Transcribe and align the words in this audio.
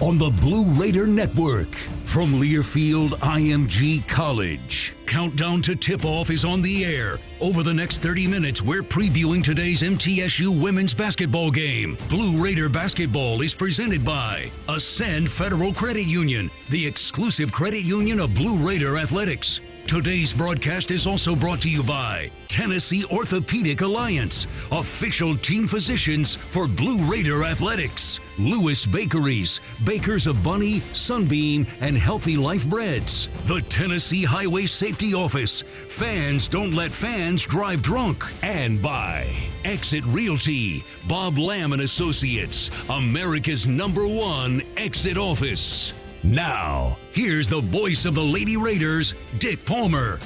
on 0.00 0.16
the 0.16 0.30
Blue 0.30 0.72
Raider 0.72 1.06
Network 1.06 1.74
from 2.04 2.32
Learfield 2.40 3.10
IMG 3.20 4.06
College. 4.08 4.96
Countdown 5.04 5.60
to 5.62 5.76
tip 5.76 6.06
off 6.06 6.30
is 6.30 6.44
on 6.44 6.62
the 6.62 6.86
air. 6.86 7.18
Over 7.40 7.62
the 7.62 7.74
next 7.74 7.98
30 7.98 8.26
minutes, 8.26 8.62
we're 8.62 8.82
previewing 8.82 9.42
today's 9.42 9.82
MTSU 9.82 10.60
women's 10.60 10.94
basketball 10.94 11.50
game. 11.50 11.98
Blue 12.08 12.42
Raider 12.42 12.70
basketball 12.70 13.42
is 13.42 13.52
presented 13.52 14.02
by 14.02 14.50
Ascend 14.68 15.28
Federal 15.28 15.72
Credit 15.72 16.06
Union, 16.06 16.50
the 16.70 16.86
exclusive 16.86 17.52
credit 17.52 17.84
union 17.84 18.20
of 18.20 18.34
Blue 18.34 18.58
Raider 18.58 18.96
Athletics. 18.96 19.60
Today's 19.90 20.32
broadcast 20.32 20.92
is 20.92 21.04
also 21.04 21.34
brought 21.34 21.60
to 21.62 21.68
you 21.68 21.82
by 21.82 22.30
Tennessee 22.46 23.04
Orthopedic 23.10 23.80
Alliance, 23.80 24.46
official 24.70 25.34
team 25.34 25.66
physicians 25.66 26.36
for 26.36 26.68
Blue 26.68 27.04
Raider 27.10 27.42
Athletics, 27.42 28.20
Lewis 28.38 28.86
Bakeries, 28.86 29.60
bakers 29.84 30.28
of 30.28 30.44
Bunny, 30.44 30.78
Sunbeam, 30.92 31.66
and 31.80 31.98
Healthy 31.98 32.36
Life 32.36 32.68
Breads, 32.68 33.30
the 33.46 33.62
Tennessee 33.62 34.22
Highway 34.22 34.66
Safety 34.66 35.12
Office, 35.12 35.62
Fans 35.62 36.46
Don't 36.46 36.72
Let 36.72 36.92
Fans 36.92 37.44
Drive 37.44 37.82
Drunk, 37.82 38.22
and 38.44 38.80
by 38.80 39.26
Exit 39.64 40.04
Realty, 40.06 40.84
Bob 41.08 41.36
Lamb 41.36 41.72
and 41.72 41.82
Associates, 41.82 42.70
America's 42.90 43.66
number 43.66 44.06
one 44.06 44.62
exit 44.76 45.18
office. 45.18 45.94
Now, 46.22 46.98
here's 47.12 47.48
the 47.48 47.62
voice 47.62 48.04
of 48.04 48.14
the 48.14 48.22
Lady 48.22 48.58
Raiders, 48.58 49.14
Dick 49.38 49.64
Palmer. 49.64 50.18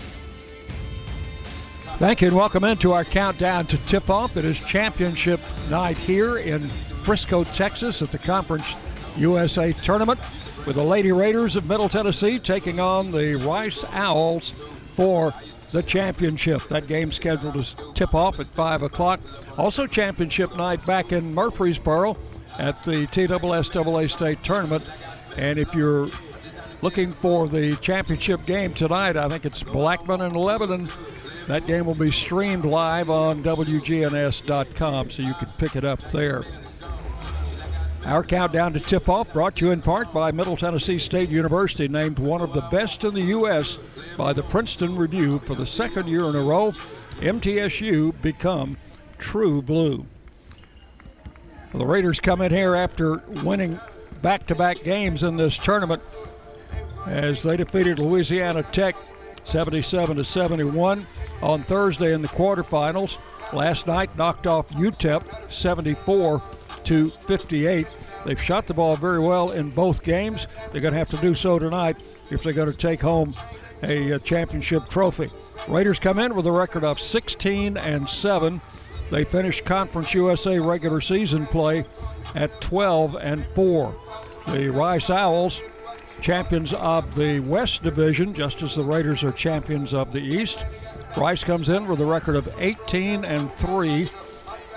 Thank 1.99 2.21
you 2.21 2.29
and 2.29 2.37
welcome 2.37 2.65
into 2.65 2.93
our 2.93 3.05
countdown 3.05 3.67
to 3.67 3.79
tip 3.87 4.11
off. 4.11 4.37
It 4.37 4.45
is 4.45 4.59
championship 4.59 5.41
night 5.71 5.97
here 5.97 6.39
in 6.39 6.67
Frisco, 7.05 7.45
Texas 7.45 8.03
at 8.03 8.11
the 8.11 8.19
Conference 8.19 8.75
USA 9.17 9.73
Tournament 9.73 10.19
with 10.67 10.75
the 10.75 10.83
Lady 10.83 11.13
Raiders 11.13 11.55
of 11.55 11.69
Middle 11.69 11.89
Tennessee 11.89 12.41
taking 12.41 12.81
on 12.81 13.13
the 13.13 13.37
Rice 13.37 13.85
Owls 13.93 14.51
for 14.95 15.33
the 15.71 15.85
championship. 15.85 16.67
That 16.69 16.89
game 16.89 17.13
scheduled 17.13 17.55
to 17.55 17.93
tip 17.93 18.17
off 18.17 18.41
at 18.41 18.47
5 18.47 18.83
o'clock. 18.83 19.21
Also, 19.57 19.87
championship 19.87 20.57
night 20.57 20.85
back 20.85 21.13
in 21.13 21.33
Murfreesboro 21.33 22.17
at 22.59 22.83
the 22.83 23.07
TSSAA 23.07 24.11
State 24.11 24.43
Tournament 24.43 24.85
and 25.37 25.59
if 25.59 25.75
you're 25.75 26.09
looking 26.83 27.13
for 27.13 27.49
the 27.49 27.77
championship 27.77 28.45
game 28.47 28.73
tonight, 28.73 29.17
I 29.17 29.29
think 29.29 29.47
it's 29.47 29.63
Blackman 29.63 30.21
and 30.21 30.37
Lebanon. 30.37 30.89
That 31.47 31.67
game 31.67 31.85
will 31.87 31.95
be 31.95 32.11
streamed 32.11 32.65
live 32.65 33.11
on 33.11 33.43
WGNS.com, 33.43 35.11
so 35.11 35.23
you 35.23 35.35
can 35.35 35.49
pick 35.59 35.77
it 35.77 35.85
up 35.85 36.01
there. 36.11 36.45
Our 38.05 38.23
countdown 38.23 38.75
to 38.75 38.81
tip 38.81 39.09
off 39.09 39.33
brought 39.33 39.57
to 39.57 39.67
you 39.67 39.73
in 39.73 39.81
part 39.81 40.13
by 40.13 40.31
Middle 40.31 40.59
Tennessee 40.59 40.99
State 40.99 41.31
University, 41.31 41.89
named 41.89 42.19
one 42.19 42.43
of 42.43 42.53
the 42.53 42.61
best 42.71 43.05
in 43.05 43.15
the 43.15 43.23
U.S. 43.23 43.79
by 44.19 44.35
the 44.35 44.43
Princeton 44.43 44.97
Review 44.97 45.39
for 45.39 45.55
the 45.55 45.65
second 45.65 46.09
year 46.09 46.25
in 46.25 46.37
a 46.37 46.43
row. 46.43 46.73
MTSU 47.21 48.21
become 48.21 48.77
true 49.17 49.63
blue. 49.63 50.05
The 51.73 51.87
Raiders 51.87 52.21
come 52.21 52.43
in 52.43 52.53
here 52.53 52.75
after 52.75 53.23
winning 53.43 53.81
back 54.25 54.47
to 54.47 54.55
back 54.55 54.83
games 54.83 55.23
in 55.23 55.37
this 55.37 55.55
tournament 55.55 56.03
as 57.07 57.43
they 57.43 57.59
defeated 57.59 57.99
Louisiana 57.99 58.63
Tech 58.63 58.97
77 59.45 60.17
to 60.17 60.25
71 60.25 61.07
on 61.43 61.63
Thursday 61.65 62.15
in 62.15 62.23
the 62.23 62.29
quarterfinals. 62.29 63.19
Last 63.53 63.87
night 63.87 64.17
knocked 64.17 64.47
off 64.47 64.71
UTEP 64.71 65.53
74 65.53 66.43
to 66.85 67.11
58. 67.11 67.87
They've 68.25 68.41
shot 68.41 68.65
the 68.65 68.73
ball 68.73 68.97
very 68.97 69.21
well 69.21 69.51
in 69.51 69.69
both 69.69 70.03
games. 70.03 70.47
They're 70.73 70.81
going 70.81 70.95
to 70.95 70.99
have 70.99 71.11
to 71.11 71.19
do 71.19 71.35
so 71.35 71.59
tonight 71.59 72.03
if 72.31 72.43
they're 72.43 72.55
going 72.55 72.71
to 72.71 72.77
take 72.77 73.03
home 73.03 73.35
a, 73.83 74.19
championship 74.21 74.89
trophy. 74.89 75.29
Raiders 75.69 75.99
come 75.99 76.19
in 76.19 76.35
with 76.35 76.47
a 76.47 76.53
record 76.53 76.83
of 76.83 76.99
16 76.99 77.77
and 77.77 78.09
7. 78.09 78.63
They 79.15 79.23
finished 79.23 79.65
Conference 79.65 80.13
USA 80.13 80.59
regular 80.59 81.01
season 81.01 81.47
play 81.47 81.85
at 82.35 82.51
12 82.61 83.15
and 83.15 83.47
4. 83.55 83.97
The 84.49 84.71
Rice 84.71 85.09
Owls, 85.09 85.63
champions 86.21 86.73
of 86.73 87.15
the 87.15 87.39
West 87.39 87.85
Division, 87.85 88.35
just 88.35 88.61
as 88.63 88.75
the 88.75 88.83
Raiders 88.83 89.23
are 89.23 89.31
champions 89.31 89.95
of 89.95 90.13
the 90.13 90.19
East. 90.19 90.65
Rice 91.17 91.45
comes 91.45 91.69
in 91.69 91.87
with 91.87 92.01
a 92.01 92.05
record 92.05 92.35
of 92.35 92.53
18 92.59 93.25
and 93.25 93.55
3, 93.55 94.09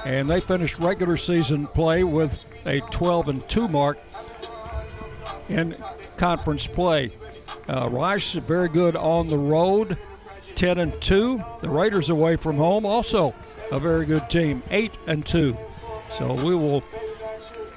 and 0.05 0.29
they 0.29 0.39
finished 0.39 0.77
regular 0.77 1.17
season 1.17 1.65
play 1.65 2.03
with 2.03 2.45
a 2.67 2.81
12 2.91 3.29
and 3.29 3.49
2 3.49 3.67
mark 3.67 3.97
in 5.49 5.73
conference 6.15 6.67
play. 6.67 7.09
Uh, 7.67 7.89
Rice 7.89 8.33
very 8.33 8.69
good 8.69 8.95
on 8.95 9.29
the 9.29 9.37
road, 9.39 9.97
10 10.53 10.77
and 10.77 11.01
2. 11.01 11.39
The 11.61 11.69
Raiders 11.71 12.11
away 12.11 12.35
from 12.35 12.57
home 12.57 12.85
also 12.85 13.33
a 13.71 13.79
very 13.79 14.05
good 14.05 14.29
team, 14.29 14.63
8 14.71 14.91
and 15.07 15.25
2. 15.25 15.55
So 16.17 16.33
we 16.33 16.55
will 16.55 16.83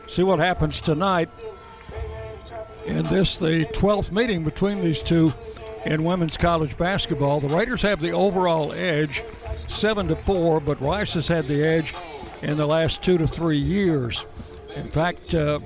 see 0.08 0.22
what 0.22 0.38
happens 0.38 0.80
tonight 0.80 1.28
in 2.86 3.02
this, 3.04 3.38
the 3.38 3.64
12th 3.66 4.10
meeting 4.10 4.42
between 4.42 4.80
these 4.80 5.02
two 5.02 5.32
in 5.84 6.04
women's 6.04 6.36
college 6.36 6.76
basketball. 6.76 7.40
The 7.40 7.54
Raiders 7.54 7.82
have 7.82 8.00
the 8.00 8.12
overall 8.12 8.72
edge, 8.72 9.22
7 9.68 10.08
to 10.08 10.16
4, 10.16 10.60
but 10.60 10.80
Rice 10.80 11.14
has 11.14 11.28
had 11.28 11.46
the 11.46 11.62
edge 11.62 11.94
in 12.42 12.56
the 12.56 12.66
last 12.66 13.02
two 13.02 13.18
to 13.18 13.26
three 13.26 13.58
years. 13.58 14.24
In 14.76 14.86
fact, 14.86 15.34
uh, 15.34 15.60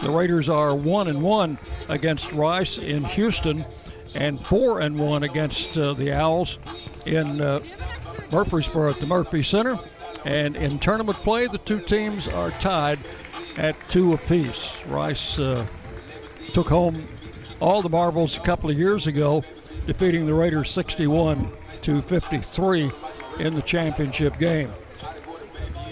the 0.00 0.10
Raiders 0.10 0.48
are 0.48 0.74
1 0.74 1.08
and 1.08 1.22
1 1.22 1.58
against 1.88 2.32
Rice 2.32 2.78
in 2.78 3.04
Houston 3.04 3.64
and 4.14 4.44
4 4.46 4.80
and 4.80 4.98
1 4.98 5.22
against 5.22 5.76
uh, 5.76 5.94
the 5.94 6.12
Owls 6.12 6.58
in 7.06 7.40
uh, 7.40 7.60
Murfreesboro 8.32 8.90
at 8.90 8.96
the 8.96 9.06
Murphy 9.06 9.42
Center. 9.42 9.78
And 10.24 10.56
in 10.56 10.78
tournament 10.78 11.18
play, 11.18 11.46
the 11.46 11.58
two 11.58 11.80
teams 11.80 12.28
are 12.28 12.50
tied 12.52 12.98
at 13.56 13.76
two 13.88 14.14
apiece. 14.14 14.82
Rice 14.86 15.38
uh, 15.38 15.66
took 16.52 16.68
home 16.68 17.06
all 17.60 17.82
the 17.82 17.88
marbles 17.88 18.36
a 18.36 18.40
couple 18.40 18.70
of 18.70 18.78
years 18.78 19.06
ago, 19.06 19.44
defeating 19.86 20.26
the 20.26 20.34
Raiders 20.34 20.70
61 20.70 21.52
to 21.82 22.02
53 22.02 22.90
in 23.40 23.54
the 23.54 23.62
championship 23.62 24.38
game. 24.38 24.70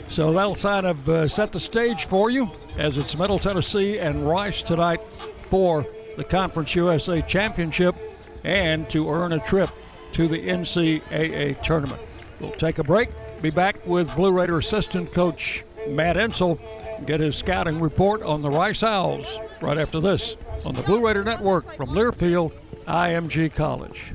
So 0.09 0.33
that'll 0.33 0.57
kind 0.57 0.87
of 0.87 1.09
uh, 1.09 1.29
set 1.29 1.53
the 1.53 1.61
stage 1.61 2.07
for 2.07 2.31
you 2.31 2.51
as 2.77 2.99
it's 2.99 3.17
Middle 3.17 3.39
Tennessee 3.39 3.99
and 3.99 4.29
Rice 4.29 4.63
tonight 4.63 5.01
for 5.47 5.87
the 6.17 6.25
Conference 6.25 6.75
USA 6.75 7.23
Championship 7.23 7.97
and 8.43 8.91
to 8.91 9.09
earn 9.09 9.33
a 9.33 9.39
trip 9.41 9.71
to 10.13 10.27
the 10.27 10.39
NCAA 10.39 11.63
tournament. 11.63 12.01
We'll 12.41 12.53
take 12.53 12.79
a 12.79 12.85
break. 12.85 13.11
Be 13.43 13.51
back 13.51 13.87
with 13.87 14.15
Blue 14.17 14.33
Raider 14.33 14.59
assistant 14.59 15.13
coach 15.13 15.65
Matt 15.89 16.17
Insell. 16.17 16.61
Get 17.07 17.21
his 17.21 17.37
scouting 17.37 17.81
report 17.81 18.23
on 18.23 18.43
the 18.43 18.51
Rice 18.51 18.83
Owls 18.83 19.27
right 19.61 19.79
after 19.79 20.01
this 20.01 20.37
on 20.65 20.75
the 20.75 20.83
Blue 20.83 21.07
Raider 21.07 21.25
Network 21.25 21.75
from 21.77 21.91
Learfield, 21.91 22.53
IMG 22.87 23.55
College. 23.55 24.15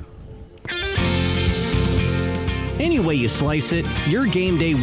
Any 2.78 3.00
way 3.00 3.14
you 3.14 3.28
slice 3.28 3.72
it, 3.72 3.86
your 4.06 4.26
game 4.26 4.58
day 4.58 4.82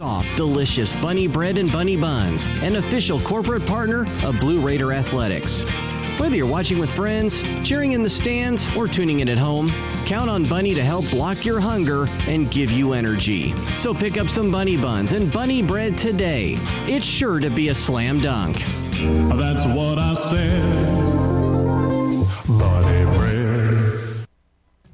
soft, 0.00 0.36
delicious 0.36 0.94
bunny 0.94 1.26
bread 1.26 1.58
and 1.58 1.70
bunny 1.72 1.96
buns, 1.96 2.46
an 2.62 2.76
official 2.76 3.20
corporate 3.20 3.66
partner 3.66 4.02
of 4.24 4.38
Blue 4.40 4.60
Raider 4.60 4.92
Athletics. 4.92 5.64
Whether 6.18 6.36
you're 6.36 6.46
watching 6.46 6.78
with 6.78 6.90
friends, 6.90 7.42
cheering 7.62 7.92
in 7.92 8.02
the 8.02 8.10
stands, 8.10 8.76
or 8.76 8.88
tuning 8.88 9.20
in 9.20 9.28
at 9.28 9.38
home, 9.38 9.70
count 10.04 10.28
on 10.28 10.44
Bunny 10.44 10.74
to 10.74 10.82
help 10.82 11.08
block 11.10 11.44
your 11.44 11.60
hunger 11.60 12.06
and 12.26 12.50
give 12.50 12.72
you 12.72 12.92
energy. 12.92 13.54
So 13.76 13.94
pick 13.94 14.18
up 14.18 14.28
some 14.28 14.50
bunny 14.50 14.76
buns 14.76 15.12
and 15.12 15.32
bunny 15.32 15.62
bread 15.62 15.96
today. 15.96 16.56
It's 16.86 17.06
sure 17.06 17.38
to 17.38 17.50
be 17.50 17.68
a 17.68 17.74
slam 17.74 18.18
dunk. 18.18 18.58
That's 18.58 19.64
what 19.66 19.98
I 19.98 20.14
said. 20.14 21.17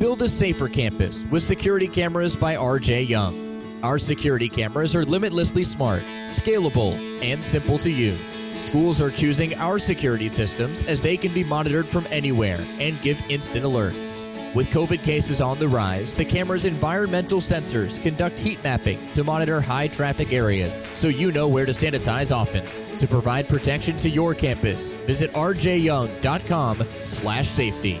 Build 0.00 0.22
a 0.22 0.28
safer 0.30 0.66
campus 0.66 1.22
with 1.30 1.42
security 1.42 1.86
cameras 1.86 2.34
by 2.34 2.56
RJ 2.56 3.06
Young. 3.06 3.60
Our 3.82 3.98
security 3.98 4.48
cameras 4.48 4.96
are 4.96 5.04
limitlessly 5.04 5.62
smart, 5.62 6.02
scalable, 6.28 6.94
and 7.22 7.44
simple 7.44 7.78
to 7.80 7.90
use. 7.90 8.18
Schools 8.64 8.98
are 9.02 9.10
choosing 9.10 9.54
our 9.56 9.78
security 9.78 10.30
systems 10.30 10.82
as 10.84 11.02
they 11.02 11.18
can 11.18 11.34
be 11.34 11.44
monitored 11.44 11.86
from 11.86 12.06
anywhere 12.08 12.66
and 12.78 12.98
give 13.02 13.20
instant 13.28 13.62
alerts. 13.62 14.54
With 14.54 14.70
COVID 14.70 15.02
cases 15.02 15.42
on 15.42 15.58
the 15.58 15.68
rise, 15.68 16.14
the 16.14 16.24
camera's 16.24 16.64
environmental 16.64 17.42
sensors 17.42 18.02
conduct 18.02 18.38
heat 18.38 18.64
mapping 18.64 19.12
to 19.12 19.22
monitor 19.22 19.60
high 19.60 19.88
traffic 19.88 20.32
areas 20.32 20.78
so 20.96 21.08
you 21.08 21.30
know 21.30 21.46
where 21.46 21.66
to 21.66 21.72
sanitize 21.72 22.34
often. 22.34 22.64
To 23.00 23.06
provide 23.06 23.50
protection 23.50 23.98
to 23.98 24.08
your 24.08 24.34
campus, 24.34 24.94
visit 25.06 25.30
rjyoung.com/safety. 25.34 28.00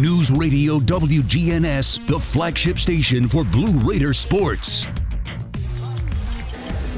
News 0.00 0.32
Radio 0.32 0.80
WGNS, 0.80 2.08
the 2.08 2.18
flagship 2.18 2.78
station 2.78 3.28
for 3.28 3.44
Blue 3.44 3.78
Raider 3.88 4.12
sports. 4.12 4.86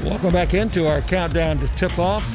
Welcome 0.03 0.33
back 0.33 0.55
into 0.55 0.87
our 0.87 1.01
countdown 1.01 1.59
to 1.59 1.67
tip 1.75 1.99
off. 1.99 2.25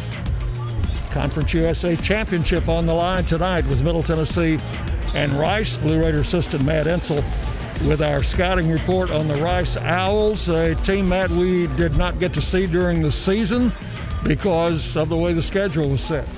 Conference 1.11 1.53
USA 1.53 1.97
Championship 1.97 2.69
on 2.69 2.87
the 2.87 2.95
line 2.95 3.25
tonight 3.25 3.67
with 3.67 3.83
Middle 3.83 4.05
Tennessee 4.05 4.61
and 5.15 5.37
Rice. 5.37 5.77
Blue 5.79 6.01
Raider 6.01 6.21
assistant 6.21 6.65
Matt 6.65 6.87
Insell 6.87 7.25
with 7.89 8.01
our 8.01 8.23
scouting 8.23 8.71
report 8.71 9.11
on 9.11 9.27
the 9.27 9.43
Rice 9.43 9.77
Owls, 9.79 10.49
a 10.49 10.77
team 10.77 11.09
that 11.09 11.29
we 11.31 11.67
did 11.77 11.97
not 11.97 12.21
get 12.21 12.33
to 12.35 12.41
see 12.41 12.69
during 12.69 13.03
the 13.03 13.11
season 13.11 13.73
because 14.23 14.97
of 14.97 15.09
the 15.09 15.17
way 15.17 15.33
the 15.33 15.43
schedule 15.43 15.89
was 15.89 16.01
set. 16.01 16.29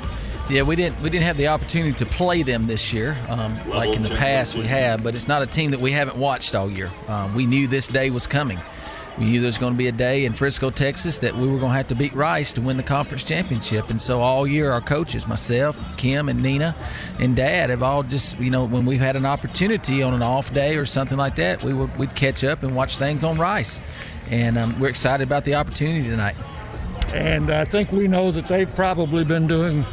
Yeah, 0.51 0.61
we 0.63 0.77
didn't 0.77 1.01
we 1.01 1.09
didn't 1.09 1.25
have 1.25 1.39
the 1.39 1.49
opportunity 1.49 1.95
to 1.95 2.05
play 2.05 2.43
them 2.43 2.67
this 2.67 2.93
year, 2.93 3.17
um, 3.31 3.59
like 3.71 3.97
in 3.97 4.03
the 4.03 4.11
past 4.11 4.55
we 4.55 4.65
have. 4.65 5.03
But 5.03 5.17
it's 5.17 5.27
not 5.27 5.41
a 5.41 5.47
team 5.47 5.71
that 5.71 5.81
we 5.81 5.91
haven't 5.91 6.19
watched 6.19 6.55
all 6.55 6.71
year. 6.71 6.91
Um, 7.09 7.35
we 7.35 7.47
knew 7.47 7.67
this 7.67 7.89
day 7.89 8.11
was 8.11 8.27
coming. 8.27 8.61
We 9.19 9.25
knew 9.25 9.41
there 9.41 9.49
was 9.49 9.57
going 9.57 9.73
to 9.73 9.79
be 9.79 9.87
a 9.87 9.93
day 9.93 10.27
in 10.27 10.35
Frisco, 10.35 10.71
Texas, 10.71 11.21
that 11.21 11.35
we 11.35 11.47
were 11.47 11.59
going 11.59 11.71
to 11.71 11.77
have 11.77 11.89
to 11.89 11.95
beat 11.95 12.13
Rice 12.15 12.53
to 12.55 12.61
win 12.61 12.77
the 12.77 12.83
conference 12.83 13.25
championship. 13.25 13.89
And 13.89 14.03
so 14.03 14.21
all 14.21 14.47
year, 14.47 14.71
our 14.71 14.81
coaches, 14.83 15.27
myself, 15.27 15.79
Kim, 15.97 16.29
and 16.29 16.43
Nina, 16.43 16.75
and 17.21 17.35
Dad, 17.35 17.71
have 17.71 17.83
all 17.83 18.03
just 18.03 18.39
you 18.39 18.51
know 18.51 18.67
when 18.67 18.85
we've 18.85 19.01
had 19.01 19.17
an 19.17 19.25
opportunity 19.25 20.03
on 20.03 20.13
an 20.13 20.23
off 20.23 20.53
day 20.53 20.77
or 20.77 20.85
something 20.85 21.17
like 21.17 21.37
that, 21.37 21.63
we 21.63 21.73
would 21.73 21.97
we'd 21.97 22.15
catch 22.15 22.45
up 22.45 22.63
and 22.63 22.77
watch 22.77 22.99
things 22.99 23.25
on 23.25 23.39
Rice. 23.39 23.81
And 24.31 24.59
um, 24.59 24.79
we're 24.79 24.89
excited 24.89 25.27
about 25.27 25.45
the 25.45 25.55
opportunity 25.55 26.07
tonight. 26.07 26.37
And 27.15 27.51
I 27.51 27.65
think 27.65 27.93
we 27.93 28.09
know 28.09 28.31
that 28.31 28.47
they've 28.47 28.75
probably 28.75 29.25
been 29.25 29.47
doing 29.47 29.87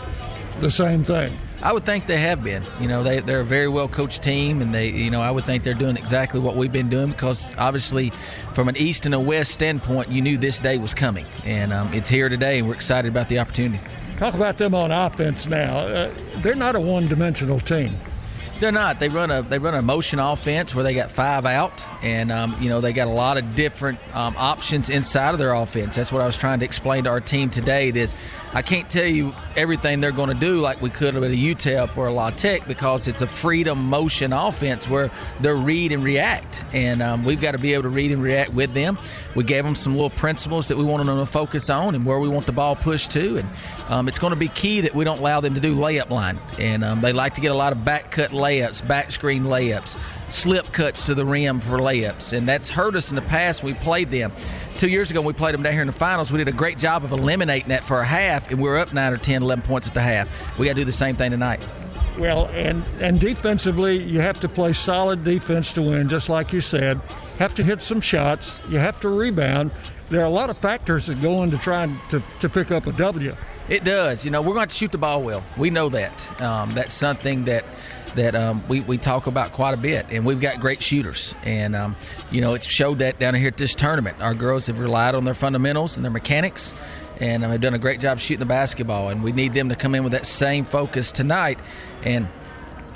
the 0.60 0.72
same 0.72 1.04
thing. 1.04 1.38
I 1.64 1.74
would 1.74 1.86
think 1.86 2.08
they 2.08 2.18
have 2.18 2.44
been. 2.44 2.64
You 2.80 2.88
know, 2.88 3.04
they, 3.04 3.20
they're 3.20 3.42
a 3.42 3.46
very 3.46 3.68
well 3.68 3.88
coached 3.88 4.24
team, 4.24 4.62
and 4.62 4.74
they, 4.74 4.90
you 4.90 5.12
know, 5.12 5.22
I 5.22 5.30
would 5.30 5.46
think 5.46 5.64
they're 5.64 5.74
doing 5.74 5.96
exactly 5.96 6.40
what 6.40 6.56
we've 6.56 6.72
been 6.72 6.90
doing 6.90 7.12
because 7.12 7.56
obviously, 7.58 8.12
from 8.54 8.68
an 8.68 8.78
east 8.78 9.06
and 9.06 9.14
a 9.14 9.20
west 9.20 9.52
standpoint, 9.52 10.10
you 10.10 10.22
knew 10.22 10.38
this 10.38 10.60
day 10.60 10.78
was 10.78 10.94
coming, 10.94 11.26
and 11.46 11.72
um, 11.72 11.94
it's 11.94 12.10
here 12.10 12.30
today, 12.30 12.60
and 12.60 12.68
we're 12.68 12.74
excited 12.74 13.10
about 13.10 13.30
the 13.30 13.38
opportunity. 13.40 13.82
Talk 14.18 14.34
about 14.34 14.58
them 14.58 14.74
on 14.76 14.92
offense 14.92 15.46
now. 15.48 15.80
Uh, 15.80 16.14
they're 16.38 16.56
not 16.56 16.76
a 16.76 16.80
one-dimensional 16.80 17.60
team. 17.60 17.98
They're 18.60 18.72
not. 18.72 19.00
They 19.00 19.10
run 19.10 19.32
a 19.32 19.42
they 19.42 19.58
run 19.58 19.74
a 19.74 19.82
motion 19.82 20.20
offense 20.20 20.76
where 20.76 20.84
they 20.84 20.94
got 20.94 21.10
five 21.10 21.48
out, 21.48 21.84
and 22.04 22.32
um, 22.32 22.56
you 22.62 22.70
know 22.70 22.80
they 22.80 22.94
got 22.94 23.08
a 23.08 23.12
lot 23.12 23.40
of 23.40 23.56
different 23.56 23.98
um, 24.16 24.36
options 24.38 24.92
inside 24.92 25.34
of 25.34 25.40
their 25.40 25.54
offense. 25.54 25.96
That's 25.96 26.12
what 26.12 26.22
I 26.22 26.28
was 26.28 26.38
trying 26.38 26.60
to 26.60 26.66
explain 26.66 27.06
to 27.06 27.10
our 27.10 27.22
team 27.22 27.50
today. 27.50 27.90
This 27.90 28.14
I 28.54 28.62
can't 28.62 28.90
tell 28.90 29.06
you 29.06 29.34
everything 29.56 30.02
they're 30.02 30.12
going 30.12 30.30
to 30.30 30.36
do 30.36 30.60
like 30.60 30.82
we 30.82 30.90
could 30.90 31.16
with 31.16 31.32
a 31.32 31.36
UTEP 31.36 31.98
or 31.98 32.08
a 32.08 32.14
La 32.14 32.32
Tech 32.32 32.68
because 32.68 33.08
it's 33.08 33.22
a 33.22 33.28
freedom 33.28 33.84
motion 33.84 34.34
offense 34.34 34.88
where 34.88 35.12
they're 35.40 35.56
read 35.56 35.92
and 35.92 36.04
react, 36.04 36.64
and 36.74 37.02
um, 37.02 37.24
we've 37.24 37.42
got 37.42 37.52
to 37.52 37.58
be 37.58 37.74
able 37.74 37.84
to 37.84 37.90
read 37.90 38.12
and 38.12 38.22
react 38.22 38.54
with 38.54 38.74
them. 38.74 38.98
We 39.36 39.44
gave 39.44 39.64
them 39.64 39.76
some 39.76 39.94
little 39.94 40.10
principles 40.10 40.68
that 40.68 40.78
we 40.78 40.84
wanted 40.84 41.08
them 41.08 41.18
to 41.18 41.26
focus 41.26 41.70
on 41.70 41.96
and 41.96 42.06
where 42.06 42.20
we 42.20 42.28
want 42.28 42.46
the 42.46 42.52
ball 42.52 42.76
pushed 42.76 43.12
to, 43.12 43.38
and 43.38 43.50
um, 43.88 44.08
it's 44.08 44.20
going 44.20 44.32
to 44.32 44.40
be 44.40 44.50
key 44.50 44.82
that 44.82 44.94
we 44.94 45.04
don't 45.04 45.20
allow 45.20 45.42
them 45.42 45.54
to 45.54 45.62
do 45.62 45.76
layup 45.76 46.10
line, 46.10 46.40
and 46.60 46.84
um, 46.84 47.02
they 47.02 47.14
like 47.14 47.34
to 47.36 47.42
get 47.42 47.52
a 47.52 47.56
lot 47.56 47.72
of 47.72 47.84
back 47.84 48.12
cut 48.12 48.32
layups 48.32 48.62
layups, 48.62 48.88
back 48.88 49.12
screen 49.12 49.44
layups, 49.44 49.98
slip 50.30 50.72
cuts 50.72 51.06
to 51.06 51.16
the 51.16 51.26
rim 51.26 51.60
for 51.60 51.80
layups, 51.80 52.34
and 52.34 52.48
that's 52.48 52.70
hurt 52.70 52.96
us 52.96 53.10
in 53.10 53.16
the 53.16 53.22
past. 53.24 53.64
We 53.64 53.74
played 53.76 54.12
them. 54.12 54.32
Two 54.82 54.90
years 54.90 55.12
ago, 55.12 55.22
when 55.22 55.28
we 55.28 55.34
played 55.34 55.54
them 55.54 55.62
down 55.62 55.74
here 55.74 55.82
in 55.82 55.88
the 55.88 55.94
finals. 55.94 56.32
We 56.32 56.40
did 56.40 56.48
a 56.48 56.52
great 56.52 56.80
job 56.80 57.04
of 57.04 57.12
eliminating 57.12 57.70
that 57.70 57.84
for 57.84 58.00
a 58.00 58.04
half, 58.04 58.50
and 58.50 58.60
we 58.60 58.68
were 58.68 58.80
up 58.80 58.92
9 58.92 59.14
or 59.14 59.18
10, 59.18 59.44
11 59.44 59.64
points 59.64 59.88
at 59.88 59.94
the 59.94 60.02
half. 60.02 60.28
We 60.58 60.66
got 60.66 60.74
to 60.74 60.82
do 60.82 60.86
the 60.86 60.92
same 60.92 61.16
thing 61.16 61.30
tonight. 61.30 61.64
Well, 62.18 62.48
and, 62.48 62.84
and 63.00 63.20
defensively, 63.20 64.02
you 64.02 64.22
have 64.22 64.40
to 64.40 64.50
play 64.50 64.74
solid 64.74 65.24
defense 65.24 65.72
to 65.74 65.84
win, 65.84 66.10
just 66.10 66.30
like 66.30 66.52
you 66.52 66.62
said. 66.62 67.00
Have 67.38 67.54
to 67.56 67.64
hit 67.64 67.84
some 67.84 68.02
shots. 68.02 68.60
You 68.70 68.80
have 68.80 69.00
to 69.02 69.10
rebound. 69.10 69.70
There 70.10 70.20
are 70.20 70.26
a 70.26 70.32
lot 70.32 70.50
of 70.50 70.58
factors 70.58 71.06
that 71.06 71.22
go 71.22 71.44
into 71.44 71.60
trying 71.60 72.00
to, 72.10 72.24
to 72.40 72.50
pick 72.50 72.72
up 72.72 72.88
a 72.88 72.92
W. 72.94 73.36
It 73.70 73.84
does. 73.84 74.26
You 74.26 74.32
know, 74.32 74.42
we're 74.42 74.56
going 74.56 74.68
to 74.68 74.74
shoot 74.74 74.92
the 74.92 74.98
ball 74.98 75.22
well. 75.22 75.44
We 75.58 75.70
know 75.70 75.90
that. 75.90 76.42
Um, 76.42 76.74
that's 76.74 76.96
something 76.96 77.46
that 77.46 77.66
that 78.16 78.36
um, 78.36 78.64
we, 78.68 78.82
we 78.82 78.98
talk 78.98 79.28
about 79.28 79.54
quite 79.54 79.74
a 79.74 79.78
bit. 79.78 80.06
And 80.10 80.26
we've 80.26 80.40
got 80.40 80.60
great 80.60 80.82
shooters. 80.82 81.36
And, 81.44 81.76
um, 81.76 81.96
you 82.32 82.42
know, 82.42 82.54
it's 82.54 82.66
showed 82.66 83.00
that 83.00 83.20
down 83.20 83.36
here 83.36 83.48
at 83.48 83.58
this 83.58 83.76
tournament. 83.76 84.22
Our 84.22 84.34
girls 84.34 84.68
have 84.68 84.80
relied 84.80 85.16
on 85.16 85.24
their 85.24 85.34
fundamentals 85.34 85.96
and 85.98 86.06
their 86.06 86.12
mechanics 86.12 86.74
and 87.22 87.44
they've 87.44 87.62
done 87.62 87.76
a 87.76 87.80
great 87.80 88.00
job 88.00 88.20
shooting 88.20 88.40
the 88.40 88.46
basketball. 88.46 89.10
And 89.10 89.24
we 89.24 89.32
need 89.32 89.54
them 89.54 89.70
to 89.70 89.76
come 89.76 89.94
in 89.96 90.04
with 90.04 90.12
that 90.14 90.26
same 90.26 90.66
focus 90.66 91.12
tonight. 91.12 91.60
And 92.04 92.28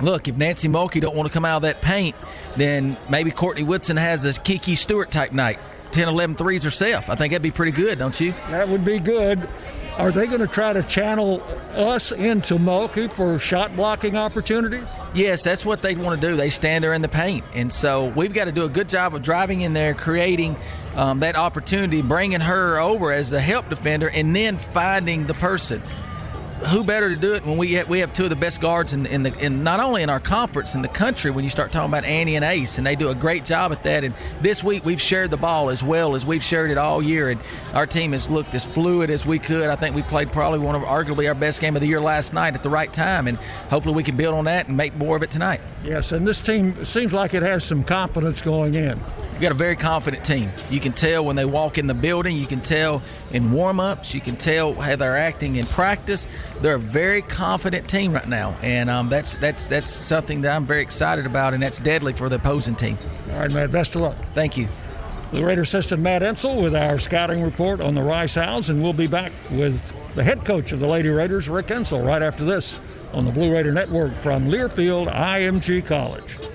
look, 0.02 0.28
if 0.28 0.36
Nancy 0.36 0.68
Mulkey 0.68 1.00
don't 1.00 1.16
want 1.16 1.28
to 1.28 1.34
come 1.34 1.46
out 1.46 1.58
of 1.58 1.62
that 1.62 1.82
paint, 1.82 2.16
then 2.58 2.98
maybe 3.08 3.30
Courtney 3.30 3.64
Whitson 3.64 3.98
has 3.98 4.26
a 4.26 4.34
Kiki 4.34 4.76
Stewart 4.76 5.12
type 5.12 5.32
night. 5.32 5.60
10, 5.92 6.10
11 6.10 6.36
threes 6.36 6.64
herself. 6.64 7.10
I 7.10 7.16
think 7.16 7.32
that'd 7.32 7.42
be 7.44 7.52
pretty 7.52 7.72
good, 7.72 8.00
don't 8.00 8.20
you? 8.20 8.34
That 8.50 8.68
would 8.68 8.84
be 8.84 9.00
good. 9.00 9.48
Are 9.98 10.12
they 10.12 10.28
going 10.28 10.42
to 10.42 10.48
try 10.48 10.74
to 10.74 10.84
channel 10.84 11.42
us 11.74 12.12
into 12.12 12.56
Mulkey 12.56 13.12
for 13.12 13.40
shot 13.40 13.78
blocking 13.78 14.18
opportunities? 14.18 14.88
Yes, 15.14 15.42
that's 15.42 15.64
what 15.64 15.82
they 15.82 15.96
want 15.96 16.20
to 16.20 16.28
do. 16.28 16.36
They 16.36 16.50
stand 16.50 16.84
there 16.84 16.94
in 16.94 17.02
the 17.02 17.08
paint. 17.08 17.46
And 17.54 17.72
so 17.72 18.08
we've 18.10 18.34
got 18.34 18.46
to 18.46 18.52
do 18.52 18.66
a 18.66 18.70
good 18.70 18.90
job 18.90 19.16
of 19.16 19.24
driving 19.24 19.62
in 19.62 19.72
there, 19.72 19.94
creating 19.94 20.58
um, 20.96 21.22
that 21.22 21.38
opportunity, 21.38 22.02
bringing 22.02 22.42
her 22.42 22.78
over 22.78 23.14
as 23.14 23.30
the 23.30 23.40
help 23.40 23.70
defender, 23.70 24.10
and 24.10 24.36
then 24.36 24.58
finding 24.58 25.28
the 25.28 25.34
person. 25.34 25.82
Who 26.68 26.84
better 26.84 27.10
to 27.10 27.16
do 27.16 27.34
it 27.34 27.46
when 27.46 27.58
we 27.58 27.74
have, 27.74 27.90
we 27.90 28.00
have 28.00 28.14
two 28.14 28.24
of 28.24 28.30
the 28.30 28.36
best 28.36 28.62
guards 28.62 28.94
in, 28.94 29.06
in 29.08 29.24
the 29.24 29.38
in 29.40 29.64
not 29.64 29.80
only 29.82 30.04
in 30.04 30.10
our 30.10 30.22
conference 30.22 30.74
in 30.74 30.82
the 30.82 30.88
country 30.88 31.30
when 31.30 31.44
you 31.44 31.50
start 31.50 31.72
talking 31.72 31.90
about 31.90 32.06
Annie 32.06 32.38
and 32.38 32.46
Ace 32.46 32.78
and 32.78 32.88
they 32.88 32.96
do 32.96 33.10
a 33.10 33.16
great 33.16 33.44
job 33.44 33.74
at 33.74 33.84
that. 33.84 34.04
And 34.04 34.14
this 34.42 34.64
week 34.64 34.86
we've 34.86 35.02
shared 35.02 35.32
the 35.32 35.38
ball 35.38 35.70
as 35.70 35.84
well 35.84 36.16
as 36.16 36.26
we've 36.26 36.44
shared 36.44 36.72
it 36.72 36.78
all 36.78 37.02
year. 37.02 37.30
And 37.30 37.42
our 37.74 37.86
team 37.86 38.14
has 38.14 38.30
looked 38.30 38.56
as 38.56 38.64
fluid 38.64 39.10
as 39.10 39.26
we 39.26 39.38
could. 39.38 39.70
I 39.70 39.76
think 39.76 39.96
we 39.96 40.02
played 40.04 40.32
probably 40.32 40.60
one 40.60 40.76
of 40.76 40.84
arguably 40.84 41.28
our 41.28 41.36
best 41.36 41.60
game 41.60 41.76
of 41.76 41.82
the 41.82 41.88
year 41.88 42.02
last 42.02 42.34
night 42.34 42.56
at 42.56 42.64
the 42.64 42.70
right 42.70 42.92
time. 42.92 43.28
And 43.28 43.38
hopefully 43.70 43.96
we 43.96 44.04
can 44.04 44.16
build 44.16 44.34
on 44.34 44.46
that 44.46 44.68
and 44.68 44.78
make 44.78 44.96
more 44.96 45.18
of 45.18 45.24
it 45.24 45.32
tonight. 45.32 45.60
Yes 45.84 46.14
and 46.14 46.26
this 46.26 46.40
team 46.40 46.86
seems 46.86 47.12
like 47.12 47.34
it 47.34 47.44
has 47.44 47.64
some 47.64 47.84
confidence 47.84 48.42
going 48.42 48.76
in 48.76 49.00
We've 49.36 49.42
got 49.42 49.52
a 49.52 49.56
very 49.56 49.76
confident 49.76 50.24
team. 50.24 50.50
You 50.70 50.80
can 50.80 50.94
tell 50.94 51.26
when 51.26 51.36
they 51.36 51.44
walk 51.44 51.78
in 51.78 51.88
the 51.88 51.94
building. 51.94 52.38
You 52.38 52.46
can 52.46 52.62
tell 52.62 53.02
in 53.32 53.52
warm-ups. 53.52 54.14
You 54.14 54.22
can 54.22 54.38
tell 54.38 54.74
how 54.74 54.96
they're 54.96 55.18
acting 55.18 55.58
in 55.58 55.66
practice. 55.66 56.26
They're 56.62 56.76
a 56.76 56.80
very 56.80 57.22
confident 57.22 57.90
team 57.90 58.14
right 58.14 58.30
now, 58.30 58.56
and 58.64 58.90
um, 58.90 59.10
that's 59.10 59.36
that's 59.36 59.68
that's 59.68 59.92
something 59.92 60.40
that 60.40 60.56
I'm 60.56 60.64
very 60.64 60.82
excited 60.82 61.26
about, 61.26 61.54
and 61.54 61.62
that's 61.62 61.80
deadly 61.80 62.14
for 62.14 62.30
the 62.30 62.38
opposing 62.38 62.76
team. 62.76 62.98
All 63.34 63.42
right, 63.42 63.52
Matt. 63.52 63.74
Best 63.74 63.94
of 63.96 64.04
luck. 64.04 64.16
Thank 64.28 64.56
you. 64.56 64.70
The 65.32 65.44
Raider 65.44 65.64
assistant 65.64 66.02
Matt 66.02 66.22
Insell 66.22 66.64
with 66.64 66.74
our 66.74 66.98
scouting 66.98 67.44
report 67.44 67.82
on 67.82 67.94
the 67.94 68.04
Rice 68.04 68.38
Owls, 68.38 68.70
and 68.70 68.82
we'll 68.82 68.94
be 68.94 69.08
back 69.08 69.34
with 69.52 70.16
the 70.16 70.24
head 70.24 70.46
coach 70.46 70.72
of 70.72 70.80
the 70.80 70.88
Lady 70.88 71.10
Raiders, 71.10 71.50
Rick 71.50 71.66
Insell, 71.68 72.06
right 72.06 72.22
after 72.22 72.46
this 72.46 72.80
on 73.14 73.26
the 73.26 73.32
Blue 73.32 73.52
Raider 73.52 73.74
Network 73.74 74.16
from 74.20 74.48
Learfield 74.48 75.14
IMG 75.14 75.86
College. 75.86 76.55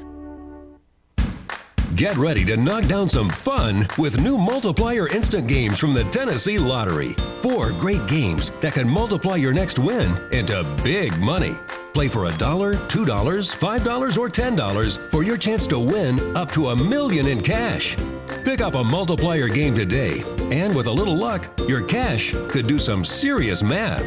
Get 1.95 2.15
ready 2.15 2.45
to 2.45 2.55
knock 2.55 2.85
down 2.85 3.09
some 3.09 3.27
fun 3.29 3.85
with 3.97 4.21
new 4.21 4.37
multiplier 4.37 5.09
instant 5.09 5.45
games 5.45 5.77
from 5.77 5.93
the 5.93 6.05
Tennessee 6.05 6.57
Lottery. 6.57 7.13
Four 7.41 7.71
great 7.73 8.07
games 8.07 8.49
that 8.61 8.73
can 8.73 8.87
multiply 8.87 9.35
your 9.35 9.51
next 9.51 9.77
win 9.77 10.17
into 10.31 10.63
big 10.85 11.17
money. 11.19 11.53
Play 11.93 12.07
for 12.07 12.27
a 12.27 12.37
dollar, 12.37 12.77
two 12.87 13.03
dollars, 13.03 13.53
five 13.53 13.83
dollars, 13.83 14.17
or 14.17 14.29
ten 14.29 14.55
dollars 14.55 14.97
for 15.11 15.21
your 15.21 15.35
chance 15.35 15.67
to 15.67 15.77
win 15.77 16.17
up 16.37 16.49
to 16.53 16.69
a 16.69 16.75
million 16.75 17.27
in 17.27 17.41
cash. 17.41 17.97
Pick 18.45 18.61
up 18.61 18.75
a 18.75 18.83
multiplier 18.83 19.49
game 19.49 19.75
today, 19.75 20.23
and 20.49 20.73
with 20.73 20.87
a 20.87 20.91
little 20.91 21.17
luck, 21.17 21.49
your 21.67 21.83
cash 21.83 22.33
could 22.47 22.67
do 22.67 22.79
some 22.79 23.03
serious 23.03 23.61
math. 23.61 24.05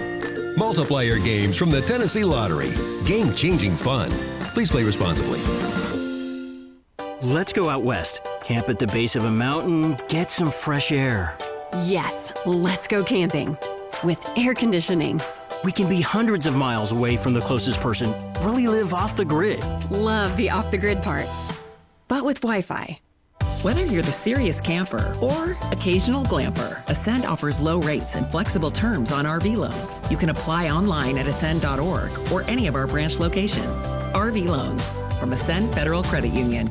Multiplier 0.57 1.19
games 1.19 1.55
from 1.55 1.71
the 1.71 1.83
Tennessee 1.83 2.25
Lottery. 2.25 2.73
Game 3.05 3.35
changing 3.35 3.77
fun. 3.77 4.11
Please 4.55 4.71
play 4.71 4.85
responsibly. 4.85 5.41
Let's 7.25 7.55
go 7.55 7.71
out 7.71 7.83
west. 7.83 8.21
Camp 8.45 8.69
at 8.69 8.79
the 8.79 8.87
base 8.89 9.17
of 9.17 9.25
a 9.25 9.31
mountain, 9.31 9.97
get 10.09 10.29
some 10.29 10.51
fresh 10.51 10.93
air. 10.93 11.39
Yes, 11.85 12.35
let's 12.45 12.87
go 12.87 13.03
camping. 13.03 13.57
With 14.05 14.21
air 14.37 14.53
conditioning. 14.53 15.23
We 15.65 15.73
can 15.73 15.89
be 15.89 16.03
hundreds 16.03 16.45
of 16.45 16.55
miles 16.55 16.93
away 16.93 17.17
from 17.17 17.33
the 17.33 17.41
closest 17.41 17.81
person, 17.81 18.13
really 18.43 18.67
live 18.67 18.93
off 18.93 19.17
the 19.17 19.25
grid. 19.25 19.65
Love 19.91 20.37
the 20.37 20.51
off 20.51 20.71
the 20.71 20.77
grid 20.77 21.03
part. 21.03 21.25
But 22.09 22.27
with 22.27 22.43
Wi 22.43 22.61
Fi. 22.61 23.01
Whether 23.63 23.87
you're 23.87 24.03
the 24.03 24.13
serious 24.13 24.61
camper 24.61 25.17
or 25.23 25.57
occasional 25.71 26.25
glamper, 26.25 26.87
Ascend 26.91 27.25
offers 27.25 27.59
low 27.59 27.81
rates 27.81 28.17
and 28.17 28.31
flexible 28.31 28.71
terms 28.71 29.11
on 29.11 29.25
RV 29.25 29.57
loans. 29.57 30.11
You 30.11 30.19
can 30.19 30.29
apply 30.29 30.69
online 30.69 31.17
at 31.17 31.27
ascend.org 31.27 32.13
or 32.31 32.43
any 32.51 32.67
of 32.67 32.75
our 32.75 32.87
branch 32.87 33.19
locations. 33.19 33.83
RV 34.13 34.47
loans 34.47 35.01
from 35.19 35.33
Ascend 35.33 35.75
Federal 35.75 36.03
Credit 36.03 36.31
Union. 36.31 36.71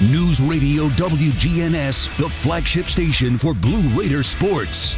News 0.00 0.40
Radio 0.40 0.88
WGNS, 0.90 2.16
the 2.18 2.28
flagship 2.28 2.86
station 2.86 3.36
for 3.36 3.52
Blue 3.52 3.82
Raider 3.98 4.22
sports. 4.22 4.94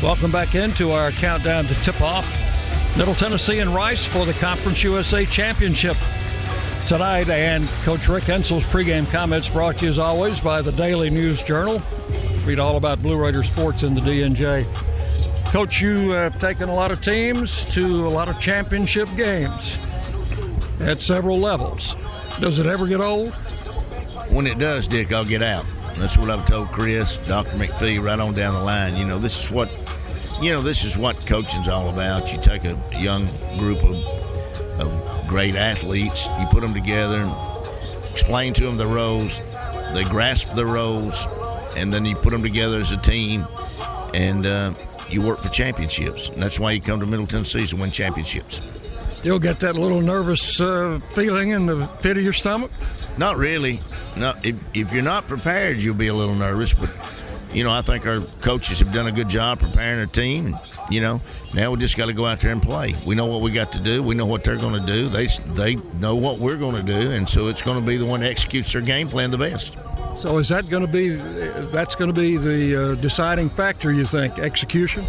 Welcome 0.00 0.30
back 0.30 0.54
into 0.54 0.92
our 0.92 1.10
countdown 1.10 1.66
to 1.66 1.74
tip 1.82 2.00
off. 2.00 2.28
Middle 2.96 3.16
Tennessee 3.16 3.58
and 3.58 3.74
Rice 3.74 4.04
for 4.04 4.24
the 4.24 4.32
Conference 4.34 4.84
USA 4.84 5.26
Championship 5.26 5.96
tonight. 6.86 7.28
And 7.28 7.66
Coach 7.82 8.08
Rick 8.08 8.28
Insell's 8.28 8.62
pregame 8.62 9.10
comments 9.10 9.48
brought 9.48 9.78
to 9.78 9.86
you 9.86 9.90
as 9.90 9.98
always 9.98 10.38
by 10.38 10.62
the 10.62 10.70
Daily 10.70 11.10
News 11.10 11.42
Journal. 11.42 11.82
Read 12.44 12.60
all 12.60 12.76
about 12.76 13.02
Blue 13.02 13.16
Raider 13.16 13.42
sports 13.42 13.82
in 13.82 13.92
the 13.92 14.00
DNJ. 14.00 14.64
Coach, 15.46 15.80
you 15.80 16.10
have 16.10 16.38
taken 16.38 16.68
a 16.68 16.74
lot 16.74 16.92
of 16.92 17.00
teams 17.00 17.64
to 17.74 18.04
a 18.04 18.08
lot 18.08 18.28
of 18.28 18.38
championship 18.38 19.08
games 19.16 19.78
at 20.78 20.98
several 20.98 21.38
levels. 21.38 21.96
Does 22.40 22.60
it 22.60 22.66
ever 22.66 22.86
get 22.86 23.00
old? 23.00 23.34
When 24.30 24.46
it 24.46 24.58
does, 24.58 24.86
Dick, 24.86 25.12
I'll 25.12 25.24
get 25.24 25.42
out. 25.42 25.66
That's 25.96 26.16
what 26.16 26.30
I've 26.30 26.46
told 26.46 26.68
Chris, 26.68 27.16
Dr. 27.26 27.56
McPhee, 27.56 28.00
right 28.00 28.20
on 28.20 28.32
down 28.32 28.54
the 28.54 28.62
line. 28.62 28.96
You 28.96 29.04
know, 29.04 29.18
this 29.18 29.40
is 29.40 29.50
what, 29.50 29.68
you 30.40 30.52
know, 30.52 30.60
this 30.60 30.84
is 30.84 30.96
what 30.96 31.26
coaching's 31.26 31.66
all 31.66 31.88
about. 31.88 32.32
You 32.32 32.40
take 32.40 32.64
a 32.64 32.80
young 32.96 33.26
group 33.58 33.82
of, 33.82 33.96
of 34.80 35.26
great 35.26 35.56
athletes, 35.56 36.28
you 36.38 36.46
put 36.46 36.60
them 36.60 36.72
together, 36.72 37.16
and 37.16 38.12
explain 38.12 38.54
to 38.54 38.64
them 38.64 38.76
the 38.76 38.86
roles, 38.86 39.40
they 39.92 40.04
grasp 40.04 40.54
the 40.54 40.64
roles, 40.64 41.26
and 41.76 41.92
then 41.92 42.04
you 42.04 42.14
put 42.14 42.30
them 42.30 42.42
together 42.42 42.76
as 42.76 42.92
a 42.92 42.98
team, 42.98 43.48
and 44.14 44.46
uh, 44.46 44.72
you 45.10 45.22
work 45.22 45.40
for 45.40 45.48
championships. 45.48 46.28
And 46.28 46.40
that's 46.40 46.60
why 46.60 46.70
you 46.70 46.80
come 46.80 47.00
to 47.00 47.06
Middle 47.06 47.26
Tennessee 47.26 47.66
to 47.66 47.76
win 47.76 47.90
championships. 47.90 48.60
Still 49.18 49.40
get 49.40 49.58
that 49.58 49.74
little 49.74 50.00
nervous 50.00 50.60
uh, 50.60 51.00
feeling 51.10 51.50
in 51.50 51.66
the 51.66 51.88
pit 52.02 52.16
of 52.16 52.22
your 52.22 52.32
stomach? 52.32 52.70
Not 53.16 53.36
really. 53.36 53.80
No, 54.16 54.32
if, 54.44 54.54
if 54.74 54.92
you're 54.92 55.02
not 55.02 55.26
prepared, 55.26 55.78
you'll 55.78 55.96
be 55.96 56.06
a 56.06 56.14
little 56.14 56.36
nervous. 56.36 56.72
But 56.72 56.88
you 57.52 57.64
know, 57.64 57.72
I 57.72 57.82
think 57.82 58.06
our 58.06 58.20
coaches 58.42 58.78
have 58.78 58.92
done 58.92 59.08
a 59.08 59.12
good 59.12 59.28
job 59.28 59.58
preparing 59.58 59.98
our 59.98 60.06
team. 60.06 60.56
You 60.88 61.00
know, 61.00 61.20
now 61.52 61.72
we 61.72 61.78
just 61.78 61.96
got 61.96 62.06
to 62.06 62.12
go 62.12 62.26
out 62.26 62.38
there 62.38 62.52
and 62.52 62.62
play. 62.62 62.94
We 63.08 63.16
know 63.16 63.26
what 63.26 63.42
we 63.42 63.50
got 63.50 63.72
to 63.72 63.80
do. 63.80 64.04
We 64.04 64.14
know 64.14 64.24
what 64.24 64.44
they're 64.44 64.56
going 64.56 64.80
to 64.80 64.86
do. 64.86 65.08
They 65.08 65.26
they 65.26 65.74
know 65.98 66.14
what 66.14 66.38
we're 66.38 66.56
going 66.56 66.76
to 66.76 66.94
do, 66.94 67.10
and 67.10 67.28
so 67.28 67.48
it's 67.48 67.60
going 67.60 67.80
to 67.80 67.84
be 67.84 67.96
the 67.96 68.06
one 68.06 68.20
that 68.20 68.30
executes 68.30 68.72
their 68.72 68.82
game 68.82 69.08
plan 69.08 69.32
the 69.32 69.38
best. 69.38 69.76
So 70.16 70.38
is 70.38 70.48
that 70.50 70.70
going 70.70 70.86
to 70.86 70.92
be 70.92 71.08
that's 71.72 71.96
going 71.96 72.14
to 72.14 72.20
be 72.20 72.36
the 72.36 72.92
uh, 72.92 72.94
deciding 72.94 73.50
factor? 73.50 73.92
You 73.92 74.04
think 74.04 74.38
execution? 74.38 75.04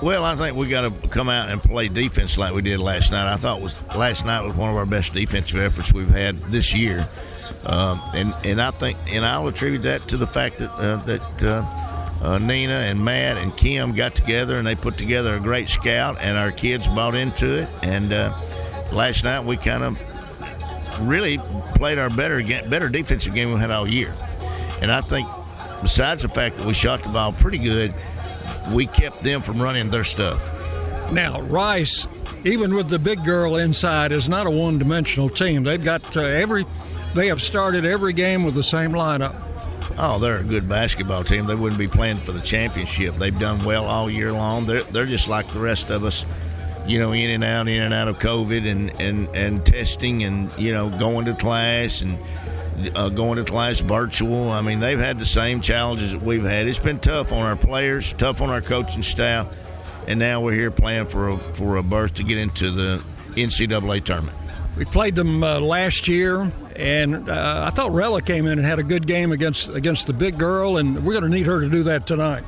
Well, 0.00 0.24
I 0.24 0.36
think 0.36 0.56
we 0.56 0.68
got 0.68 0.82
to 0.82 1.08
come 1.08 1.28
out 1.28 1.48
and 1.48 1.60
play 1.60 1.88
defense 1.88 2.38
like 2.38 2.54
we 2.54 2.62
did 2.62 2.78
last 2.78 3.10
night. 3.10 3.32
I 3.32 3.36
thought 3.36 3.60
was 3.60 3.74
last 3.96 4.24
night 4.24 4.44
was 4.44 4.54
one 4.54 4.70
of 4.70 4.76
our 4.76 4.86
best 4.86 5.12
defensive 5.12 5.58
efforts 5.58 5.92
we've 5.92 6.06
had 6.06 6.40
this 6.52 6.72
year, 6.72 7.08
um, 7.66 8.00
and 8.14 8.32
and 8.44 8.62
I 8.62 8.70
think 8.70 8.96
and 9.08 9.26
I'll 9.26 9.48
attribute 9.48 9.82
that 9.82 10.02
to 10.02 10.16
the 10.16 10.26
fact 10.26 10.58
that 10.58 10.70
uh, 10.72 10.96
that. 10.96 11.42
Uh, 11.42 11.84
uh, 12.20 12.36
Nina 12.36 12.72
and 12.72 13.04
Matt 13.04 13.36
and 13.38 13.56
Kim 13.56 13.94
got 13.94 14.16
together 14.16 14.58
and 14.58 14.66
they 14.66 14.74
put 14.74 14.94
together 14.94 15.36
a 15.36 15.40
great 15.40 15.68
scout, 15.68 16.16
and 16.20 16.36
our 16.36 16.50
kids 16.50 16.88
bought 16.88 17.14
into 17.14 17.62
it. 17.62 17.68
And 17.82 18.12
uh, 18.12 18.36
last 18.92 19.22
night 19.22 19.44
we 19.44 19.56
kind 19.56 19.84
of 19.84 19.96
really 21.08 21.38
played 21.76 21.96
our 21.98 22.10
better 22.10 22.42
better 22.68 22.88
defensive 22.88 23.34
game 23.34 23.52
we 23.52 23.60
had 23.60 23.70
all 23.70 23.86
year. 23.86 24.12
And 24.82 24.90
I 24.90 25.00
think, 25.00 25.28
besides 25.80 26.22
the 26.22 26.28
fact 26.28 26.56
that 26.56 26.66
we 26.66 26.74
shot 26.74 27.04
the 27.04 27.08
ball 27.10 27.30
pretty 27.30 27.58
good, 27.58 27.94
we 28.72 28.86
kept 28.86 29.20
them 29.20 29.42
from 29.42 29.60
running 29.60 29.88
their 29.88 30.04
stuff. 30.04 30.40
Now, 31.12 31.40
Rice, 31.42 32.06
even 32.44 32.74
with 32.74 32.88
the 32.88 32.98
big 32.98 33.24
girl 33.24 33.56
inside, 33.56 34.12
is 34.12 34.28
not 34.28 34.46
a 34.46 34.50
one 34.50 34.78
dimensional 34.78 35.30
team. 35.30 35.64
They've 35.64 35.82
got 35.82 36.16
uh, 36.16 36.20
every, 36.20 36.66
they 37.14 37.28
have 37.28 37.40
started 37.40 37.84
every 37.84 38.12
game 38.12 38.44
with 38.44 38.54
the 38.54 38.62
same 38.62 38.90
lineup. 38.90 39.40
Oh, 39.96 40.18
they're 40.18 40.38
a 40.38 40.44
good 40.44 40.68
basketball 40.68 41.24
team. 41.24 41.46
They 41.46 41.54
wouldn't 41.54 41.78
be 41.78 41.88
playing 41.88 42.18
for 42.18 42.32
the 42.32 42.40
championship. 42.40 43.14
They've 43.14 43.36
done 43.38 43.64
well 43.64 43.86
all 43.86 44.10
year 44.10 44.32
long. 44.32 44.66
They're, 44.66 44.82
they're 44.82 45.06
just 45.06 45.28
like 45.28 45.48
the 45.48 45.58
rest 45.58 45.90
of 45.90 46.04
us, 46.04 46.24
you 46.86 46.98
know, 46.98 47.12
in 47.12 47.30
and 47.30 47.42
out, 47.42 47.68
in 47.68 47.82
and 47.82 47.94
out 47.94 48.06
of 48.06 48.18
COVID 48.18 48.70
and, 48.70 49.00
and, 49.00 49.28
and 49.34 49.64
testing 49.66 50.24
and, 50.24 50.56
you 50.56 50.72
know, 50.72 50.90
going 50.90 51.24
to 51.24 51.34
class 51.34 52.02
and 52.02 52.18
uh, 52.94 53.08
going 53.08 53.36
to 53.36 53.44
class 53.44 53.80
virtual. 53.80 54.50
I 54.50 54.60
mean, 54.60 54.80
they've 54.80 54.98
had 54.98 55.18
the 55.18 55.26
same 55.26 55.60
challenges 55.60 56.12
that 56.12 56.22
we've 56.22 56.44
had. 56.44 56.66
It's 56.66 56.78
been 56.78 56.98
tough 56.98 57.32
on 57.32 57.42
our 57.42 57.56
players, 57.56 58.14
tough 58.18 58.40
on 58.40 58.50
our 58.50 58.60
coaching 58.60 59.02
staff, 59.02 59.54
and 60.06 60.18
now 60.18 60.40
we're 60.40 60.52
here 60.52 60.70
playing 60.70 61.06
for 61.06 61.30
a, 61.30 61.38
for 61.38 61.76
a 61.76 61.82
berth 61.82 62.14
to 62.14 62.22
get 62.22 62.38
into 62.38 62.70
the 62.70 63.02
NCAA 63.34 64.04
tournament. 64.04 64.36
We 64.76 64.84
played 64.84 65.16
them 65.16 65.42
uh, 65.42 65.58
last 65.58 66.06
year, 66.06 66.52
and 66.76 67.28
uh, 67.28 67.64
I 67.66 67.70
thought 67.70 67.92
Rella 67.92 68.20
came 68.20 68.46
in 68.46 68.58
and 68.58 68.66
had 68.66 68.78
a 68.78 68.84
good 68.84 69.06
game 69.06 69.32
against 69.32 69.68
against 69.70 70.06
the 70.06 70.12
big 70.12 70.38
girl, 70.38 70.76
and 70.76 71.04
we're 71.04 71.14
going 71.14 71.24
to 71.24 71.28
need 71.28 71.46
her 71.46 71.60
to 71.60 71.68
do 71.68 71.82
that 71.82 72.06
tonight. 72.06 72.44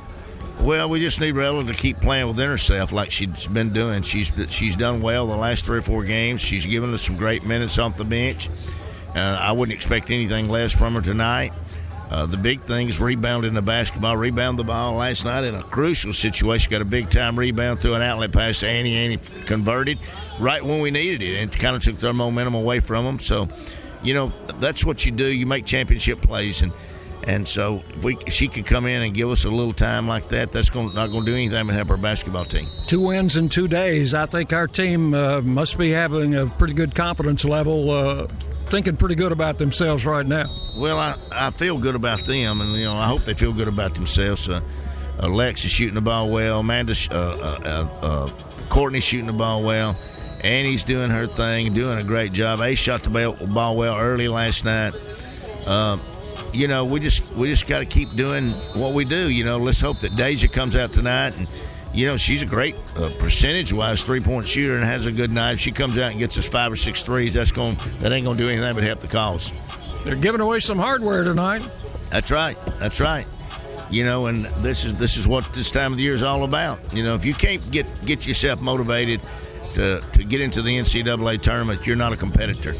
Well, 0.61 0.89
we 0.89 0.99
just 0.99 1.19
need 1.19 1.31
Rella 1.31 1.65
to 1.65 1.73
keep 1.73 1.99
playing 1.99 2.27
within 2.27 2.47
herself 2.47 2.91
like 2.91 3.09
she's 3.09 3.47
been 3.47 3.73
doing. 3.73 4.03
She's 4.03 4.31
she's 4.49 4.75
done 4.75 5.01
well 5.01 5.25
the 5.25 5.35
last 5.35 5.65
three 5.65 5.79
or 5.79 5.81
four 5.81 6.03
games. 6.03 6.39
She's 6.39 6.65
given 6.65 6.93
us 6.93 7.01
some 7.01 7.17
great 7.17 7.43
minutes 7.43 7.77
off 7.79 7.97
the 7.97 8.05
bench. 8.05 8.47
Uh, 9.15 9.37
I 9.39 9.51
wouldn't 9.51 9.75
expect 9.75 10.09
anything 10.09 10.49
less 10.49 10.73
from 10.73 10.95
her 10.95 11.01
tonight. 11.01 11.53
Uh, 12.09 12.25
the 12.25 12.37
big 12.37 12.61
thing 12.63 12.89
is 12.89 12.99
rebounding 12.99 13.53
the 13.53 13.61
basketball. 13.61 14.17
Rebound 14.17 14.59
the 14.59 14.65
ball 14.65 14.95
last 14.95 15.23
night 15.23 15.45
in 15.45 15.55
a 15.55 15.63
crucial 15.63 16.13
situation. 16.13 16.69
Got 16.69 16.81
a 16.81 16.85
big 16.85 17.09
time 17.09 17.39
rebound 17.39 17.79
through 17.79 17.93
an 17.93 18.01
outlet 18.01 18.33
pass 18.33 18.59
to 18.59 18.67
Annie. 18.67 18.95
Annie 18.95 19.17
converted 19.45 19.97
right 20.41 20.63
when 20.63 20.81
we 20.81 20.91
needed 20.91 21.21
it, 21.21 21.35
it 21.35 21.51
kind 21.57 21.75
of 21.75 21.81
took 21.81 21.99
their 21.99 22.13
momentum 22.13 22.53
away 22.53 22.79
from 22.79 23.05
them. 23.05 23.19
So, 23.19 23.47
you 24.03 24.13
know, 24.13 24.31
that's 24.59 24.83
what 24.83 25.05
you 25.05 25.11
do. 25.11 25.25
You 25.25 25.45
make 25.45 25.65
championship 25.65 26.21
plays, 26.21 26.61
and 26.61 26.73
and 27.23 27.47
so 27.47 27.83
if 27.95 28.03
we 28.03 28.17
she 28.27 28.47
could 28.47 28.65
come 28.65 28.87
in 28.87 29.03
and 29.03 29.13
give 29.13 29.29
us 29.29 29.45
a 29.45 29.49
little 29.49 29.73
time 29.73 30.07
like 30.07 30.27
that, 30.29 30.51
that's 30.51 30.69
going 30.69 30.93
not 30.93 31.11
going 31.11 31.25
to 31.25 31.31
do 31.31 31.35
anything 31.35 31.67
but 31.67 31.75
help 31.75 31.91
our 31.91 31.97
basketball 31.97 32.45
team. 32.45 32.67
Two 32.87 33.01
wins 33.01 33.37
in 33.37 33.47
two 33.47 33.67
days. 33.67 34.13
I 34.13 34.25
think 34.25 34.51
our 34.53 34.67
team 34.67 35.13
uh, 35.13 35.41
must 35.41 35.77
be 35.77 35.91
having 35.91 36.33
a 36.33 36.47
pretty 36.47 36.73
good 36.73 36.95
confidence 36.95 37.45
level. 37.45 37.91
Uh, 37.91 38.27
thinking 38.71 38.95
pretty 38.95 39.15
good 39.15 39.33
about 39.33 39.57
themselves 39.57 40.05
right 40.05 40.25
now. 40.25 40.49
Well, 40.75 40.97
I, 40.97 41.17
I 41.31 41.51
feel 41.51 41.77
good 41.77 41.95
about 41.95 42.23
them, 42.23 42.61
and 42.61 42.71
you 42.73 42.85
know 42.85 42.95
I 42.95 43.05
hope 43.07 43.23
they 43.25 43.33
feel 43.33 43.53
good 43.53 43.67
about 43.67 43.93
themselves. 43.93 44.47
Uh, 44.49 44.61
is 45.21 45.59
shooting 45.59 45.93
the 45.93 46.01
ball 46.01 46.31
well. 46.31 46.61
Amanda, 46.61 46.95
uh, 47.11 47.15
uh, 47.15 47.87
uh, 48.01 48.29
Courtney 48.69 49.01
shooting 49.01 49.27
the 49.27 49.33
ball 49.33 49.61
well. 49.61 49.95
Annie's 50.39 50.83
doing 50.83 51.11
her 51.11 51.27
thing, 51.27 51.73
doing 51.73 51.99
a 51.99 52.03
great 52.03 52.31
job. 52.31 52.61
Ace 52.61 52.79
shot 52.79 53.03
the 53.03 53.47
ball 53.53 53.75
well 53.75 53.99
early 53.99 54.27
last 54.27 54.65
night. 54.65 54.95
Um, 55.67 56.01
you 56.53 56.67
know, 56.67 56.83
we 56.85 56.99
just 56.99 57.31
we 57.33 57.49
just 57.49 57.67
got 57.67 57.79
to 57.79 57.85
keep 57.85 58.15
doing 58.15 58.51
what 58.73 58.93
we 58.93 59.05
do. 59.05 59.29
You 59.29 59.43
know, 59.43 59.57
let's 59.57 59.79
hope 59.79 59.99
that 59.99 60.15
Deja 60.15 60.47
comes 60.47 60.75
out 60.75 60.91
tonight 60.91 61.37
and 61.37 61.47
you 61.93 62.05
know, 62.05 62.17
she's 62.17 62.41
a 62.41 62.45
great 62.45 62.75
uh, 62.95 63.11
percentage-wise 63.19 64.03
three-point 64.03 64.47
shooter 64.47 64.75
and 64.75 64.83
has 64.83 65.05
a 65.05 65.11
good 65.11 65.31
night. 65.31 65.53
If 65.53 65.59
she 65.59 65.71
comes 65.71 65.97
out 65.97 66.11
and 66.11 66.19
gets 66.19 66.37
us 66.37 66.45
five 66.45 66.71
or 66.71 66.75
six 66.75 67.03
threes, 67.03 67.33
that's 67.33 67.51
going 67.51 67.77
that 67.99 68.11
ain't 68.11 68.25
going 68.25 68.37
to 68.37 68.43
do 68.43 68.49
anything 68.49 68.73
but 68.73 68.83
help 68.83 69.01
the 69.01 69.07
cause. 69.07 69.51
They're 70.03 70.15
giving 70.15 70.41
away 70.41 70.59
some 70.59 70.77
hardware 70.77 71.23
tonight. 71.23 71.67
That's 72.09 72.31
right. 72.31 72.57
That's 72.79 72.99
right. 72.99 73.27
You 73.89 74.05
know, 74.05 74.27
and 74.27 74.45
this 74.63 74.85
is 74.85 74.97
this 74.97 75.17
is 75.17 75.27
what 75.27 75.51
this 75.53 75.69
time 75.69 75.91
of 75.91 75.97
the 75.97 76.03
year 76.03 76.15
is 76.15 76.23
all 76.23 76.43
about. 76.43 76.93
You 76.93 77.03
know, 77.03 77.15
if 77.15 77.25
you 77.25 77.33
can't 77.33 77.69
get 77.71 77.85
get 78.05 78.25
yourself 78.25 78.61
motivated 78.61 79.21
to 79.73 80.01
to 80.13 80.23
get 80.23 80.41
into 80.41 80.61
the 80.61 80.77
NCAA 80.77 81.41
tournament, 81.41 81.85
you're 81.85 81.97
not 81.97 82.13
a 82.13 82.17
competitor. 82.17 82.75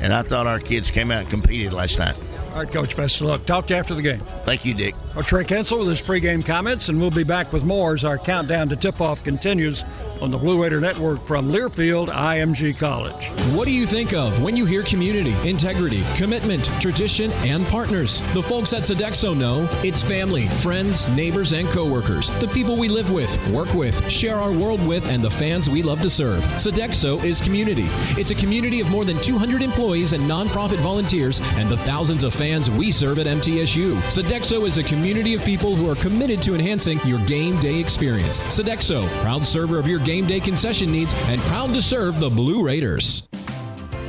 And 0.00 0.14
I 0.14 0.22
thought 0.22 0.46
our 0.46 0.60
kids 0.60 0.90
came 0.92 1.10
out 1.10 1.20
and 1.20 1.30
competed 1.30 1.72
last 1.72 1.98
night. 1.98 2.16
All 2.58 2.64
right, 2.64 2.72
Coach, 2.72 2.96
best 2.96 3.20
of 3.20 3.28
luck. 3.28 3.46
Talk 3.46 3.68
to 3.68 3.74
you 3.74 3.78
after 3.78 3.94
the 3.94 4.02
game. 4.02 4.18
Thank 4.42 4.64
you, 4.64 4.74
Dick. 4.74 4.96
Well, 5.14 5.22
Trey 5.22 5.44
Kensel 5.44 5.78
with 5.78 5.86
his 5.90 6.00
pregame 6.00 6.44
comments, 6.44 6.88
and 6.88 7.00
we'll 7.00 7.12
be 7.12 7.22
back 7.22 7.52
with 7.52 7.64
more 7.64 7.94
as 7.94 8.04
our 8.04 8.18
countdown 8.18 8.68
to 8.70 8.74
tip-off 8.74 9.22
continues 9.22 9.84
on 10.20 10.30
the 10.30 10.38
Blue 10.38 10.62
Raider 10.62 10.80
Network 10.80 11.24
from 11.26 11.48
Learfield 11.48 12.08
IMG 12.08 12.76
College. 12.76 13.30
What 13.54 13.66
do 13.66 13.72
you 13.72 13.86
think 13.86 14.12
of 14.12 14.42
when 14.42 14.56
you 14.56 14.64
hear 14.64 14.82
community, 14.82 15.34
integrity, 15.48 16.02
commitment, 16.16 16.64
tradition, 16.80 17.30
and 17.44 17.64
partners? 17.66 18.20
The 18.34 18.42
folks 18.42 18.72
at 18.72 18.82
Sodexo 18.82 19.36
know 19.36 19.68
it's 19.84 20.02
family, 20.02 20.48
friends, 20.48 21.08
neighbors, 21.16 21.52
and 21.52 21.68
coworkers, 21.68 22.30
the 22.40 22.48
people 22.48 22.76
we 22.76 22.88
live 22.88 23.12
with, 23.12 23.28
work 23.50 23.72
with, 23.74 24.08
share 24.10 24.36
our 24.36 24.52
world 24.52 24.84
with, 24.86 25.08
and 25.10 25.22
the 25.22 25.30
fans 25.30 25.70
we 25.70 25.82
love 25.82 26.00
to 26.02 26.10
serve. 26.10 26.42
Sodexo 26.58 27.22
is 27.22 27.40
community. 27.40 27.86
It's 28.20 28.30
a 28.30 28.34
community 28.34 28.80
of 28.80 28.90
more 28.90 29.04
than 29.04 29.16
200 29.18 29.62
employees 29.62 30.12
and 30.12 30.22
nonprofit 30.24 30.78
volunteers 30.78 31.40
and 31.56 31.68
the 31.68 31.76
thousands 31.78 32.24
of 32.24 32.34
fans 32.34 32.70
we 32.70 32.90
serve 32.90 33.18
at 33.18 33.26
MTSU. 33.26 33.94
Sodexo 34.10 34.66
is 34.66 34.78
a 34.78 34.82
community 34.82 35.34
of 35.34 35.44
people 35.44 35.74
who 35.74 35.90
are 35.90 35.96
committed 35.96 36.42
to 36.42 36.54
enhancing 36.54 36.98
your 37.04 37.18
game 37.26 37.58
day 37.60 37.78
experience. 37.78 38.38
Sodexo, 38.40 39.06
proud 39.22 39.46
server 39.46 39.78
of 39.78 39.86
your 39.86 40.00
game 40.08 40.26
day 40.26 40.40
concession 40.40 40.90
needs 40.90 41.12
and 41.26 41.38
proud 41.42 41.68
to 41.74 41.82
serve 41.82 42.18
the 42.18 42.30
Blue 42.30 42.64
Raiders. 42.64 43.28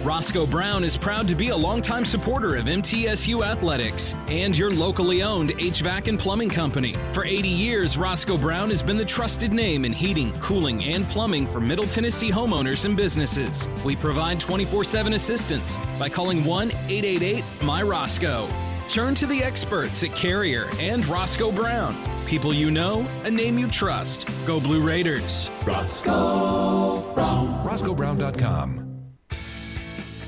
Roscoe 0.01 0.45
Brown 0.45 0.85
is 0.85 0.95
proud 0.95 1.27
to 1.27 1.35
be 1.35 1.49
a 1.49 1.57
longtime 1.57 2.05
supporter 2.05 2.55
of 2.55 2.67
MTSU 2.67 3.45
athletics 3.45 4.15
and 4.29 4.57
your 4.57 4.71
locally 4.71 5.23
owned 5.23 5.49
HVAC 5.49 6.07
and 6.07 6.17
plumbing 6.17 6.51
company. 6.51 6.95
For 7.12 7.25
80 7.25 7.49
years, 7.49 7.97
Roscoe 7.97 8.38
Brown 8.38 8.69
has 8.69 8.81
been 8.81 8.95
the 8.95 9.03
trusted 9.03 9.51
name 9.51 9.83
in 9.83 9.91
heating, 9.91 10.31
cooling, 10.39 10.85
and 10.85 11.03
plumbing 11.07 11.45
for 11.47 11.59
Middle 11.59 11.85
Tennessee 11.85 12.31
homeowners 12.31 12.85
and 12.85 12.95
businesses. 12.95 13.67
We 13.83 13.97
provide 13.97 14.39
24 14.39 14.85
7 14.85 15.12
assistance 15.12 15.77
by 15.99 16.07
calling 16.07 16.45
1 16.45 16.71
888 16.71 17.43
My 17.62 17.83
Roscoe. 17.83 18.47
Turn 18.89 19.13
to 19.15 19.28
the 19.28 19.43
experts 19.43 20.04
at 20.04 20.15
Carrier 20.15 20.67
and 20.80 21.06
Roscoe 21.06 21.52
Brown. 21.52 21.95
People 22.25 22.54
you 22.54 22.71
know, 22.71 23.08
a 23.23 23.30
name 23.30 23.60
you 23.60 23.67
trust. 23.67 24.28
Go 24.47 24.60
Blue 24.60 24.82
Raiders. 24.82 25.52
Roscoe 25.63 27.13
Brown. 27.13 27.63
RoscoeBrown.com. 27.65 28.88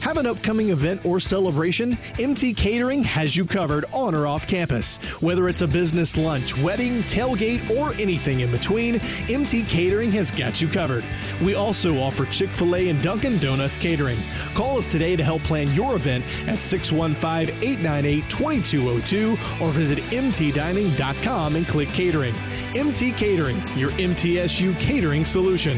Have 0.01 0.17
an 0.17 0.25
upcoming 0.25 0.69
event 0.69 1.05
or 1.05 1.19
celebration? 1.19 1.95
MT 2.19 2.55
Catering 2.55 3.03
has 3.03 3.35
you 3.35 3.45
covered 3.45 3.85
on 3.93 4.15
or 4.15 4.25
off 4.25 4.47
campus. 4.47 4.97
Whether 5.21 5.47
it's 5.47 5.61
a 5.61 5.67
business 5.67 6.17
lunch, 6.17 6.57
wedding, 6.57 7.03
tailgate, 7.03 7.69
or 7.69 7.93
anything 8.01 8.39
in 8.39 8.49
between, 8.49 8.99
MT 9.29 9.63
Catering 9.63 10.11
has 10.13 10.31
got 10.31 10.59
you 10.59 10.67
covered. 10.67 11.05
We 11.43 11.53
also 11.53 11.99
offer 11.99 12.25
Chick 12.25 12.49
fil 12.49 12.75
A 12.75 12.89
and 12.89 12.99
Dunkin' 13.01 13.37
Donuts 13.37 13.77
catering. 13.77 14.17
Call 14.55 14.79
us 14.79 14.87
today 14.87 15.15
to 15.15 15.23
help 15.23 15.43
plan 15.43 15.71
your 15.73 15.95
event 15.95 16.25
at 16.47 16.57
615 16.57 17.55
898 17.61 18.27
2202 18.27 19.63
or 19.63 19.69
visit 19.69 19.99
mtdining.com 19.99 21.55
and 21.55 21.67
click 21.67 21.89
catering. 21.89 22.33
MT 22.75 23.11
Catering, 23.11 23.57
your 23.75 23.91
MTSU 23.91 24.77
catering 24.79 25.25
solution. 25.25 25.77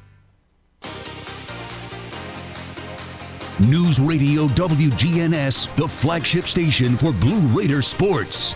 News 3.69 3.99
Radio 3.99 4.47
WGNS, 4.47 5.75
the 5.75 5.87
flagship 5.87 6.45
station 6.45 6.97
for 6.97 7.13
Blue 7.13 7.41
Raider 7.49 7.83
sports. 7.83 8.55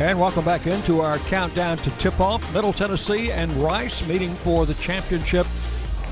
And 0.00 0.18
welcome 0.18 0.44
back 0.44 0.66
into 0.66 1.00
our 1.00 1.18
countdown 1.18 1.76
to 1.76 1.90
tip 1.98 2.18
off. 2.18 2.52
Middle 2.52 2.72
Tennessee 2.72 3.30
and 3.30 3.52
Rice 3.58 4.04
meeting 4.08 4.30
for 4.30 4.66
the 4.66 4.74
championship 4.74 5.46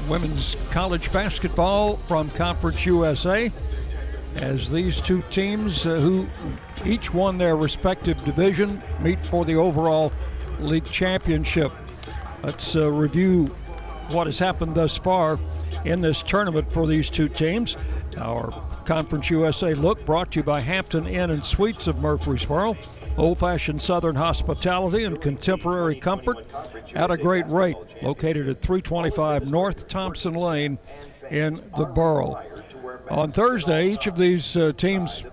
women's 0.08 0.54
college 0.70 1.12
basketball 1.12 1.96
from 1.96 2.30
Conference 2.30 2.86
USA. 2.86 3.50
As 4.36 4.70
these 4.70 5.00
two 5.00 5.20
teams, 5.22 5.86
uh, 5.86 5.96
who 5.96 6.28
each 6.86 7.12
won 7.12 7.36
their 7.36 7.56
respective 7.56 8.24
division, 8.24 8.80
meet 9.00 9.26
for 9.26 9.44
the 9.44 9.56
overall 9.56 10.12
league 10.60 10.84
championship. 10.84 11.72
Let's 12.44 12.76
uh, 12.76 12.92
review 12.92 13.46
what 14.10 14.28
has 14.28 14.38
happened 14.38 14.76
thus 14.76 14.96
far 14.96 15.40
in 15.84 16.00
this 16.00 16.22
tournament 16.22 16.72
for 16.72 16.86
these 16.86 17.10
two 17.10 17.28
teams. 17.28 17.76
Our 18.18 18.50
Conference 18.84 19.30
USA 19.30 19.74
look 19.74 20.04
brought 20.04 20.32
to 20.32 20.40
you 20.40 20.42
by 20.42 20.60
Hampton 20.60 21.06
Inn 21.06 21.30
and 21.30 21.44
Suites 21.44 21.86
of 21.86 22.02
Murfreesboro. 22.02 22.76
Old 23.16 23.38
fashioned 23.38 23.82
Southern 23.82 24.16
hospitality 24.16 25.04
and 25.04 25.20
contemporary 25.20 25.98
comfort 25.98 26.46
at 26.94 27.10
a 27.10 27.16
great 27.16 27.46
rate. 27.48 27.76
Located 28.02 28.48
at 28.48 28.62
325 28.62 29.46
North 29.46 29.88
Thompson 29.88 30.34
Lane 30.34 30.78
in 31.30 31.62
the 31.76 31.84
borough. 31.84 32.42
On 33.10 33.32
Thursday, 33.32 33.92
each 33.92 34.06
of 34.06 34.16
these 34.16 34.56
uh, 34.56 34.72
teams 34.76 35.24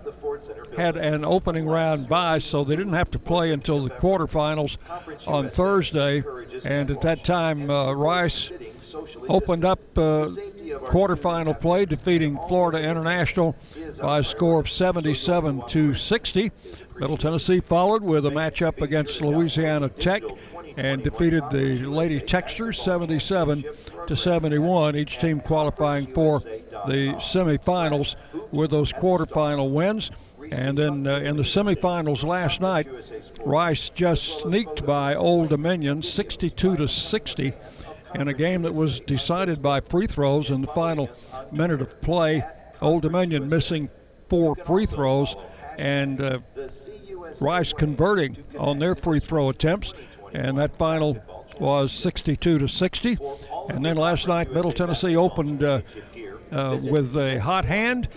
had 0.75 0.95
an 0.95 1.25
opening 1.25 1.65
round 1.65 2.07
bye, 2.07 2.37
so 2.37 2.63
they 2.63 2.75
didn't 2.75 2.93
have 2.93 3.11
to 3.11 3.19
play 3.19 3.51
until 3.51 3.81
the 3.81 3.89
quarterfinals 3.89 4.77
on 5.25 5.49
Thursday. 5.49 6.23
And 6.63 6.91
at 6.91 7.01
that 7.01 7.23
time, 7.23 7.69
uh, 7.69 7.93
Rice 7.93 8.51
opened 9.29 9.65
up 9.65 9.79
uh, 9.97 10.29
quarterfinal 10.85 11.59
play, 11.59 11.85
defeating 11.85 12.37
Florida 12.47 12.79
International 12.79 13.55
by 14.01 14.19
a 14.19 14.23
score 14.23 14.59
of 14.59 14.69
77 14.69 15.63
to 15.67 15.93
60. 15.93 16.51
Middle 16.99 17.17
Tennessee 17.17 17.59
followed 17.59 18.01
with 18.01 18.25
a 18.25 18.31
matchup 18.31 18.81
against 18.81 19.21
Louisiana 19.21 19.89
Tech 19.89 20.23
and 20.77 21.03
defeated 21.03 21.43
the 21.51 21.83
Lady 21.85 22.19
Techsters 22.19 22.75
77 22.75 23.65
to 24.07 24.15
71. 24.15 24.95
Each 24.95 25.19
team 25.19 25.39
qualifying 25.39 26.07
for 26.07 26.39
the 26.39 27.13
semifinals 27.17 28.15
with 28.51 28.71
those 28.71 28.93
quarterfinal 28.93 29.71
wins. 29.71 30.11
And 30.51 30.77
then 30.77 31.07
uh, 31.07 31.19
in 31.19 31.35
the 31.35 31.43
semifinals 31.43 32.23
last 32.23 32.61
night, 32.61 32.87
Rice 33.45 33.89
just 33.89 34.41
sneaked 34.41 34.85
by 34.85 35.13
Old 35.13 35.49
Dominion 35.49 36.01
62 36.01 36.77
to 36.77 36.87
60 36.87 37.53
in 38.15 38.27
a 38.27 38.33
game 38.33 38.61
that 38.63 38.73
was 38.73 38.99
decided 39.01 39.61
by 39.61 39.79
free 39.79 40.07
throws 40.07 40.49
in 40.49 40.61
the 40.61 40.67
final 40.67 41.09
minute 41.51 41.81
of 41.81 41.99
play. 42.01 42.43
Old 42.81 43.01
Dominion 43.01 43.49
missing 43.49 43.89
four 44.29 44.55
free 44.55 44.85
throws 44.85 45.35
and 45.77 46.21
uh, 46.21 46.39
Rice 47.39 47.73
converting 47.73 48.43
on 48.57 48.79
their 48.79 48.95
free 48.95 49.19
throw 49.19 49.49
attempts, 49.49 49.93
and 50.33 50.57
that 50.57 50.75
final 50.75 51.17
was 51.59 51.91
62 51.91 52.59
to 52.59 52.67
60. 52.67 53.17
And 53.69 53.85
then 53.85 53.95
last 53.95 54.27
night, 54.27 54.51
Middle 54.51 54.71
Tennessee 54.71 55.15
opened 55.15 55.63
uh, 55.63 55.81
uh, 56.51 56.79
with 56.81 57.15
a 57.15 57.39
hot 57.39 57.65
hand 57.65 58.07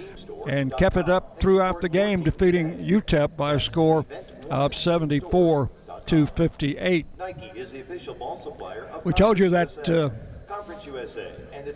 and 0.46 0.74
kept 0.78 0.96
it 0.96 1.08
up 1.08 1.40
throughout 1.40 1.80
the 1.80 1.88
game, 1.88 2.22
defeating 2.22 2.78
UTEP 2.78 3.36
by 3.36 3.54
a 3.54 3.60
score 3.60 4.06
of 4.48 4.74
74 4.74 5.70
to 6.10 6.26
58. 6.26 7.06
We 9.04 9.12
told 9.12 9.38
you 9.38 9.48
that 9.50 9.88
uh, 9.88 10.10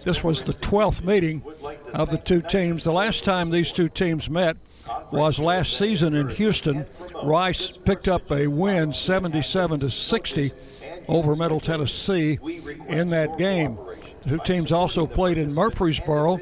this 0.05 0.25
was 0.25 0.43
the 0.43 0.55
12th 0.55 1.05
meeting 1.05 1.41
of 1.93 2.11
the 2.11 2.19
two 2.19 2.43
teams. 2.43 2.83
The 2.83 2.93
last 2.93 3.23
time 3.23 3.51
these 3.51 3.71
two 3.71 3.89
teams 3.89 4.29
met 4.29 4.57
was 5.13 5.39
last 5.39 5.79
season 5.79 6.15
in 6.15 6.31
Houston. 6.31 6.85
Rice 7.23 7.79
picked 7.85 8.09
up 8.09 8.29
a 8.33 8.49
win 8.49 8.93
77 8.93 9.79
to 9.79 9.91
60 9.91 10.53
over 11.07 11.37
Middle 11.37 11.61
Tennessee 11.61 12.41
in 12.89 13.11
that 13.11 13.39
game. 13.39 13.79
The 14.23 14.31
two 14.31 14.41
teams 14.45 14.73
also 14.73 15.07
played 15.07 15.39
in 15.39 15.55
Murfreesboro 15.55 16.41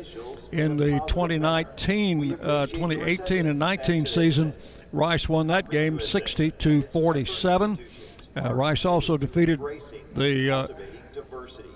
in 0.51 0.79
the 0.79 0.99
2019, 1.09 2.39
uh, 2.41 2.67
2018 2.69 3.47
and 3.47 3.59
19 3.59 4.07
season. 4.07 4.55
Rice 4.93 5.29
won 5.29 5.47
that 5.49 5.71
game 5.71 5.99
60 5.99 6.51
to 6.53 6.83
47. 6.83 7.79
Uh, 8.37 8.55
Rice 8.55 8.85
also 8.85 9.17
defeated 9.17 9.61
the 10.15 10.51
uh, 10.51 10.69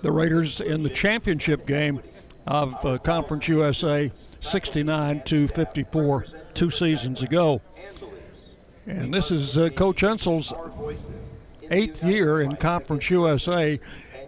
the 0.01 0.11
Raiders 0.11 0.61
in 0.61 0.83
the 0.83 0.89
championship 0.89 1.65
game 1.65 2.01
of 2.45 2.85
uh, 2.85 2.97
Conference 2.99 3.47
USA 3.47 4.11
69 4.39 5.21
to 5.25 5.47
54 5.47 6.25
two 6.53 6.69
seasons 6.69 7.23
ago. 7.23 7.61
And 8.85 9.13
this 9.13 9.31
is 9.31 9.57
uh, 9.57 9.69
Coach 9.69 10.03
Insell's 10.03 10.53
eighth 11.69 12.03
year 12.03 12.41
in 12.41 12.55
Conference 12.55 13.09
USA, 13.09 13.79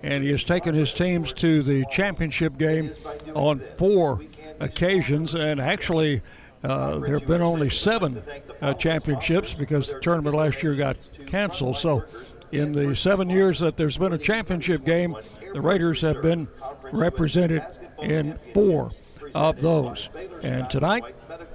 and 0.04 0.24
he 0.24 0.32
has 0.32 0.44
taken 0.44 0.76
his 0.76 0.92
teams 0.92 1.32
to 1.34 1.64
the 1.64 1.86
championship 1.92 2.58
game 2.58 2.92
on 3.36 3.62
four 3.78 4.22
occasions, 4.60 5.36
and 5.36 5.62
actually. 5.62 6.22
Uh, 6.64 7.00
there 7.00 7.18
have 7.20 7.28
been 7.28 7.42
only 7.42 7.70
seven 7.70 8.22
uh, 8.62 8.74
championships 8.74 9.54
because 9.54 9.88
the 9.92 10.00
tournament 10.00 10.36
last 10.36 10.62
year 10.62 10.76
got 10.76 10.98
canceled. 11.26 11.78
So, 11.78 12.04
in 12.52 12.72
the 12.72 12.96
seven 12.96 13.30
years 13.30 13.60
that 13.60 13.78
there's 13.78 13.98
been 13.98 14.14
a 14.14 14.18
championship 14.18 14.84
game, 14.84 15.16
the 15.54 15.62
Raiders 15.62 16.02
have 16.02 16.22
been 16.22 16.48
represented 16.92 17.64
in 18.02 18.38
four 18.54 18.92
of 19.36 19.62
those. 19.62 20.10
And 20.42 20.70
tonight, 20.70 21.04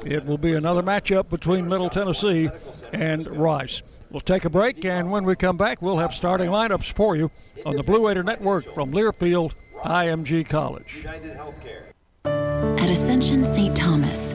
it 0.04 0.24
will 0.24 0.38
be 0.38 0.54
another 0.54 0.82
matchup 0.82 1.28
between 1.28 1.68
Middle 1.68 1.90
Tennessee 1.90 2.48
and 2.92 3.26
Rice. 3.26 3.82
We'll 4.10 4.20
take 4.20 4.44
a 4.44 4.50
break, 4.50 4.84
and 4.84 5.10
when 5.10 5.24
we 5.24 5.34
come 5.34 5.56
back, 5.56 5.82
we'll 5.82 5.98
have 5.98 6.14
starting 6.14 6.48
lineups 6.48 6.92
for 6.94 7.16
you 7.16 7.30
on 7.66 7.76
the 7.76 7.82
Blue 7.82 8.06
Raider 8.06 8.22
Network 8.22 8.72
from 8.74 8.92
Learfield 8.92 9.54
IMG 9.84 10.48
College. 10.48 11.04
At 12.24 12.90
Ascension 12.90 13.44
St. 13.44 13.76
Thomas, 13.76 14.34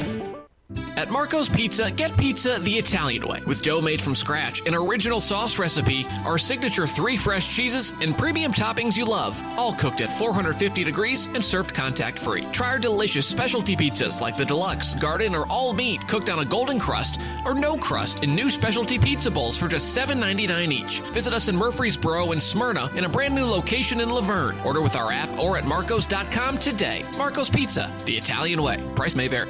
At 0.97 1.09
Marco's 1.09 1.47
Pizza, 1.47 1.89
get 1.89 2.15
pizza 2.17 2.59
the 2.59 2.73
Italian 2.73 3.27
way 3.27 3.39
with 3.47 3.61
dough 3.61 3.81
made 3.81 4.01
from 4.01 4.13
scratch, 4.13 4.65
an 4.67 4.75
original 4.75 5.21
sauce 5.21 5.57
recipe, 5.57 6.05
our 6.25 6.37
signature 6.37 6.85
three 6.85 7.17
fresh 7.17 7.55
cheeses, 7.55 7.93
and 8.01 8.17
premium 8.17 8.51
toppings 8.51 8.97
you 8.97 9.05
love, 9.05 9.41
all 9.57 9.73
cooked 9.73 10.01
at 10.01 10.11
450 10.11 10.83
degrees 10.83 11.27
and 11.27 11.43
served 11.43 11.73
contact 11.73 12.19
free. 12.19 12.43
Try 12.51 12.71
our 12.71 12.79
delicious 12.79 13.25
specialty 13.25 13.75
pizzas 13.75 14.19
like 14.19 14.35
the 14.35 14.45
deluxe, 14.45 14.93
garden, 14.95 15.33
or 15.33 15.47
all 15.47 15.73
meat 15.73 16.05
cooked 16.07 16.29
on 16.29 16.39
a 16.39 16.45
golden 16.45 16.79
crust 16.79 17.21
or 17.45 17.53
no 17.53 17.77
crust 17.77 18.23
in 18.23 18.35
new 18.35 18.49
specialty 18.49 18.99
pizza 18.99 19.31
bowls 19.31 19.57
for 19.57 19.67
just 19.67 19.97
$7.99 19.97 20.71
each. 20.71 20.99
Visit 21.13 21.33
us 21.33 21.47
in 21.47 21.55
Murfreesboro 21.55 22.31
and 22.31 22.41
Smyrna 22.41 22.89
in 22.95 23.05
a 23.05 23.09
brand 23.09 23.33
new 23.33 23.45
location 23.45 24.01
in 24.01 24.09
La 24.09 24.21
Vergne. 24.21 24.59
Order 24.65 24.81
with 24.81 24.95
our 24.95 25.11
app 25.11 25.29
or 25.39 25.57
at 25.57 25.65
marcos.com 25.65 26.57
today. 26.57 27.05
Marco's 27.17 27.49
Pizza, 27.49 27.91
the 28.05 28.17
Italian 28.17 28.61
way. 28.61 28.77
Price 28.95 29.15
may 29.15 29.27
vary. 29.27 29.49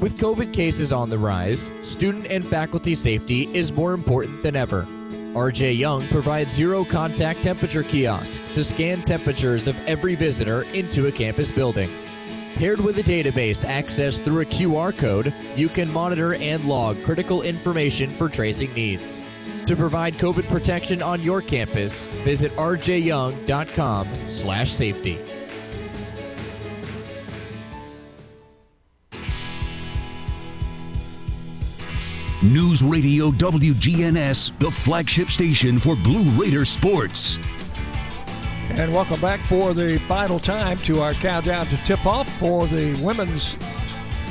With 0.00 0.18
COVID 0.18 0.52
cases 0.52 0.92
on 0.92 1.08
the 1.08 1.18
rise, 1.18 1.70
student 1.82 2.26
and 2.26 2.44
faculty 2.44 2.94
safety 2.94 3.48
is 3.56 3.72
more 3.72 3.94
important 3.94 4.42
than 4.42 4.54
ever. 4.54 4.86
RJ 5.32 5.78
Young 5.78 6.06
provides 6.08 6.54
zero 6.54 6.84
contact 6.84 7.42
temperature 7.42 7.82
kiosks 7.82 8.50
to 8.50 8.62
scan 8.62 9.00
temperatures 9.02 9.66
of 9.66 9.74
every 9.86 10.14
visitor 10.14 10.64
into 10.74 11.06
a 11.06 11.12
campus 11.12 11.50
building. 11.50 11.90
Paired 12.56 12.80
with 12.80 12.98
a 12.98 13.02
database 13.02 13.64
accessed 13.64 14.22
through 14.22 14.42
a 14.42 14.46
QR 14.46 14.94
code, 14.94 15.32
you 15.54 15.70
can 15.70 15.90
monitor 15.90 16.34
and 16.34 16.66
log 16.66 17.02
critical 17.02 17.40
information 17.40 18.10
for 18.10 18.28
tracing 18.28 18.74
needs. 18.74 19.24
To 19.64 19.76
provide 19.76 20.18
COVID 20.18 20.46
protection 20.48 21.00
on 21.00 21.22
your 21.22 21.40
campus, 21.40 22.06
visit 22.22 22.54
rjyoung.com/safety. 22.56 25.35
News 32.52 32.80
Radio 32.80 33.32
WGNS, 33.32 34.56
the 34.60 34.70
flagship 34.70 35.30
station 35.30 35.80
for 35.80 35.96
Blue 35.96 36.30
Raider 36.40 36.64
sports. 36.64 37.40
And 38.70 38.92
welcome 38.94 39.20
back 39.20 39.40
for 39.48 39.74
the 39.74 39.98
final 39.98 40.38
time 40.38 40.76
to 40.78 41.00
our 41.00 41.14
countdown 41.14 41.66
to 41.66 41.76
tip 41.78 42.06
off 42.06 42.32
for 42.38 42.68
the 42.68 42.94
women's 43.02 43.56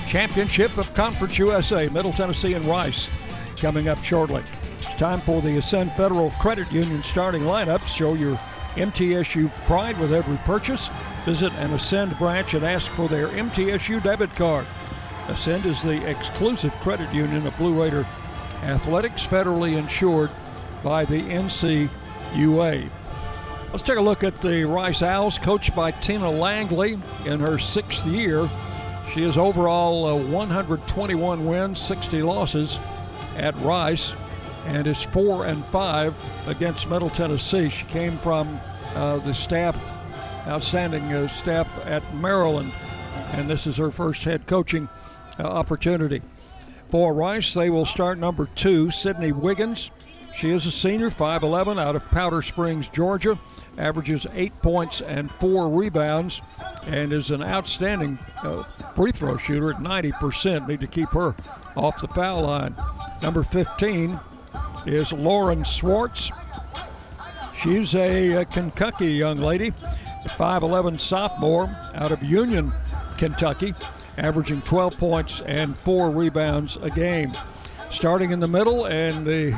championship 0.08 0.78
of 0.78 0.94
Conference 0.94 1.38
USA, 1.38 1.90
Middle 1.90 2.14
Tennessee 2.14 2.54
and 2.54 2.64
Rice, 2.64 3.10
coming 3.58 3.90
up 3.90 4.02
shortly. 4.02 4.44
It's 4.44 4.96
time 4.96 5.20
for 5.20 5.42
the 5.42 5.58
Ascend 5.58 5.92
Federal 5.94 6.32
Credit 6.40 6.72
Union 6.72 7.04
starting 7.04 7.44
lineup. 7.44 7.86
Show 7.86 8.14
your 8.14 8.38
MTSU 8.76 9.52
pride 9.66 10.00
with 10.00 10.14
every 10.14 10.38
purchase. 10.46 10.90
Visit 11.26 11.52
an 11.56 11.74
Ascend 11.74 12.18
branch 12.18 12.54
and 12.54 12.64
ask 12.64 12.90
for 12.94 13.10
their 13.10 13.28
MTSU 13.28 14.02
debit 14.02 14.34
card. 14.38 14.66
Ascend 15.28 15.66
is 15.66 15.82
the 15.82 16.08
exclusive 16.08 16.72
credit 16.82 17.12
union 17.12 17.48
of 17.48 17.58
Blue 17.58 17.82
Raider 17.82 18.06
Athletics, 18.62 19.26
federally 19.26 19.76
insured 19.76 20.30
by 20.84 21.04
the 21.04 21.20
NCUA. 21.20 22.90
Let's 23.72 23.82
take 23.82 23.98
a 23.98 24.02
look 24.02 24.24
at 24.24 24.40
the 24.42 24.64
Rice 24.66 25.02
Owls, 25.02 25.40
coached 25.40 25.76
by 25.76 25.92
Tina 25.92 26.30
Langley 26.30 27.00
in 27.26 27.40
her 27.40 27.58
sixth 27.58 28.06
year. 28.06 28.48
She 29.14 29.24
has 29.24 29.38
overall 29.38 30.06
uh, 30.06 30.16
121 30.16 31.46
wins, 31.46 31.80
60 31.80 32.22
losses 32.22 32.80
at 33.36 33.56
Rice, 33.58 34.14
and 34.66 34.86
is 34.86 35.02
four 35.02 35.48
and 35.48 35.66
five 35.66 36.14
against 36.46 36.88
Middle 36.88 37.10
Tennessee. 37.10 37.70
She 37.70 37.86
came 37.86 38.20
from 38.20 38.60
uh, 38.94 39.18
the 39.18 39.34
staff, 39.34 39.76
outstanding 40.48 41.12
uh, 41.12 41.28
staff 41.28 41.68
at 41.86 42.04
Maryland, 42.14 42.72
and 43.34 43.50
this 43.50 43.66
is 43.66 43.78
her 43.78 43.90
first 43.90 44.24
head 44.24 44.46
coaching 44.46 44.88
opportunity. 45.44 46.22
For 46.90 47.14
Rice, 47.14 47.54
they 47.54 47.70
will 47.70 47.86
start 47.86 48.18
number 48.18 48.48
two, 48.56 48.92
Sydney 48.92 49.32
Wiggins. 49.32 49.90
She 50.36 50.52
is 50.52 50.66
a 50.66 50.72
senior, 50.72 51.10
5'11, 51.10 51.80
out 51.80 51.96
of 51.96 52.06
Powder 52.12 52.42
Springs, 52.42 52.90
Georgia, 52.90 53.40
averages 53.78 54.28
eight 54.34 54.54
points 54.62 55.02
and 55.02 55.32
four 55.32 55.70
rebounds, 55.70 56.42
and 56.86 57.14
is 57.14 57.32
an 57.32 57.42
outstanding 57.42 58.20
uh, 58.44 58.64
free 58.96 59.12
throw 59.12 59.38
shooter 59.38 59.72
at 59.72 59.78
90%. 59.78 60.68
Need 60.68 60.82
to 60.82 60.88
keep 60.88 61.10
her 61.10 61.36
off 61.76 62.02
the 62.02 62.08
foul 62.10 62.44
line. 62.44 62.76
Number 63.22 63.44
15 63.44 64.20
is 64.86 65.14
Lauren 65.14 65.64
Swartz. 65.64 66.30
She's 67.58 67.96
a, 67.96 68.42
a 68.42 68.46
Kentucky 68.46 69.08
young 69.14 69.38
lady, 69.38 69.72
5'11 69.72 71.00
sophomore 71.00 71.70
out 71.96 72.12
of 72.12 72.22
Union, 72.22 72.72
Kentucky 73.18 73.74
averaging 74.18 74.62
12 74.62 74.98
points 74.98 75.42
and 75.42 75.78
four 75.78 76.10
rebounds 76.10 76.78
a 76.82 76.90
game. 76.90 77.32
Starting 77.92 78.32
in 78.32 78.40
the 78.40 78.48
middle, 78.48 78.86
and 78.86 79.26
the 79.26 79.58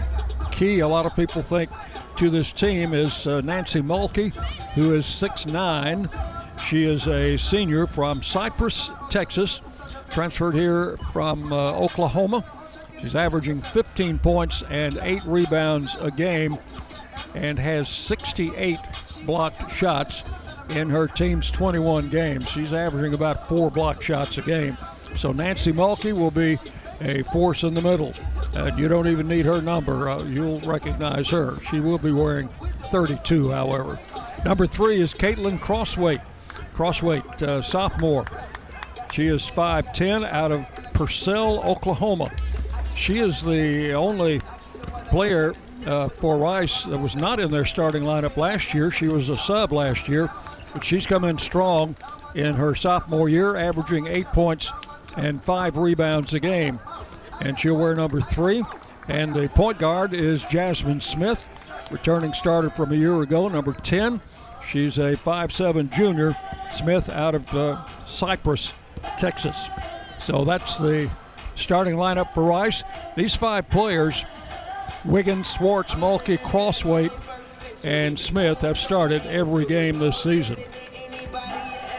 key 0.51 0.79
a 0.79 0.87
lot 0.87 1.05
of 1.05 1.15
people 1.15 1.41
think 1.41 1.69
to 2.17 2.29
this 2.29 2.51
team 2.51 2.93
is 2.93 3.27
uh, 3.27 3.41
Nancy 3.41 3.81
Mulkey, 3.81 4.33
who 4.73 4.95
is 4.95 5.05
6'9. 5.05 6.09
She 6.67 6.83
is 6.83 7.07
a 7.07 7.37
senior 7.37 7.87
from 7.87 8.21
Cypress, 8.21 8.89
Texas, 9.09 9.61
transferred 10.09 10.55
here 10.55 10.97
from 11.13 11.51
uh, 11.53 11.73
Oklahoma. 11.73 12.43
She's 13.01 13.15
averaging 13.15 13.61
15 13.61 14.19
points 14.19 14.63
and 14.69 14.97
eight 15.03 15.23
rebounds 15.25 15.95
a 15.99 16.09
game 16.09 16.57
and 17.35 17.59
has 17.59 17.89
68 17.89 18.79
blocked 19.25 19.71
shots 19.71 20.23
in 20.71 20.89
her 20.89 21.07
team's 21.07 21.49
21 21.51 22.09
games. 22.09 22.49
She's 22.49 22.73
averaging 22.73 23.13
about 23.13 23.47
four 23.47 23.71
block 23.71 24.01
shots 24.01 24.37
a 24.37 24.41
game. 24.41 24.77
So 25.15 25.31
Nancy 25.31 25.71
Mulkey 25.71 26.13
will 26.13 26.31
be 26.31 26.57
a 27.01 27.23
force 27.23 27.63
in 27.63 27.73
the 27.73 27.81
middle. 27.81 28.13
And 28.55 28.77
you 28.77 28.87
don't 28.87 29.07
even 29.07 29.27
need 29.27 29.45
her 29.45 29.61
number. 29.61 30.09
Uh, 30.09 30.23
you'll 30.23 30.59
recognize 30.61 31.29
her. 31.29 31.57
She 31.69 31.79
will 31.79 31.97
be 31.97 32.11
wearing 32.11 32.47
32, 32.91 33.51
however. 33.51 33.99
Number 34.45 34.65
three 34.65 34.99
is 34.99 35.13
Caitlin 35.13 35.59
Crossweight. 35.59 36.21
Crossweight, 36.73 37.41
uh, 37.41 37.61
sophomore. 37.61 38.25
She 39.11 39.27
is 39.27 39.43
5'10 39.43 40.29
out 40.29 40.51
of 40.51 40.65
Purcell, 40.93 41.63
Oklahoma. 41.63 42.31
She 42.95 43.19
is 43.19 43.43
the 43.43 43.93
only 43.93 44.41
player 45.09 45.55
uh, 45.85 46.09
for 46.09 46.37
Rice 46.37 46.83
that 46.83 46.97
was 46.97 47.15
not 47.15 47.39
in 47.39 47.49
their 47.51 47.65
starting 47.65 48.03
lineup 48.03 48.37
last 48.37 48.73
year. 48.73 48.91
She 48.91 49.07
was 49.07 49.29
a 49.29 49.35
sub 49.35 49.71
last 49.71 50.07
year, 50.07 50.29
but 50.77 50.85
she's 50.85 51.07
come 51.07 51.23
in 51.23 51.39
strong 51.39 51.95
in 52.35 52.53
her 52.53 52.75
sophomore 52.75 53.29
year, 53.29 53.55
averaging 53.55 54.05
eight 54.05 54.27
points 54.27 54.71
and 55.17 55.43
five 55.43 55.75
rebounds 55.75 56.35
a 56.35 56.39
game. 56.39 56.79
And 57.41 57.57
she'll 57.57 57.79
wear 57.79 57.95
number 57.95 58.21
three. 58.21 58.63
And 59.07 59.33
the 59.33 59.49
point 59.49 59.79
guard 59.79 60.13
is 60.13 60.43
Jasmine 60.43 61.01
Smith, 61.01 61.41
returning 61.89 62.31
starter 62.31 62.69
from 62.69 62.91
a 62.91 62.95
year 62.95 63.23
ago, 63.23 63.47
number 63.47 63.73
10. 63.73 64.21
She's 64.69 64.99
a 64.99 65.15
5'7 65.15 65.91
junior, 65.95 66.37
Smith 66.75 67.09
out 67.09 67.33
of 67.33 67.51
uh, 67.55 67.83
Cypress, 68.05 68.71
Texas. 69.17 69.69
So 70.21 70.45
that's 70.45 70.77
the 70.77 71.09
starting 71.55 71.95
lineup 71.95 72.35
for 72.35 72.43
Rice. 72.43 72.83
These 73.15 73.35
five 73.35 73.67
players 73.67 74.23
Wiggins, 75.05 75.47
Swartz, 75.47 75.95
Mulkey, 75.95 76.37
Crossweight, 76.37 77.11
and 77.87 78.19
Smith 78.19 78.59
have 78.59 78.77
started 78.77 79.25
every 79.27 79.65
game 79.65 79.97
this 79.97 80.21
season. 80.21 80.57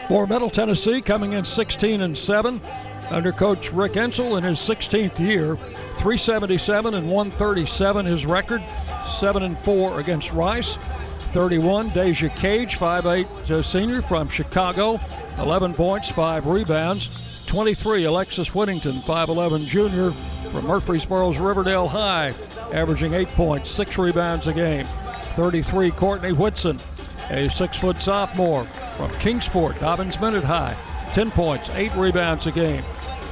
For 0.07 0.27
Middle 0.27 0.51
Tennessee, 0.51 1.01
coming 1.01 1.33
in 1.33 1.43
16 1.43 2.01
and 2.01 2.15
7 2.15 2.61
under 3.09 3.31
Coach 3.31 3.71
Rick 3.71 3.93
Insell 3.93 4.37
in 4.37 4.43
his 4.43 4.59
16th 4.59 5.19
year, 5.19 5.55
377 5.97 6.93
and 6.93 7.09
137 7.09 8.05
his 8.05 8.23
record, 8.27 8.63
7 9.19 9.41
and 9.41 9.57
4 9.65 9.99
against 9.99 10.31
Rice, 10.31 10.75
31, 11.31 11.89
Deja 11.89 12.29
Cage, 12.29 12.77
5'8 12.77 13.49
uh, 13.49 13.63
senior 13.63 14.03
from 14.03 14.27
Chicago, 14.27 14.99
11 15.39 15.73
points, 15.73 16.09
5 16.11 16.45
rebounds. 16.45 17.09
23, 17.47 18.03
Alexis 18.03 18.53
Whittington, 18.53 18.93
5'11 18.97 19.65
junior 19.65 20.11
from 20.11 20.67
Murfreesboro's 20.67 21.39
Riverdale 21.39 21.87
High, 21.87 22.31
averaging 22.71 23.15
8 23.15 23.27
points, 23.29 23.71
6 23.71 23.97
rebounds 23.97 24.45
a 24.45 24.53
game. 24.53 24.85
33, 25.39 25.91
Courtney 25.91 26.33
Whitson, 26.33 26.77
a 27.29 27.47
6 27.47 27.77
foot 27.77 27.97
sophomore 28.01 28.65
from 28.97 29.09
Kingsport, 29.19 29.77
Dobyns-Bennett 29.77 30.43
High, 30.43 30.75
10 31.13 31.31
points, 31.31 31.69
8 31.69 31.95
rebounds 31.95 32.45
a 32.45 32.51
game. 32.51 32.83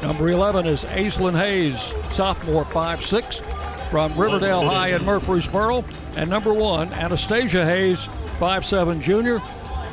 Number 0.02 0.30
11 0.30 0.68
is 0.68 0.86
Aislinn 0.86 1.38
Hayes, 1.38 1.94
sophomore, 2.16 2.64
5'6 2.64 3.42
from 3.90 4.18
Riverdale 4.18 4.64
High 4.64 4.96
in 4.96 5.04
Murfreesboro. 5.04 5.84
And 6.16 6.30
number 6.30 6.54
one, 6.54 6.94
Anastasia 6.94 7.66
Hayes, 7.66 8.08
5'7 8.40 9.02
junior, 9.02 9.42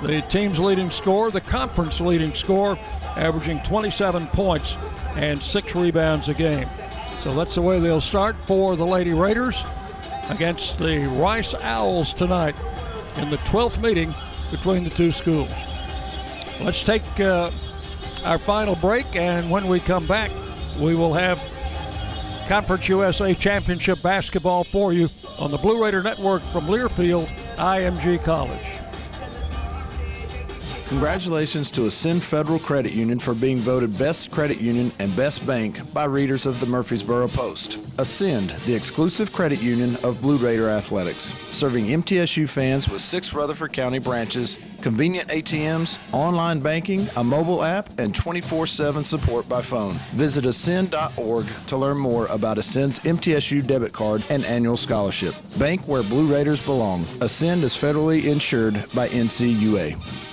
the 0.00 0.22
team's 0.28 0.60
leading 0.60 0.92
scorer, 0.92 1.32
the 1.32 1.40
conference 1.40 2.00
leading 2.00 2.32
scorer, 2.32 2.78
averaging 3.16 3.60
27 3.64 4.28
points 4.28 4.76
and 5.16 5.36
six 5.36 5.74
rebounds 5.74 6.28
a 6.28 6.34
game. 6.34 6.68
So 7.24 7.32
that's 7.32 7.56
the 7.56 7.62
way 7.62 7.80
they'll 7.80 8.00
start 8.00 8.36
for 8.44 8.76
the 8.76 8.86
Lady 8.86 9.14
Raiders 9.14 9.64
against 10.30 10.78
the 10.78 11.06
Rice 11.06 11.54
Owls 11.54 12.12
tonight 12.12 12.54
in 13.16 13.30
the 13.30 13.36
12th 13.38 13.80
meeting 13.82 14.14
between 14.50 14.84
the 14.84 14.90
two 14.90 15.10
schools. 15.10 15.50
Let's 16.60 16.82
take 16.82 17.02
uh, 17.20 17.50
our 18.24 18.38
final 18.38 18.76
break, 18.76 19.16
and 19.16 19.50
when 19.50 19.66
we 19.66 19.80
come 19.80 20.06
back, 20.06 20.30
we 20.78 20.94
will 20.96 21.12
have 21.12 21.40
Conference 22.48 22.88
USA 22.88 23.34
Championship 23.34 24.02
basketball 24.02 24.64
for 24.64 24.92
you 24.92 25.08
on 25.38 25.50
the 25.50 25.58
Blue 25.58 25.82
Raider 25.82 26.02
Network 26.02 26.42
from 26.52 26.66
Learfield, 26.66 27.26
IMG 27.56 28.22
College. 28.22 28.83
Congratulations 30.94 31.72
to 31.72 31.86
Ascend 31.86 32.22
Federal 32.22 32.60
Credit 32.60 32.92
Union 32.92 33.18
for 33.18 33.34
being 33.34 33.56
voted 33.56 33.98
Best 33.98 34.30
Credit 34.30 34.60
Union 34.60 34.92
and 35.00 35.14
Best 35.16 35.44
Bank 35.44 35.92
by 35.92 36.04
readers 36.04 36.46
of 36.46 36.60
the 36.60 36.66
Murfreesboro 36.66 37.26
Post. 37.26 37.78
Ascend, 37.98 38.50
the 38.64 38.76
exclusive 38.76 39.32
credit 39.32 39.60
union 39.60 39.96
of 40.04 40.20
Blue 40.22 40.36
Raider 40.36 40.68
Athletics, 40.70 41.34
serving 41.50 41.86
MTSU 41.86 42.48
fans 42.48 42.88
with 42.88 43.00
six 43.00 43.34
Rutherford 43.34 43.72
County 43.72 43.98
branches, 43.98 44.56
convenient 44.82 45.28
ATMs, 45.30 45.98
online 46.12 46.60
banking, 46.60 47.08
a 47.16 47.24
mobile 47.24 47.64
app, 47.64 47.90
and 47.98 48.14
24 48.14 48.64
7 48.64 49.02
support 49.02 49.48
by 49.48 49.60
phone. 49.60 49.94
Visit 50.12 50.46
ascend.org 50.46 51.46
to 51.66 51.76
learn 51.76 51.98
more 51.98 52.26
about 52.26 52.56
Ascend's 52.56 53.00
MTSU 53.00 53.66
debit 53.66 53.92
card 53.92 54.24
and 54.30 54.44
annual 54.44 54.76
scholarship. 54.76 55.34
Bank 55.58 55.88
where 55.88 56.04
Blue 56.04 56.32
Raiders 56.32 56.64
belong. 56.64 57.04
Ascend 57.20 57.64
is 57.64 57.74
federally 57.74 58.26
insured 58.26 58.74
by 58.94 59.08
NCUA. 59.08 60.32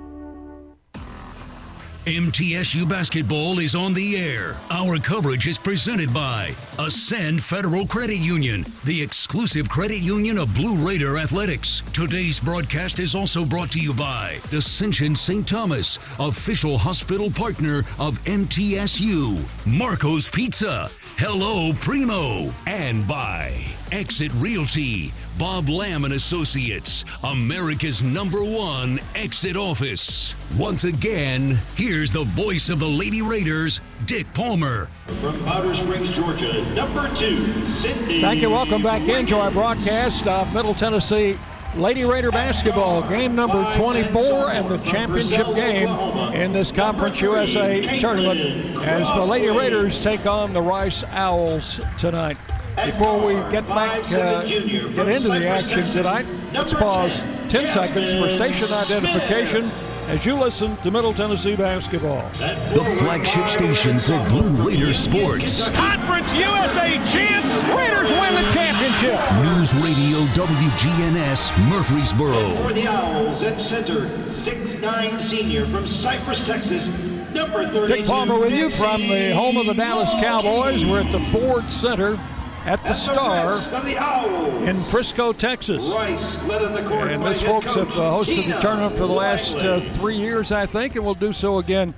MTSU 2.07 2.89
basketball 2.89 3.59
is 3.59 3.75
on 3.75 3.93
the 3.93 4.17
air. 4.17 4.55
Our 4.71 4.97
coverage 4.97 5.45
is 5.45 5.59
presented 5.59 6.11
by 6.11 6.55
Ascend 6.79 7.43
Federal 7.43 7.85
Credit 7.85 8.17
Union, 8.17 8.65
the 8.85 8.99
exclusive 8.99 9.69
credit 9.69 10.01
union 10.01 10.39
of 10.39 10.51
Blue 10.55 10.75
Raider 10.77 11.19
Athletics. 11.19 11.83
Today's 11.93 12.39
broadcast 12.39 12.97
is 12.97 13.13
also 13.13 13.45
brought 13.45 13.69
to 13.73 13.79
you 13.79 13.93
by 13.93 14.39
Ascension 14.51 15.15
St. 15.15 15.47
Thomas, 15.47 15.99
official 16.17 16.75
hospital 16.75 17.29
partner 17.29 17.83
of 17.99 18.17
MTSU, 18.23 19.39
Marco's 19.67 20.27
Pizza, 20.27 20.89
Hello 21.17 21.71
Primo, 21.81 22.51
and 22.65 23.07
by 23.07 23.55
Exit 23.91 24.31
Realty, 24.35 25.13
Bob 25.37 25.69
Lamb 25.69 26.03
and 26.03 26.13
Associates, 26.13 27.05
America's 27.23 28.03
number 28.03 28.39
one 28.39 28.99
exit 29.13 29.55
office. 29.55 30.35
Once 30.57 30.83
again, 30.83 31.57
here's 31.75 32.11
the 32.11 32.23
voice 32.23 32.69
of 32.69 32.79
the 32.79 32.87
Lady 32.87 33.21
Raiders, 33.21 33.81
Dick 34.05 34.31
Palmer. 34.33 34.87
From 35.21 35.43
Powder 35.45 35.73
Springs, 35.73 36.11
Georgia, 36.15 36.63
number 36.73 37.13
two, 37.15 37.65
Sydney. 37.67 38.21
Thank 38.21 38.41
you. 38.41 38.49
Welcome 38.49 38.81
back 38.81 39.07
into 39.07 39.37
our 39.37 39.51
broadcast 39.51 40.25
of 40.27 40.53
Middle 40.53 40.73
Tennessee 40.73 41.37
Lady 41.75 42.03
Raider 42.03 42.31
basketball, 42.31 43.01
game 43.07 43.33
number 43.33 43.63
24 43.75 44.49
and 44.51 44.69
the 44.69 44.77
championship 44.79 45.47
game 45.55 45.87
in 46.33 46.51
this 46.51 46.71
Conference 46.71 47.21
USA 47.21 47.99
tournament 47.99 48.77
as 48.79 49.07
the 49.15 49.25
Lady 49.25 49.47
Raiders 49.47 49.97
take 49.99 50.25
on 50.25 50.51
the 50.51 50.61
Rice 50.61 51.05
Owls 51.05 51.79
tonight. 51.97 52.37
Before 52.85 53.25
we 53.25 53.35
get 53.51 53.65
back, 53.67 53.99
uh, 54.11 54.45
get 54.45 55.07
into 55.07 55.29
the 55.29 55.47
action 55.47 55.85
tonight, 55.85 56.25
let's 56.53 56.73
pause 56.73 57.13
10 57.47 57.73
seconds 57.73 58.19
for 58.19 58.35
station 58.35 58.67
identification 58.73 59.90
as 60.11 60.25
you 60.25 60.35
listen 60.35 60.75
to 60.77 60.91
Middle 60.91 61.13
Tennessee 61.13 61.55
basketball. 61.55 62.29
The 62.31 62.83
flagship 62.99 63.47
station 63.47 63.97
for 63.97 64.19
Blue 64.27 64.67
Raider 64.67 64.91
sports. 64.91 65.69
Conference 65.69 66.33
USA 66.33 66.99
champs. 67.09 67.47
Raiders 67.71 68.09
win 68.11 68.35
the 68.35 68.51
championship. 68.51 69.17
News 69.41 69.73
Radio 69.75 70.19
WGNS 70.35 71.69
Murfreesboro. 71.69 72.55
For 72.57 72.73
the 72.73 72.87
Owls 72.89 73.43
at 73.43 73.57
center, 73.57 74.07
6'9 74.27 75.21
senior 75.21 75.65
from 75.67 75.87
Cypress, 75.87 76.45
Texas, 76.45 76.87
number 77.33 77.65
32. 77.65 77.87
Dick 77.87 78.05
Palmer 78.05 78.37
with 78.37 78.51
you 78.51 78.69
from 78.69 79.01
the 79.03 79.33
home 79.33 79.55
of 79.55 79.65
the 79.65 79.73
Dallas 79.73 80.11
Cowboys. 80.19 80.85
We're 80.85 80.99
at 80.99 81.11
the 81.13 81.23
Ford 81.31 81.69
Center 81.69 82.17
at 82.65 82.83
the 82.83 82.93
Star 82.93 83.57
the 83.81 84.69
in 84.69 84.81
Frisco, 84.83 85.33
Texas. 85.33 85.81
Rice 85.83 86.41
led 86.43 86.61
on 86.61 86.73
the 86.73 86.87
court 86.87 87.11
And 87.11 87.23
head 87.23 87.37
folks 87.37 87.73
have 87.73 87.91
uh, 87.91 88.11
hosted 88.11 88.47
the 88.47 88.59
tournament 88.59 88.97
for 88.97 89.07
the 89.07 89.13
last 89.13 89.55
uh, 89.55 89.79
three 89.79 90.17
years, 90.17 90.51
I 90.51 90.65
think, 90.65 90.95
and 90.95 91.03
will 91.03 91.15
do 91.15 91.33
so 91.33 91.57
again 91.57 91.93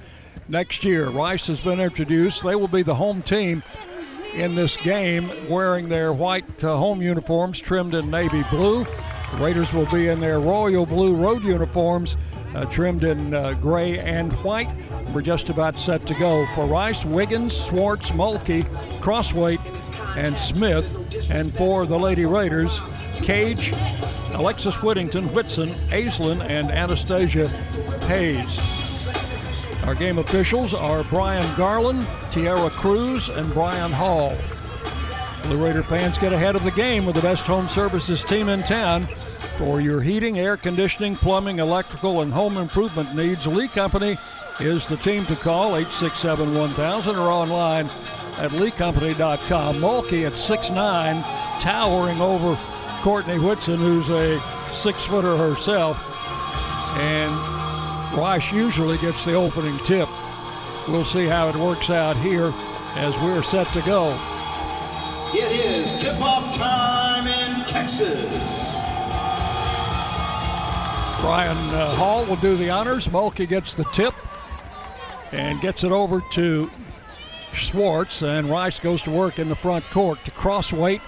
next 0.47 0.83
year. 0.83 1.09
Rice 1.09 1.47
has 1.47 1.59
been 1.59 1.79
introduced. 1.79 2.43
They 2.43 2.55
will 2.55 2.67
be 2.67 2.81
the 2.81 2.95
home 2.95 3.21
team 3.21 3.63
in 4.33 4.55
this 4.55 4.77
game, 4.77 5.29
wearing 5.49 5.89
their 5.89 6.13
white 6.13 6.63
uh, 6.63 6.75
home 6.77 7.01
uniforms 7.01 7.59
trimmed 7.59 7.93
in 7.93 8.09
navy 8.09 8.43
blue. 8.49 8.85
The 8.85 9.37
Raiders 9.39 9.73
will 9.73 9.85
be 9.87 10.07
in 10.07 10.19
their 10.19 10.39
royal 10.39 10.85
blue 10.85 11.15
road 11.15 11.43
uniforms, 11.43 12.17
uh, 12.55 12.65
trimmed 12.65 13.03
in 13.03 13.33
uh, 13.33 13.53
gray 13.53 13.99
and 13.99 14.31
white. 14.43 14.73
We're 15.13 15.21
just 15.21 15.49
about 15.49 15.77
set 15.77 16.05
to 16.07 16.13
go 16.15 16.47
for 16.55 16.65
Rice, 16.65 17.05
Wiggins, 17.05 17.55
Swartz, 17.55 18.11
Mulkey, 18.11 18.63
Crossweight, 19.01 19.59
and 20.15 20.37
Smith. 20.37 21.29
And 21.29 21.53
for 21.53 21.85
the 21.85 21.97
Lady 21.97 22.25
Raiders, 22.25 22.79
Cage, 23.15 23.73
Alexis 24.33 24.81
Whittington, 24.81 25.31
Whitson, 25.33 25.69
Aislinn, 25.91 26.41
and 26.47 26.71
Anastasia 26.71 27.47
Hayes. 28.07 28.83
Our 29.85 29.95
game 29.95 30.17
officials 30.17 30.73
are 30.73 31.03
Brian 31.03 31.55
Garland, 31.55 32.07
Tierra 32.31 32.69
Cruz, 32.69 33.29
and 33.29 33.53
Brian 33.53 33.91
Hall. 33.91 34.35
The 35.49 35.57
Raider 35.57 35.83
fans 35.83 36.17
get 36.17 36.31
ahead 36.31 36.55
of 36.55 36.63
the 36.63 36.71
game 36.71 37.05
with 37.05 37.15
the 37.15 37.21
best 37.21 37.43
home 37.43 37.67
services 37.67 38.23
team 38.23 38.47
in 38.47 38.63
town. 38.63 39.07
For 39.57 39.81
your 39.81 40.01
heating, 40.01 40.39
air 40.39 40.57
conditioning, 40.57 41.15
plumbing, 41.17 41.59
electrical, 41.59 42.21
and 42.21 42.33
home 42.33 42.57
improvement 42.57 43.13
needs, 43.13 43.45
Lee 43.45 43.67
Company 43.67 44.17
is 44.59 44.87
the 44.87 44.97
team 44.97 45.25
to 45.25 45.35
call 45.35 45.75
867 45.75 46.55
1000 46.55 47.15
or 47.17 47.29
online 47.29 47.89
at 48.37 48.51
leecompany.com. 48.51 49.77
Mulkey 49.77 50.25
at 50.25 50.33
6'9, 50.33 51.21
towering 51.61 52.21
over 52.21 52.57
Courtney 53.01 53.39
Whitson, 53.39 53.79
who's 53.79 54.09
a 54.09 54.41
six 54.73 55.03
footer 55.03 55.37
herself. 55.37 56.01
And 56.97 57.33
Rice 58.17 58.51
usually 58.51 58.97
gets 58.97 59.25
the 59.25 59.33
opening 59.33 59.77
tip. 59.79 60.09
We'll 60.87 61.05
see 61.05 61.25
how 61.25 61.49
it 61.49 61.55
works 61.55 61.89
out 61.89 62.17
here 62.17 62.53
as 62.95 63.15
we're 63.19 63.43
set 63.43 63.67
to 63.73 63.81
go. 63.81 64.19
It 65.33 65.51
is 65.51 65.93
tip-off 66.01 66.55
time 66.55 67.27
in 67.27 67.65
Texas. 67.65 68.73
Brian 71.21 71.57
uh, 71.73 71.89
Hall 71.95 72.25
will 72.25 72.35
do 72.35 72.55
the 72.57 72.69
honors. 72.69 73.07
Mulkey 73.07 73.47
gets 73.47 73.73
the 73.73 73.85
tip 73.85 74.13
and 75.31 75.59
gets 75.61 75.83
it 75.83 75.91
over 75.91 76.21
to 76.33 76.69
Schwartz, 77.53 78.21
and 78.21 78.49
Rice 78.49 78.79
goes 78.79 79.01
to 79.03 79.11
work 79.11 79.39
in 79.39 79.49
the 79.49 79.55
front 79.55 79.85
court 79.91 80.23
to 80.25 80.31
cross 80.31 80.71
weight 80.73 81.01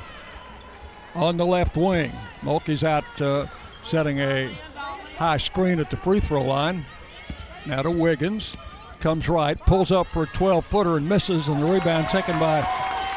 on 1.13 1.37
the 1.37 1.45
left 1.45 1.77
wing. 1.77 2.11
Mulkey's 2.41 2.83
out 2.83 3.21
uh, 3.21 3.47
setting 3.83 4.19
a 4.19 4.53
high 5.17 5.37
screen 5.37 5.79
at 5.79 5.89
the 5.89 5.97
free 5.97 6.19
throw 6.19 6.41
line. 6.41 6.85
Now 7.65 7.81
to 7.81 7.91
Wiggins. 7.91 8.55
Comes 8.99 9.29
right, 9.29 9.59
pulls 9.59 9.91
up 9.91 10.07
for 10.07 10.23
a 10.23 10.27
12 10.27 10.65
footer 10.65 10.97
and 10.97 11.07
misses, 11.07 11.47
and 11.47 11.61
the 11.61 11.67
rebound 11.67 12.07
taken 12.07 12.39
by 12.39 12.61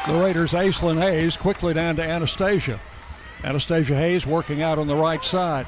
the 0.07 0.13
Raiders' 0.13 0.53
Aislinn 0.53 0.99
Hayes 0.99 1.35
quickly 1.35 1.73
down 1.73 1.95
to 1.95 2.03
Anastasia. 2.03 2.79
Anastasia 3.43 3.95
Hayes 3.95 4.25
working 4.25 4.61
out 4.61 4.77
on 4.77 4.87
the 4.87 4.95
right 4.95 5.23
side. 5.23 5.65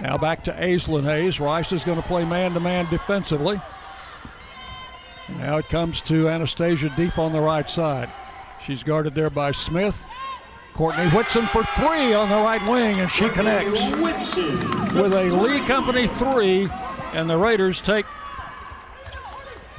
Now 0.00 0.18
back 0.18 0.44
to 0.44 0.52
Aislinn 0.52 1.04
Hayes. 1.04 1.40
Rice 1.40 1.72
is 1.72 1.82
going 1.82 2.00
to 2.00 2.06
play 2.06 2.24
man 2.24 2.52
to 2.54 2.60
man 2.60 2.88
defensively. 2.90 3.60
Now 5.28 5.58
it 5.58 5.68
comes 5.68 6.00
to 6.02 6.28
Anastasia 6.28 6.92
deep 6.96 7.18
on 7.18 7.32
the 7.32 7.40
right 7.40 7.68
side. 7.68 8.12
She's 8.64 8.82
guarded 8.82 9.14
there 9.14 9.30
by 9.30 9.52
Smith. 9.52 10.04
Courtney 10.72 11.08
Whitson 11.08 11.46
for 11.46 11.64
three 11.64 12.12
on 12.12 12.28
the 12.28 12.36
right 12.36 12.60
wing, 12.68 13.00
and 13.00 13.10
she 13.10 13.28
connects 13.30 13.80
Whitson. 13.96 14.94
with 14.94 15.14
a 15.14 15.30
Lee 15.30 15.60
Company 15.60 16.06
three, 16.06 16.68
and 17.14 17.30
the 17.30 17.38
Raiders 17.38 17.80
take 17.80 18.04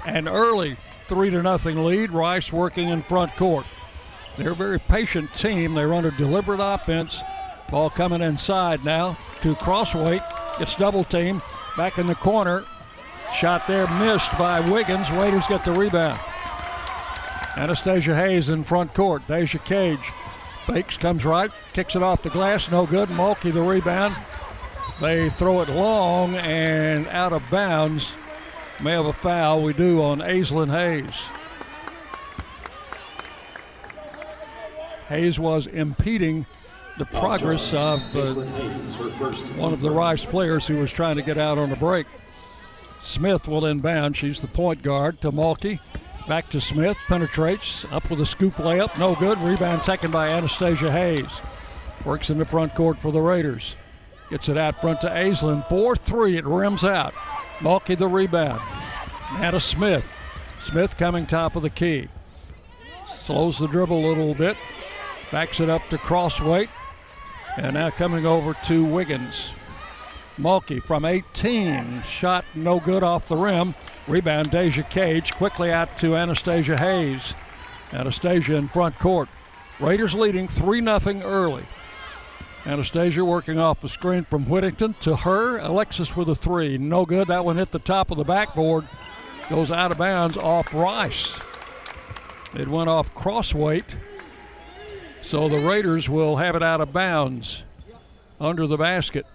an 0.06 0.28
early 0.28 0.76
three 1.08 1.30
to 1.30 1.44
nothing 1.44 1.84
lead. 1.84 2.12
Rice 2.12 2.52
working 2.52 2.90
in 2.90 3.04
front 3.04 3.36
court. 3.36 3.66
They're 4.38 4.52
a 4.52 4.56
very 4.56 4.80
patient 4.80 5.34
team. 5.34 5.74
They 5.74 5.86
run 5.86 6.06
a 6.06 6.12
deliberate 6.12 6.62
offense. 6.62 7.22
Ball 7.70 7.90
coming 7.90 8.22
inside 8.22 8.84
now 8.84 9.18
to 9.42 9.56
Crossweight. 9.56 10.24
It's 10.60 10.76
double 10.76 11.04
team. 11.04 11.42
Back 11.76 12.00
in 12.00 12.08
the 12.08 12.16
corner. 12.16 12.66
Shot 13.34 13.68
there 13.68 13.88
missed 14.00 14.32
by 14.38 14.60
Wiggins. 14.60 15.12
Raiders 15.12 15.46
get 15.48 15.64
the 15.64 15.72
rebound. 15.72 16.20
Anastasia 17.56 18.16
Hayes 18.16 18.50
in 18.50 18.64
front 18.64 18.94
court. 18.94 19.26
Deja 19.28 19.60
Cage 19.60 20.12
Bakes 20.68 20.98
comes 20.98 21.24
right, 21.24 21.50
kicks 21.72 21.96
it 21.96 22.04
off 22.04 22.22
the 22.22 22.30
glass, 22.30 22.70
no 22.70 22.86
good. 22.86 23.08
Mulkey 23.08 23.54
the 23.54 23.62
rebound. 23.62 24.16
They 25.00 25.30
throw 25.30 25.62
it 25.62 25.70
long 25.70 26.36
and 26.36 27.08
out 27.08 27.32
of 27.32 27.50
bounds. 27.50 28.12
May 28.82 28.92
have 28.92 29.06
a 29.06 29.14
foul. 29.14 29.64
We 29.64 29.72
do 29.72 30.04
on 30.04 30.20
Aislinn 30.20 30.70
Hayes. 30.70 31.16
Hayes 35.08 35.40
was 35.40 35.68
impeding 35.68 36.46
the 36.98 37.06
progress 37.06 37.74
of 37.74 38.02
uh, 38.14 38.34
one 39.56 39.72
of 39.72 39.80
the 39.80 39.90
Rice 39.90 40.26
players 40.26 40.68
who 40.68 40.78
was 40.78 40.92
trying 40.92 41.16
to 41.16 41.22
get 41.22 41.38
out 41.38 41.58
on 41.58 41.70
the 41.70 41.78
break. 41.78 42.08
Smith 43.04 43.48
will 43.48 43.66
inbound. 43.66 44.18
She's 44.18 44.42
the 44.42 44.48
point 44.48 44.84
guard 44.84 45.22
to 45.22 45.32
Mulkey. 45.32 45.80
Back 46.28 46.50
to 46.50 46.60
Smith. 46.60 46.98
Penetrates. 47.08 47.86
Up 47.92 48.10
with 48.10 48.20
a 48.20 48.26
scoop 48.26 48.56
layup. 48.56 48.98
No 49.00 49.16
good. 49.16 49.40
Rebound 49.40 49.84
taken 49.84 50.12
by 50.12 50.30
Anastasia 50.30 50.92
Hayes. 50.92 51.40
Works 52.06 52.30
in 52.30 52.38
the 52.38 52.46
front 52.46 52.76
court 52.76 53.02
for 53.02 53.12
the 53.12 53.22
Raiders. 53.22 53.76
Gets 54.30 54.50
it 54.50 54.58
out 54.58 54.82
front 54.82 55.02
to 55.02 55.08
Aislinn. 55.08 55.68
4 55.70 55.96
3. 55.96 56.38
It 56.38 56.46
rims 56.46 56.84
out. 56.84 57.14
Mulkey 57.60 57.98
the 57.98 58.08
rebound. 58.08 58.62
To 59.40 59.60
Smith. 59.60 60.14
Smith 60.60 60.98
coming 60.98 61.26
top 61.26 61.56
of 61.56 61.64
the 61.64 61.70
key. 61.70 62.10
Slows 63.24 63.58
the 63.58 63.68
dribble 63.68 64.06
a 64.06 64.08
little 64.08 64.34
bit. 64.34 64.58
Backs 65.32 65.60
it 65.60 65.70
up 65.70 65.88
to 65.90 65.98
Crossweight. 65.98 66.70
And 67.56 67.74
now 67.74 67.90
coming 67.90 68.26
over 68.26 68.54
to 68.66 68.84
Wiggins. 68.84 69.54
Mulkey 70.38 70.84
from 70.84 71.06
18. 71.06 72.04
Shot 72.04 72.46
no 72.56 72.80
good 72.80 73.04
off 73.04 73.28
the 73.28 73.38
rim. 73.38 73.76
Rebound 74.08 74.52
Deja 74.52 74.84
Cage. 74.84 75.34
Quickly 75.34 75.72
out 75.72 75.98
to 76.00 76.16
Anastasia 76.16 76.78
Hayes. 76.78 77.34
Anastasia 77.92 78.56
in 78.56 78.70
front 78.70 79.00
court. 79.00 79.30
Raiders 79.80 80.14
leading 80.14 80.48
3 80.48 80.82
0 80.82 81.22
early. 81.24 81.66
Anastasia 82.66 83.24
working 83.24 83.58
off 83.58 83.80
the 83.80 83.88
screen 83.88 84.24
from 84.24 84.46
Whittington 84.46 84.96
to 85.02 85.16
her. 85.16 85.58
Alexis 85.60 86.18
with 86.18 86.30
a 86.30 86.36
three. 86.36 86.78
No 86.78 87.06
good. 87.06 87.30
That 87.30 87.46
one 87.46 87.58
hit 87.58 87.72
the 87.72 87.80
top 87.80 88.12
of 88.12 88.18
the 88.18 88.26
backboard. 88.26 88.86
Goes 89.50 89.72
out 89.72 89.92
of 89.92 89.98
bounds 89.98 90.36
off 90.36 90.74
Rice. 90.74 91.40
It 92.54 92.68
went 92.68 92.90
off 92.90 93.14
Crossweight. 93.14 93.96
So 95.22 95.48
the 95.48 95.60
Raiders 95.60 96.10
will 96.10 96.36
have 96.36 96.56
it 96.56 96.64
out 96.64 96.82
of 96.82 96.92
bounds 96.92 97.64
under 98.40 98.68
the 98.68 98.78
basket. 98.78 99.26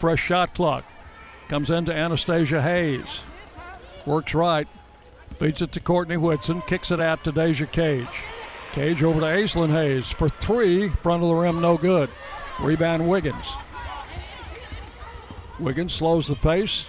Fresh 0.00 0.20
shot 0.20 0.54
clock. 0.54 0.84
Comes 1.48 1.70
into 1.70 1.94
Anastasia 1.94 2.62
Hayes. 2.62 3.22
Works 4.06 4.34
right. 4.34 4.66
Beats 5.38 5.60
it 5.60 5.72
to 5.72 5.80
Courtney 5.80 6.16
Whitson. 6.16 6.62
Kicks 6.62 6.90
it 6.90 7.00
out 7.00 7.22
to 7.24 7.32
Deja 7.32 7.66
Cage. 7.66 8.22
Cage 8.72 9.02
over 9.02 9.20
to 9.20 9.26
Aislinn 9.26 9.70
Hayes 9.70 10.08
for 10.08 10.28
three. 10.28 10.88
Front 10.88 11.22
of 11.22 11.28
the 11.28 11.34
rim, 11.34 11.60
no 11.60 11.76
good. 11.76 12.08
Rebound 12.60 13.08
Wiggins. 13.08 13.56
Wiggins 15.58 15.92
slows 15.92 16.26
the 16.26 16.36
pace. 16.36 16.88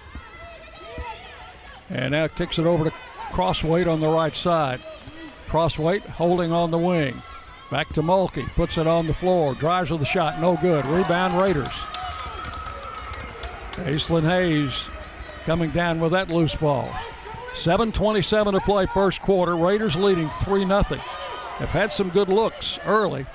And 1.89 2.11
now 2.11 2.27
kicks 2.27 2.59
it 2.59 2.65
over 2.65 2.85
to 2.85 2.93
Crossweight 3.33 3.87
on 3.87 3.99
the 3.99 4.07
right 4.07 4.35
side. 4.35 4.79
Crossweight 5.49 6.03
holding 6.03 6.53
on 6.53 6.71
the 6.71 6.77
wing. 6.77 7.21
Back 7.69 7.89
to 7.93 8.01
Mulkey. 8.01 8.49
Puts 8.55 8.77
it 8.77 8.87
on 8.87 9.07
the 9.07 9.13
floor. 9.13 9.53
Drives 9.55 9.91
with 9.91 9.99
the 9.99 10.05
shot. 10.05 10.39
No 10.39 10.55
good. 10.55 10.85
Rebound 10.85 11.41
Raiders. 11.41 11.73
Aislinn 13.85 14.23
Hayes 14.23 14.87
coming 15.45 15.71
down 15.71 15.99
with 15.99 16.11
that 16.11 16.29
loose 16.29 16.55
ball. 16.55 16.89
7.27 17.53 18.53
to 18.53 18.61
play 18.61 18.85
first 18.85 19.21
quarter. 19.21 19.57
Raiders 19.57 19.95
leading 19.95 20.29
3 20.29 20.65
0. 20.65 20.81
Have 20.81 21.69
had 21.69 21.91
some 21.91 22.09
good 22.09 22.29
looks 22.29 22.79
early. 22.85 23.25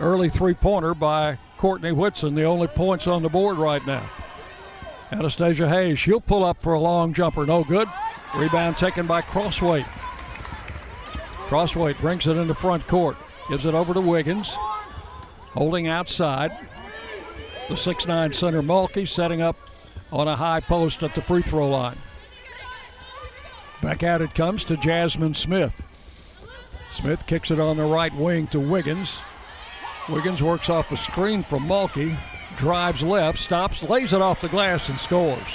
Early 0.00 0.28
three 0.28 0.54
pointer 0.54 0.92
by 0.92 1.38
Courtney 1.56 1.92
Whitson, 1.92 2.34
the 2.34 2.44
only 2.44 2.66
points 2.66 3.06
on 3.06 3.22
the 3.22 3.28
board 3.28 3.56
right 3.56 3.84
now. 3.86 4.08
Anastasia 5.10 5.68
Hayes, 5.68 5.98
she'll 5.98 6.20
pull 6.20 6.44
up 6.44 6.60
for 6.60 6.74
a 6.74 6.80
long 6.80 7.14
jumper, 7.14 7.46
no 7.46 7.64
good. 7.64 7.88
Rebound 8.34 8.76
taken 8.76 9.06
by 9.06 9.22
Crossweight. 9.22 9.86
Crossweight 11.46 11.98
brings 11.98 12.26
it 12.26 12.36
into 12.36 12.54
front 12.54 12.86
court, 12.88 13.16
gives 13.48 13.66
it 13.66 13.74
over 13.74 13.94
to 13.94 14.00
Wiggins, 14.00 14.54
holding 15.52 15.86
outside. 15.86 16.50
The 17.68 17.74
6'9 17.74 18.34
center 18.34 18.62
Mulkey 18.62 19.08
setting 19.08 19.40
up 19.40 19.56
on 20.12 20.28
a 20.28 20.36
high 20.36 20.60
post 20.60 21.02
at 21.02 21.14
the 21.14 21.22
free 21.22 21.42
throw 21.42 21.68
line. 21.68 21.98
Back 23.82 24.02
out 24.02 24.22
it 24.22 24.34
comes 24.34 24.64
to 24.64 24.76
Jasmine 24.76 25.34
Smith. 25.34 25.84
Smith 26.90 27.26
kicks 27.26 27.50
it 27.50 27.60
on 27.60 27.76
the 27.76 27.84
right 27.84 28.14
wing 28.14 28.46
to 28.48 28.60
Wiggins. 28.60 29.20
Wiggins 30.08 30.42
works 30.42 30.70
off 30.70 30.88
the 30.88 30.96
screen 30.96 31.40
from 31.40 31.66
Mulkey, 31.66 32.18
drives 32.56 33.02
left, 33.02 33.38
stops, 33.38 33.82
lays 33.82 34.12
it 34.12 34.22
off 34.22 34.40
the 34.40 34.48
glass, 34.48 34.88
and 34.88 34.98
scores. 34.98 35.46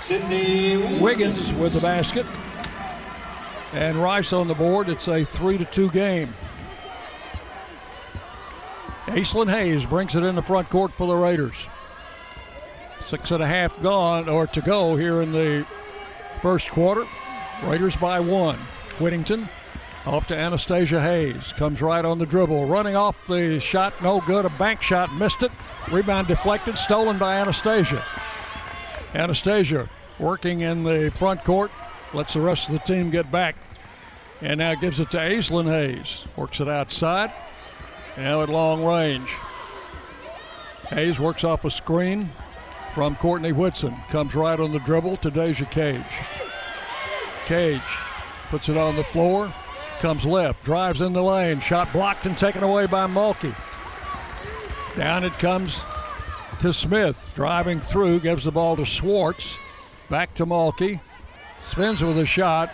Sydney 0.00 0.98
Wiggins 0.98 1.52
with 1.54 1.74
the 1.74 1.80
basket. 1.80 2.26
And 3.72 4.02
Rice 4.02 4.32
on 4.32 4.48
the 4.48 4.54
board. 4.54 4.88
It's 4.88 5.08
a 5.08 5.24
three 5.24 5.58
to 5.58 5.64
two 5.64 5.90
game. 5.90 6.34
Aislinn 9.06 9.50
Hayes 9.50 9.86
brings 9.86 10.16
it 10.16 10.22
in 10.22 10.34
the 10.34 10.42
front 10.42 10.68
court 10.70 10.92
for 10.92 11.06
the 11.06 11.14
Raiders. 11.14 11.54
Six 13.02 13.30
and 13.30 13.42
a 13.42 13.46
half 13.46 13.80
gone 13.80 14.28
or 14.28 14.46
to 14.48 14.60
go 14.60 14.96
here 14.96 15.22
in 15.22 15.32
the 15.32 15.66
first 16.42 16.70
quarter. 16.70 17.06
Raiders 17.64 17.96
by 17.96 18.20
one. 18.20 18.58
Whittington 18.98 19.48
off 20.06 20.26
to 20.28 20.36
Anastasia 20.36 21.00
Hayes. 21.00 21.52
Comes 21.54 21.82
right 21.82 22.04
on 22.04 22.18
the 22.18 22.26
dribble. 22.26 22.66
Running 22.66 22.96
off 22.96 23.16
the 23.26 23.60
shot, 23.60 24.00
no 24.02 24.20
good. 24.20 24.44
A 24.44 24.50
bank 24.50 24.82
shot, 24.82 25.14
missed 25.14 25.42
it. 25.42 25.52
Rebound 25.90 26.28
deflected, 26.28 26.78
stolen 26.78 27.18
by 27.18 27.36
Anastasia. 27.36 28.04
Anastasia 29.14 29.88
working 30.18 30.60
in 30.60 30.82
the 30.84 31.10
front 31.16 31.44
court, 31.44 31.70
lets 32.12 32.34
the 32.34 32.40
rest 32.40 32.68
of 32.68 32.74
the 32.74 32.80
team 32.80 33.10
get 33.10 33.30
back. 33.30 33.56
And 34.42 34.58
now 34.58 34.74
gives 34.74 35.00
it 35.00 35.10
to 35.10 35.18
Aislinn 35.18 35.68
Hayes. 35.68 36.24
Works 36.36 36.60
it 36.60 36.68
outside. 36.68 37.32
Now 38.16 38.42
at 38.42 38.48
long 38.48 38.84
range. 38.84 39.36
Hayes 40.88 41.20
works 41.20 41.44
off 41.44 41.64
a 41.64 41.70
screen 41.70 42.30
from 42.94 43.16
Courtney 43.16 43.52
Whitson. 43.52 43.94
Comes 44.08 44.34
right 44.34 44.58
on 44.58 44.72
the 44.72 44.78
dribble 44.80 45.16
to 45.18 45.30
Deja 45.30 45.64
Cage. 45.66 46.02
Cage 47.46 47.80
puts 48.48 48.68
it 48.68 48.76
on 48.76 48.96
the 48.96 49.04
floor. 49.04 49.52
Comes 50.00 50.24
left, 50.24 50.64
drives 50.64 51.00
in 51.00 51.12
the 51.12 51.22
lane. 51.22 51.60
Shot 51.60 51.92
blocked 51.92 52.26
and 52.26 52.36
taken 52.36 52.62
away 52.62 52.86
by 52.86 53.06
Mulkey. 53.06 53.54
Down 54.96 55.24
it 55.24 55.38
comes 55.38 55.82
to 56.60 56.72
Smith. 56.72 57.28
Driving 57.34 57.80
through, 57.80 58.20
gives 58.20 58.44
the 58.44 58.50
ball 58.50 58.76
to 58.76 58.84
Schwartz. 58.84 59.56
Back 60.08 60.34
to 60.34 60.46
Mulkey. 60.46 61.00
Spins 61.66 62.02
with 62.02 62.18
a 62.18 62.26
shot. 62.26 62.72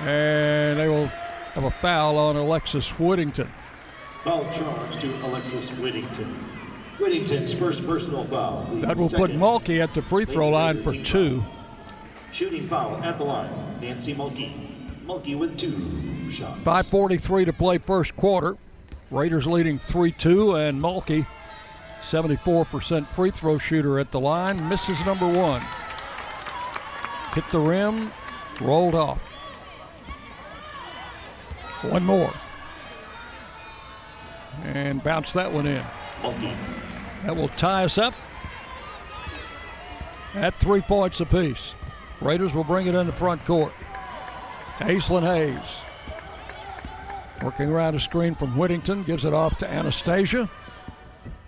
And 0.00 0.78
they 0.78 0.88
will 0.88 1.06
have 1.06 1.64
a 1.64 1.70
foul 1.70 2.18
on 2.18 2.36
Alexis 2.36 2.88
Whittington. 2.98 3.50
Foul 4.24 4.44
charge 4.52 5.00
to 5.00 5.26
Alexis 5.26 5.70
Whittington. 5.72 6.51
Whittington's 7.02 7.52
first 7.52 7.84
personal 7.84 8.24
foul. 8.26 8.64
That 8.76 8.96
will 8.96 9.10
put 9.10 9.32
Mulkey 9.32 9.80
at 9.80 9.92
the 9.92 10.02
free 10.02 10.24
throw 10.24 10.50
line 10.50 10.82
for 10.82 10.94
two. 10.94 11.42
Shooting 12.30 12.68
foul 12.68 13.02
at 13.02 13.18
the 13.18 13.24
line. 13.24 13.50
Nancy 13.80 14.14
Mulkey. 14.14 15.04
Mulkey 15.04 15.36
with 15.36 15.58
two 15.58 16.30
shots. 16.30 16.60
5.43 16.60 17.46
to 17.46 17.52
play 17.52 17.78
first 17.78 18.14
quarter. 18.16 18.56
Raiders 19.10 19.46
leading 19.46 19.78
3 19.78 20.12
2, 20.12 20.54
and 20.54 20.80
Mulkey, 20.80 21.26
74% 22.02 23.06
free 23.08 23.30
throw 23.30 23.58
shooter 23.58 23.98
at 23.98 24.10
the 24.10 24.20
line, 24.20 24.68
misses 24.68 24.98
number 25.04 25.26
one. 25.26 25.62
Hit 27.34 27.44
the 27.50 27.58
rim, 27.58 28.10
rolled 28.60 28.94
off. 28.94 29.20
One 31.82 32.04
more. 32.04 32.32
And 34.62 35.02
bounce 35.02 35.32
that 35.34 35.52
one 35.52 35.66
in. 35.66 35.84
Mulkey. 36.22 36.81
That 37.24 37.36
will 37.36 37.48
tie 37.48 37.84
us 37.84 37.98
up 37.98 38.14
at 40.34 40.58
three 40.58 40.80
points 40.80 41.20
apiece. 41.20 41.74
Raiders 42.20 42.54
will 42.54 42.64
bring 42.64 42.86
it 42.86 42.94
in 42.94 43.06
the 43.06 43.12
front 43.12 43.44
court. 43.44 43.72
Aislinn 44.78 45.22
Hayes 45.22 45.82
working 47.42 47.70
around 47.70 47.94
a 47.94 48.00
screen 48.00 48.34
from 48.34 48.56
Whittington, 48.56 49.02
gives 49.02 49.24
it 49.24 49.34
off 49.34 49.58
to 49.58 49.70
Anastasia. 49.70 50.48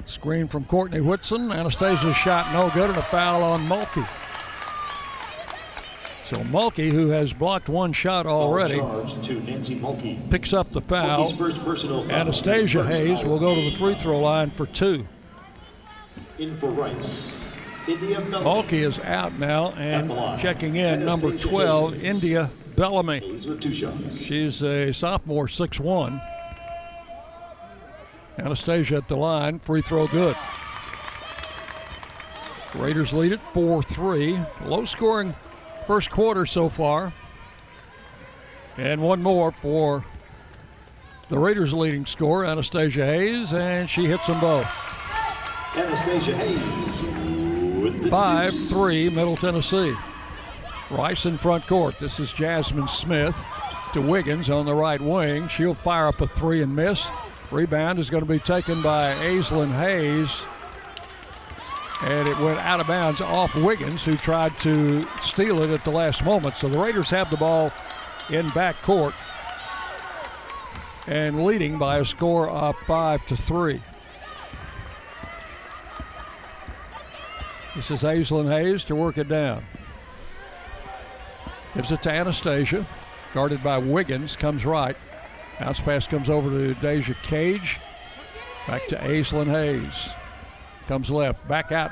Screen 0.07 0.49
from 0.49 0.65
Courtney 0.65 1.01
Whitson. 1.01 1.51
Anastasia's 1.51 2.17
shot 2.17 2.53
no 2.53 2.71
good 2.71 2.91
and 2.91 2.99
a 2.99 3.03
foul 3.03 3.43
on 3.43 3.67
Mulkey. 3.67 4.09
So 6.27 6.37
Mulkey, 6.39 6.91
who 6.91 7.09
has 7.09 7.33
blocked 7.33 7.69
one 7.69 7.93
shot 7.93 8.27
already, 8.27 8.77
to 8.77 9.41
Nancy 9.41 9.79
Mulkey. 9.79 10.31
picks 10.31 10.53
up 10.53 10.73
the 10.73 10.81
foul. 10.81 11.35
First 11.37 11.63
personal 11.65 12.03
foul. 12.03 12.13
Anastasia 12.13 12.85
Hayes 12.85 13.25
will 13.25 13.39
go 13.39 13.55
to 13.55 13.71
the 13.71 13.77
free 13.77 13.95
throw 13.95 14.21
line 14.21 14.51
for 14.51 14.67
two. 14.67 15.07
In 16.39 16.57
for 16.59 16.71
Rice. 16.71 17.31
India 17.87 18.21
Bellamy. 18.21 18.79
Is 18.79 18.99
out 19.01 19.39
now 19.39 19.73
and 19.73 20.11
At 20.11 20.15
the 20.15 20.15
line. 20.15 20.39
checking 20.39 20.77
in 20.77 21.05
number 21.05 21.37
12, 21.37 21.95
Hayes. 21.95 22.03
India 22.03 22.51
Bellamy. 22.77 23.21
Hayes 23.21 23.47
with 23.47 23.61
two 23.61 23.75
shots. 23.75 24.17
She's 24.17 24.63
a 24.63 24.93
sophomore, 24.93 25.47
6'1. 25.47 26.21
Anastasia 28.39 28.97
at 28.97 29.09
the 29.09 29.17
line, 29.17 29.59
free 29.61 29.83
throw 29.83 30.07
good. 30.09 30.37
Raiders 32.75 33.13
lead 33.13 33.33
it 33.33 33.41
4 33.53 33.83
3. 33.83 34.41
Low 34.65 34.85
scoring 34.85 35.35
first 35.87 36.11
quarter 36.11 36.47
so 36.47 36.69
far. 36.69 37.13
And 38.77 39.01
one 39.03 39.23
more 39.23 39.53
for 39.53 40.05
the 41.29 41.39
Raiders' 41.39 41.73
leading 41.73 42.07
scorer, 42.07 42.45
Anastasia 42.45 43.07
Hayes, 43.07 43.55
and 43.55 43.89
she 43.89 44.07
hits 44.07 44.27
them 44.27 44.41
both. 44.41 44.69
Anastasia 45.77 46.37
Hayes 46.37 47.83
with 47.83 48.03
the 48.05 48.09
5 48.09 48.53
deuce. 48.53 48.71
3, 48.71 49.09
Middle 49.11 49.37
Tennessee. 49.37 49.95
Rice 50.89 51.27
in 51.27 51.37
front 51.37 51.67
court. 51.67 51.99
This 51.99 52.21
is 52.21 52.33
Jasmine 52.33 52.87
Smith 52.87 53.37
to 53.93 54.01
Wiggins 54.01 54.51
on 54.51 54.67
the 54.67 54.75
right 54.75 55.01
wing. 55.01 55.49
She'll 55.49 55.75
fire 55.75 56.07
up 56.07 56.21
a 56.21 56.29
three 56.29 56.63
and 56.63 56.77
miss. 56.77 57.09
Rebound 57.51 57.99
is 57.99 58.09
going 58.09 58.23
to 58.23 58.31
be 58.31 58.39
taken 58.39 58.83
by 58.83 59.15
Aislinn 59.15 59.75
Hayes. 59.75 60.43
And 62.03 62.29
it 62.29 62.39
went 62.39 62.61
out 62.61 62.79
of 62.79 62.87
bounds 62.87 63.21
off 63.21 63.53
Wiggins, 63.57 64.05
who 64.05 64.17
tried 64.17 64.57
to 64.59 65.05
steal 65.23 65.61
it 65.63 65.71
at 65.71 65.85
the 65.85 65.91
last 65.91 66.25
moment. 66.25 66.57
So 66.57 66.69
the 66.69 66.79
Raiders 66.79 67.11
have 67.11 67.31
the 67.31 67.37
ball 67.37 67.73
in 68.31 68.49
back 68.51 68.81
court 68.83 69.15
and 71.09 71.45
leading 71.45 71.79
by 71.79 71.99
a 71.99 72.05
score 72.05 72.49
of 72.49 72.77
five 72.87 73.27
to 73.27 73.37
three. 73.37 73.83
This 77.75 77.91
is 77.91 78.03
Aislinn 78.03 78.49
Hayes 78.49 78.85
to 78.85 78.95
work 78.95 79.19
it 79.19 79.29
down. 79.29 79.65
Gives 81.75 81.91
it 81.91 82.03
to 82.03 82.11
Anastasia. 82.11 82.87
Guarded 83.33 83.65
by 83.65 83.79
Wiggins. 83.79 84.37
Comes 84.37 84.65
right. 84.65 84.97
Bounce 85.59 85.81
pass 85.81 86.07
comes 86.07 86.31
over 86.31 86.49
to 86.51 86.75
Deja 86.75 87.15
Cage. 87.25 87.81
Back 88.69 88.87
to 88.89 88.97
Aislinn 88.97 89.51
Hayes. 89.51 90.11
Comes 90.87 91.11
left. 91.11 91.47
Back 91.49 91.73
out 91.73 91.91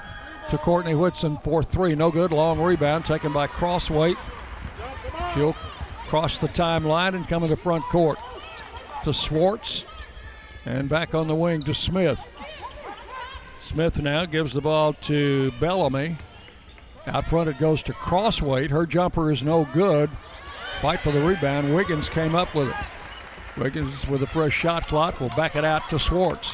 to 0.51 0.59
Courtney 0.59 0.95
Whitson. 0.95 1.37
for 1.39 1.65
3. 1.65 1.97
No 1.97 2.13
good. 2.13 2.31
Long 2.31 2.61
rebound 2.61 3.05
taken 3.05 3.33
by 3.33 3.49
Crossweight. 3.49 4.17
She'll 5.35 5.55
cross 6.07 6.39
the 6.39 6.49
timeline 6.49 7.15
and 7.15 7.27
come 7.27 7.43
into 7.43 7.57
front 7.57 7.83
court 7.85 8.21
to 9.03 9.13
Swartz. 9.13 9.85
And 10.65 10.89
back 10.89 11.13
on 11.13 11.27
the 11.27 11.35
wing 11.35 11.61
to 11.63 11.75
Smith. 11.75 12.31
Smith 13.73 14.03
now 14.03 14.27
gives 14.27 14.53
the 14.53 14.61
ball 14.61 14.93
to 14.93 15.51
Bellamy. 15.53 16.19
Out 17.09 17.25
front 17.25 17.49
it 17.49 17.59
goes 17.59 17.83
to 17.85 17.95
Crossweight. 17.95 18.71
Her 18.71 18.85
jumper 18.85 19.31
is 19.31 19.43
no 19.43 19.67
good. 19.73 20.11
Fight 20.83 21.01
for 21.01 21.11
the 21.11 21.25
rebound. 21.25 21.75
Wiggins 21.75 22.11
came 22.11 22.35
up 22.35 22.55
with 22.55 22.69
it. 22.69 22.77
Wiggins 23.57 24.07
with 24.09 24.23
a 24.23 24.27
fresh 24.27 24.53
shot 24.53 24.87
clock 24.89 25.21
will 25.21 25.31
back 25.31 25.57
it 25.57 25.65
out 25.65 25.89
to 25.89 25.99
Swartz. 25.99 26.53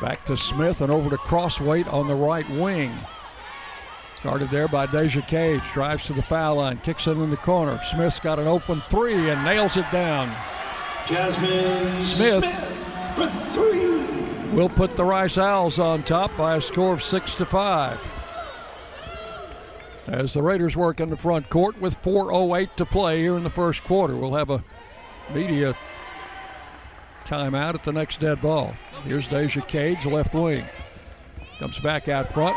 Back 0.00 0.26
to 0.26 0.36
Smith 0.36 0.80
and 0.80 0.90
over 0.90 1.10
to 1.10 1.16
Crossweight 1.16 1.86
on 1.86 2.08
the 2.08 2.16
right 2.16 2.48
wing. 2.50 2.92
Started 4.16 4.50
there 4.50 4.66
by 4.66 4.86
Deja 4.86 5.20
Cage. 5.22 5.62
Drives 5.72 6.06
to 6.06 6.12
the 6.12 6.22
foul 6.22 6.56
line. 6.56 6.78
Kicks 6.78 7.06
it 7.06 7.12
in 7.12 7.30
the 7.30 7.36
corner. 7.36 7.78
Smith's 7.88 8.18
got 8.18 8.40
an 8.40 8.48
open 8.48 8.82
three 8.90 9.30
and 9.30 9.44
nails 9.44 9.76
it 9.76 9.86
down. 9.92 10.28
Jasmine 11.06 12.02
Smith. 12.02 12.42
with 13.16 13.32
three. 13.52 13.87
We'll 14.52 14.68
put 14.68 14.96
the 14.96 15.04
Rice 15.04 15.38
Owls 15.38 15.78
on 15.78 16.02
top 16.02 16.36
by 16.36 16.56
a 16.56 16.60
score 16.60 16.92
of 16.92 17.02
six 17.02 17.34
to 17.36 17.46
five. 17.46 18.00
As 20.06 20.32
the 20.32 20.42
Raiders 20.42 20.74
work 20.74 21.00
in 21.00 21.10
the 21.10 21.16
front 21.16 21.50
court 21.50 21.78
with 21.80 22.00
4.08 22.02 22.74
to 22.76 22.86
play 22.86 23.20
here 23.20 23.36
in 23.36 23.44
the 23.44 23.50
first 23.50 23.84
quarter, 23.84 24.16
we'll 24.16 24.34
have 24.34 24.48
a 24.48 24.64
media 25.34 25.76
timeout 27.26 27.74
at 27.74 27.82
the 27.82 27.92
next 27.92 28.20
dead 28.20 28.40
ball. 28.40 28.74
Here's 29.04 29.28
Deja 29.28 29.60
Cage, 29.60 30.06
left 30.06 30.34
wing. 30.34 30.64
Comes 31.58 31.78
back 31.80 32.08
out 32.08 32.32
front. 32.32 32.56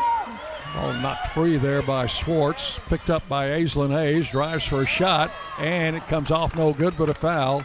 Ball 0.74 0.94
knocked 0.94 1.28
free 1.28 1.58
there 1.58 1.82
by 1.82 2.06
Schwartz. 2.06 2.78
Picked 2.86 3.10
up 3.10 3.28
by 3.28 3.50
Aislinn 3.50 3.90
Hayes. 3.90 4.30
Drives 4.30 4.64
for 4.64 4.82
a 4.82 4.86
shot, 4.86 5.30
and 5.58 5.94
it 5.94 6.06
comes 6.06 6.30
off 6.30 6.56
no 6.56 6.72
good, 6.72 6.96
but 6.96 7.10
a 7.10 7.14
foul. 7.14 7.62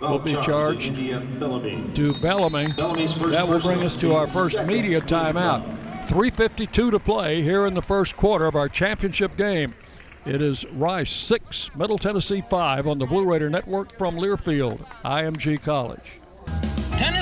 Will 0.00 0.18
be 0.18 0.32
charged 0.32 0.94
to 0.94 2.12
Bellamy. 2.20 2.72
That 2.72 3.46
will 3.48 3.60
bring 3.60 3.82
us 3.82 3.96
to 3.96 4.14
our 4.14 4.28
first 4.28 4.62
media 4.66 5.00
timeout. 5.00 5.64
3.52 6.06 6.90
to 6.90 6.98
play 6.98 7.42
here 7.42 7.66
in 7.66 7.74
the 7.74 7.82
first 7.82 8.14
quarter 8.14 8.46
of 8.46 8.54
our 8.54 8.68
championship 8.68 9.36
game. 9.36 9.74
It 10.26 10.42
is 10.42 10.66
Rice 10.72 11.10
6, 11.10 11.74
Middle 11.76 11.98
Tennessee 11.98 12.42
5 12.42 12.86
on 12.86 12.98
the 12.98 13.06
Blue 13.06 13.24
Raider 13.24 13.48
Network 13.48 13.96
from 13.96 14.16
Learfield, 14.16 14.84
IMG 15.04 15.62
College. 15.62 16.20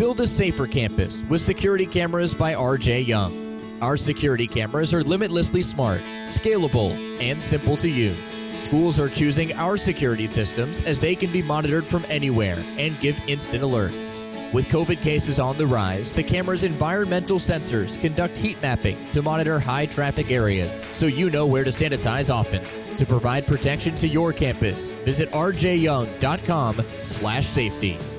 Build 0.00 0.20
a 0.20 0.26
safer 0.26 0.66
campus 0.66 1.22
with 1.28 1.42
security 1.42 1.84
cameras 1.84 2.32
by 2.32 2.54
RJ 2.54 3.06
Young. 3.06 3.60
Our 3.82 3.98
security 3.98 4.46
cameras 4.46 4.94
are 4.94 5.04
limitlessly 5.04 5.60
smart, 5.60 6.00
scalable, 6.24 6.96
and 7.20 7.42
simple 7.42 7.76
to 7.76 7.86
use. 7.86 8.16
Schools 8.62 8.98
are 8.98 9.10
choosing 9.10 9.52
our 9.56 9.76
security 9.76 10.26
systems 10.26 10.80
as 10.84 10.98
they 10.98 11.14
can 11.14 11.30
be 11.30 11.42
monitored 11.42 11.86
from 11.86 12.06
anywhere 12.08 12.56
and 12.78 12.98
give 12.98 13.20
instant 13.26 13.62
alerts. 13.62 14.52
With 14.54 14.68
COVID 14.68 15.02
cases 15.02 15.38
on 15.38 15.58
the 15.58 15.66
rise, 15.66 16.14
the 16.14 16.22
camera's 16.22 16.62
environmental 16.62 17.38
sensors 17.38 18.00
conduct 18.00 18.38
heat 18.38 18.56
mapping 18.62 18.96
to 19.12 19.20
monitor 19.20 19.60
high 19.60 19.84
traffic 19.84 20.30
areas 20.30 20.74
so 20.94 21.04
you 21.04 21.28
know 21.28 21.44
where 21.44 21.64
to 21.64 21.70
sanitize 21.70 22.34
often. 22.34 22.62
To 22.96 23.04
provide 23.04 23.46
protection 23.46 23.94
to 23.96 24.08
your 24.08 24.32
campus, 24.32 24.92
visit 25.04 25.30
rjyoung.com/safety. 25.32 28.09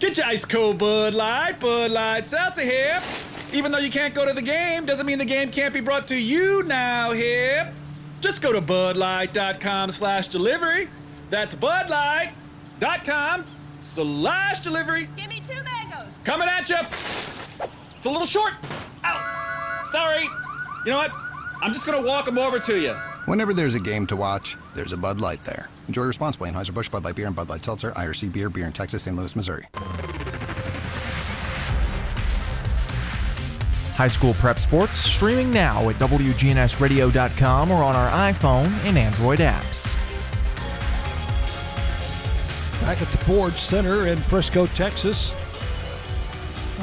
Get 0.00 0.16
your 0.16 0.26
ice 0.26 0.44
cold 0.44 0.78
Bud 0.78 1.14
Light, 1.14 1.58
Bud 1.58 1.90
Light 1.90 2.24
Seltzer 2.24 2.62
here. 2.62 3.00
Even 3.52 3.72
though 3.72 3.78
you 3.78 3.90
can't 3.90 4.14
go 4.14 4.24
to 4.24 4.32
the 4.32 4.42
game, 4.42 4.86
doesn't 4.86 5.06
mean 5.06 5.18
the 5.18 5.24
game 5.24 5.50
can't 5.50 5.74
be 5.74 5.80
brought 5.80 6.06
to 6.08 6.16
you 6.16 6.62
now 6.64 7.10
here. 7.10 7.72
Just 8.20 8.40
go 8.40 8.52
to 8.52 8.60
budlight.com 8.60 9.90
slash 9.90 10.28
delivery. 10.28 10.88
That's 11.30 11.54
budlight.com 11.54 13.44
slash 13.80 14.60
delivery. 14.60 15.08
Give 15.16 15.28
me 15.28 15.42
two 15.48 15.62
mangoes. 15.64 16.12
Coming 16.24 16.48
at 16.48 16.68
you. 16.68 16.78
It's 17.96 18.06
a 18.06 18.10
little 18.10 18.26
short. 18.26 18.52
Ow. 19.04 19.88
Sorry. 19.90 20.22
You 20.84 20.92
know 20.92 20.98
what? 20.98 21.10
I'm 21.60 21.72
just 21.72 21.86
going 21.86 22.00
to 22.00 22.06
walk 22.06 22.24
them 22.26 22.38
over 22.38 22.60
to 22.60 22.80
you. 22.80 22.92
Whenever 23.24 23.52
there's 23.52 23.74
a 23.74 23.80
game 23.80 24.06
to 24.08 24.16
watch, 24.16 24.56
there's 24.74 24.92
a 24.92 24.96
Bud 24.96 25.20
Light 25.20 25.44
there. 25.44 25.68
Enjoy 25.88 26.04
responsibly. 26.04 26.50
Anheuser-Busch 26.50 26.90
Bud 26.90 27.04
Light 27.04 27.16
Beer 27.16 27.26
and 27.26 27.34
Bud 27.34 27.48
Light 27.48 27.64
Seltzer, 27.64 27.90
IRC 27.92 28.32
Beer, 28.32 28.48
Beer 28.50 28.66
in 28.66 28.72
Texas, 28.72 29.02
St. 29.02 29.16
Louis, 29.16 29.34
Missouri. 29.34 29.66
High 33.96 34.06
school 34.06 34.34
prep 34.34 34.60
sports 34.60 34.96
streaming 34.96 35.50
now 35.50 35.88
at 35.88 35.96
WGNSradio.com 35.96 37.72
or 37.72 37.82
on 37.82 37.96
our 37.96 38.32
iPhone 38.32 38.70
and 38.84 38.96
Android 38.96 39.40
apps. 39.40 39.92
Back 42.82 43.02
at 43.02 43.08
the 43.08 43.18
Ford 43.18 43.54
Center 43.54 44.06
in 44.06 44.18
Frisco, 44.18 44.66
Texas. 44.66 45.32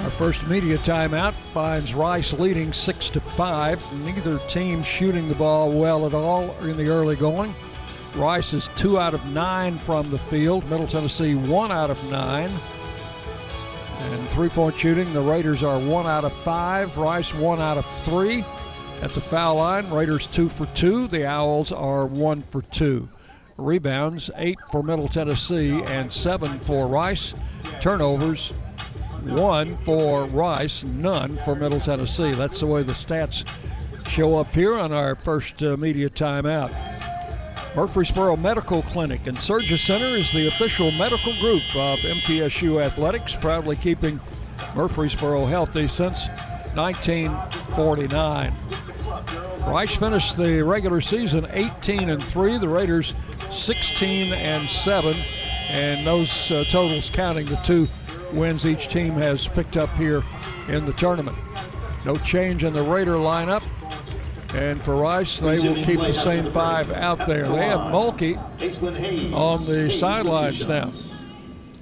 Our 0.04 0.10
first 0.12 0.46
media 0.48 0.78
timeout 0.80 1.34
finds 1.54 1.94
Rice 1.94 2.34
leading 2.34 2.74
six 2.74 3.08
to 3.10 3.22
five. 3.22 3.82
Neither 4.04 4.38
team 4.50 4.84
shooting 4.84 5.30
the 5.30 5.36
ball 5.36 5.72
well 5.72 6.06
at 6.06 6.14
all 6.14 6.54
in 6.60 6.76
the 6.76 6.90
early 6.90 7.16
going. 7.16 7.56
Rice 8.16 8.54
is 8.54 8.70
two 8.76 9.00
out 9.00 9.14
of 9.14 9.26
nine 9.28 9.78
from 9.80 10.10
the 10.10 10.20
field. 10.20 10.70
Middle 10.70 10.88
Tennessee 10.88 11.36
one 11.36 11.72
out 11.72 11.90
of 11.90 12.12
nine. 12.12 12.50
And 14.00 14.30
three-point 14.30 14.78
shooting, 14.78 15.12
the 15.14 15.22
Raiders 15.22 15.64
are 15.64 15.80
one 15.80 16.06
out 16.06 16.24
of 16.24 16.34
five. 16.44 16.96
Rice 16.98 17.34
one 17.34 17.60
out 17.60 17.78
of 17.78 17.86
three. 18.06 18.46
At 19.02 19.12
the 19.12 19.22
foul 19.22 19.56
line, 19.56 19.90
Raiders 19.90 20.28
two 20.28 20.48
for 20.48 20.66
two. 20.68 21.08
The 21.08 21.26
Owls 21.26 21.72
are 21.72 22.06
one 22.06 22.44
for 22.52 22.62
two. 22.62 23.10
Rebounds 23.58 24.30
eight 24.36 24.60
for 24.72 24.84
Middle 24.84 25.08
Tennessee 25.08 25.82
and 25.84 26.12
seven 26.12 26.60
for 26.62 26.88
Rice. 26.88 27.34
Turnovers 27.82 28.50
one 29.24 29.78
for 29.80 30.26
Rice, 30.26 30.84
none 30.84 31.40
for 31.44 31.56
Middle 31.56 31.80
Tennessee. 31.80 32.32
That's 32.32 32.60
the 32.60 32.68
way 32.68 32.84
the 32.84 32.94
stats 32.94 33.46
show 34.08 34.38
up 34.38 34.54
here 34.54 34.76
on 34.76 34.92
our 34.92 35.16
first 35.16 35.64
uh, 35.64 35.78
media 35.78 36.10
timeout. 36.10 36.95
Murfreesboro 37.76 38.38
Medical 38.38 38.82
Clinic 38.84 39.28
and 39.28 39.38
Surgery 39.38 39.78
Center 39.78 40.16
is 40.16 40.32
the 40.32 40.48
official 40.48 40.92
medical 40.92 41.34
group 41.42 41.62
of 41.76 42.00
MTSU 42.00 42.82
Athletics, 42.82 43.36
proudly 43.36 43.76
keeping 43.76 44.18
Murfreesboro 44.74 45.46
healthy 45.46 45.86
since 45.90 46.30
1949. 46.74 48.54
Rice 49.68 49.96
finished 49.96 50.38
the 50.38 50.62
regular 50.62 51.02
season 51.02 51.48
18 51.52 52.10
and 52.12 52.24
3, 52.24 52.58
the 52.60 52.70
Raiders 52.70 53.14
16 53.52 54.32
and 54.34 54.70
7, 54.70 55.14
and 55.68 56.08
those 56.08 56.50
uh, 56.52 56.64
totals 56.70 57.10
counting 57.10 57.46
the 57.46 57.58
two 57.58 57.90
wins 58.32 58.66
each 58.66 58.88
team 58.88 59.16
has 59.16 59.50
picked 59.50 59.76
up 59.76 59.90
here 59.96 60.24
in 60.70 60.86
the 60.86 60.94
tournament. 60.94 61.38
No 62.06 62.16
change 62.16 62.64
in 62.64 62.72
the 62.72 62.84
Raider 62.84 63.16
lineup. 63.16 63.64
And 64.56 64.82
for 64.82 64.96
Rice, 64.96 65.42
they 65.42 65.60
will 65.60 65.84
keep 65.84 66.00
the 66.00 66.14
same 66.14 66.52
five 66.54 66.90
out 66.90 67.28
there. 67.28 67.46
They 67.46 67.66
have 67.68 67.92
Mulkey 67.92 68.38
on 69.34 69.66
the 69.66 69.92
sidelines 69.92 70.66
now. 70.66 70.94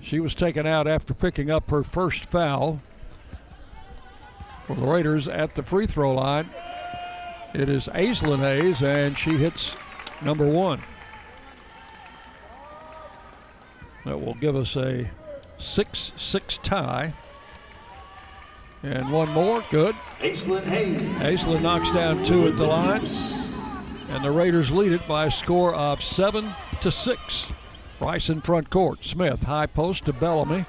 She 0.02 0.20
was 0.20 0.34
taken 0.34 0.66
out 0.66 0.88
after 0.88 1.14
picking 1.14 1.52
up 1.52 1.70
her 1.70 1.84
first 1.84 2.26
foul 2.26 2.82
for 4.66 4.76
the 4.76 4.82
Raiders 4.82 5.28
at 5.28 5.54
the 5.54 5.62
free 5.62 5.86
throw 5.86 6.16
line. 6.16 6.50
It 7.54 7.70
is 7.70 7.88
Aislinn 7.90 8.40
Hayes, 8.40 8.82
and 8.82 9.16
she 9.16 9.38
hits 9.38 9.76
number 10.24 10.48
one. 10.48 10.82
That 14.04 14.20
will 14.20 14.34
give 14.34 14.56
us 14.56 14.76
a 14.76 15.10
6 15.60 16.14
6 16.16 16.58
tie. 16.64 17.14
And 18.84 19.10
one 19.14 19.32
more, 19.32 19.64
good. 19.70 19.96
Aislinn 20.20 20.66
Hayes. 20.66 21.02
Aislinn 21.42 21.62
knocks 21.62 21.90
down 21.92 22.24
two 22.26 22.48
at 22.48 22.58
the 22.58 22.68
line. 22.68 23.06
And 24.10 24.24
the 24.24 24.32
Raiders 24.32 24.72
lead 24.72 24.92
it 24.92 25.08
by 25.08 25.28
a 25.28 25.32
score 25.32 25.74
of 25.74 26.04
7 26.04 26.54
to 26.82 26.92
6. 26.92 27.50
Rice 28.02 28.30
in 28.30 28.42
front 28.42 28.70
court. 28.70 29.06
Smith, 29.06 29.44
high 29.44 29.68
post 29.68 30.04
to 30.06 30.14
Bellamy. 30.14 30.66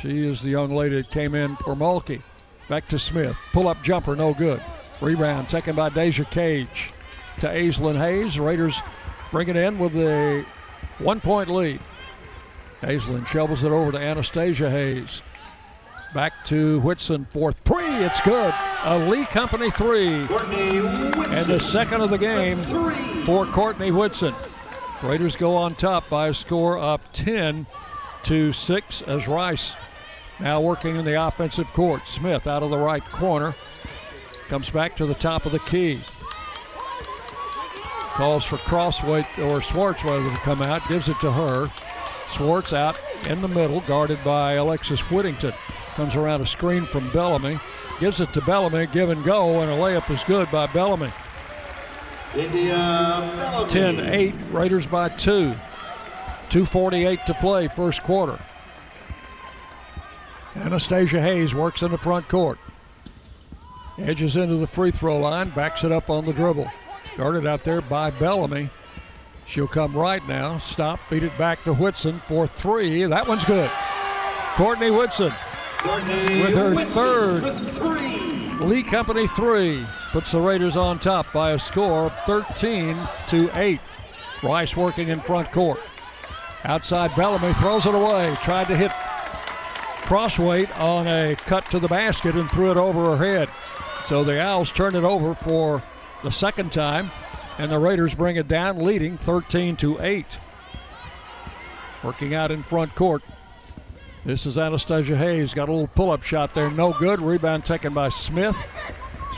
She 0.00 0.26
is 0.26 0.42
the 0.42 0.50
young 0.50 0.70
lady 0.70 0.96
that 0.96 1.10
came 1.10 1.36
in 1.36 1.54
for 1.56 1.76
Mulkey. 1.76 2.22
Back 2.68 2.88
to 2.88 2.98
Smith. 2.98 3.36
Pull 3.52 3.68
up 3.68 3.82
jumper, 3.84 4.16
no 4.16 4.34
good. 4.34 4.62
Rebound 5.00 5.48
taken 5.48 5.76
by 5.76 5.88
Deja 5.88 6.24
Cage 6.24 6.92
to 7.38 7.46
Aislinn 7.46 7.96
Hayes. 7.96 8.40
Raiders 8.40 8.82
bring 9.30 9.48
it 9.48 9.56
in 9.56 9.78
with 9.78 9.96
a 9.96 10.44
one 10.98 11.20
point 11.20 11.48
lead. 11.48 11.80
Aislinn 12.82 13.26
shovels 13.26 13.62
it 13.62 13.70
over 13.70 13.92
to 13.92 13.98
Anastasia 13.98 14.68
Hayes. 14.68 15.22
Back 16.12 16.44
to 16.46 16.80
Whitson 16.80 17.24
for 17.24 17.52
three. 17.52 17.86
It's 17.86 18.20
good. 18.22 18.52
A 18.84 18.98
Lee 18.98 19.24
Company 19.26 19.70
three. 19.70 20.08
And 20.08 20.26
the 20.26 21.60
second 21.60 22.00
of 22.00 22.10
the 22.10 22.18
game 22.18 22.58
for 23.24 23.46
Courtney 23.46 23.92
Whitson. 23.92 24.34
Raiders 25.02 25.36
go 25.36 25.56
on 25.56 25.76
top 25.76 26.08
by 26.08 26.28
a 26.28 26.34
score 26.34 26.78
of 26.78 27.10
10 27.12 27.66
to 28.24 28.52
6 28.52 29.02
as 29.02 29.28
Rice 29.28 29.76
now 30.40 30.60
working 30.60 30.96
in 30.96 31.04
the 31.04 31.26
offensive 31.26 31.68
court. 31.68 32.06
Smith 32.08 32.46
out 32.46 32.62
of 32.62 32.70
the 32.70 32.78
right 32.78 33.04
corner. 33.04 33.54
Comes 34.48 34.68
back 34.68 34.96
to 34.96 35.06
the 35.06 35.14
top 35.14 35.46
of 35.46 35.52
the 35.52 35.58
key. 35.60 36.02
Calls 38.14 38.44
for 38.44 38.58
Crossway 38.58 39.20
or 39.38 39.60
Swartzweather 39.60 40.34
to 40.34 40.40
come 40.42 40.60
out. 40.60 40.86
Gives 40.88 41.08
it 41.08 41.20
to 41.20 41.30
her. 41.30 41.70
Swartz 42.28 42.72
out 42.72 42.98
in 43.26 43.42
the 43.42 43.48
middle, 43.48 43.80
guarded 43.82 44.22
by 44.24 44.54
Alexis 44.54 45.00
Whittington. 45.10 45.54
Comes 46.00 46.16
around 46.16 46.40
a 46.40 46.46
screen 46.46 46.86
from 46.86 47.10
Bellamy. 47.10 47.60
Gives 47.98 48.22
it 48.22 48.32
to 48.32 48.40
Bellamy, 48.40 48.86
give 48.86 49.10
and 49.10 49.22
go, 49.22 49.60
and 49.60 49.70
a 49.70 49.76
layup 49.76 50.10
is 50.10 50.24
good 50.24 50.50
by 50.50 50.66
Bellamy. 50.68 51.12
India 52.34 53.34
Bellamy. 53.36 53.68
10 53.68 54.00
8, 54.00 54.34
Raiders 54.50 54.86
by 54.86 55.10
two. 55.10 55.54
2.48 56.48 57.26
to 57.26 57.34
play, 57.34 57.68
first 57.68 58.02
quarter. 58.02 58.38
Anastasia 60.56 61.20
Hayes 61.20 61.54
works 61.54 61.82
in 61.82 61.90
the 61.90 61.98
front 61.98 62.26
court. 62.30 62.58
Edges 63.98 64.38
into 64.38 64.56
the 64.56 64.66
free 64.66 64.90
throw 64.90 65.18
line, 65.18 65.50
backs 65.50 65.84
it 65.84 65.92
up 65.92 66.08
on 66.08 66.24
the 66.24 66.32
dribble. 66.32 66.70
Guarded 67.18 67.46
out 67.46 67.62
there 67.62 67.82
by 67.82 68.10
Bellamy. 68.10 68.70
She'll 69.44 69.68
come 69.68 69.94
right 69.94 70.26
now. 70.26 70.56
Stop, 70.56 70.98
feed 71.10 71.24
it 71.24 71.36
back 71.36 71.62
to 71.64 71.74
Whitson 71.74 72.22
for 72.24 72.46
three. 72.46 73.04
That 73.04 73.28
one's 73.28 73.44
good. 73.44 73.70
Courtney 74.54 74.90
Whitson 74.90 75.34
Courtney 75.80 76.42
with 76.42 76.54
her 76.54 76.74
Whitson 76.74 77.02
third 77.02 77.54
three. 77.70 78.66
Lee 78.66 78.82
Company 78.82 79.26
three 79.28 79.86
puts 80.12 80.32
the 80.32 80.40
Raiders 80.40 80.76
on 80.76 80.98
top 80.98 81.32
by 81.32 81.52
a 81.52 81.58
score 81.58 82.06
of 82.06 82.12
13 82.26 83.08
to 83.28 83.50
8. 83.58 83.80
Rice 84.42 84.76
working 84.76 85.08
in 85.08 85.22
front 85.22 85.50
court. 85.52 85.80
Outside 86.64 87.16
Bellamy 87.16 87.54
throws 87.54 87.86
it 87.86 87.94
away. 87.94 88.36
Tried 88.42 88.66
to 88.66 88.76
hit 88.76 88.90
Crossweight 90.02 90.78
on 90.78 91.06
a 91.06 91.34
cut 91.36 91.64
to 91.70 91.78
the 91.78 91.88
basket 91.88 92.36
and 92.36 92.50
threw 92.50 92.70
it 92.70 92.76
over 92.76 93.16
her 93.16 93.24
head. 93.24 93.48
So 94.06 94.22
the 94.22 94.38
Owls 94.42 94.70
turn 94.72 94.94
it 94.94 95.04
over 95.04 95.34
for 95.34 95.82
the 96.22 96.30
second 96.30 96.72
time, 96.72 97.10
and 97.56 97.72
the 97.72 97.78
Raiders 97.78 98.14
bring 98.14 98.36
it 98.36 98.48
down, 98.48 98.84
leading 98.84 99.16
13 99.16 99.76
to 99.76 99.98
8. 100.00 100.26
Working 102.02 102.34
out 102.34 102.50
in 102.50 102.62
front 102.64 102.94
court. 102.94 103.22
This 104.24 104.44
is 104.44 104.58
Anastasia 104.58 105.16
Hayes. 105.16 105.54
Got 105.54 105.70
a 105.70 105.72
little 105.72 105.86
pull 105.88 106.10
up 106.10 106.22
shot 106.22 106.54
there. 106.54 106.70
No 106.70 106.92
good. 106.92 107.22
Rebound 107.22 107.64
taken 107.64 107.94
by 107.94 108.10
Smith. 108.10 108.56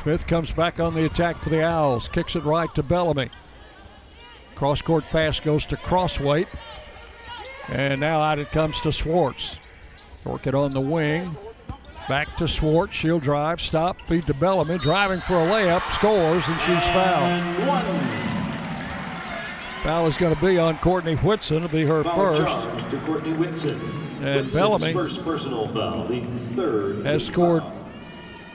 Smith 0.03 0.27
comes 0.27 0.53
back 0.53 0.81
on 0.81 0.95
the 0.95 1.05
attack 1.05 1.39
for 1.39 1.51
the 1.51 1.63
Owls. 1.63 2.09
Kicks 2.09 2.35
it 2.35 2.45
right 2.45 2.73
to 2.75 2.83
Bellamy. 2.83 3.31
Cross 4.57 4.83
court 4.83 5.05
pass 5.11 5.39
goes 5.39 5.65
to 5.67 5.77
Crossweight. 5.77 6.49
And 7.69 8.01
now 8.01 8.21
out 8.21 8.41
it 8.41 8.51
comes 8.51 8.81
to 8.81 8.91
Swartz. 8.91 9.59
Work 10.25 10.49
it 10.49 10.55
on 10.55 10.73
the 10.73 10.81
wing. 10.81 11.37
Back 12.09 12.37
to 12.39 12.49
Swartz. 12.49 12.95
She'll 12.95 13.21
drive, 13.21 13.61
stop, 13.61 14.01
feed 14.03 14.27
to 14.27 14.35
Bellamy. 14.35 14.79
Driving 14.79 15.21
for 15.21 15.37
a 15.37 15.47
layup, 15.47 15.89
scores, 15.93 16.45
and 16.49 16.61
she's 16.63 16.85
fouled. 16.93 18.42
Foul 19.83 20.07
is 20.07 20.17
going 20.17 20.35
to 20.35 20.41
be 20.41 20.59
on 20.59 20.79
Courtney 20.79 21.17
Whitson. 21.17 21.57
It'll 21.59 21.69
be 21.69 21.85
her 21.85 22.05
Foul 22.05 22.37
first. 22.37 22.91
to 22.91 23.01
Courtney 23.05 23.33
Whitson. 23.33 23.81
And 24.23 24.45
Whitson's 24.47 24.55
Bellamy 24.55 24.93
first 24.93 25.25
personal 25.25 25.67
foul, 25.75 26.07
the 26.07 26.21
third. 26.55 27.05
has 27.05 27.27
scored 27.27 27.65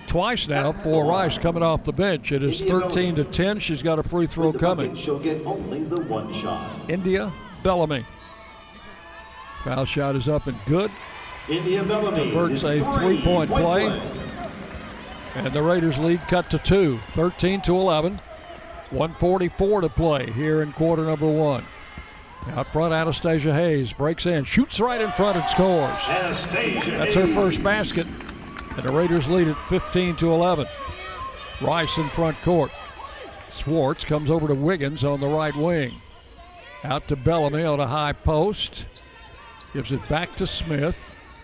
twice 0.08 0.48
now 0.48 0.72
for 0.72 1.06
Rice 1.06 1.38
coming 1.38 1.62
off 1.62 1.84
the 1.84 1.92
bench. 1.92 2.32
It 2.32 2.44
is 2.44 2.64
13 2.64 3.16
to 3.16 3.26
10. 3.26 3.60
She's 3.60 3.84
got 3.84 4.00
a 4.00 4.04
free 4.04 4.26
throw 4.26 4.54
coming. 4.54 4.92
bucket, 4.92 5.04
she'll 5.04 5.20
get 5.20 5.46
only 5.46 5.84
the 5.84 6.00
one 6.04 6.32
shot. 6.32 6.90
India 6.90 7.34
Bellamy. 7.62 8.06
Foul 9.66 9.84
shot 9.84 10.16
is 10.16 10.30
up 10.30 10.48
and 10.48 10.58
good. 10.66 10.90
India 11.50 11.84
Bellamy. 11.84 12.32
Converts 12.32 12.64
a 12.64 12.76
is 12.76 12.96
three 12.96 13.22
Point 13.22 13.52
play. 13.52 13.88
And 15.36 15.52
the 15.52 15.62
Raiders 15.62 15.98
lead 16.00 16.22
cut 16.22 16.50
to 16.52 16.58
two, 16.58 17.00
13 17.14 17.62
to 17.64 17.76
11. 17.76 18.20
144 18.92 19.82
to 19.82 19.90
play 19.90 20.32
here 20.32 20.62
in 20.62 20.74
quarter 20.74 21.04
number 21.04 21.30
one. 21.30 21.66
Out 22.54 22.72
front, 22.72 22.94
Anastasia 22.94 23.54
Hayes 23.54 23.92
breaks 23.92 24.26
in, 24.26 24.46
shoots 24.46 24.80
right 24.80 25.02
in 25.02 25.12
front 25.12 25.38
and 25.38 25.50
scores. 25.50 25.98
Anastasia 26.08 26.92
That's 26.92 27.16
her 27.16 27.28
first 27.34 27.62
basket. 27.62 28.08
And 28.78 28.84
the 28.84 28.92
Raiders 28.92 29.28
lead 29.28 29.48
it 29.48 29.58
15 29.70 30.16
to 30.18 30.32
11. 30.32 30.68
Rice 31.62 31.98
in 31.98 32.10
front 32.12 32.42
court. 32.44 32.72
Swartz 33.50 34.06
comes 34.06 34.30
over 34.30 34.48
to 34.48 34.54
Wiggins 34.54 35.04
on 35.04 35.20
the 35.20 35.28
right 35.28 35.56
wing. 35.56 36.00
Out 36.84 37.08
to 37.08 37.16
Bellamy 37.16 37.64
on 37.64 37.80
a 37.80 37.88
high 37.88 38.14
post. 38.14 38.86
Gives 39.74 39.92
it 39.92 40.08
back 40.08 40.36
to 40.38 40.48
Smith. 40.48 40.96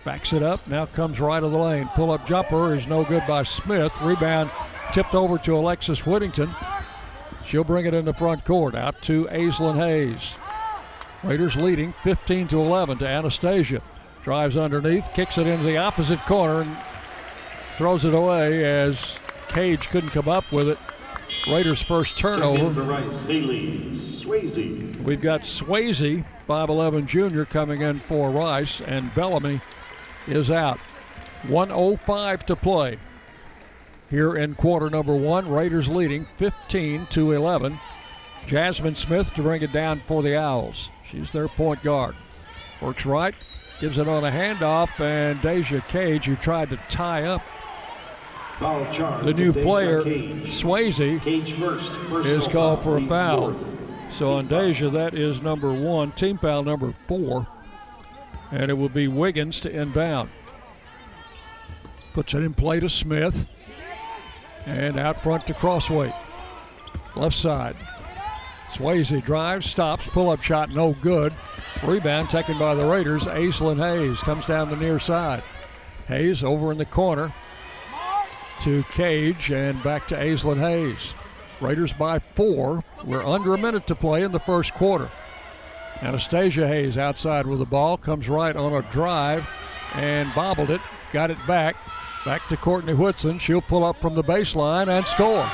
Backs 0.04 0.32
it 0.32 0.42
up. 0.42 0.66
Now 0.68 0.86
comes 0.86 1.20
right 1.20 1.42
of 1.42 1.50
the 1.50 1.58
lane. 1.58 1.90
Pull 1.94 2.12
up 2.12 2.26
jumper 2.26 2.74
is 2.74 2.86
no 2.86 3.04
good 3.04 3.24
by 3.26 3.42
Smith. 3.42 3.92
Rebound 4.00 4.50
tipped 4.92 5.14
over 5.14 5.38
to 5.38 5.56
Alexis 5.56 6.06
Whittington. 6.06 6.54
She'll 7.46 7.64
bring 7.64 7.86
it 7.86 7.94
in 7.94 8.04
the 8.04 8.14
front 8.14 8.44
court. 8.44 8.74
Out 8.74 9.00
to 9.02 9.26
Aislinn 9.26 9.76
Hayes. 9.76 10.36
Raiders 11.22 11.56
leading 11.56 11.92
15 12.02 12.48
to 12.48 12.60
11 12.60 12.98
to 12.98 13.06
Anastasia. 13.06 13.82
Drives 14.22 14.56
underneath, 14.56 15.10
kicks 15.14 15.38
it 15.38 15.46
into 15.46 15.64
the 15.64 15.76
opposite 15.76 16.20
corner, 16.20 16.62
and 16.62 16.76
throws 17.76 18.04
it 18.04 18.14
away 18.14 18.64
as 18.64 19.18
Cage 19.48 19.88
couldn't 19.88 20.10
come 20.10 20.28
up 20.28 20.50
with 20.52 20.68
it. 20.68 20.78
Raiders' 21.50 21.82
first 21.82 22.18
turnover. 22.18 22.82
Rice. 22.82 23.20
Haley 23.22 23.90
Swayze. 23.92 25.02
We've 25.02 25.20
got 25.20 25.42
Swayze, 25.42 26.24
5'11 26.48 27.06
junior, 27.06 27.44
coming 27.44 27.82
in 27.82 28.00
for 28.00 28.30
Rice, 28.30 28.80
and 28.80 29.14
Bellamy 29.14 29.60
is 30.26 30.50
out. 30.50 30.78
105 31.48 32.46
to 32.46 32.56
play 32.56 32.98
here 34.10 34.36
in 34.36 34.54
quarter 34.54 34.90
number 34.90 35.14
one. 35.14 35.48
Raiders 35.48 35.88
leading 35.88 36.26
15 36.36 37.06
to 37.10 37.32
11. 37.32 37.78
Jasmine 38.46 38.94
Smith 38.94 39.32
to 39.34 39.42
bring 39.42 39.62
it 39.62 39.72
down 39.72 40.02
for 40.06 40.22
the 40.22 40.36
Owls. 40.36 40.90
She's 41.08 41.30
their 41.30 41.48
point 41.48 41.82
guard. 41.82 42.14
Works 42.80 43.06
right, 43.06 43.34
gives 43.80 43.98
it 43.98 44.08
on 44.08 44.24
a 44.24 44.30
handoff, 44.30 45.00
and 45.00 45.40
Deja 45.40 45.80
Cage, 45.88 46.26
who 46.26 46.36
tried 46.36 46.70
to 46.70 46.76
tie 46.88 47.24
up 47.24 47.42
the 48.60 49.34
new 49.36 49.52
player, 49.52 50.02
Cage. 50.02 50.46
Swayze, 50.46 51.20
Cage 51.22 51.54
first. 51.54 51.92
is 52.26 52.46
called 52.46 52.82
for 52.82 52.98
a 52.98 53.04
foul. 53.06 53.56
So 54.10 54.34
on 54.34 54.46
Deja, 54.46 54.90
that 54.90 55.14
is 55.14 55.40
number 55.40 55.72
one, 55.72 56.12
team 56.12 56.38
foul 56.38 56.62
number 56.62 56.94
four. 57.08 57.46
And 58.52 58.70
it 58.70 58.74
will 58.74 58.88
be 58.88 59.08
Wiggins 59.08 59.58
to 59.60 59.70
inbound. 59.70 60.30
Puts 62.12 62.34
it 62.34 62.42
in 62.44 62.54
play 62.54 62.78
to 62.78 62.88
Smith. 62.88 63.48
And 64.66 64.98
out 64.98 65.22
front 65.22 65.46
to 65.46 65.54
Crossway. 65.54 66.12
Left 67.16 67.36
side. 67.36 67.76
Swayze 68.70 69.24
drives, 69.24 69.66
stops, 69.66 70.06
pull 70.08 70.30
up 70.30 70.42
shot, 70.42 70.70
no 70.70 70.94
good. 70.94 71.34
Rebound 71.84 72.30
taken 72.30 72.58
by 72.58 72.74
the 72.74 72.84
Raiders. 72.84 73.24
Aislinn 73.24 73.78
Hayes 73.78 74.18
comes 74.20 74.46
down 74.46 74.68
the 74.68 74.76
near 74.76 74.98
side. 74.98 75.42
Hayes 76.08 76.42
over 76.42 76.72
in 76.72 76.78
the 76.78 76.84
corner 76.84 77.32
to 78.62 78.82
Cage 78.92 79.50
and 79.52 79.82
back 79.82 80.08
to 80.08 80.16
Aislinn 80.16 80.58
Hayes. 80.58 81.14
Raiders 81.60 81.92
by 81.92 82.18
four. 82.18 82.82
We're 83.04 83.24
under 83.24 83.54
a 83.54 83.58
minute 83.58 83.86
to 83.88 83.94
play 83.94 84.22
in 84.22 84.32
the 84.32 84.40
first 84.40 84.74
quarter. 84.74 85.08
Anastasia 86.02 86.66
Hayes 86.66 86.98
outside 86.98 87.46
with 87.46 87.60
the 87.60 87.64
ball, 87.64 87.96
comes 87.96 88.28
right 88.28 88.56
on 88.56 88.72
a 88.72 88.82
drive 88.90 89.46
and 89.94 90.34
bobbled 90.34 90.70
it, 90.70 90.80
got 91.12 91.30
it 91.30 91.38
back. 91.46 91.76
Back 92.24 92.48
to 92.48 92.56
Courtney 92.56 92.94
Whitson. 92.94 93.38
She'll 93.38 93.60
pull 93.60 93.84
up 93.84 94.00
from 94.00 94.14
the 94.14 94.24
baseline 94.24 94.88
and 94.88 95.06
score. 95.06 95.46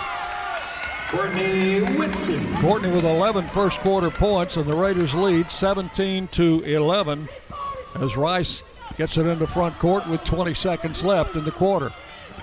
Courtney 1.08 1.80
Whitson. 1.96 2.56
Courtney 2.58 2.90
with 2.92 3.04
11 3.04 3.48
first 3.48 3.80
quarter 3.80 4.10
points, 4.10 4.56
and 4.56 4.70
the 4.70 4.76
Raiders 4.76 5.12
lead 5.12 5.50
17 5.50 6.28
to 6.28 6.62
11 6.62 7.28
as 7.96 8.16
Rice 8.16 8.62
gets 8.96 9.16
it 9.16 9.26
into 9.26 9.46
front 9.46 9.76
court 9.80 10.06
with 10.06 10.22
20 10.22 10.54
seconds 10.54 11.02
left 11.02 11.34
in 11.34 11.44
the 11.44 11.50
quarter. 11.50 11.92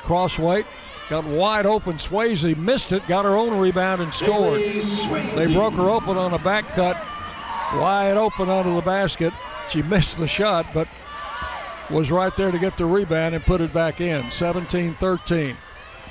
Crossweight 0.03 0.65
got 1.09 1.23
wide 1.23 1.65
open. 1.65 1.97
Swayze 1.97 2.57
missed 2.57 2.91
it, 2.91 3.07
got 3.07 3.23
her 3.23 3.37
own 3.37 3.57
rebound 3.57 4.01
and 4.01 4.13
scored. 4.13 4.59
They 4.59 5.53
broke 5.53 5.75
her 5.75 5.89
open 5.89 6.17
on 6.17 6.33
a 6.33 6.39
back 6.39 6.67
cut, 6.69 6.97
wide 7.75 8.17
open 8.17 8.49
under 8.49 8.73
the 8.73 8.81
basket. 8.81 9.33
She 9.69 9.81
missed 9.81 10.17
the 10.17 10.27
shot, 10.27 10.65
but 10.73 10.89
was 11.89 12.11
right 12.11 12.35
there 12.35 12.51
to 12.51 12.59
get 12.59 12.77
the 12.77 12.85
rebound 12.85 13.35
and 13.35 13.43
put 13.45 13.61
it 13.61 13.73
back 13.73 14.01
in. 14.01 14.29
17 14.31 14.95
13. 14.95 15.57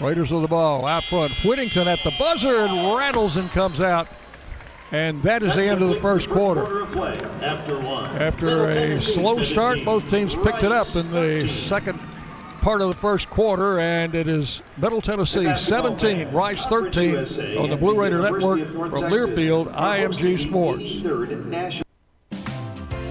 Raiders 0.01 0.31
with 0.31 0.43
the 0.43 0.49
ball 0.49 0.87
out 0.87 1.05
front. 1.05 1.33
Whittington 1.45 1.89
at 1.89 2.03
the 2.05 2.13
buzzer 2.19 2.65
and 2.67 2.97
rattles 2.97 3.37
and 3.37 3.51
comes 3.51 3.81
out. 3.81 4.09
And 4.93 5.23
that 5.25 5.43
is 5.43 5.55
the 5.55 5.65
end 5.65 5.83
of 5.83 5.89
the 5.89 6.01
first 6.01 6.29
quarter. 6.29 6.87
play 6.87 7.19
after. 7.43 7.77
After 7.79 8.69
a 8.69 8.75
Tennessee 8.75 9.15
slow 9.15 9.43
start, 9.43 9.85
both 9.85 10.09
teams 10.09 10.35
picked 10.35 10.63
it 10.63 10.71
up 10.71 10.95
in 10.95 11.11
the 11.11 11.41
13. 11.41 11.49
second 11.49 12.01
part 12.61 12.81
of 12.81 12.91
the 12.91 12.97
first 12.97 13.31
quarter, 13.31 13.79
and 13.79 14.15
it 14.15 14.29
is 14.29 14.63
Middle 14.77 15.01
Tennessee 15.01 15.57
17, 15.57 16.33
Rice 16.33 16.67
13 16.67 17.17
on 17.59 17.71
the 17.71 17.77
Blue 17.77 18.01
Raider 18.01 18.21
Network 18.21 18.61
from 18.73 18.91
Learfield, 18.91 19.73
IMG 19.75 20.39
Sports. 20.39 21.86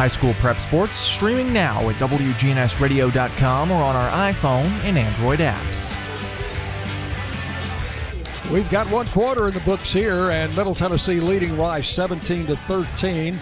High 0.00 0.08
school 0.08 0.32
prep 0.40 0.58
sports 0.60 0.96
streaming 0.96 1.52
now 1.52 1.86
at 1.90 1.96
WGNSradio.com 1.96 3.70
or 3.70 3.82
on 3.82 3.96
our 3.96 4.32
iPhone 4.32 4.64
and 4.82 4.96
Android 4.96 5.40
apps. 5.40 5.94
We've 8.50 8.70
got 8.70 8.88
one 8.90 9.06
quarter 9.08 9.48
in 9.48 9.52
the 9.52 9.60
books 9.60 9.92
here, 9.92 10.30
and 10.30 10.56
Middle 10.56 10.74
Tennessee 10.74 11.20
leading 11.20 11.54
Rice 11.58 11.86
17 11.90 12.46
to 12.46 12.56
13. 12.56 13.38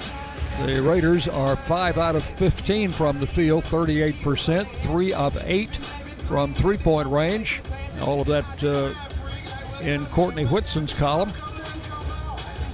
The 0.66 0.82
Raiders 0.82 1.28
are 1.28 1.54
5 1.54 1.96
out 1.96 2.16
of 2.16 2.24
15 2.24 2.88
from 2.88 3.20
the 3.20 3.26
field, 3.28 3.62
38%, 3.62 4.68
3 4.68 5.12
of 5.12 5.40
8 5.44 5.76
from 6.26 6.54
three 6.54 6.76
point 6.76 7.08
range. 7.08 7.62
All 8.00 8.20
of 8.20 8.26
that 8.26 8.64
uh, 8.64 8.92
in 9.80 10.04
Courtney 10.06 10.44
Whitson's 10.44 10.92
column. 10.92 11.32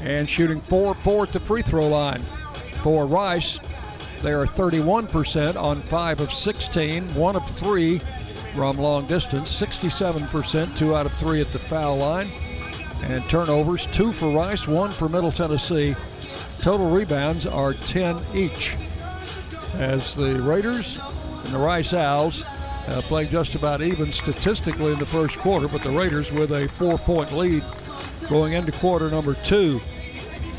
And 0.01 0.27
shooting 0.27 0.63
4 0.63 0.95
4 0.95 1.25
at 1.25 1.33
the 1.35 1.41
free 1.41 1.61
throw 1.61 1.87
line. 1.87 2.23
For 2.83 3.07
Rice, 3.07 3.59
they 4.25 4.33
are 4.33 4.47
31% 4.47 5.55
on 5.55 5.83
5 5.83 6.21
of 6.21 6.33
16, 6.33 7.15
1 7.15 7.37
of 7.37 7.47
3 7.47 7.99
from 8.55 8.79
long 8.79 9.07
distance, 9.07 9.55
67%, 9.61 10.79
2 10.79 10.97
out 10.97 11.05
of 11.05 11.13
3 11.13 11.43
at 11.43 11.53
the 11.53 11.59
foul 11.59 11.99
line. 11.99 12.31
And 13.03 13.23
turnovers, 13.29 13.85
2 13.93 14.15
for 14.15 14.31
Rice, 14.31 14.67
1 14.67 14.93
for 14.93 15.11
Middle 15.11 15.31
Tennessee. 15.31 15.95
Total 16.57 16.89
rebounds 16.89 17.45
are 17.45 17.75
10 17.75 18.19
each. 18.35 18.77
As 19.75 20.15
the 20.15 20.41
Raiders 20.41 20.99
and 21.45 21.53
the 21.53 21.59
Rice 21.59 21.93
Owls 21.93 22.45
uh, 22.89 23.03
playing 23.03 23.29
just 23.29 23.55
about 23.55 23.83
even 23.83 24.11
statistically 24.11 24.95
in 24.95 24.99
the 24.99 25.05
first 25.05 25.37
quarter, 25.37 25.69
but 25.69 25.83
the 25.83 25.91
Raiders 25.91 26.33
with 26.33 26.53
a 26.53 26.67
four 26.69 26.97
point 26.97 27.31
lead 27.33 27.63
going 28.31 28.55
into 28.55 28.73
quarter 28.73 29.11
number 29.11 29.35
two. 29.45 29.83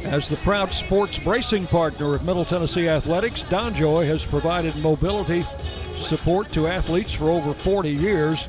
As 0.06 0.30
the 0.30 0.38
proud 0.38 0.72
sports 0.72 1.18
bracing 1.18 1.66
partner 1.66 2.14
of 2.14 2.24
Middle 2.24 2.46
Tennessee 2.46 2.88
Athletics, 2.88 3.42
Donjoy 3.42 4.06
has 4.06 4.24
provided 4.24 4.78
mobility 4.78 5.44
support 5.98 6.50
to 6.52 6.68
athletes 6.68 7.12
for 7.12 7.32
over 7.32 7.56
40 7.56 7.90
years. 7.90 8.48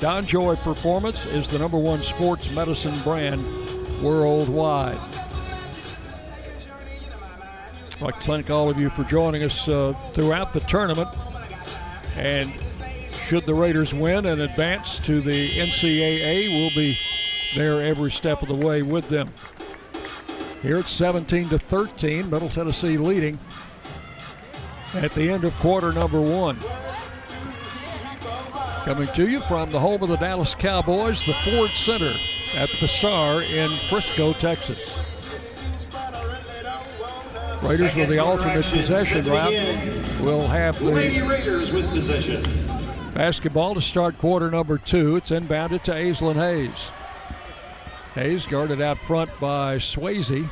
Donjoy 0.00 0.56
Performance 0.56 1.26
is 1.26 1.46
the 1.46 1.58
number 1.58 1.76
one 1.76 2.02
sports 2.02 2.50
medicine 2.50 2.98
brand 3.00 3.44
worldwide. 4.02 4.98
I'd 7.92 8.00
like 8.00 8.18
to 8.20 8.24
thank 8.24 8.50
all 8.50 8.70
of 8.70 8.78
you 8.78 8.88
for 8.88 9.04
joining 9.04 9.42
us 9.42 9.68
uh, 9.68 9.94
throughout 10.14 10.54
the 10.54 10.60
tournament. 10.60 11.10
And 12.16 12.50
should 13.26 13.44
the 13.44 13.54
Raiders 13.54 13.92
win 13.92 14.24
and 14.24 14.40
advance 14.40 14.98
to 15.00 15.20
the 15.20 15.50
NCAA, 15.50 16.48
we'll 16.48 16.74
be 16.74 16.98
there 17.54 17.82
every 17.82 18.10
step 18.10 18.40
of 18.42 18.48
the 18.48 18.54
way 18.54 18.82
with 18.82 19.08
them. 19.10 19.30
Here 20.64 20.78
it's 20.78 20.92
17 20.92 21.50
to 21.50 21.58
13, 21.58 22.30
Middle 22.30 22.48
Tennessee 22.48 22.96
leading 22.96 23.38
at 24.94 25.12
the 25.12 25.30
end 25.30 25.44
of 25.44 25.54
quarter 25.56 25.92
number 25.92 26.18
one. 26.18 26.58
Coming 28.86 29.06
to 29.08 29.28
you 29.28 29.40
from 29.40 29.70
the 29.70 29.78
home 29.78 30.02
of 30.02 30.08
the 30.08 30.16
Dallas 30.16 30.54
Cowboys, 30.54 31.22
the 31.26 31.34
Ford 31.34 31.68
Center 31.72 32.14
at 32.54 32.70
the 32.80 32.88
Star 32.88 33.42
in 33.42 33.70
Frisco, 33.90 34.32
Texas. 34.32 34.96
Raiders 37.62 37.94
with 37.94 38.08
the 38.08 38.18
alternate 38.18 38.64
possession 38.64 39.26
route 39.26 39.52
will 40.22 40.46
have 40.46 40.82
the 40.82 40.94
Raiders 40.94 41.74
with 41.74 41.86
possession. 41.90 42.42
Basketball 43.12 43.74
to 43.74 43.82
start 43.82 44.16
quarter 44.16 44.50
number 44.50 44.78
two. 44.78 45.16
It's 45.16 45.28
inbounded 45.28 45.82
to 45.82 45.92
Aislinn 45.92 46.36
Hayes. 46.36 46.90
Hayes 48.14 48.46
guarded 48.46 48.80
out 48.80 48.98
front 48.98 49.30
by 49.40 49.76
Swayze. 49.76 50.48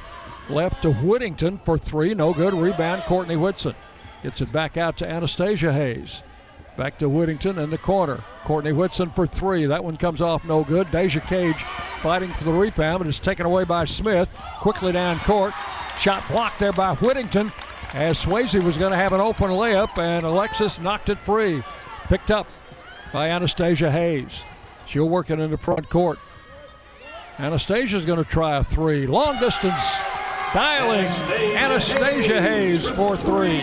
Left 0.49 0.83
to 0.83 0.93
Whittington 0.93 1.59
for 1.65 1.79
three. 1.79 2.15
No 2.15 2.35
good. 2.35 2.55
Rebound, 2.55 3.03
Courtney 3.05 3.37
Whitson. 3.37 3.75
Gets 4.23 4.41
it 4.41 4.53
back 4.53 4.77
out 4.77 4.99
to 4.99 5.09
Anastasia 5.09 5.73
Hayes. 5.73 6.23
Back 6.77 6.99
to 6.99 7.09
Whittington 7.09 7.59
in 7.59 7.71
the 7.71 7.79
corner. 7.79 8.23
Courtney 8.45 8.73
Whitson 8.73 9.11
for 9.11 9.27
three. 9.27 9.67
That 9.67 9.85
one 9.85 9.97
comes 9.97 10.21
off 10.21 10.45
no 10.45 10.65
good. 10.65 10.91
Deja 10.91 11.21
Cage 11.21 11.63
fighting 12.03 12.31
for 12.31 12.45
the 12.45 12.53
rebound, 12.53 12.99
but 12.99 13.07
it's 13.07 13.21
taken 13.21 13.47
away 13.47 13.65
by 13.65 13.85
Smith. 13.85 14.31
Quickly 14.61 14.93
down 14.93 15.21
court. 15.21 15.55
Shot 15.99 16.27
blocked 16.29 16.59
there 16.59 16.73
by 16.73 16.95
Whittington 16.97 17.53
as 17.93 18.19
Swayze 18.19 18.61
was 18.63 18.79
going 18.79 18.91
to 18.91 18.97
have 18.97 19.13
an 19.13 19.21
open 19.21 19.51
layup, 19.51 19.99
and 19.99 20.25
Alexis 20.25 20.81
knocked 20.81 21.11
it 21.11 21.19
free. 21.19 21.63
Picked 22.05 22.31
up 22.31 22.49
by 23.13 23.29
Anastasia 23.29 23.91
Hayes. 23.91 24.45
She'll 24.87 25.09
work 25.09 25.31
it 25.31 25.39
in 25.39 25.51
the 25.51 25.59
front 25.59 25.89
court. 25.89 26.19
Anastasia's 27.43 28.05
going 28.05 28.23
to 28.23 28.31
try 28.31 28.57
a 28.57 28.63
three. 28.63 29.05
Long 29.05 29.37
distance 29.41 29.83
dialing. 30.55 31.07
Anastasia 31.57 32.41
Hayes 32.41 32.89
for 32.91 33.17
three. 33.17 33.59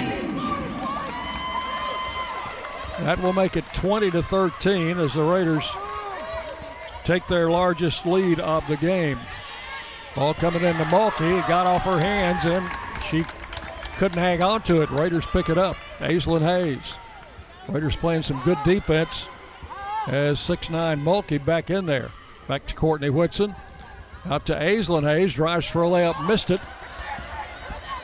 That 3.00 3.22
will 3.22 3.32
make 3.32 3.56
it 3.56 3.64
20 3.74 4.12
to 4.12 4.22
13 4.22 5.00
as 5.00 5.14
the 5.14 5.24
Raiders 5.24 5.66
take 7.06 7.26
their 7.28 7.50
largest 7.50 8.06
lead 8.06 8.42
of 8.42 8.68
the 8.68 8.76
game. 8.76 9.18
Ball 10.14 10.34
coming 10.34 10.66
into 10.66 10.84
Mulkey. 10.84 11.40
It 11.40 11.48
got 11.48 11.66
off 11.66 11.84
her 11.84 12.02
hands 12.02 12.44
and 12.44 12.70
she 13.10 13.24
couldn't 13.96 14.20
hang 14.20 14.44
on 14.44 14.62
to 14.64 14.82
it. 14.82 14.90
Raiders 14.92 15.26
pick 15.28 15.48
it 15.48 15.58
up. 15.58 15.78
Aislinn 16.00 16.42
Hayes. 16.42 16.98
Raiders 17.70 17.96
playing 17.96 18.24
some 18.24 18.42
good 18.42 18.58
defense 18.66 19.30
as 20.08 20.38
6'9 20.38 21.02
Mulkey 21.02 21.44
back 21.46 21.70
in 21.70 21.86
there. 21.86 22.10
Back 22.50 22.66
to 22.68 22.76
Courtney 22.76 23.10
Whitson. 23.10 23.56
Out 24.30 24.46
to 24.46 24.54
Aislinn 24.54 25.04
Hayes. 25.04 25.34
Drives 25.34 25.66
for 25.66 25.84
a 25.84 25.88
layup. 25.88 26.28
Missed 26.28 26.52
it. 26.52 26.62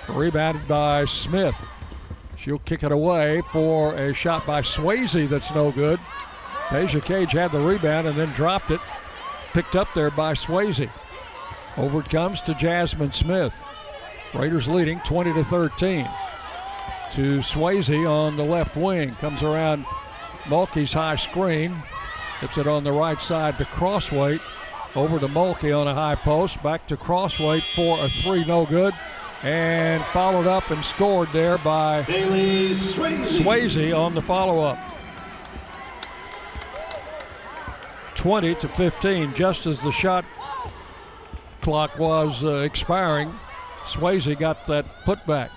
Rebounded 0.10 0.68
by 0.68 1.06
Smith. 1.06 1.56
She'll 2.38 2.60
kick 2.60 2.84
it 2.84 2.92
away 2.92 3.42
for 3.52 3.94
a 3.96 4.14
shot 4.14 4.46
by 4.46 4.62
Swayze 4.62 5.30
that's 5.30 5.54
no 5.54 5.72
good. 5.72 6.00
Deja 6.72 7.00
Cage 7.00 7.32
had 7.32 7.52
the 7.52 7.60
rebound 7.60 8.08
and 8.08 8.18
then 8.18 8.32
dropped 8.34 8.72
it. 8.72 8.82
Picked 9.54 9.76
up 9.76 9.88
there 9.94 10.12
by 10.12 10.34
Swayze. 10.34 10.90
Over 11.78 12.00
it 12.00 12.10
comes 12.10 12.42
to 12.42 12.56
Jasmine 12.56 13.12
Smith. 13.12 13.64
Raiders 14.34 14.68
leading 14.68 15.00
20 15.02 15.34
to 15.34 15.44
13. 15.44 16.10
To 17.14 17.40
Swayze 17.40 18.10
on 18.10 18.36
the 18.36 18.44
left 18.44 18.76
wing. 18.76 19.16
Comes 19.16 19.44
around 19.44 19.86
Mulkey's 20.46 20.94
high 20.94 21.16
screen. 21.16 21.76
Gets 22.42 22.58
it 22.58 22.68
on 22.68 22.84
the 22.84 22.92
right 22.92 23.22
side 23.22 23.58
to 23.60 23.66
Crossweight. 23.66 24.42
Over 24.96 25.20
to 25.20 25.28
Mulkey 25.28 25.78
on 25.78 25.88
a 25.88 25.94
high 25.94 26.16
post. 26.16 26.62
Back 26.64 26.88
to 26.88 26.96
Crossway 26.96 27.62
for 27.76 28.00
a 28.00 28.08
three, 28.08 28.46
no 28.46 28.66
good. 28.66 28.94
And 29.44 30.02
followed 30.06 30.48
up 30.48 30.72
and 30.72 30.84
scored 30.84 31.30
there 31.34 31.58
by 31.58 32.04
Bailey 32.04 32.70
Swayze. 32.70 33.42
Swayze 33.42 33.98
on 33.98 34.16
the 34.16 34.22
follow 34.22 34.60
up. 34.64 34.80
20 38.16 38.56
to 38.56 38.68
15, 38.70 39.34
just 39.36 39.68
as 39.68 39.82
the 39.82 39.92
shot 39.92 40.24
clock 41.62 42.00
was 42.00 42.44
uh, 42.44 42.60
expiring. 42.60 43.38
Swayze 43.84 44.40
got 44.40 44.66
that 44.66 44.86
putback. 45.06 45.50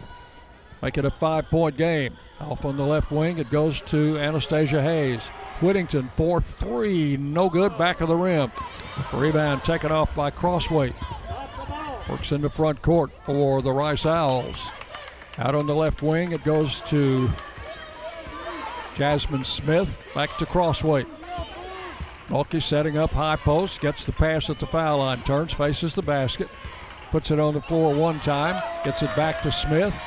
Make 0.83 0.99
it 0.99 1.05
a 1.05 1.11
five 1.11 1.49
point 1.49 1.76
game. 1.76 2.16
Off 2.41 2.64
on 2.64 2.76
the 2.76 2.85
left 2.85 3.11
wing, 3.11 3.39
it 3.39 3.51
goes 3.51 3.81
to 3.83 4.18
Anastasia 4.18 4.83
Hayes. 4.83 5.22
Whittington, 5.61 6.11
4 6.16 6.41
3, 6.41 7.16
no 7.16 7.49
good, 7.49 7.76
back 7.76 8.01
of 8.01 8.09
the 8.09 8.16
rim. 8.16 8.53
Rebound 9.12 9.64
taken 9.64 9.91
off 9.91 10.14
by 10.14 10.31
Crossway. 10.31 10.95
Works 12.09 12.33
in 12.33 12.41
the 12.41 12.51
front 12.51 12.81
court 12.81 13.11
for 13.24 13.61
the 13.61 13.72
Rice 13.72 14.07
Owls. 14.07 14.68
Out 15.37 15.55
on 15.55 15.66
the 15.66 15.74
left 15.74 16.03
wing, 16.03 16.33
it 16.33 16.45
goes 16.45 16.81
to 16.83 17.29
Jasmine 18.97 19.45
Smith. 19.45 20.05
Back 20.14 20.39
to 20.39 20.47
Crossway. 20.47 21.05
Mulkey 22.29 22.62
setting 22.62 22.99
up 22.99 23.11
high 23.11 23.37
post, 23.37 23.81
gets 23.81 24.05
the 24.05 24.12
pass 24.12 24.51
at 24.51 24.61
the 24.61 24.66
foul 24.66 24.99
line, 24.99 25.22
turns, 25.22 25.53
faces 25.53 25.95
the 25.95 26.03
basket, 26.03 26.49
puts 27.11 27.31
it 27.31 27.39
on 27.39 27.55
the 27.55 27.61
floor 27.62 27.95
one 27.95 28.20
time, 28.20 28.62
gets 28.85 29.03
it 29.03 29.14
back 29.16 29.41
to 29.43 29.51
Smith. 29.51 29.99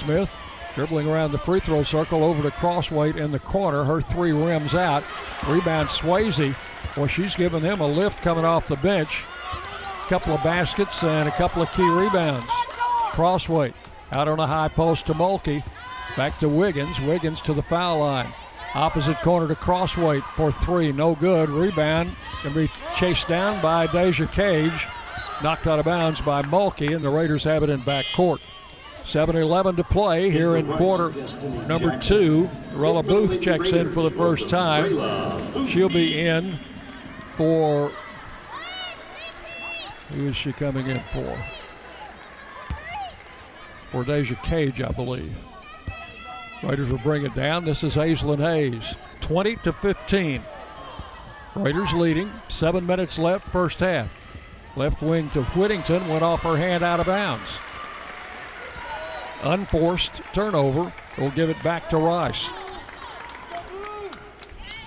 Smith 0.00 0.34
dribbling 0.74 1.08
around 1.08 1.32
the 1.32 1.38
free 1.38 1.60
throw 1.60 1.82
circle 1.82 2.24
over 2.24 2.42
to 2.42 2.50
Crossweight 2.50 3.16
in 3.16 3.30
the 3.30 3.38
corner. 3.38 3.84
Her 3.84 4.00
three 4.00 4.32
rims 4.32 4.74
out. 4.74 5.04
Rebound 5.46 5.88
Swayze. 5.88 6.54
Well, 6.96 7.06
she's 7.06 7.34
giving 7.34 7.60
him 7.60 7.80
a 7.80 7.86
lift 7.86 8.22
coming 8.22 8.44
off 8.44 8.66
the 8.66 8.76
bench. 8.76 9.24
A 10.04 10.08
couple 10.08 10.32
of 10.32 10.42
baskets 10.42 11.02
and 11.02 11.28
a 11.28 11.32
couple 11.32 11.62
of 11.62 11.70
key 11.72 11.88
rebounds. 11.88 12.50
Crossweight 13.12 13.74
out 14.12 14.28
on 14.28 14.40
a 14.40 14.46
high 14.46 14.68
post 14.68 15.06
to 15.06 15.14
Mulkey. 15.14 15.62
Back 16.16 16.38
to 16.38 16.48
Wiggins. 16.48 17.00
Wiggins 17.00 17.40
to 17.42 17.52
the 17.52 17.62
foul 17.62 18.00
line. 18.00 18.32
Opposite 18.74 19.18
corner 19.18 19.48
to 19.48 19.56
Crossweight 19.56 20.24
for 20.36 20.50
three. 20.50 20.92
No 20.92 21.14
good. 21.14 21.48
Rebound 21.50 22.16
can 22.42 22.54
be 22.54 22.70
chased 22.96 23.28
down 23.28 23.60
by 23.60 23.86
Deja 23.86 24.26
Cage. 24.26 24.86
Knocked 25.42 25.66
out 25.66 25.78
of 25.78 25.84
bounds 25.84 26.20
by 26.20 26.42
Mulkey, 26.42 26.94
and 26.94 27.04
the 27.04 27.10
Raiders 27.10 27.44
have 27.44 27.62
it 27.62 27.70
in 27.70 27.82
back 27.82 28.04
court. 28.14 28.40
7 29.04 29.36
11 29.36 29.76
to 29.76 29.84
play 29.84 30.30
here 30.30 30.56
in 30.56 30.66
quarter 30.74 31.10
number 31.66 31.98
two. 31.98 32.48
Rella 32.72 33.02
Booth 33.02 33.40
checks 33.40 33.72
in 33.72 33.92
for 33.92 34.02
the 34.02 34.16
first 34.16 34.48
time. 34.48 35.66
She'll 35.66 35.88
be 35.88 36.20
in 36.20 36.58
for. 37.36 37.90
Who 40.10 40.28
is 40.28 40.36
she 40.36 40.52
coming 40.52 40.86
in 40.86 41.00
for? 41.12 41.38
For 43.90 44.04
Deja 44.04 44.36
Cage, 44.42 44.80
I 44.80 44.90
believe. 44.92 45.34
Raiders 46.62 46.90
will 46.90 46.98
bring 46.98 47.24
it 47.24 47.34
down. 47.34 47.64
This 47.64 47.82
is 47.82 47.96
Aislinn 47.96 48.38
Hayes. 48.38 48.94
20 49.22 49.56
to 49.56 49.72
15. 49.72 50.42
Raiders 51.56 51.92
leading. 51.92 52.30
Seven 52.48 52.86
minutes 52.86 53.18
left, 53.18 53.48
first 53.48 53.80
half. 53.80 54.10
Left 54.76 55.02
wing 55.02 55.30
to 55.30 55.42
Whittington 55.42 56.06
went 56.08 56.22
off 56.22 56.42
her 56.42 56.56
hand 56.56 56.84
out 56.84 57.00
of 57.00 57.06
bounds. 57.06 57.50
Unforced 59.42 60.12
turnover. 60.32 60.92
We'll 61.16 61.30
give 61.30 61.50
it 61.50 61.62
back 61.62 61.88
to 61.90 61.96
Rice. 61.96 62.50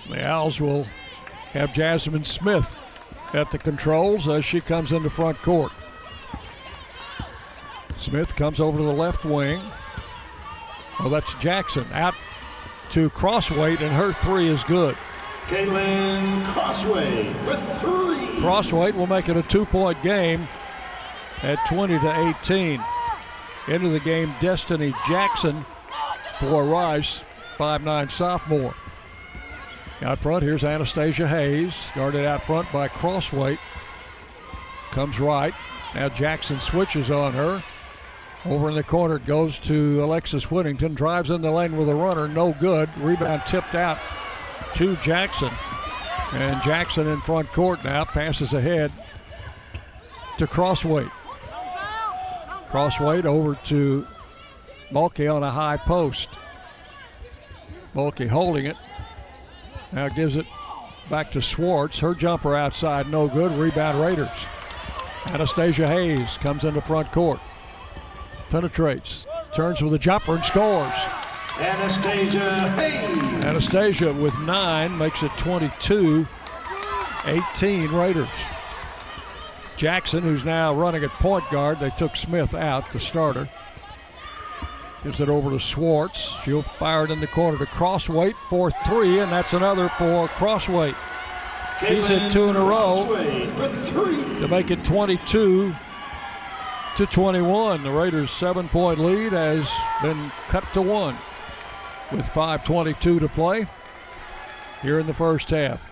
The 0.08 0.24
Owls 0.24 0.60
will 0.60 0.86
have 1.52 1.72
Jasmine 1.72 2.24
Smith 2.24 2.76
at 3.32 3.50
the 3.50 3.58
controls 3.58 4.28
as 4.28 4.44
she 4.44 4.60
comes 4.60 4.92
into 4.92 5.10
front 5.10 5.40
court. 5.42 5.72
Smith 7.96 8.34
comes 8.34 8.60
over 8.60 8.78
to 8.78 8.84
the 8.84 8.92
left 8.92 9.24
wing. 9.24 9.60
Well, 11.00 11.10
that's 11.10 11.34
Jackson 11.34 11.86
out 11.92 12.14
to 12.90 13.10
Crossweight, 13.10 13.80
and 13.80 13.92
her 13.92 14.12
three 14.12 14.48
is 14.48 14.62
good. 14.64 14.96
Caitlin 15.46 16.44
Crossway 16.52 17.26
with 17.46 17.80
three. 17.80 18.40
Crossweight 18.40 18.94
will 18.94 19.06
make 19.06 19.28
it 19.28 19.36
a 19.36 19.42
two-point 19.42 20.02
game 20.02 20.46
at 21.42 21.58
20 21.66 21.98
to 21.98 22.36
18. 22.42 22.82
Into 23.66 23.88
the 23.88 24.00
game, 24.00 24.34
Destiny 24.40 24.94
Jackson 25.08 25.64
for 26.38 26.64
Rice, 26.64 27.22
5'9 27.58 28.10
sophomore. 28.10 28.74
Out 30.02 30.18
front, 30.18 30.42
here's 30.42 30.64
Anastasia 30.64 31.26
Hayes, 31.26 31.86
guarded 31.94 32.26
out 32.26 32.44
front 32.44 32.70
by 32.72 32.88
Crossweight. 32.88 33.58
Comes 34.90 35.18
right. 35.18 35.54
Now 35.94 36.08
Jackson 36.08 36.60
switches 36.60 37.10
on 37.10 37.32
her. 37.32 37.62
Over 38.44 38.68
in 38.68 38.74
the 38.74 38.82
corner 38.82 39.18
goes 39.18 39.58
to 39.60 40.04
Alexis 40.04 40.50
Whittington. 40.50 40.94
Drives 40.94 41.30
in 41.30 41.40
the 41.40 41.50
lane 41.50 41.76
with 41.76 41.88
a 41.88 41.94
runner. 41.94 42.28
No 42.28 42.52
good. 42.60 42.90
Rebound 42.98 43.42
tipped 43.46 43.74
out 43.74 43.98
to 44.74 44.96
Jackson. 44.96 45.50
And 46.32 46.60
Jackson 46.62 47.08
in 47.08 47.20
front 47.22 47.50
court 47.52 47.82
now 47.84 48.04
passes 48.04 48.52
ahead 48.52 48.92
to 50.36 50.46
Crossweight. 50.46 51.10
Crossweight 52.74 53.24
over 53.24 53.54
to 53.66 54.04
Mulkey 54.90 55.32
on 55.32 55.44
a 55.44 55.50
high 55.52 55.76
post. 55.76 56.28
Mulkey 57.94 58.26
holding 58.26 58.66
it. 58.66 58.88
Now 59.92 60.08
gives 60.08 60.36
it 60.36 60.44
back 61.08 61.30
to 61.30 61.40
Schwartz. 61.40 62.00
Her 62.00 62.16
jumper 62.16 62.56
outside, 62.56 63.08
no 63.08 63.28
good. 63.28 63.52
Rebound 63.52 64.00
Raiders. 64.00 64.46
Anastasia 65.26 65.86
Hayes 65.86 66.36
comes 66.38 66.64
into 66.64 66.80
front 66.80 67.12
court. 67.12 67.38
Penetrates. 68.50 69.24
Turns 69.54 69.80
with 69.80 69.94
a 69.94 69.98
jumper 70.00 70.34
and 70.34 70.44
scores. 70.44 70.98
Anastasia 71.60 72.70
Hayes. 72.70 73.44
Anastasia 73.44 74.12
with 74.12 74.36
nine 74.40 74.98
makes 74.98 75.22
it 75.22 75.30
22 75.38 76.26
18 77.24 77.92
Raiders. 77.92 78.28
Jackson, 79.76 80.22
who's 80.22 80.44
now 80.44 80.74
running 80.74 81.04
at 81.04 81.10
point 81.10 81.44
guard, 81.50 81.80
they 81.80 81.90
took 81.90 82.16
Smith 82.16 82.54
out, 82.54 82.90
the 82.92 83.00
starter. 83.00 83.48
Gives 85.02 85.20
it 85.20 85.28
over 85.28 85.50
to 85.50 85.58
Schwartz. 85.58 86.32
She'll 86.44 86.62
fire 86.62 87.04
it 87.04 87.10
in 87.10 87.20
the 87.20 87.26
corner 87.26 87.58
to 87.58 87.66
Crossweight 87.66 88.36
for 88.48 88.70
three, 88.86 89.18
and 89.20 89.30
that's 89.30 89.52
another 89.52 89.88
for 89.90 90.28
Crossweight. 90.28 90.94
She's 91.80 92.06
hit 92.06 92.32
two 92.32 92.48
in 92.48 92.56
a 92.56 92.64
row 92.64 93.06
to 94.40 94.48
make 94.48 94.70
it 94.70 94.84
22 94.84 95.74
to 96.96 97.06
21. 97.06 97.82
The 97.82 97.90
Raiders' 97.90 98.30
seven 98.30 98.68
point 98.68 98.98
lead 98.98 99.32
has 99.32 99.68
been 100.00 100.30
cut 100.48 100.72
to 100.72 100.80
one 100.80 101.18
with 102.12 102.30
5.22 102.30 103.20
to 103.20 103.28
play 103.28 103.66
here 104.82 104.98
in 104.98 105.06
the 105.06 105.14
first 105.14 105.50
half. 105.50 105.86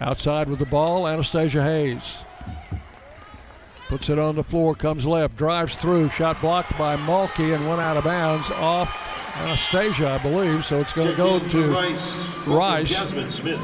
Outside 0.00 0.48
with 0.48 0.58
the 0.58 0.66
ball, 0.66 1.08
Anastasia 1.08 1.62
Hayes. 1.62 2.18
Puts 3.88 4.10
it 4.10 4.18
on 4.18 4.34
the 4.34 4.42
floor, 4.42 4.74
comes 4.74 5.06
left, 5.06 5.36
drives 5.36 5.76
through, 5.76 6.10
shot 6.10 6.40
blocked 6.40 6.76
by 6.76 6.96
Mulkey 6.96 7.54
and 7.54 7.68
went 7.68 7.80
out 7.80 7.96
of 7.96 8.04
bounds 8.04 8.50
off 8.50 8.90
Anastasia, 9.36 10.08
I 10.08 10.18
believe. 10.18 10.64
So 10.64 10.80
it's 10.80 10.92
going 10.92 11.08
to 11.08 11.16
go 11.16 11.38
to 11.38 11.72
Rice. 11.72 12.26
Rice. 12.46 12.88
Jasmine 12.88 13.30
Smith. 13.30 13.60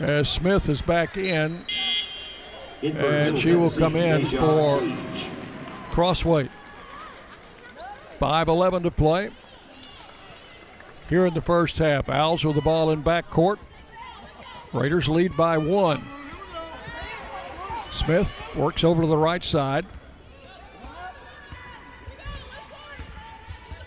as 0.00 0.28
Smith 0.28 0.68
is 0.68 0.82
back 0.82 1.16
in, 1.16 1.64
In 2.82 2.96
and 2.96 3.38
she 3.38 3.54
will 3.54 3.70
come 3.70 3.96
in 3.96 4.26
for. 4.26 4.82
Crossweight. 5.90 6.50
5-11 8.20 8.82
to 8.82 8.90
play. 8.90 9.30
Here 11.08 11.26
in 11.26 11.34
the 11.34 11.40
first 11.40 11.78
half, 11.78 12.08
Owls 12.08 12.44
with 12.44 12.54
the 12.54 12.62
ball 12.62 12.90
in 12.90 13.02
backcourt. 13.02 13.58
Raiders 14.72 15.08
lead 15.08 15.36
by 15.36 15.58
one. 15.58 16.06
Smith 17.90 18.34
works 18.56 18.84
over 18.84 19.02
to 19.02 19.08
the 19.08 19.16
right 19.16 19.44
side. 19.44 19.86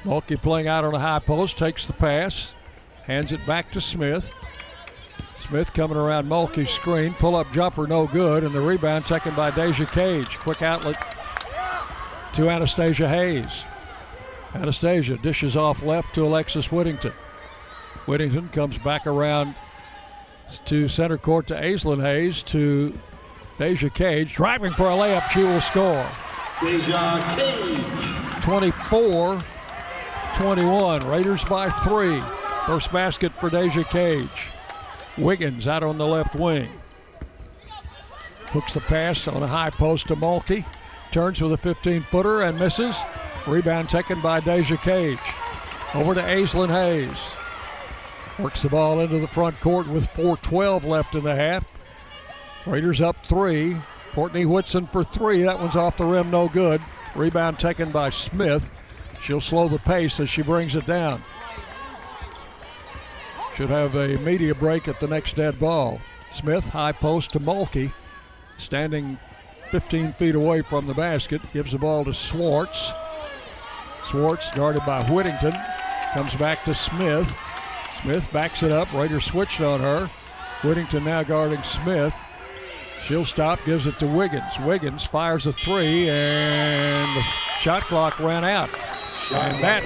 Mulkey 0.03 0.41
playing 0.41 0.67
out 0.67 0.83
on 0.83 0.93
a 0.93 0.99
high 0.99 1.19
post, 1.19 1.57
takes 1.57 1.87
the 1.87 1.93
pass, 1.93 2.53
hands 3.05 3.31
it 3.31 3.45
back 3.45 3.71
to 3.71 3.79
Smith. 3.79 4.31
Smith 5.37 5.73
coming 5.73 5.97
around 5.97 6.27
Mulkey's 6.27 6.69
screen, 6.69 7.13
pull 7.13 7.35
up 7.35 7.51
jumper, 7.51 7.87
no 7.87 8.05
good, 8.07 8.43
and 8.43 8.53
the 8.53 8.61
rebound 8.61 9.05
taken 9.05 9.33
by 9.35 9.51
Deja 9.51 9.85
Cage. 9.85 10.37
Quick 10.39 10.61
outlet 10.61 10.97
to 12.33 12.49
Anastasia 12.49 13.07
Hayes. 13.07 13.65
Anastasia 14.53 15.17
dishes 15.17 15.55
off 15.55 15.81
left 15.81 16.13
to 16.15 16.25
Alexis 16.25 16.71
Whittington. 16.71 17.13
Whittington 18.05 18.49
comes 18.49 18.77
back 18.77 19.07
around 19.07 19.55
to 20.65 20.87
center 20.87 21.17
court 21.17 21.47
to 21.47 21.55
Aislinn 21.55 22.01
Hayes 22.01 22.43
to 22.43 22.97
Deja 23.57 23.89
Cage. 23.89 24.33
Driving 24.33 24.73
for 24.73 24.89
a 24.89 24.93
layup, 24.93 25.29
she 25.29 25.43
will 25.43 25.61
score. 25.61 26.09
Deja 26.61 27.35
Cage. 27.35 28.43
24 28.43 29.43
21. 30.35 31.07
Raiders 31.07 31.43
by 31.45 31.69
three. 31.69 32.21
First 32.65 32.91
basket 32.91 33.31
for 33.33 33.49
Deja 33.49 33.83
Cage. 33.83 34.49
Wiggins 35.17 35.67
out 35.67 35.83
on 35.83 35.97
the 35.97 36.07
left 36.07 36.35
wing. 36.35 36.69
Hooks 38.47 38.73
the 38.73 38.81
pass 38.81 39.27
on 39.27 39.43
a 39.43 39.47
high 39.47 39.69
post 39.69 40.07
to 40.07 40.15
Mulkey. 40.15 40.65
Turns 41.11 41.41
with 41.41 41.53
a 41.53 41.57
15 41.57 42.03
footer 42.03 42.41
and 42.41 42.57
misses. 42.57 42.97
Rebound 43.45 43.89
taken 43.89 44.21
by 44.21 44.39
Deja 44.39 44.77
Cage. 44.77 45.19
Over 45.93 46.15
to 46.15 46.21
Aislinn 46.21 46.69
Hayes. 46.69 47.19
Works 48.39 48.63
the 48.63 48.69
ball 48.69 48.99
into 48.99 49.19
the 49.19 49.27
front 49.27 49.59
court 49.61 49.87
with 49.87 50.09
4.12 50.09 50.85
left 50.85 51.13
in 51.13 51.23
the 51.23 51.35
half. 51.35 51.65
Raiders 52.65 53.01
up 53.01 53.25
three. 53.25 53.77
Courtney 54.13 54.45
Whitson 54.45 54.87
for 54.87 55.03
three. 55.03 55.41
That 55.43 55.59
one's 55.59 55.75
off 55.75 55.97
the 55.97 56.05
rim, 56.05 56.29
no 56.29 56.47
good. 56.47 56.81
Rebound 57.15 57.59
taken 57.59 57.91
by 57.91 58.09
Smith. 58.09 58.69
She'll 59.21 59.41
slow 59.41 59.67
the 59.67 59.79
pace 59.79 60.19
as 60.19 60.29
she 60.29 60.41
brings 60.41 60.75
it 60.75 60.85
down. 60.85 61.23
Should 63.55 63.69
have 63.69 63.95
a 63.95 64.17
media 64.17 64.55
break 64.55 64.87
at 64.87 64.99
the 64.99 65.07
next 65.07 65.35
dead 65.35 65.59
ball. 65.59 66.01
Smith, 66.31 66.69
high 66.69 66.91
post 66.91 67.31
to 67.31 67.39
Mulkey, 67.39 67.93
standing 68.57 69.19
15 69.71 70.13
feet 70.13 70.35
away 70.35 70.61
from 70.61 70.87
the 70.87 70.93
basket, 70.93 71.41
gives 71.53 71.71
the 71.71 71.77
ball 71.77 72.03
to 72.05 72.13
Schwartz. 72.13 72.91
Schwartz 74.09 74.49
guarded 74.51 74.85
by 74.85 75.03
Whittington. 75.09 75.55
Comes 76.13 76.35
back 76.35 76.63
to 76.65 76.73
Smith. 76.73 77.35
Smith 78.01 78.31
backs 78.31 78.63
it 78.63 78.71
up. 78.71 78.91
Raiders 78.93 79.25
switched 79.25 79.61
on 79.61 79.79
her. 79.79 80.09
Whittington 80.63 81.03
now 81.03 81.23
guarding 81.23 81.63
Smith. 81.63 82.13
She'll 83.05 83.25
stop, 83.25 83.59
gives 83.65 83.85
it 83.85 83.99
to 83.99 84.07
Wiggins. 84.07 84.57
Wiggins 84.61 85.05
fires 85.05 85.45
a 85.45 85.51
three, 85.51 86.09
and 86.09 87.17
the 87.17 87.23
shot 87.59 87.83
clock 87.83 88.17
ran 88.19 88.45
out. 88.45 88.69
And 89.31 89.61
that 89.63 89.83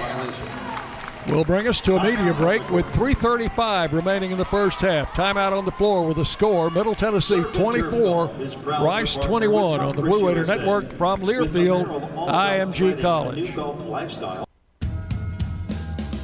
will 1.28 1.44
bring 1.44 1.66
us 1.66 1.80
to 1.82 1.96
a 1.96 2.02
media 2.02 2.32
break 2.32 2.68
with 2.70 2.86
3.35 2.86 3.92
remaining 3.92 4.30
in 4.30 4.38
the 4.38 4.44
first 4.44 4.80
half. 4.80 5.08
Timeout 5.14 5.56
on 5.56 5.64
the 5.64 5.72
floor 5.72 6.06
with 6.06 6.18
a 6.18 6.24
score 6.24 6.70
Middle 6.70 6.94
Tennessee 6.94 7.42
24, 7.42 8.26
Rice 8.64 9.16
21 9.16 9.80
on 9.80 9.96
the 9.96 10.02
Blue 10.02 10.26
Raider 10.26 10.46
Network 10.46 10.92
from 10.94 11.20
Learfield, 11.20 11.86
IMG 12.28 13.00
College. 13.00 14.47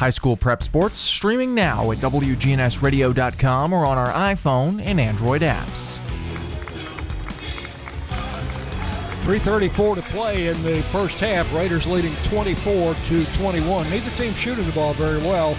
High 0.00 0.08
school 0.08 0.34
prep 0.34 0.62
sports 0.62 0.96
streaming 0.96 1.54
now 1.54 1.90
at 1.90 1.98
WGNSradio.com 1.98 3.72
or 3.74 3.84
on 3.84 3.98
our 3.98 4.08
iPhone 4.08 4.82
and 4.82 4.98
Android 4.98 5.42
apps. 5.42 5.98
334 9.24 9.96
to 9.96 10.02
play 10.04 10.46
in 10.46 10.62
the 10.62 10.80
first 10.84 11.20
half. 11.20 11.52
Raiders 11.52 11.86
leading 11.86 12.14
24 12.30 12.94
to 12.94 13.26
21. 13.26 13.90
Neither 13.90 14.10
team 14.12 14.32
shooting 14.32 14.64
the 14.64 14.72
ball 14.72 14.94
very 14.94 15.18
well 15.18 15.54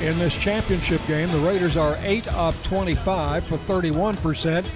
in 0.00 0.18
this 0.18 0.34
championship 0.34 1.00
game. 1.06 1.30
The 1.30 1.38
Raiders 1.38 1.76
are 1.76 1.96
8 2.00 2.26
of 2.34 2.60
25 2.64 3.44
for 3.44 3.56
31%. 3.56 4.66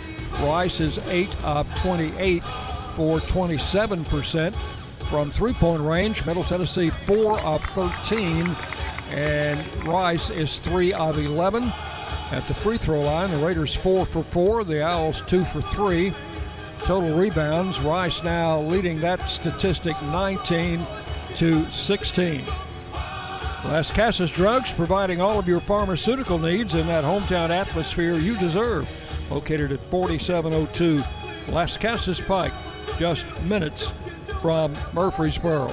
Rice 0.41 0.79
is 0.79 0.99
8 1.09 1.45
of 1.45 1.81
28 1.81 2.45
for 2.95 3.19
27%. 3.19 4.55
From 5.11 5.33
three 5.33 5.53
point 5.55 5.83
range, 5.83 6.25
Middle 6.25 6.45
Tennessee 6.45 6.91
4 6.91 7.41
of 7.41 7.65
13, 7.65 8.55
and 9.11 9.85
Rice 9.85 10.31
is 10.31 10.59
3 10.61 10.93
of 10.93 11.19
11. 11.19 11.73
At 12.31 12.47
the 12.47 12.55
free 12.55 12.79
throw 12.79 13.03
line, 13.03 13.31
the 13.31 13.39
Raiders 13.39 13.75
4 13.75 14.07
for 14.07 14.23
4, 14.23 14.65
the 14.65 14.85
Owls 14.85 15.23
2 15.27 15.45
for 15.45 15.61
3. 15.61 16.13
Total 16.81 17.17
rebounds, 17.17 17.81
Rice 17.81 18.23
now 18.23 18.61
leading 18.61 19.01
that 19.01 19.21
statistic 19.29 20.01
19 20.05 20.81
to 21.37 21.71
16. 21.71 22.45
Lascassas 23.63 24.33
Drugs 24.33 24.73
providing 24.73 25.21
all 25.21 25.39
of 25.39 25.47
your 25.47 25.61
pharmaceutical 25.61 26.39
needs 26.39 26.75
in 26.75 26.87
that 26.87 27.05
hometown 27.05 27.51
atmosphere 27.51 28.15
you 28.15 28.37
deserve. 28.39 28.89
Located 29.29 29.73
at 29.73 29.83
4702 29.85 31.03
Lascassas 31.53 32.27
Pike, 32.27 32.53
just 32.99 33.25
minutes 33.43 33.93
from 34.41 34.75
Murfreesboro. 34.93 35.73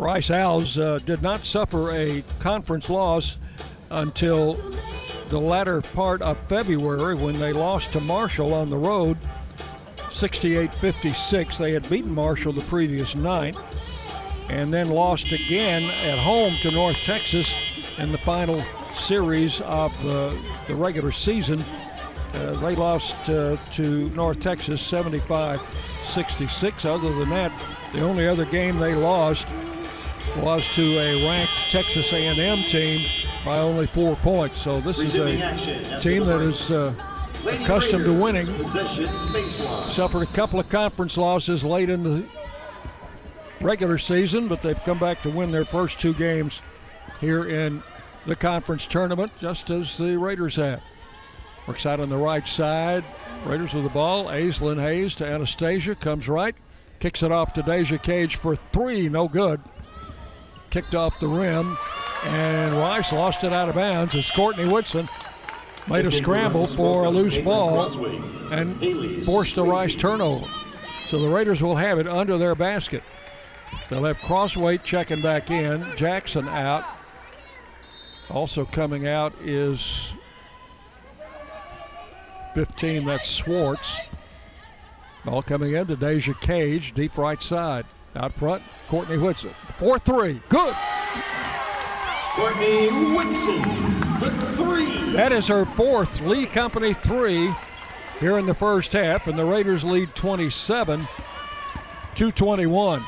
Rice 0.00 0.30
Owls 0.30 0.78
uh, 0.78 0.98
did 1.04 1.20
not 1.20 1.44
suffer 1.44 1.90
a 1.92 2.24
conference 2.38 2.88
loss 2.88 3.36
until 3.90 4.54
the 5.28 5.38
latter 5.38 5.82
part 5.82 6.22
of 6.22 6.38
February 6.48 7.14
when 7.14 7.38
they 7.38 7.52
lost 7.52 7.92
to 7.92 8.00
Marshall 8.00 8.54
on 8.54 8.70
the 8.70 8.78
road 8.78 9.18
68 10.10 10.72
56. 10.72 11.58
They 11.58 11.72
had 11.72 11.88
beaten 11.90 12.14
Marshall 12.14 12.54
the 12.54 12.62
previous 12.62 13.14
night 13.14 13.56
and 14.48 14.72
then 14.72 14.88
lost 14.88 15.32
again 15.32 15.82
at 15.82 16.18
home 16.18 16.54
to 16.62 16.70
North 16.70 16.96
Texas 17.04 17.54
in 17.98 18.10
the 18.10 18.18
final 18.18 18.64
series 18.96 19.60
of 19.60 19.92
the, 20.02 20.36
the 20.66 20.74
regular 20.74 21.12
season. 21.12 21.62
Uh, 22.32 22.52
they 22.54 22.74
lost 22.74 23.16
uh, 23.28 23.58
to 23.74 24.08
North 24.10 24.40
Texas 24.40 24.80
75 24.80 25.60
66. 26.06 26.84
Other 26.86 27.12
than 27.14 27.28
that, 27.28 27.52
the 27.92 28.00
only 28.00 28.26
other 28.26 28.46
game 28.46 28.78
they 28.78 28.94
lost 28.94 29.46
was 30.36 30.66
to 30.74 30.98
a 30.98 31.26
ranked 31.26 31.52
Texas 31.70 32.12
A&M 32.12 32.62
team 32.64 33.06
by 33.44 33.58
only 33.58 33.86
four 33.88 34.16
points. 34.16 34.62
So 34.62 34.80
this 34.80 34.98
Resuming 34.98 35.40
is 35.40 35.92
a 35.92 36.00
team 36.00 36.24
that 36.26 36.40
is 36.40 36.70
uh, 36.70 36.94
accustomed 37.46 38.04
to 38.04 38.12
winning. 38.12 38.46
Suffered 39.88 40.22
a 40.22 40.32
couple 40.32 40.60
of 40.60 40.68
conference 40.68 41.16
losses 41.16 41.64
late 41.64 41.90
in 41.90 42.02
the 42.02 42.24
regular 43.60 43.98
season, 43.98 44.48
but 44.48 44.62
they've 44.62 44.82
come 44.84 44.98
back 44.98 45.20
to 45.22 45.30
win 45.30 45.50
their 45.50 45.64
first 45.64 46.00
two 46.00 46.14
games 46.14 46.62
here 47.20 47.48
in 47.48 47.82
the 48.26 48.36
conference 48.36 48.86
tournament, 48.86 49.32
just 49.40 49.70
as 49.70 49.96
the 49.98 50.16
Raiders 50.16 50.56
have. 50.56 50.82
Works 51.66 51.86
out 51.86 52.00
on 52.00 52.08
the 52.08 52.16
right 52.16 52.46
side. 52.46 53.04
Raiders 53.44 53.74
with 53.74 53.84
the 53.84 53.90
ball. 53.90 54.26
Aislinn 54.26 54.80
Hayes 54.80 55.14
to 55.16 55.26
Anastasia. 55.26 55.94
Comes 55.94 56.28
right. 56.28 56.54
Kicks 56.98 57.22
it 57.22 57.32
off 57.32 57.52
to 57.54 57.62
Deja 57.62 57.98
Cage 57.98 58.36
for 58.36 58.56
three. 58.56 59.08
No 59.08 59.28
good. 59.28 59.60
Kicked 60.70 60.94
off 60.94 61.18
the 61.20 61.28
rim. 61.28 61.76
And 62.24 62.74
Rice 62.74 63.12
lost 63.12 63.44
it 63.44 63.52
out 63.52 63.68
of 63.68 63.74
bounds 63.74 64.14
as 64.14 64.30
Courtney 64.30 64.68
Whitson 64.68 65.08
made 65.88 66.06
a 66.06 66.10
scramble 66.10 66.66
for 66.66 67.04
a 67.04 67.10
loose 67.10 67.38
ball 67.38 67.90
and 68.52 69.24
forced 69.24 69.54
the 69.54 69.64
Rice 69.64 69.94
turnover. 69.94 70.46
So 71.08 71.18
the 71.18 71.28
Raiders 71.28 71.62
will 71.62 71.76
have 71.76 71.98
it 71.98 72.06
under 72.06 72.38
their 72.38 72.54
basket. 72.54 73.02
They'll 73.88 74.04
have 74.04 74.18
Crossweight 74.18 74.84
checking 74.84 75.22
back 75.22 75.50
in. 75.50 75.92
Jackson 75.96 76.46
out. 76.48 76.84
Also 78.28 78.64
coming 78.64 79.08
out 79.08 79.34
is 79.42 80.14
15, 82.54 83.04
that's 83.04 83.26
Schwartz. 83.28 83.98
Ball 85.24 85.42
coming 85.42 85.74
in 85.74 85.86
to 85.88 85.96
Deja 85.96 86.34
Cage, 86.34 86.94
deep 86.94 87.18
right 87.18 87.42
side. 87.42 87.84
Out 88.16 88.32
front, 88.32 88.62
Courtney 88.88 89.18
Whitson. 89.18 89.54
4 89.78 89.98
3. 89.98 90.40
Good. 90.48 90.74
Courtney 92.34 92.88
Whitson, 93.14 93.60
the 94.20 94.30
three. 94.56 95.12
That 95.12 95.32
is 95.32 95.48
her 95.48 95.64
fourth 95.64 96.20
Lee 96.20 96.46
Company 96.46 96.94
three 96.94 97.52
here 98.20 98.38
in 98.38 98.46
the 98.46 98.54
first 98.54 98.92
half, 98.92 99.26
and 99.26 99.38
the 99.38 99.44
Raiders 99.44 99.82
lead 99.82 100.14
27 100.14 101.08
to 102.14 102.30
21. 102.30 103.04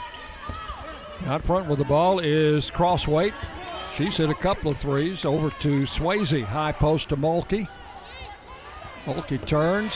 Out 1.27 1.43
front 1.45 1.69
with 1.69 1.79
the 1.79 1.85
ball 1.85 2.19
is 2.19 2.71
Crossweight. 2.71 3.35
She's 3.95 4.17
hit 4.17 4.29
a 4.29 4.35
couple 4.35 4.71
of 4.71 4.77
threes 4.77 5.25
over 5.25 5.51
to 5.61 5.83
Swayze. 5.83 6.45
High 6.45 6.73
post 6.73 7.11
to 7.11 7.17
Mulkey. 7.17 7.69
Mulkey 9.05 9.47
turns. 9.47 9.95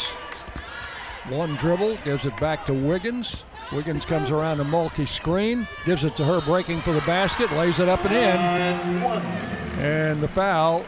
One 1.29 1.57
dribble, 1.57 1.99
gives 2.05 2.27
it 2.27 2.37
back 2.39 2.65
to 2.67 2.75
Wiggins. 2.75 3.46
Wiggins 3.73 4.05
comes 4.05 4.31
around 4.31 4.61
a 4.61 4.65
Mulkey 4.65 5.09
screen, 5.09 5.67
gives 5.85 6.05
it 6.05 6.15
to 6.17 6.25
her, 6.25 6.41
breaking 6.43 6.81
for 6.81 6.93
the 6.93 7.01
basket, 7.01 7.51
lays 7.53 7.81
it 7.81 7.89
up 7.89 8.05
and 8.05 8.15
in. 8.15 9.83
And 9.83 10.21
the 10.23 10.29
foul 10.29 10.85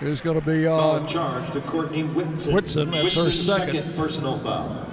is 0.00 0.20
going 0.20 0.38
to 0.38 0.46
be 0.46 0.66
on 0.66 1.08
charge 1.08 1.50
to 1.52 1.60
Courtney 1.62 2.04
Whitson. 2.04 2.54
Whitson. 2.54 2.90
That's 2.90 3.14
her 3.14 3.24
Whitson's 3.24 3.46
second. 3.46 3.96
personal 3.96 4.38
foul. 4.40 4.86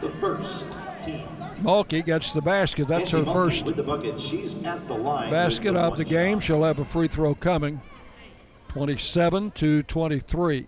The 0.00 0.10
first 0.20 0.64
team. 1.04 1.26
Mulkey 1.62 2.04
gets 2.04 2.32
the 2.32 2.40
basket. 2.42 2.88
That's 2.88 3.12
Nancy 3.12 3.18
her 3.18 3.24
Mulkey 3.24 3.32
first 3.34 3.64
with 3.64 3.76
the 3.76 3.82
bucket. 3.82 4.20
She's 4.20 4.54
at 4.64 4.86
the 4.88 4.94
line. 4.94 5.30
basket 5.30 5.76
of 5.76 5.96
the 5.98 6.04
game. 6.04 6.40
She'll 6.40 6.64
have 6.64 6.78
a 6.78 6.84
free 6.84 7.08
throw 7.08 7.34
coming. 7.34 7.80
27 8.68 9.50
to 9.52 9.82
23. 9.84 10.66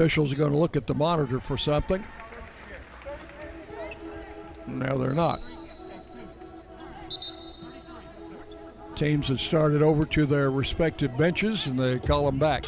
Officials 0.00 0.32
are 0.32 0.36
going 0.36 0.52
to 0.52 0.56
look 0.56 0.78
at 0.78 0.86
the 0.86 0.94
monitor 0.94 1.40
for 1.40 1.58
something. 1.58 2.02
No, 4.66 4.96
they're 4.96 5.12
not. 5.12 5.42
Teams 8.96 9.28
have 9.28 9.42
started 9.42 9.82
over 9.82 10.06
to 10.06 10.24
their 10.24 10.50
respective 10.50 11.14
benches 11.18 11.66
and 11.66 11.78
they 11.78 11.98
call 11.98 12.24
them 12.24 12.38
back. 12.38 12.64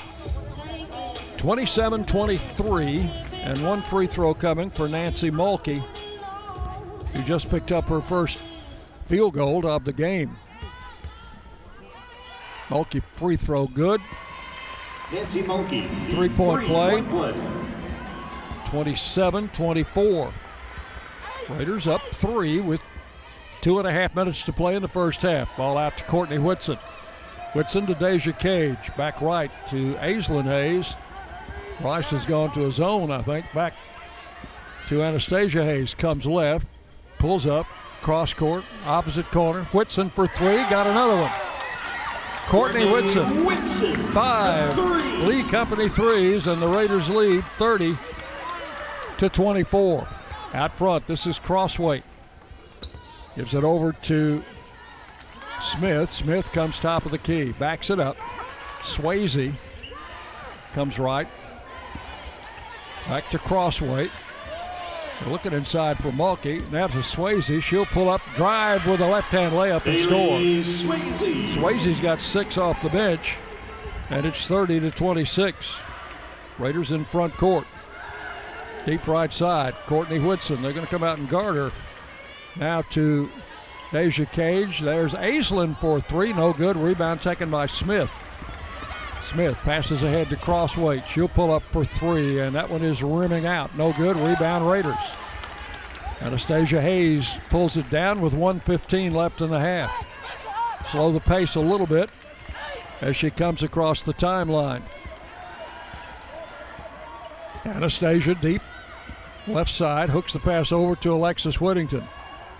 27 1.38 2.04
23, 2.04 2.98
and 3.32 3.64
one 3.64 3.80
free 3.84 4.06
throw 4.06 4.34
coming 4.34 4.68
for 4.68 4.86
Nancy 4.86 5.30
Mulkey, 5.30 5.80
who 7.14 7.22
just 7.22 7.48
picked 7.48 7.72
up 7.72 7.88
her 7.88 8.02
first 8.02 8.36
field 9.06 9.32
goal 9.32 9.66
of 9.66 9.86
the 9.86 9.92
game. 9.94 10.36
Mulkey 12.68 13.02
free 13.14 13.38
throw 13.38 13.66
good. 13.68 14.02
Nancy 15.12 15.42
Mulkey. 15.42 16.10
Three 16.10 16.30
point 16.30 16.66
play. 16.66 17.34
27 18.66 19.48
24. 19.48 20.32
Raiders 21.50 21.86
up 21.86 22.00
three 22.12 22.60
with 22.60 22.80
two 23.60 23.78
and 23.78 23.86
a 23.86 23.92
half 23.92 24.14
minutes 24.14 24.42
to 24.42 24.52
play 24.52 24.74
in 24.74 24.80
the 24.80 24.88
first 24.88 25.20
half. 25.20 25.54
Ball 25.56 25.76
out 25.76 25.98
to 25.98 26.04
Courtney 26.04 26.38
Whitson. 26.38 26.78
Whitson 27.52 27.86
to 27.86 27.94
Deja 27.94 28.32
Cage. 28.32 28.90
Back 28.96 29.20
right 29.20 29.50
to 29.68 29.94
Aislinn 29.96 30.44
Hayes. 30.44 30.94
Rice 31.82 32.10
has 32.10 32.24
gone 32.24 32.52
to 32.54 32.66
a 32.66 32.70
zone, 32.70 33.10
I 33.10 33.20
think. 33.22 33.52
Back 33.52 33.74
to 34.88 35.02
Anastasia 35.02 35.62
Hayes. 35.62 35.94
Comes 35.94 36.24
left. 36.24 36.66
Pulls 37.18 37.46
up. 37.46 37.66
Cross 38.00 38.34
court. 38.34 38.64
Opposite 38.86 39.26
corner. 39.26 39.64
Whitson 39.64 40.08
for 40.08 40.26
three. 40.26 40.56
Got 40.70 40.86
another 40.86 41.20
one. 41.20 41.51
Courtney 42.46 42.90
Whitson. 42.90 43.44
Whitson. 43.44 43.96
Five. 44.12 44.78
Lee 45.24 45.42
Company 45.44 45.88
threes, 45.88 46.46
and 46.46 46.60
the 46.60 46.68
Raiders 46.68 47.08
lead 47.08 47.44
30 47.58 47.96
to 49.18 49.28
24. 49.28 50.08
Out 50.54 50.76
front, 50.76 51.06
this 51.06 51.26
is 51.26 51.38
Crossway. 51.38 52.02
Gives 53.36 53.54
it 53.54 53.64
over 53.64 53.92
to 53.92 54.42
Smith. 55.60 56.10
Smith 56.10 56.50
comes 56.52 56.78
top 56.78 57.06
of 57.06 57.12
the 57.12 57.18
key, 57.18 57.52
backs 57.52 57.88
it 57.88 57.98
up. 57.98 58.16
Swayze 58.82 59.56
comes 60.74 60.98
right. 60.98 61.28
Back 63.06 63.30
to 63.30 63.38
Crossway. 63.38 64.10
Looking 65.26 65.52
inside 65.52 65.98
for 65.98 66.10
Mulkey. 66.10 66.68
Now 66.70 66.88
to 66.88 66.98
Swayze. 66.98 67.62
She'll 67.62 67.86
pull 67.86 68.08
up, 68.08 68.20
drive 68.34 68.86
with 68.86 69.00
a 69.00 69.06
left 69.06 69.28
hand 69.28 69.54
layup 69.54 69.86
and 69.86 70.00
score. 70.00 70.38
Swayze. 70.38 71.54
Swayze's 71.54 72.00
got 72.00 72.20
six 72.20 72.58
off 72.58 72.82
the 72.82 72.88
bench, 72.88 73.36
and 74.10 74.26
it's 74.26 74.46
30 74.46 74.80
to 74.80 74.90
26. 74.90 75.76
Raiders 76.58 76.92
in 76.92 77.04
front 77.04 77.36
court. 77.36 77.66
Deep 78.84 79.06
right 79.06 79.32
side, 79.32 79.74
Courtney 79.86 80.18
Whitson. 80.18 80.60
They're 80.60 80.72
going 80.72 80.86
to 80.86 80.90
come 80.90 81.04
out 81.04 81.18
and 81.18 81.28
guard 81.28 81.54
her. 81.54 81.72
Now 82.56 82.82
to 82.82 83.30
Deja 83.92 84.24
Cage. 84.26 84.80
There's 84.80 85.14
Aislinn 85.14 85.78
for 85.80 86.00
three. 86.00 86.32
No 86.32 86.52
good. 86.52 86.76
Rebound 86.76 87.22
taken 87.22 87.50
by 87.50 87.66
Smith. 87.66 88.10
Smith 89.22 89.58
passes 89.60 90.02
ahead 90.02 90.28
to 90.30 90.36
Crossweight. 90.36 91.06
She'll 91.06 91.28
pull 91.28 91.52
up 91.52 91.62
for 91.70 91.84
three, 91.84 92.40
and 92.40 92.54
that 92.54 92.68
one 92.68 92.82
is 92.82 93.02
rimming 93.02 93.46
out. 93.46 93.76
No 93.76 93.92
good. 93.92 94.16
Rebound 94.16 94.68
Raiders. 94.68 94.96
Anastasia 96.20 96.80
Hayes 96.80 97.38
pulls 97.48 97.76
it 97.76 97.88
down 97.90 98.20
with 98.20 98.34
115 98.34 99.12
left 99.12 99.40
in 99.40 99.50
the 99.50 99.58
half. 99.58 99.92
Slow 100.88 101.12
the 101.12 101.20
pace 101.20 101.54
a 101.54 101.60
little 101.60 101.86
bit 101.86 102.10
as 103.00 103.16
she 103.16 103.30
comes 103.30 103.62
across 103.62 104.02
the 104.02 104.14
timeline. 104.14 104.82
Anastasia 107.64 108.34
deep 108.34 108.62
left 109.46 109.72
side 109.72 110.10
hooks 110.10 110.32
the 110.32 110.38
pass 110.38 110.72
over 110.72 110.94
to 110.96 111.12
Alexis 111.12 111.60
Whittington. 111.60 112.04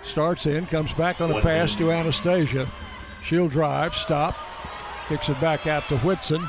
Starts 0.03 0.47
in, 0.47 0.67
comes 0.67 0.93
back 0.95 1.21
on 1.21 1.31
a 1.31 1.41
pass 1.41 1.75
to 1.77 1.93
Anastasia. 1.93 2.71
She'll 3.23 3.49
drive, 3.49 3.95
stop, 3.95 4.37
kicks 5.09 5.29
it 5.29 5.41
back 5.41 5.67
out 5.67 5.89
to 5.89 5.99
Whitson. 5.99 6.49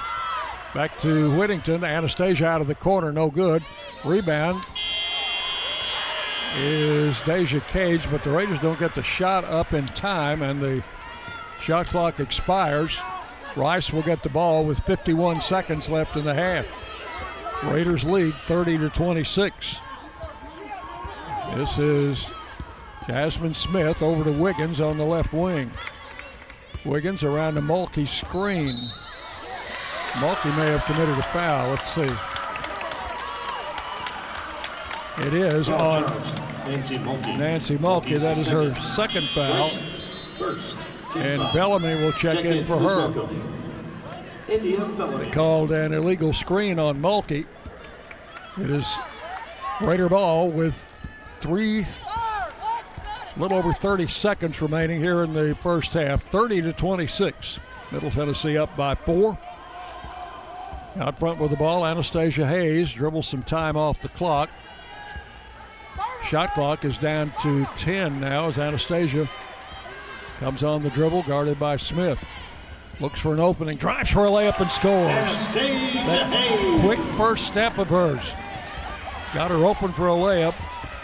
Back 0.74 0.98
to 1.00 1.36
Whittington. 1.38 1.84
Anastasia 1.84 2.46
out 2.46 2.62
of 2.62 2.68
the 2.68 2.76
corner, 2.76 3.12
no 3.12 3.30
good. 3.30 3.64
Rebound 4.04 4.66
is 6.56 7.22
Deja 7.22 7.60
Cage, 7.62 8.10
but 8.12 8.24
the 8.24 8.32
Raiders 8.32 8.60
don't 8.60 8.80
get 8.80 8.96
the 8.96 9.04
shot 9.04 9.44
up 9.46 9.74
in 9.74 9.88
time, 9.88 10.42
and 10.42 10.62
the 10.62 10.84
shot 11.60 11.88
clock 11.88 12.20
expires. 12.20 13.00
Rice 13.56 13.92
will 13.92 14.02
get 14.02 14.24
the 14.24 14.30
ball 14.30 14.66
with 14.66 14.80
51 14.82 15.42
seconds 15.42 15.90
left 15.90 16.16
in 16.16 16.26
the 16.26 16.34
half. 16.34 16.66
Raiders 17.64 18.04
lead 18.04 18.34
30 18.48 18.80
to 18.80 18.90
26. 18.90 19.78
This 21.56 21.78
is 21.78 22.32
Jasmine 23.08 23.54
Smith 23.54 24.02
over 24.02 24.24
to 24.24 24.32
Wiggins 24.32 24.82
on 24.82 24.98
the 24.98 25.06
left 25.06 25.34
wing. 25.34 25.72
Wiggins 26.86 27.24
around 27.24 27.56
the 27.56 27.62
Mulkey 27.62 28.08
screen. 28.08 28.78
Mulkey 30.14 30.56
may 30.58 30.70
have 30.70 30.84
committed 30.86 31.18
a 31.18 31.24
foul. 31.24 31.70
Let's 31.70 31.90
see. 31.92 32.10
It 35.26 35.34
is 35.34 35.70
on 35.70 36.04
Nancy 36.66 36.98
Mulkey. 36.98 37.38
Nancy 37.38 37.78
Mulkey. 37.78 38.20
That 38.20 38.38
is 38.38 38.48
her 38.48 38.74
second 38.76 39.28
foul. 39.30 39.70
First. 40.38 40.76
And 41.16 41.42
Bellamy 41.54 42.04
will 42.04 42.14
check 42.14 42.44
in 42.46 42.66
for 42.66 42.78
her. 42.78 43.10
Bellamy. 44.48 45.32
called 45.32 45.72
an 45.72 45.94
illegal 45.94 46.34
screen 46.34 46.80
on 46.80 47.00
Mulkey. 47.02 47.46
It 48.60 48.70
is 48.70 48.88
Raider 49.82 50.10
ball 50.10 50.50
with 50.50 50.88
three, 51.42 51.86
little 53.38 53.58
over 53.58 53.74
30 53.74 54.08
seconds 54.08 54.62
remaining 54.62 55.00
here 55.00 55.24
in 55.24 55.34
the 55.34 55.56
first 55.62 55.94
half. 55.94 56.24
30 56.24 56.62
to 56.64 56.74
26. 56.74 57.60
Middle 57.92 58.12
Tennessee 58.12 58.58
up 58.58 58.76
by 58.76 58.96
four. 58.96 59.38
Out 60.98 61.18
front 61.18 61.40
with 61.40 61.50
the 61.50 61.58
ball, 61.58 61.86
Anastasia 61.86 62.46
Hayes 62.46 62.94
dribbles 62.94 63.28
some 63.28 63.44
time 63.44 63.76
off 63.76 64.02
the 64.02 64.10
clock. 64.10 64.50
Shot 66.28 66.54
clock 66.54 66.86
is 66.86 66.98
down 66.98 67.34
to 67.42 67.66
10 67.76 68.22
now 68.22 68.48
as 68.48 68.58
Anastasia 68.58 69.30
comes 70.38 70.64
on 70.64 70.84
the 70.84 70.90
dribble, 70.90 71.24
guarded 71.24 71.60
by 71.60 71.78
Smith. 71.78 72.24
Looks 73.00 73.20
for 73.20 73.34
an 73.34 73.40
opening, 73.40 73.78
drives 73.78 74.12
for 74.12 74.26
a 74.26 74.30
layup 74.30 74.60
and 74.60 74.72
scores. 74.72 75.12
That 75.54 76.80
quick 76.82 77.00
first 77.18 77.48
step 77.48 77.80
of 77.80 77.88
hers 77.88 78.34
got 79.34 79.50
her 79.50 79.66
open 79.66 79.94
for 79.94 80.10
a 80.10 80.12
layup, 80.12 80.54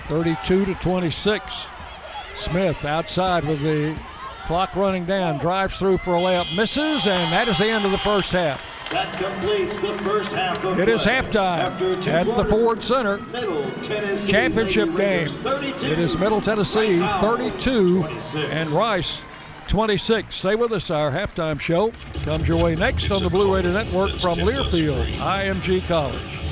32 0.07 0.65
to 0.65 0.73
26. 0.75 1.65
Smith 2.39 2.85
outside 2.85 3.43
with 3.45 3.61
the 3.61 3.97
clock 4.45 4.75
running 4.75 5.05
down, 5.05 5.37
drives 5.37 5.77
through 5.77 5.97
for 5.99 6.15
a 6.15 6.19
layup, 6.19 6.55
misses, 6.55 7.05
and 7.05 7.31
that 7.33 7.47
is 7.47 7.57
the 7.57 7.67
end 7.67 7.85
of 7.85 7.91
the 7.91 7.97
first 7.99 8.31
half. 8.31 8.63
That 8.91 9.15
completes 9.19 9.77
the 9.77 9.95
first 9.99 10.31
half 10.31 10.63
of 10.65 10.79
It 10.79 10.89
is 10.89 11.03
play. 11.03 11.13
halftime 11.21 11.59
After 11.59 12.01
two 12.01 12.09
at 12.09 12.25
the 12.25 12.45
Ford 12.45 12.83
Center. 12.83 13.19
Middle 13.19 13.69
Tennessee 13.83 14.31
Championship 14.31 14.95
game. 14.95 15.27
It 15.45 15.99
is 15.99 16.17
Middle 16.17 16.41
Tennessee 16.41 16.97
32 16.97 17.99
26. 17.99 18.49
and 18.51 18.69
Rice 18.69 19.21
26. 19.67 20.35
Stay 20.35 20.55
with 20.55 20.71
us. 20.71 20.89
Our 20.89 21.11
halftime 21.11 21.59
show 21.59 21.93
comes 22.23 22.47
your 22.47 22.63
way 22.63 22.75
next 22.75 23.11
on 23.11 23.21
the 23.21 23.29
Blue 23.29 23.53
Raider 23.53 23.71
Network 23.71 24.13
from 24.13 24.39
Learfield, 24.39 25.05
IMG 25.17 25.85
College. 25.87 26.38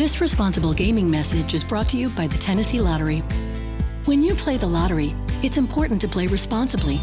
This 0.00 0.18
responsible 0.22 0.72
gaming 0.72 1.10
message 1.10 1.52
is 1.52 1.62
brought 1.62 1.86
to 1.90 1.98
you 1.98 2.08
by 2.08 2.26
the 2.26 2.38
Tennessee 2.38 2.80
Lottery. 2.80 3.18
When 4.06 4.22
you 4.22 4.34
play 4.34 4.56
the 4.56 4.66
lottery, 4.66 5.14
it's 5.42 5.58
important 5.58 6.00
to 6.00 6.08
play 6.08 6.26
responsibly. 6.26 6.98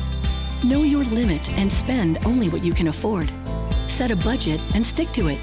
Know 0.64 0.82
your 0.82 1.04
limit 1.04 1.48
and 1.60 1.72
spend 1.72 2.18
only 2.26 2.50
what 2.50 2.64
you 2.64 2.74
can 2.74 2.88
afford. 2.88 3.32
Set 3.86 4.10
a 4.10 4.16
budget 4.16 4.60
and 4.74 4.86
stick 4.86 5.12
to 5.12 5.28
it. 5.28 5.38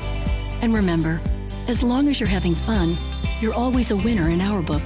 And 0.63 0.75
remember, 0.75 1.21
as 1.69 1.85
long 1.85 2.09
as 2.09 2.19
you're 2.19 2.29
having 2.29 2.57
fun, 2.57 2.99
you're 3.41 3.55
always 3.55 3.93
a 3.93 3.97
winner 3.99 4.31
in 4.31 4.41
our 4.41 4.61
book. 4.61 4.83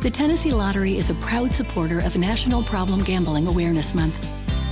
The 0.00 0.10
Tennessee 0.10 0.52
Lottery 0.52 0.96
is 0.96 1.10
a 1.10 1.14
proud 1.16 1.54
supporter 1.54 1.98
of 1.98 2.16
National 2.16 2.62
Problem 2.62 3.00
Gambling 3.00 3.46
Awareness 3.46 3.94
Month. 3.94 4.16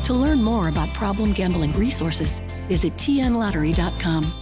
To 0.06 0.14
learn 0.14 0.42
more 0.42 0.68
about 0.68 0.94
problem 0.94 1.34
gambling 1.34 1.74
resources, 1.74 2.40
visit 2.70 2.94
tnlottery.com. 2.94 4.41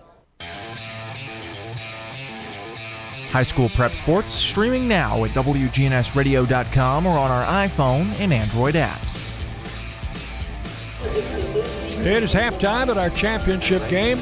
High 3.31 3.43
school 3.43 3.69
prep 3.69 3.93
sports 3.93 4.33
streaming 4.33 4.89
now 4.89 5.23
at 5.23 5.31
WGNSradio.com 5.31 7.07
or 7.07 7.17
on 7.17 7.31
our 7.31 7.65
iPhone 7.65 8.13
and 8.19 8.33
Android 8.33 8.75
apps. 8.75 9.31
It 12.05 12.23
is 12.23 12.33
halftime 12.33 12.89
at 12.89 12.97
our 12.97 13.09
championship 13.11 13.87
game. 13.87 14.19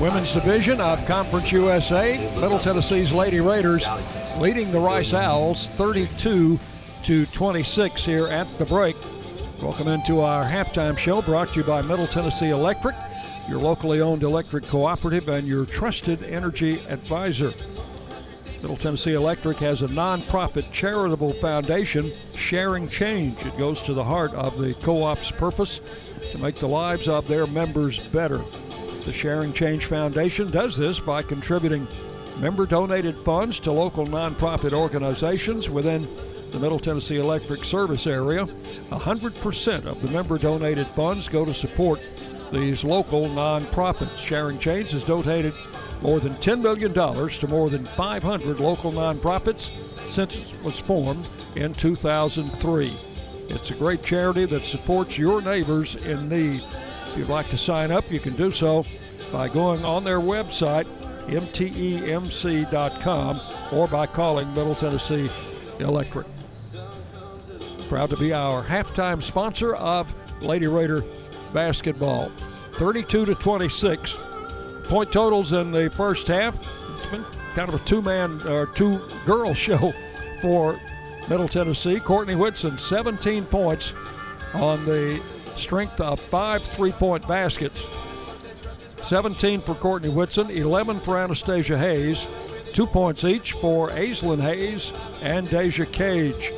Women's 0.00 0.34
division 0.34 0.80
of 0.80 1.06
Conference 1.06 1.52
USA. 1.52 2.18
Middle 2.40 2.58
Tennessee's 2.58 3.12
Lady 3.12 3.38
Raiders 3.38 3.86
leading 4.40 4.72
the 4.72 4.80
Rice 4.80 5.14
Owls 5.14 5.68
32 5.76 6.58
to 7.04 7.26
26 7.26 8.04
here 8.04 8.26
at 8.26 8.58
the 8.58 8.64
break. 8.64 8.96
Welcome 9.62 9.86
into 9.86 10.18
our 10.18 10.42
halftime 10.42 10.98
show 10.98 11.22
brought 11.22 11.50
to 11.50 11.60
you 11.60 11.64
by 11.64 11.80
Middle 11.80 12.08
Tennessee 12.08 12.50
Electric, 12.50 12.96
your 13.48 13.60
locally 13.60 14.00
owned 14.00 14.24
electric 14.24 14.66
cooperative 14.66 15.28
and 15.28 15.46
your 15.46 15.64
trusted 15.64 16.24
energy 16.24 16.80
advisor. 16.88 17.54
Middle 18.62 18.76
Tennessee 18.76 19.12
Electric 19.12 19.58
has 19.58 19.82
a 19.82 19.86
nonprofit 19.86 20.72
charitable 20.72 21.34
foundation, 21.34 22.12
Sharing 22.34 22.88
Change. 22.88 23.44
It 23.44 23.56
goes 23.58 23.82
to 23.82 23.94
the 23.94 24.02
heart 24.02 24.32
of 24.32 24.58
the 24.58 24.74
co 24.74 25.04
op's 25.04 25.30
purpose 25.30 25.80
to 26.32 26.38
make 26.38 26.56
the 26.56 26.66
lives 26.66 27.08
of 27.08 27.28
their 27.28 27.46
members 27.46 27.98
better. 27.98 28.42
The 29.04 29.12
Sharing 29.12 29.52
Change 29.52 29.86
Foundation 29.86 30.50
does 30.50 30.76
this 30.76 30.98
by 30.98 31.22
contributing 31.22 31.86
member 32.38 32.66
donated 32.66 33.16
funds 33.18 33.60
to 33.60 33.72
local 33.72 34.06
nonprofit 34.06 34.72
organizations 34.72 35.70
within 35.70 36.08
the 36.50 36.58
Middle 36.58 36.78
Tennessee 36.78 37.16
Electric 37.16 37.64
service 37.64 38.06
area. 38.06 38.46
100% 38.90 39.84
of 39.86 40.00
the 40.00 40.08
member 40.08 40.38
donated 40.38 40.86
funds 40.88 41.28
go 41.28 41.44
to 41.44 41.54
support 41.54 42.00
these 42.52 42.84
local 42.84 43.26
nonprofits. 43.26 44.16
Sharing 44.16 44.58
Change 44.58 44.92
has 44.92 45.04
donated 45.04 45.54
more 46.02 46.20
than 46.20 46.34
$10 46.36 46.60
million 46.60 46.92
to 46.92 47.48
more 47.48 47.70
than 47.70 47.84
500 47.84 48.60
local 48.60 48.92
nonprofits 48.92 49.72
since 50.10 50.36
it 50.36 50.54
was 50.62 50.78
formed 50.78 51.26
in 51.56 51.72
2003. 51.74 52.96
It's 53.48 53.70
a 53.70 53.74
great 53.74 54.02
charity 54.02 54.44
that 54.46 54.64
supports 54.64 55.16
your 55.18 55.40
neighbors 55.40 55.96
in 55.96 56.28
need. 56.28 56.62
If 57.06 57.16
you'd 57.16 57.28
like 57.28 57.48
to 57.50 57.56
sign 57.56 57.90
up, 57.90 58.10
you 58.10 58.20
can 58.20 58.34
do 58.36 58.50
so 58.50 58.84
by 59.32 59.48
going 59.48 59.84
on 59.84 60.04
their 60.04 60.20
website, 60.20 60.86
mtemc.com, 61.26 62.20
or 63.72 63.86
by 63.88 64.06
calling 64.06 64.48
Middle 64.48 64.74
Tennessee 64.74 65.30
Electric. 65.78 66.26
Proud 67.88 68.10
to 68.10 68.16
be 68.16 68.32
our 68.32 68.64
halftime 68.64 69.22
sponsor 69.22 69.76
of 69.76 70.12
Lady 70.42 70.66
Raider 70.66 71.04
basketball. 71.52 72.32
32 72.72 73.26
to 73.26 73.34
26 73.36 74.18
point 74.86 75.12
totals 75.12 75.52
in 75.52 75.70
the 75.72 75.90
first 75.90 76.26
half. 76.26 76.58
It's 76.96 77.06
been 77.06 77.24
kind 77.54 77.68
of 77.68 77.74
a 77.74 77.84
two-man 77.84 78.40
or 78.46 78.66
two-girl 78.66 79.54
show 79.54 79.92
for 80.40 80.78
Middle 81.28 81.48
Tennessee. 81.48 82.00
Courtney 82.00 82.34
Whitson, 82.34 82.78
17 82.78 83.44
points 83.46 83.92
on 84.54 84.84
the 84.84 85.20
strength 85.56 86.00
of 86.00 86.20
five 86.20 86.62
three-point 86.62 87.26
baskets. 87.26 87.86
17 89.02 89.60
for 89.60 89.74
Courtney 89.74 90.08
Whitson, 90.08 90.50
11 90.50 91.00
for 91.00 91.16
Anastasia 91.18 91.78
Hayes, 91.78 92.26
two 92.72 92.86
points 92.86 93.24
each 93.24 93.52
for 93.52 93.88
Aislinn 93.90 94.40
Hayes 94.40 94.92
and 95.22 95.48
Deja 95.48 95.84
Cage. 95.84 96.52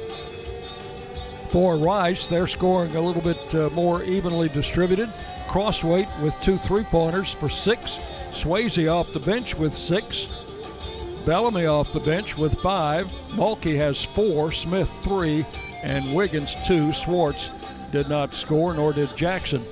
For 1.51 1.77
Rice, 1.77 2.27
they're 2.27 2.47
scoring 2.47 2.97
a 2.97 3.01
little 3.01 3.23
bit 3.23 3.55
uh, 3.55 3.71
more 3.71 4.03
evenly 4.03 4.49
distributed. 4.49 5.13
Crossweight 5.49 6.09
with 6.23 6.35
two 6.43 6.59
three 6.59 6.85
pointers 6.85 7.33
for 7.33 7.49
six. 7.49 7.99
Swayze 8.33 8.91
off 8.91 9.13
the 9.13 9.21
bench 9.21 9.55
with 9.55 9.75
six. 9.75 10.29
Bellamy 11.25 11.67
off 11.67 11.93
the 11.93 12.01
bench 12.01 12.37
with 12.37 12.59
five. 12.61 13.07
Mulkey 13.31 13.77
has 13.77 14.05
four. 14.05 14.53
Smith 14.53 14.91
three. 15.03 15.47
And 15.83 16.15
Wiggins 16.15 16.57
two. 16.67 16.93
Schwartz 16.93 17.51
did 17.93 18.09
not 18.09 18.35
score, 18.35 18.75
nor 18.75 18.93
did 18.93 19.15
Jackson 19.17 19.65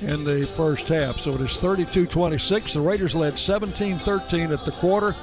in 0.00 0.24
the 0.24 0.46
first 0.56 0.88
half. 0.88 1.18
So 1.18 1.32
it 1.32 1.40
is 1.40 1.56
32 1.58 2.06
26. 2.06 2.74
The 2.74 2.80
Raiders 2.80 3.14
led 3.14 3.38
17 3.38 3.98
13 3.98 4.52
at 4.52 4.64
the 4.64 4.72
quarter 4.72 5.14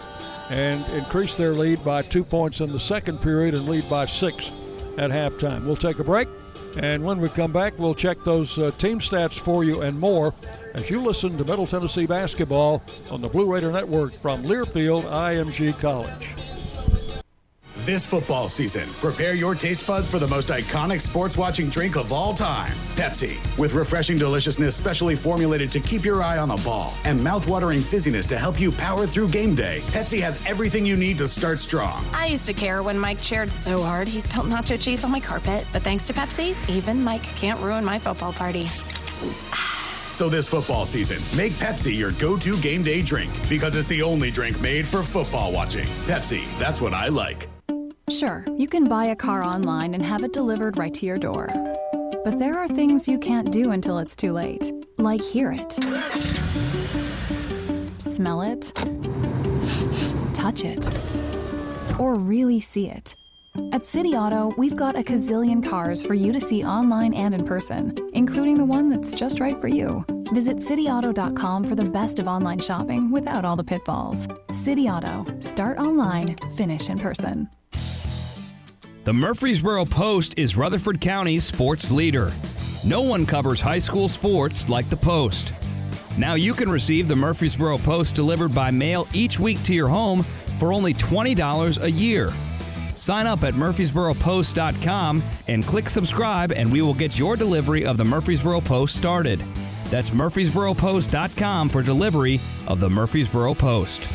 and 0.50 0.86
increased 0.94 1.38
their 1.38 1.54
lead 1.54 1.84
by 1.84 2.02
two 2.04 2.24
points 2.24 2.62
in 2.62 2.72
the 2.72 2.80
second 2.80 3.20
period 3.20 3.56
and 3.56 3.68
lead 3.68 3.90
by 3.90 4.06
six 4.06 4.52
at 4.98 5.10
halftime. 5.10 5.66
We'll 5.66 5.76
take 5.76 6.00
a 6.00 6.04
break. 6.04 6.28
And 6.78 7.04
when 7.04 7.20
we 7.20 7.30
come 7.30 7.52
back, 7.54 7.80
we'll 7.80 7.96
check 7.96 8.18
those 8.24 8.60
uh, 8.60 8.72
team 8.78 9.00
stats 9.00 9.40
for 9.40 9.64
you 9.64 9.82
and 9.82 10.00
more 10.00 10.34
as 10.76 10.90
you 10.90 11.02
listen 11.02 11.38
to 11.38 11.46
Middle 11.46 11.66
Tennessee 11.66 12.06
basketball 12.06 12.84
on 13.10 13.22
the 13.22 13.30
Blue 13.30 13.52
Raider 13.52 13.72
Network 13.72 14.14
from 14.16 14.44
Learfield 14.44 15.04
IMG 15.04 15.78
College. 15.80 16.36
This 17.78 18.06
football 18.06 18.50
season, 18.50 18.90
prepare 18.94 19.36
your 19.36 19.54
taste 19.54 19.86
buds 19.86 20.08
for 20.08 20.18
the 20.18 20.28
most 20.28 20.50
iconic 20.50 21.00
sports 21.00 21.38
watching 21.38 21.70
drink 21.70 21.96
of 21.96 22.12
all 22.12 22.34
time 22.34 22.72
Pepsi. 22.96 23.38
With 23.60 23.74
refreshing 23.74 24.18
deliciousness 24.18 24.76
specially 24.76 25.16
formulated 25.16 25.70
to 25.70 25.80
keep 25.80 26.04
your 26.04 26.22
eye 26.22 26.40
on 26.40 26.50
the 26.50 26.58
ball 26.58 26.96
and 27.06 27.24
mouth-watering 27.24 27.80
fizziness 27.80 28.28
to 28.30 28.38
help 28.38 28.60
you 28.60 28.72
power 28.72 29.06
through 29.06 29.30
game 29.30 29.56
day, 29.56 29.80
Pepsi 29.92 30.20
has 30.20 30.44
everything 30.48 30.86
you 30.86 30.98
need 30.98 31.18
to 31.20 31.28
start 31.28 31.60
strong. 31.60 32.04
I 32.12 32.26
used 32.26 32.48
to 32.48 32.54
care 32.54 32.82
when 32.82 32.98
Mike 32.98 33.22
cheered 33.22 33.52
so 33.52 33.82
hard 33.82 34.08
he 34.08 34.20
spilled 34.20 34.48
nacho 34.48 34.82
cheese 34.82 35.04
on 35.04 35.12
my 35.12 35.20
carpet, 35.20 35.66
but 35.72 35.84
thanks 35.84 36.08
to 36.08 36.14
Pepsi, 36.14 36.56
even 36.68 37.04
Mike 37.04 37.24
can't 37.24 37.60
ruin 37.62 37.86
my 37.86 38.00
football 38.00 38.34
party. 38.34 38.64
Ah. 39.54 39.85
So 40.16 40.30
this 40.30 40.48
football 40.48 40.86
season, 40.86 41.18
make 41.38 41.52
Pepsi 41.60 41.94
your 41.94 42.14
go-to 42.14 42.56
game 42.62 42.82
day 42.82 43.02
drink 43.02 43.30
because 43.50 43.76
it's 43.76 43.90
the 43.90 44.02
only 44.02 44.32
drink 44.32 44.62
made 44.62 44.88
for 44.88 45.04
football 45.04 45.52
watching. 45.52 45.84
Pepsi, 46.08 46.46
that's 46.58 46.80
what 46.80 46.94
I 46.94 47.10
like. 47.10 47.50
Sure, 48.10 48.46
you 48.58 48.70
can 48.70 48.86
buy 48.86 49.08
a 49.08 49.16
car 49.18 49.44
online 49.44 49.94
and 49.94 50.02
have 50.02 50.24
it 50.24 50.32
delivered 50.32 50.78
right 50.78 50.94
to 50.94 51.06
your 51.06 51.18
door. 51.18 51.50
But 52.24 52.40
there 52.40 52.58
are 52.58 52.70
things 52.70 53.10
you 53.10 53.20
can't 53.20 53.52
do 53.52 53.72
until 53.72 54.00
it's 54.00 54.16
too 54.16 54.32
late, 54.32 54.72
like 54.98 55.20
hear 55.20 55.52
it, 55.52 55.74
smell 58.00 58.42
it, 58.42 58.72
touch 60.34 60.64
it, 60.64 60.90
or 62.00 62.16
really 62.16 62.62
see 62.62 62.90
it. 62.90 63.16
At 63.72 63.86
City 63.86 64.10
Auto, 64.16 64.54
we've 64.58 64.76
got 64.76 64.98
a 64.98 65.04
gazillion 65.04 65.64
cars 65.64 66.02
for 66.02 66.14
you 66.14 66.32
to 66.32 66.42
see 66.42 66.64
online 66.64 67.14
and 67.14 67.34
in 67.34 67.46
person, 67.46 67.96
including 68.14 68.58
the 68.58 68.66
one 68.66 68.90
that's 68.90 69.14
just 69.14 69.40
right 69.40 69.60
for 69.60 69.68
you. 69.68 70.06
Visit 70.34 70.58
cityauto.com 70.58 71.64
for 71.64 71.76
the 71.76 71.86
best 71.86 72.20
of 72.20 72.28
online 72.28 72.60
shopping 72.60 73.12
without 73.12 73.46
all 73.46 73.56
the 73.56 73.64
pitfalls. 73.64 74.28
City 74.52 74.90
Auto, 74.90 75.26
start 75.40 75.78
online, 75.78 76.36
finish 76.56 76.90
in 76.90 77.00
person. 77.00 77.50
The 79.04 79.14
Murfreesboro 79.14 79.86
Post 79.86 80.34
is 80.38 80.58
Rutherford 80.58 81.00
County's 81.00 81.44
sports 81.44 81.92
leader. 81.92 82.32
No 82.84 83.02
one 83.02 83.26
covers 83.26 83.62
high 83.62 83.80
school 83.80 84.10
sports 84.10 84.68
like 84.68 84.90
the 84.90 84.98
Post. 84.98 85.54
Now 86.18 86.34
you 86.34 86.54
can 86.54 86.70
receive 86.70 87.08
the 87.08 87.16
Murfreesboro 87.16 87.78
Post 87.80 88.16
delivered 88.16 88.54
by 88.56 88.72
mail 88.72 89.08
each 89.14 89.40
week 89.40 89.62
to 89.64 89.74
your 89.74 89.88
home 89.88 90.24
for 90.60 90.74
only 90.74 90.94
$20 90.94 91.84
a 91.84 91.92
year. 91.92 92.30
Sign 93.06 93.28
up 93.28 93.44
at 93.44 93.54
murfreesboropost.com 93.54 95.22
and 95.48 95.64
click 95.64 95.90
subscribe, 95.90 96.52
and 96.52 96.72
we 96.72 96.82
will 96.82 96.96
get 96.96 97.20
your 97.20 97.36
delivery 97.36 97.86
of 97.86 97.98
the 97.98 98.04
Murfreesboro 98.04 98.62
Post 98.62 98.96
started. 98.96 99.38
That's 99.92 100.10
murfreesboropost.com 100.10 101.70
for 101.70 101.84
delivery 101.84 102.40
of 102.66 102.80
the 102.80 102.90
Murfreesboro 102.90 103.54
Post. 103.54 104.12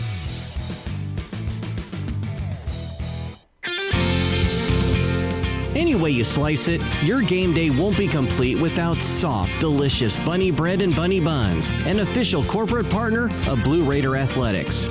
Any 5.76 5.94
way 5.94 6.10
you 6.10 6.24
slice 6.24 6.66
it, 6.66 6.82
your 7.04 7.22
game 7.22 7.54
day 7.54 7.70
won't 7.70 7.96
be 7.96 8.08
complete 8.08 8.60
without 8.60 8.96
soft, 8.96 9.52
delicious 9.60 10.18
bunny 10.24 10.50
bread 10.50 10.82
and 10.82 10.96
bunny 10.96 11.20
buns, 11.20 11.70
an 11.86 12.00
official 12.00 12.42
corporate 12.42 12.90
partner 12.90 13.26
of 13.48 13.62
Blue 13.62 13.88
Raider 13.88 14.16
Athletics. 14.16 14.88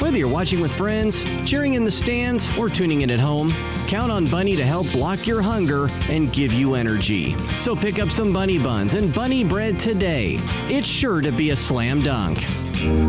Whether 0.00 0.18
you're 0.18 0.28
watching 0.28 0.60
with 0.60 0.72
friends, 0.72 1.24
cheering 1.44 1.74
in 1.74 1.84
the 1.84 1.90
stands, 1.90 2.56
or 2.56 2.68
tuning 2.68 3.02
in 3.02 3.10
at 3.10 3.18
home, 3.18 3.52
count 3.88 4.12
on 4.12 4.26
Bunny 4.26 4.54
to 4.54 4.64
help 4.64 4.90
block 4.92 5.26
your 5.26 5.42
hunger 5.42 5.88
and 6.08 6.32
give 6.32 6.52
you 6.52 6.74
energy. 6.74 7.36
So 7.58 7.74
pick 7.74 7.98
up 7.98 8.10
some 8.10 8.32
bunny 8.32 8.58
buns 8.58 8.94
and 8.94 9.12
bunny 9.12 9.42
bread 9.42 9.78
today. 9.78 10.38
It's 10.68 10.86
sure 10.86 11.20
to 11.20 11.32
be 11.32 11.50
a 11.50 11.56
slam 11.56 12.00
dunk. 12.00 12.38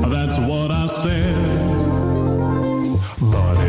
That's 0.10 0.40
what 0.40 0.72
I 0.72 0.88
said. 0.88 1.80
Bunny 3.22 3.69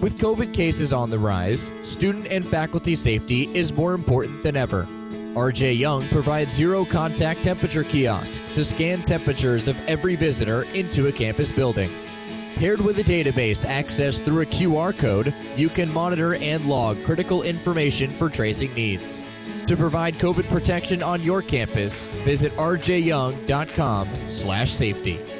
With 0.00 0.18
COVID 0.18 0.52
cases 0.54 0.92
on 0.94 1.10
the 1.10 1.18
rise, 1.18 1.70
student 1.82 2.28
and 2.28 2.42
faculty 2.42 2.96
safety 2.96 3.54
is 3.54 3.70
more 3.70 3.92
important 3.92 4.42
than 4.42 4.56
ever. 4.56 4.88
RJ 5.34 5.78
Young 5.78 6.08
provides 6.08 6.54
zero 6.54 6.86
contact 6.86 7.44
temperature 7.44 7.84
kiosks 7.84 8.50
to 8.52 8.64
scan 8.64 9.02
temperatures 9.02 9.68
of 9.68 9.78
every 9.86 10.16
visitor 10.16 10.62
into 10.72 11.08
a 11.08 11.12
campus 11.12 11.52
building. 11.52 11.92
Paired 12.54 12.80
with 12.80 12.98
a 12.98 13.04
database 13.04 13.66
accessed 13.66 14.24
through 14.24 14.40
a 14.40 14.46
QR 14.46 14.96
code, 14.96 15.34
you 15.54 15.68
can 15.68 15.92
monitor 15.92 16.34
and 16.34 16.64
log 16.64 17.04
critical 17.04 17.42
information 17.42 18.08
for 18.08 18.30
tracing 18.30 18.72
needs. 18.72 19.22
To 19.66 19.76
provide 19.76 20.14
COVID 20.14 20.48
protection 20.48 21.02
on 21.02 21.22
your 21.22 21.42
campus, 21.42 22.06
visit 22.24 22.56
rjyoung.com/safety. 22.56 25.39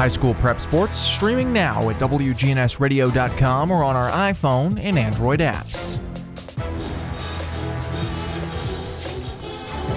High 0.00 0.08
school 0.08 0.32
prep 0.32 0.58
sports 0.58 0.96
streaming 0.96 1.52
now 1.52 1.90
at 1.90 1.96
WGNSradio.com 1.96 3.70
or 3.70 3.84
on 3.84 3.96
our 3.96 4.08
iPhone 4.08 4.82
and 4.82 4.98
Android 4.98 5.40
apps. 5.40 5.98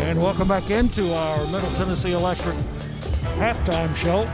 And 0.02 0.22
welcome 0.22 0.50
back 0.50 0.70
into 0.72 1.14
our 1.14 1.48
Middle 1.48 1.72
Tennessee 1.76 2.12
Electric 2.12 2.54
halftime 3.38 3.96
show. 3.96 4.30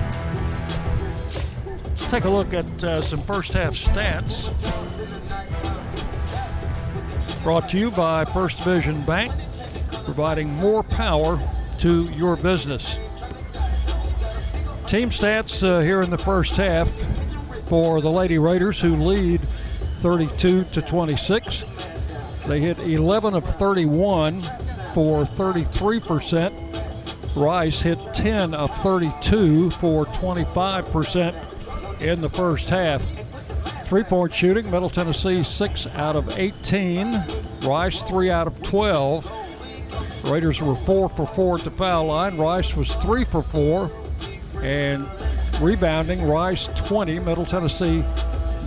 Let's 1.85 2.09
take 2.09 2.23
a 2.23 2.29
look 2.31 2.55
at 2.55 2.83
uh, 2.83 3.01
some 3.01 3.21
first 3.21 3.53
half 3.53 3.75
stats. 3.75 4.51
Brought 7.43 7.69
to 7.69 7.77
you 7.77 7.91
by 7.91 8.25
First 8.25 8.57
Division 8.57 9.03
Bank, 9.03 9.31
providing 10.03 10.51
more 10.55 10.81
power 10.81 11.39
to 11.77 12.05
your 12.13 12.37
business. 12.37 13.08
Team 14.89 15.09
stats 15.11 15.61
uh, 15.61 15.81
here 15.81 16.01
in 16.01 16.09
the 16.09 16.17
first 16.17 16.53
half 16.53 16.89
for 17.67 18.01
the 18.01 18.09
Lady 18.09 18.39
Raiders, 18.39 18.81
who 18.81 18.95
lead 18.95 19.39
32 19.97 20.63
to 20.63 20.81
26. 20.81 21.63
They 22.47 22.59
hit 22.59 22.79
11 22.79 23.35
of 23.35 23.45
31 23.45 24.41
for 24.95 25.25
33%. 25.25 27.35
Rice 27.35 27.79
hit 27.79 27.99
10 28.15 28.55
of 28.55 28.75
32 28.79 29.69
for 29.69 30.05
25% 30.05 32.01
in 32.01 32.19
the 32.19 32.29
first 32.29 32.67
half. 32.67 33.03
Three 33.85 34.01
point 34.01 34.33
shooting, 34.33 34.71
Middle 34.71 34.89
Tennessee 34.89 35.43
6 35.43 35.85
out 35.97 36.15
of 36.15 36.39
18, 36.39 37.23
Rice 37.61 38.01
3 38.05 38.31
out 38.31 38.47
of 38.47 38.57
12. 38.63 39.31
Raiders 40.23 40.59
were 40.59 40.73
4 40.73 41.09
for 41.09 41.27
4 41.27 41.59
at 41.59 41.63
the 41.63 41.69
foul 41.69 42.07
line. 42.07 42.37
Rice 42.37 42.75
was 42.75 42.95
3 42.95 43.23
for 43.25 43.43
4. 43.43 43.98
And 44.63 45.07
rebounding, 45.61 46.27
Rice 46.27 46.67
20, 46.75 47.19
Middle 47.19 47.45
Tennessee 47.45 48.03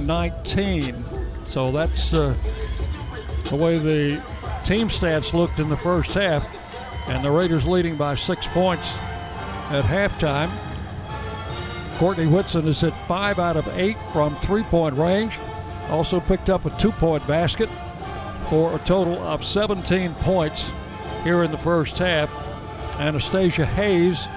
19. 0.00 1.04
So 1.44 1.70
that's 1.70 2.14
uh, 2.14 2.34
the 3.50 3.56
way 3.56 3.78
the 3.78 4.22
team 4.64 4.88
stats 4.88 5.32
looked 5.32 5.58
in 5.58 5.68
the 5.68 5.76
first 5.76 6.12
half. 6.12 6.46
And 7.08 7.24
the 7.24 7.30
Raiders 7.30 7.66
leading 7.66 7.96
by 7.96 8.14
six 8.14 8.46
points 8.48 8.94
at 9.70 9.84
halftime. 9.84 10.50
Courtney 11.98 12.26
Whitson 12.26 12.64
has 12.64 12.80
hit 12.80 12.94
five 13.06 13.38
out 13.38 13.56
of 13.56 13.66
eight 13.78 13.96
from 14.12 14.36
three 14.36 14.62
point 14.64 14.96
range. 14.96 15.38
Also 15.88 16.20
picked 16.20 16.48
up 16.48 16.64
a 16.64 16.70
two 16.78 16.92
point 16.92 17.26
basket. 17.26 17.68
for 18.48 18.74
a 18.74 18.78
total 18.80 19.18
of 19.22 19.42
17 19.42 20.14
points 20.16 20.72
here 21.24 21.42
in 21.42 21.50
the 21.50 21.58
first 21.58 21.96
half. 21.96 22.30
Anastasia 22.98 23.64
Hayes 23.64 24.28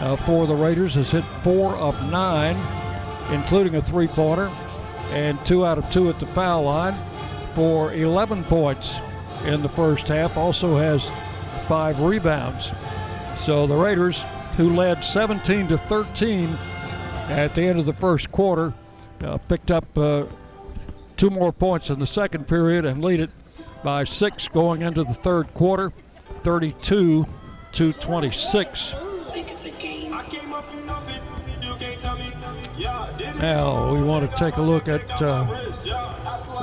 uh, 0.00 0.16
for 0.16 0.46
the 0.46 0.54
Raiders 0.54 0.94
has 0.94 1.10
hit 1.10 1.24
four 1.42 1.74
of 1.76 2.10
nine, 2.10 2.56
including 3.32 3.74
a 3.74 3.80
three 3.80 4.06
pointer, 4.06 4.50
and 5.10 5.44
two 5.44 5.66
out 5.66 5.78
of 5.78 5.90
two 5.90 6.08
at 6.08 6.20
the 6.20 6.26
foul 6.26 6.64
line 6.64 6.96
for 7.54 7.92
11 7.92 8.44
points 8.44 8.98
in 9.44 9.62
the 9.62 9.68
first 9.70 10.08
half. 10.08 10.36
Also 10.36 10.76
has 10.76 11.10
five 11.66 12.00
rebounds. 12.00 12.72
So 13.38 13.66
the 13.66 13.76
Raiders, 13.76 14.24
who 14.56 14.74
led 14.74 15.02
17 15.02 15.68
to 15.68 15.76
13 15.76 16.56
at 17.28 17.54
the 17.54 17.62
end 17.62 17.78
of 17.78 17.86
the 17.86 17.92
first 17.92 18.30
quarter, 18.30 18.72
uh, 19.22 19.38
picked 19.38 19.70
up 19.70 19.84
uh, 19.98 20.24
two 21.16 21.30
more 21.30 21.52
points 21.52 21.90
in 21.90 21.98
the 21.98 22.06
second 22.06 22.46
period 22.46 22.84
and 22.84 23.04
lead 23.04 23.20
it 23.20 23.30
by 23.82 24.04
six 24.04 24.48
going 24.48 24.82
into 24.82 25.02
the 25.02 25.14
third 25.14 25.52
quarter, 25.54 25.92
32 26.42 27.26
to 27.72 27.92
26. 27.92 28.94
Now 33.40 33.92
we 33.92 34.02
want 34.02 34.28
to 34.28 34.36
take 34.36 34.56
a 34.56 34.62
look 34.62 34.88
at 34.88 35.10
uh, 35.22 35.46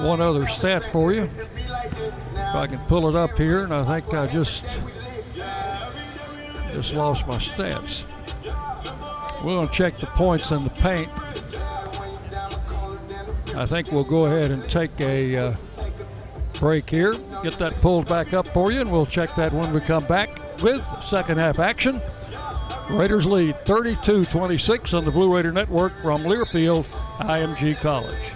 one 0.03 0.21
other 0.21 0.47
stat 0.47 0.83
for 0.91 1.13
you. 1.13 1.29
If 1.47 2.55
I 2.55 2.67
can 2.67 2.79
pull 2.87 3.07
it 3.07 3.15
up 3.15 3.37
here, 3.37 3.63
and 3.63 3.73
I 3.73 3.99
think 3.99 4.13
I 4.13 4.27
just 4.27 4.63
just 6.73 6.93
lost 6.93 7.25
my 7.27 7.37
stats. 7.37 8.11
We're 9.45 9.53
going 9.53 9.67
to 9.67 9.73
check 9.73 9.97
the 9.99 10.07
points 10.07 10.51
in 10.51 10.63
the 10.63 10.69
paint. 10.71 11.09
I 13.55 13.65
think 13.65 13.91
we'll 13.91 14.03
go 14.03 14.25
ahead 14.25 14.51
and 14.51 14.61
take 14.63 14.99
a 14.99 15.37
uh, 15.37 15.53
break 16.59 16.89
here. 16.89 17.13
Get 17.43 17.57
that 17.59 17.73
pulled 17.75 18.07
back 18.07 18.33
up 18.33 18.49
for 18.49 18.71
you, 18.71 18.81
and 18.81 18.91
we'll 18.91 19.05
check 19.05 19.33
that 19.35 19.53
when 19.53 19.73
we 19.73 19.79
come 19.79 20.05
back 20.07 20.29
with 20.61 20.83
second 21.03 21.37
half 21.37 21.59
action. 21.59 22.01
Raiders 22.89 23.25
lead 23.25 23.57
32 23.65 24.25
26 24.25 24.93
on 24.93 25.03
the 25.05 25.11
Blue 25.11 25.33
Raider 25.33 25.51
Network 25.51 25.93
from 26.01 26.23
Learfield, 26.23 26.85
IMG 27.19 27.75
College. 27.81 28.35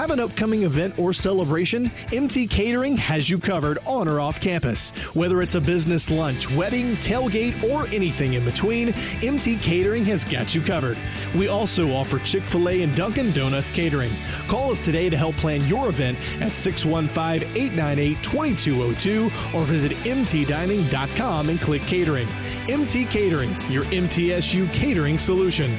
Have 0.00 0.12
an 0.12 0.20
upcoming 0.20 0.62
event 0.62 0.98
or 0.98 1.12
celebration? 1.12 1.90
MT 2.10 2.46
Catering 2.46 2.96
has 2.96 3.28
you 3.28 3.38
covered 3.38 3.76
on 3.84 4.08
or 4.08 4.18
off 4.18 4.40
campus. 4.40 4.92
Whether 5.14 5.42
it's 5.42 5.56
a 5.56 5.60
business 5.60 6.10
lunch, 6.10 6.50
wedding, 6.52 6.92
tailgate, 7.02 7.62
or 7.70 7.86
anything 7.94 8.32
in 8.32 8.42
between, 8.42 8.94
MT 9.22 9.56
Catering 9.58 10.06
has 10.06 10.24
got 10.24 10.54
you 10.54 10.62
covered. 10.62 10.96
We 11.36 11.48
also 11.48 11.92
offer 11.92 12.18
Chick 12.20 12.40
fil 12.44 12.70
A 12.70 12.80
and 12.80 12.96
Dunkin' 12.96 13.32
Donuts 13.32 13.70
catering. 13.70 14.10
Call 14.48 14.72
us 14.72 14.80
today 14.80 15.10
to 15.10 15.18
help 15.18 15.34
plan 15.34 15.62
your 15.68 15.90
event 15.90 16.16
at 16.40 16.52
615 16.52 17.46
898 17.54 18.22
2202 18.22 19.24
or 19.54 19.64
visit 19.64 19.92
mtdining.com 19.92 21.50
and 21.50 21.60
click 21.60 21.82
catering. 21.82 22.26
MT 22.70 23.04
Catering, 23.04 23.50
your 23.68 23.84
MTSU 23.84 24.72
catering 24.72 25.18
solution. 25.18 25.78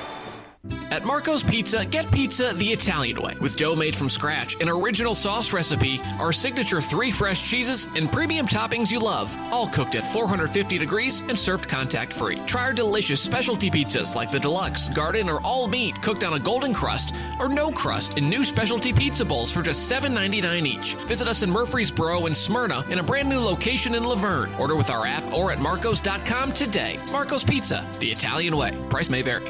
At 0.91 1.05
Marco's 1.05 1.41
Pizza, 1.41 1.85
get 1.85 2.11
pizza 2.11 2.53
the 2.53 2.67
Italian 2.67 3.21
way 3.21 3.33
with 3.41 3.57
dough 3.57 3.75
made 3.75 3.95
from 3.95 4.09
scratch, 4.09 4.61
an 4.61 4.69
original 4.69 5.15
sauce 5.15 5.53
recipe, 5.53 5.99
our 6.19 6.31
signature 6.31 6.81
three 6.81 7.11
fresh 7.11 7.49
cheeses, 7.49 7.87
and 7.95 8.11
premium 8.11 8.45
toppings 8.45 8.91
you 8.91 8.99
love, 8.99 9.35
all 9.51 9.67
cooked 9.67 9.95
at 9.95 10.05
450 10.05 10.77
degrees 10.77 11.21
and 11.21 11.39
served 11.39 11.67
contact 11.67 12.13
free. 12.13 12.35
Try 12.45 12.65
our 12.65 12.73
delicious 12.73 13.21
specialty 13.21 13.71
pizzas 13.71 14.13
like 14.13 14.29
the 14.29 14.39
deluxe, 14.39 14.89
garden, 14.89 15.29
or 15.29 15.39
all 15.43 15.67
meat 15.67 15.99
cooked 16.01 16.23
on 16.23 16.33
a 16.33 16.39
golden 16.39 16.73
crust 16.73 17.15
or 17.39 17.49
no 17.49 17.71
crust 17.71 18.17
in 18.17 18.29
new 18.29 18.43
specialty 18.43 18.93
pizza 18.93 19.25
bowls 19.25 19.51
for 19.51 19.61
just 19.61 19.91
$7.99 19.91 20.67
each. 20.67 20.95
Visit 21.05 21.27
us 21.27 21.41
in 21.41 21.49
Murfreesboro 21.49 22.27
and 22.27 22.37
Smyrna 22.37 22.83
in 22.89 22.99
a 22.99 23.03
brand 23.03 23.29
new 23.29 23.39
location 23.39 23.95
in 23.95 24.03
La 24.03 24.15
Vergne. 24.15 24.53
Order 24.59 24.75
with 24.75 24.89
our 24.89 25.07
app 25.07 25.23
or 25.33 25.51
at 25.51 25.59
marcos.com 25.59 26.51
today. 26.51 26.99
Marco's 27.11 27.43
Pizza, 27.43 27.87
the 27.99 28.11
Italian 28.11 28.55
way. 28.55 28.71
Price 28.89 29.09
may 29.09 29.21
vary. 29.21 29.49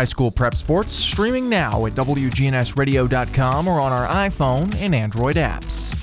High 0.00 0.04
school 0.04 0.30
prep 0.30 0.54
sports 0.54 0.94
streaming 0.94 1.50
now 1.50 1.84
at 1.84 1.92
WGNSradio.com 1.92 3.68
or 3.68 3.82
on 3.82 3.92
our 3.92 4.08
iPhone 4.08 4.74
and 4.76 4.94
Android 4.94 5.36
apps. 5.36 5.94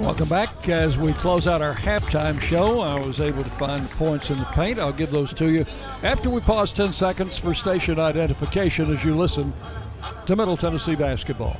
Welcome 0.00 0.28
back. 0.28 0.68
As 0.68 0.98
we 0.98 1.12
close 1.12 1.46
out 1.46 1.62
our 1.62 1.72
halftime 1.72 2.40
show, 2.40 2.80
I 2.80 2.98
was 2.98 3.20
able 3.20 3.44
to 3.44 3.50
find 3.50 3.80
the 3.80 3.94
points 3.94 4.30
in 4.30 4.38
the 4.38 4.44
paint. 4.46 4.80
I'll 4.80 4.92
give 4.92 5.12
those 5.12 5.32
to 5.34 5.52
you 5.52 5.64
after 6.02 6.30
we 6.30 6.40
pause 6.40 6.72
10 6.72 6.92
seconds 6.92 7.38
for 7.38 7.54
station 7.54 8.00
identification 8.00 8.92
as 8.92 9.04
you 9.04 9.16
listen 9.16 9.52
to 10.26 10.34
Middle 10.34 10.56
Tennessee 10.56 10.96
basketball. 10.96 11.56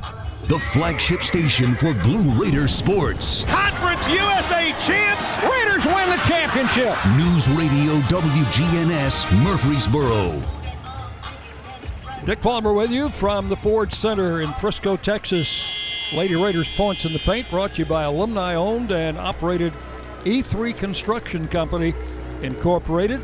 The 0.48 0.58
flagship 0.58 1.22
station 1.22 1.76
for 1.76 1.94
Blue 1.94 2.42
Raider 2.42 2.66
sports. 2.66 3.44
Conference 3.44 3.85
USA 4.08 4.72
champs. 4.86 5.42
Raiders 5.42 5.84
win 5.84 6.08
the 6.10 6.22
championship. 6.28 6.96
News 7.16 7.48
Radio 7.50 7.94
WGNS 8.02 9.42
Murfreesboro. 9.42 10.40
Dick 12.24 12.40
Palmer 12.40 12.72
with 12.72 12.90
you 12.90 13.10
from 13.10 13.48
the 13.48 13.56
Ford 13.56 13.92
Center 13.92 14.42
in 14.42 14.52
Frisco, 14.54 14.96
Texas. 14.96 15.68
Lady 16.12 16.36
Raiders 16.36 16.68
points 16.76 17.04
in 17.04 17.12
the 17.12 17.18
paint 17.20 17.50
brought 17.50 17.74
to 17.74 17.82
you 17.82 17.84
by 17.84 18.04
alumni 18.04 18.54
owned 18.54 18.92
and 18.92 19.18
operated 19.18 19.72
E3 20.24 20.76
Construction 20.76 21.48
Company 21.48 21.92
Incorporated. 22.42 23.20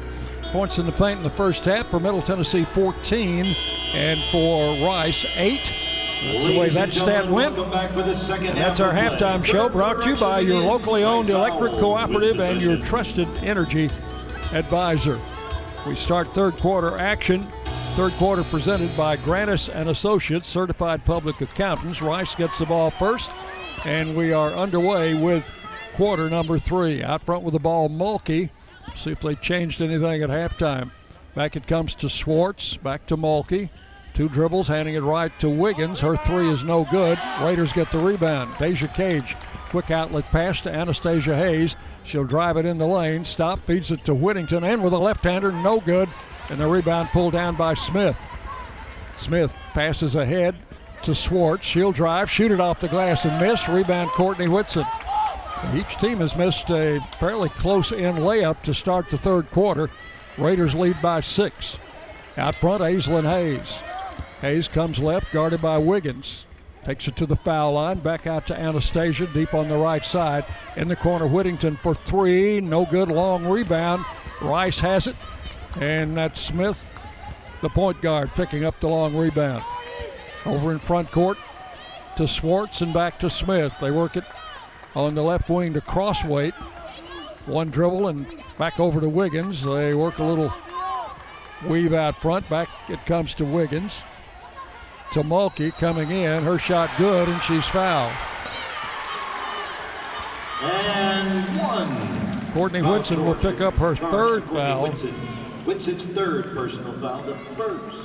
Points 0.50 0.78
in 0.78 0.86
the 0.86 0.92
paint 0.92 1.18
in 1.18 1.22
the 1.22 1.30
first 1.30 1.64
half 1.64 1.86
for 1.86 2.00
Middle 2.00 2.22
Tennessee 2.22 2.64
14 2.64 3.54
and 3.94 4.20
for 4.32 4.84
Rice 4.84 5.24
8. 5.36 5.81
That's 6.24 6.46
the 6.46 6.58
way 6.58 6.68
that 6.68 6.94
stat 6.94 7.28
went. 7.28 7.56
That's 7.56 8.80
our 8.80 8.92
halftime 8.92 9.44
show 9.44 9.68
brought 9.68 10.02
to 10.04 10.10
you 10.10 10.16
by 10.16 10.40
your 10.40 10.60
locally 10.62 11.02
owned 11.02 11.28
electric 11.28 11.72
cooperative 11.78 12.38
and 12.38 12.60
your 12.60 12.76
trusted 12.78 13.28
energy 13.42 13.90
advisor. 14.52 15.20
We 15.86 15.96
start 15.96 16.32
third 16.34 16.56
quarter 16.58 16.96
action. 16.98 17.48
Third 17.94 18.12
quarter 18.12 18.44
presented 18.44 18.96
by 18.96 19.18
Granis 19.18 19.68
and 19.68 19.90
Associates, 19.90 20.48
certified 20.48 21.04
public 21.04 21.40
accountants. 21.42 22.00
Rice 22.00 22.34
gets 22.34 22.58
the 22.58 22.64
ball 22.64 22.90
first, 22.90 23.30
and 23.84 24.16
we 24.16 24.32
are 24.32 24.50
underway 24.52 25.12
with 25.12 25.44
quarter 25.92 26.30
number 26.30 26.56
three. 26.56 27.02
Out 27.02 27.22
front 27.22 27.42
with 27.42 27.52
the 27.52 27.60
ball, 27.60 27.90
Mulkey. 27.90 28.48
See 28.94 29.10
if 29.10 29.20
they 29.20 29.34
changed 29.34 29.82
anything 29.82 30.22
at 30.22 30.30
halftime. 30.30 30.90
Back 31.34 31.56
it 31.56 31.66
comes 31.66 31.94
to 31.96 32.08
Schwartz. 32.08 32.76
Back 32.78 33.06
to 33.08 33.16
Mulkey. 33.16 33.68
Two 34.14 34.28
dribbles, 34.28 34.68
handing 34.68 34.94
it 34.94 35.02
right 35.02 35.36
to 35.40 35.48
Wiggins. 35.48 36.00
Her 36.00 36.16
three 36.16 36.50
is 36.50 36.64
no 36.64 36.86
good. 36.90 37.18
Raiders 37.40 37.72
get 37.72 37.90
the 37.90 37.98
rebound. 37.98 38.54
Deja 38.58 38.88
Cage, 38.88 39.36
quick 39.70 39.90
outlet 39.90 40.26
pass 40.26 40.60
to 40.62 40.74
Anastasia 40.74 41.34
Hayes. 41.34 41.76
She'll 42.04 42.24
drive 42.24 42.56
it 42.56 42.66
in 42.66 42.78
the 42.78 42.86
lane. 42.86 43.24
Stop, 43.24 43.64
feeds 43.64 43.90
it 43.90 44.04
to 44.04 44.14
Whittington, 44.14 44.64
and 44.64 44.82
with 44.82 44.92
a 44.92 44.98
left-hander, 44.98 45.52
no 45.52 45.80
good. 45.80 46.10
And 46.50 46.60
the 46.60 46.66
rebound 46.66 47.08
pulled 47.08 47.32
down 47.32 47.56
by 47.56 47.74
Smith. 47.74 48.18
Smith 49.16 49.54
passes 49.72 50.14
ahead 50.14 50.56
to 51.04 51.14
Schwartz. 51.14 51.66
She'll 51.66 51.92
drive, 51.92 52.30
shoot 52.30 52.52
it 52.52 52.60
off 52.60 52.80
the 52.80 52.88
glass 52.88 53.24
and 53.24 53.40
miss. 53.40 53.68
Rebound 53.68 54.10
Courtney 54.10 54.48
Whitson. 54.48 54.84
Each 55.74 55.96
team 55.98 56.18
has 56.18 56.36
missed 56.36 56.68
a 56.70 57.00
fairly 57.18 57.48
close 57.48 57.92
in 57.92 58.16
layup 58.16 58.62
to 58.64 58.74
start 58.74 59.08
the 59.10 59.16
third 59.16 59.50
quarter. 59.52 59.88
Raiders 60.36 60.74
lead 60.74 61.00
by 61.00 61.20
six. 61.20 61.78
Out 62.36 62.56
front, 62.56 62.82
Aislinn 62.82 63.22
Hayes. 63.22 63.80
Hayes 64.42 64.66
comes 64.66 64.98
left, 64.98 65.32
guarded 65.32 65.62
by 65.62 65.78
Wiggins. 65.78 66.46
Takes 66.84 67.06
it 67.06 67.14
to 67.14 67.26
the 67.26 67.36
foul 67.36 67.74
line. 67.74 68.00
Back 68.00 68.26
out 68.26 68.44
to 68.48 68.58
Anastasia, 68.58 69.28
deep 69.28 69.54
on 69.54 69.68
the 69.68 69.78
right 69.78 70.04
side. 70.04 70.44
In 70.76 70.88
the 70.88 70.96
corner, 70.96 71.28
Whittington 71.28 71.76
for 71.76 71.94
three. 71.94 72.60
No 72.60 72.84
good. 72.84 73.08
Long 73.08 73.46
rebound. 73.46 74.04
Rice 74.40 74.80
has 74.80 75.06
it. 75.06 75.14
And 75.80 76.16
that's 76.16 76.40
Smith, 76.40 76.84
the 77.60 77.68
point 77.68 78.02
guard, 78.02 78.30
picking 78.30 78.64
up 78.64 78.80
the 78.80 78.88
long 78.88 79.16
rebound. 79.16 79.64
Over 80.44 80.72
in 80.72 80.80
front 80.80 81.12
court 81.12 81.38
to 82.16 82.26
Schwartz 82.26 82.80
and 82.80 82.92
back 82.92 83.20
to 83.20 83.30
Smith. 83.30 83.72
They 83.80 83.92
work 83.92 84.16
it 84.16 84.24
on 84.96 85.14
the 85.14 85.22
left 85.22 85.48
wing 85.48 85.72
to 85.74 85.80
Crossweight. 85.80 86.54
One 87.46 87.70
dribble 87.70 88.08
and 88.08 88.26
back 88.58 88.80
over 88.80 89.00
to 89.00 89.08
Wiggins. 89.08 89.62
They 89.62 89.94
work 89.94 90.18
a 90.18 90.24
little 90.24 90.52
weave 91.68 91.92
out 91.92 92.20
front. 92.20 92.50
Back 92.50 92.68
it 92.88 93.06
comes 93.06 93.34
to 93.34 93.44
Wiggins 93.44 94.02
to 95.12 95.22
Mulkey 95.22 95.76
coming 95.78 96.10
in. 96.10 96.42
Her 96.42 96.58
shot 96.58 96.90
good, 96.98 97.28
and 97.28 97.42
she's 97.42 97.66
fouled. 97.66 98.12
And 100.62 101.58
one. 101.58 102.52
Courtney 102.52 102.82
Whitson 102.82 103.24
will 103.24 103.34
pick 103.34 103.60
up 103.60 103.74
her 103.74 103.94
third 103.96 104.44
foul. 104.44 104.82
Whitson. 104.82 105.14
Whitson's 105.64 106.06
third 106.06 106.54
personal 106.54 106.92
foul, 107.00 107.22
the 107.22 107.36
first 107.56 107.96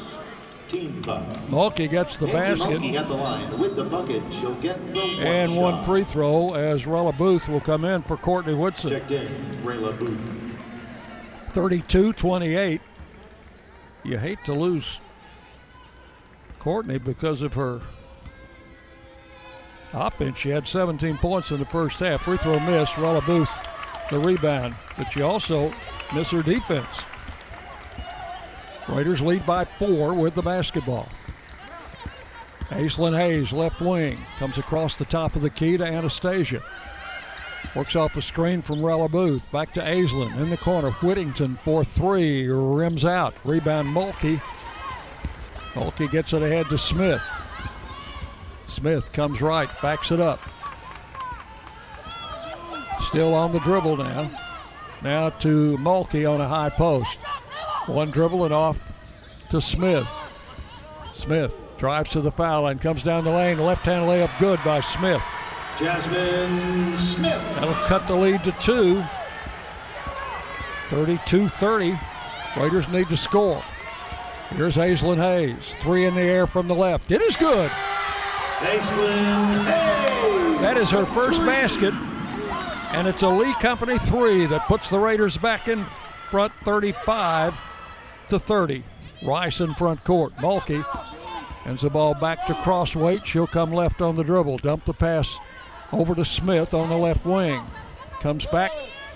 team 0.67 1.01
foul. 1.03 1.25
Mulkey 1.49 1.89
gets 1.89 2.17
the 2.17 2.27
Nancy 2.27 2.51
basket. 2.63 2.79
Mulkey 2.81 2.99
at 2.99 3.07
the 3.07 3.13
line 3.13 3.59
with 3.59 3.75
the 3.75 3.83
bucket. 3.83 4.21
She'll 4.31 4.55
get 4.55 4.77
the 4.93 4.99
one 4.99 5.19
And 5.21 5.51
shot. 5.51 5.61
one 5.61 5.85
free 5.85 6.03
throw 6.03 6.53
as 6.53 6.85
Rella 6.85 7.13
Booth 7.13 7.47
will 7.47 7.61
come 7.61 7.85
in 7.85 8.03
for 8.03 8.17
Courtney 8.17 8.53
Whitson. 8.53 8.89
Checked 8.89 9.11
in, 9.11 9.27
Rayla 9.63 9.97
Booth. 9.97 10.19
32 11.53 12.13
28. 12.13 12.81
You 14.03 14.17
hate 14.17 14.43
to 14.45 14.53
lose 14.53 14.99
Courtney 16.67 16.97
because 16.97 17.41
of 17.41 17.53
her 17.53 17.79
offense. 19.93 20.37
She 20.37 20.49
had 20.49 20.67
17 20.67 21.17
points 21.17 21.51
in 21.51 21.59
the 21.59 21.65
first 21.67 21.97
half. 21.97 22.23
Free 22.23 22.35
throw 22.35 22.59
miss. 22.59 22.97
Rella 22.97 23.21
Booth, 23.21 23.49
the 24.11 24.19
rebound. 24.19 24.75
But 24.97 25.09
she 25.09 25.21
also 25.21 25.73
missed 26.13 26.31
her 26.31 26.43
defense. 26.43 26.85
Raiders 28.89 29.21
lead 29.21 29.45
by 29.45 29.63
four 29.63 30.13
with 30.13 30.35
the 30.35 30.41
basketball. 30.41 31.07
Aislinn 32.71 33.17
Hayes, 33.17 33.53
left 33.53 33.79
wing, 33.79 34.19
comes 34.37 34.57
across 34.57 34.97
the 34.97 35.05
top 35.05 35.37
of 35.37 35.43
the 35.43 35.49
key 35.49 35.77
to 35.77 35.85
Anastasia. 35.85 36.61
Works 37.77 37.95
off 37.95 38.17
a 38.17 38.21
screen 38.21 38.61
from 38.61 38.85
Rella 38.85 39.07
Booth. 39.07 39.49
Back 39.53 39.73
to 39.75 39.81
Aislinn 39.81 40.35
in 40.35 40.49
the 40.49 40.57
corner. 40.57 40.91
Whittington 40.91 41.59
for 41.63 41.85
three. 41.85 42.45
Rims 42.45 43.05
out. 43.05 43.35
Rebound 43.45 43.87
Mulkey. 43.87 44.41
Mulkey 45.77 46.09
gets 46.09 46.33
it 46.33 46.41
ahead 46.41 46.65
to 46.69 46.77
Smith. 46.77 47.21
Smith 48.65 49.13
comes 49.13 49.43
right, 49.43 49.69
backs 49.79 50.11
it 50.11 50.19
up. 50.19 50.39
Still 52.99 53.35
on 53.35 53.53
the 53.53 53.59
dribble 53.59 53.97
now. 53.97 54.31
Now 55.03 55.29
to 55.29 55.77
Mulkey 55.77 56.27
on 56.29 56.41
a 56.41 56.47
high 56.47 56.71
post. 56.71 57.19
One 57.85 58.09
dribble 58.09 58.45
and 58.45 58.53
off 58.53 58.79
to 59.51 59.61
Smith. 59.61 60.09
Smith 61.13 61.55
drives 61.77 62.09
to 62.11 62.21
the 62.21 62.31
foul 62.31 62.63
line, 62.63 62.79
comes 62.79 63.03
down 63.03 63.23
the 63.23 63.29
lane. 63.29 63.59
Left 63.59 63.85
hand 63.85 64.05
layup 64.05 64.31
good 64.39 64.59
by 64.65 64.81
Smith. 64.81 65.21
Jasmine 65.77 66.97
Smith. 66.97 67.39
That'll 67.53 67.75
cut 67.85 68.07
the 68.07 68.15
lead 68.15 68.43
to 68.45 68.51
two. 68.53 69.03
32 70.89 71.49
30. 71.49 71.99
Raiders 72.57 72.87
need 72.87 73.09
to 73.09 73.17
score. 73.17 73.63
Here's 74.51 74.77
Aislinn 74.77 75.17
Hayes. 75.17 75.75
Three 75.81 76.05
in 76.05 76.15
the 76.15 76.21
air 76.21 76.47
from 76.47 76.67
the 76.67 76.75
left. 76.75 77.11
It 77.11 77.21
is 77.21 77.35
good. 77.35 77.69
Aislinn 78.59 79.65
Hayes. 79.65 80.61
That 80.61 80.77
is 80.77 80.89
her 80.89 81.05
first 81.05 81.39
basket. 81.41 81.93
And 82.93 83.07
it's 83.07 83.21
a 83.21 83.29
Lee 83.29 83.53
Company 83.55 83.99
three 83.99 84.45
that 84.47 84.67
puts 84.67 84.89
the 84.89 84.97
Raiders 84.97 85.37
back 85.37 85.67
in 85.67 85.85
front 86.31 86.53
35 86.63 87.53
to 88.29 88.39
30. 88.39 88.83
Rice 89.25 89.59
in 89.59 89.73
front 89.75 90.03
court. 90.03 90.35
Mulkey 90.37 90.83
hands 91.63 91.81
the 91.81 91.89
ball 91.89 92.13
back 92.13 92.47
to 92.47 92.53
Crossweight. 92.55 93.25
She'll 93.27 93.47
come 93.47 93.73
left 93.73 94.01
on 94.01 94.15
the 94.15 94.23
dribble. 94.23 94.59
Dump 94.59 94.85
the 94.85 94.93
pass 94.93 95.37
over 95.91 96.15
to 96.15 96.23
Smith 96.23 96.73
on 96.73 96.89
the 96.89 96.97
left 96.97 97.25
wing. 97.25 97.61
Comes 98.21 98.45
back 98.45 98.71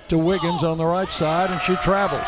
to 0.09 0.17
Wiggins 0.17 0.63
on 0.63 0.77
the 0.77 0.85
right 0.85 1.11
side, 1.11 1.49
and 1.49 1.61
she 1.61 1.75
travels. 1.77 2.27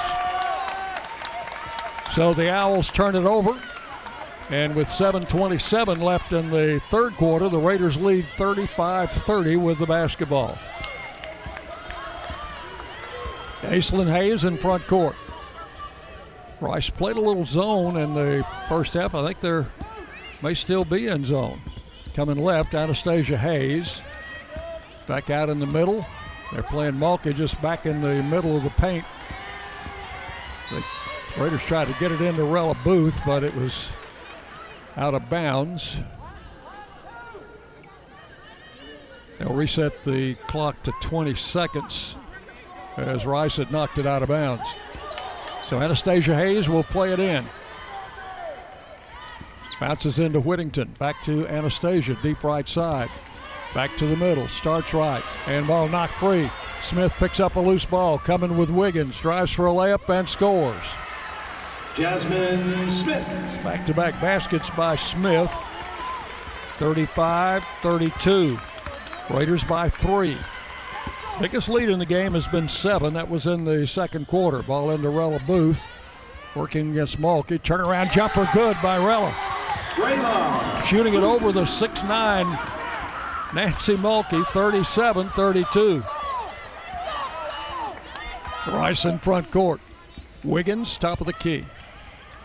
So 2.13 2.31
the 2.31 2.51
Owls 2.51 2.89
turn 2.89 3.15
it 3.15 3.25
over. 3.25 3.59
And 4.49 4.75
with 4.75 4.87
7.27 4.87 5.99
left 5.99 6.31
in 6.31 6.51
the 6.51 6.79
third 6.89 7.17
quarter, 7.17 7.49
the 7.49 7.57
Raiders 7.57 7.97
lead 7.97 8.27
35 8.37 9.11
30 9.11 9.55
with 9.55 9.79
the 9.79 9.87
basketball. 9.87 10.57
Aislinn 13.61 14.11
Hayes 14.11 14.43
in 14.45 14.57
front 14.57 14.85
court. 14.87 15.15
Rice 16.61 16.89
played 16.89 17.15
a 17.15 17.21
little 17.21 17.45
zone 17.45 17.97
in 17.97 18.13
the 18.13 18.45
first 18.69 18.93
half. 18.93 19.15
I 19.15 19.25
think 19.25 19.39
there 19.39 19.65
may 20.43 20.53
still 20.53 20.85
be 20.85 21.07
in 21.07 21.25
zone. 21.25 21.61
Coming 22.13 22.37
left, 22.37 22.75
Anastasia 22.75 23.37
Hayes. 23.37 24.01
Back 25.07 25.31
out 25.31 25.49
in 25.49 25.59
the 25.59 25.65
middle. 25.65 26.05
They're 26.51 26.61
playing 26.61 26.93
Mulkey 26.93 27.35
just 27.35 27.59
back 27.61 27.87
in 27.87 28.01
the 28.01 28.21
middle 28.21 28.55
of 28.55 28.63
the 28.63 28.69
paint. 28.71 29.05
The 30.69 30.83
Raiders 31.37 31.61
tried 31.61 31.87
to 31.87 31.95
get 31.99 32.11
it 32.11 32.21
into 32.21 32.45
Rella 32.45 32.75
Booth, 32.83 33.21
but 33.25 33.43
it 33.43 33.55
was 33.55 33.87
out 34.97 35.13
of 35.13 35.29
bounds. 35.29 35.97
They'll 39.39 39.53
reset 39.53 40.03
the 40.03 40.35
clock 40.47 40.81
to 40.83 40.93
20 41.01 41.35
seconds 41.35 42.15
as 42.97 43.25
Rice 43.25 43.57
had 43.57 43.71
knocked 43.71 43.97
it 43.97 44.05
out 44.05 44.21
of 44.21 44.29
bounds. 44.29 44.69
So 45.63 45.79
Anastasia 45.79 46.35
Hayes 46.35 46.69
will 46.69 46.83
play 46.83 47.11
it 47.13 47.19
in. 47.19 47.47
Bounces 49.79 50.19
into 50.19 50.39
Whittington. 50.39 50.93
Back 50.97 51.21
to 51.23 51.45
Anastasia, 51.47 52.17
deep 52.23 52.43
right 52.43 52.69
side. 52.69 53.09
Back 53.73 53.97
to 53.97 54.05
the 54.05 54.15
middle. 54.15 54.47
Starts 54.47 54.93
right. 54.93 55.23
And 55.45 55.67
ball 55.67 55.89
knocked 55.89 56.13
free. 56.13 56.49
Smith 56.81 57.11
picks 57.13 57.41
up 57.41 57.57
a 57.57 57.59
loose 57.59 57.83
ball. 57.83 58.17
Coming 58.19 58.55
with 58.55 58.69
Wiggins. 58.69 59.19
Drives 59.19 59.51
for 59.51 59.67
a 59.67 59.71
layup 59.71 60.07
and 60.07 60.29
scores. 60.29 60.85
Jasmine 61.95 62.89
Smith. 62.89 63.27
Back 63.63 63.85
to 63.85 63.93
back 63.93 64.19
baskets 64.19 64.69
by 64.71 64.95
Smith. 64.95 65.51
35 66.77 67.63
32. 67.81 68.57
Raiders 69.29 69.63
by 69.63 69.89
three. 69.89 70.37
Biggest 71.39 71.69
lead 71.69 71.89
in 71.89 71.99
the 71.99 72.05
game 72.05 72.33
has 72.33 72.47
been 72.47 72.67
seven. 72.67 73.13
That 73.13 73.29
was 73.29 73.47
in 73.47 73.65
the 73.65 73.87
second 73.87 74.27
quarter. 74.27 74.63
Ball 74.63 74.91
into 74.91 75.09
Rella 75.09 75.39
Booth. 75.45 75.81
Working 76.55 76.91
against 76.91 77.19
Mulkey. 77.19 77.59
Turnaround 77.61 78.11
jumper 78.11 78.47
good 78.53 78.77
by 78.81 78.97
Rella. 78.97 79.31
Rayla. 79.95 80.83
Shooting 80.85 81.13
it 81.13 81.23
over 81.23 81.51
the 81.51 81.63
6'9 81.63 82.73
Nancy 83.53 83.95
Mulkey, 83.95 84.43
37 84.47 85.29
32. 85.29 86.03
Rice 88.67 89.05
in 89.05 89.19
front 89.19 89.51
court. 89.51 89.79
Wiggins, 90.43 90.97
top 90.97 91.21
of 91.21 91.27
the 91.27 91.33
key. 91.33 91.63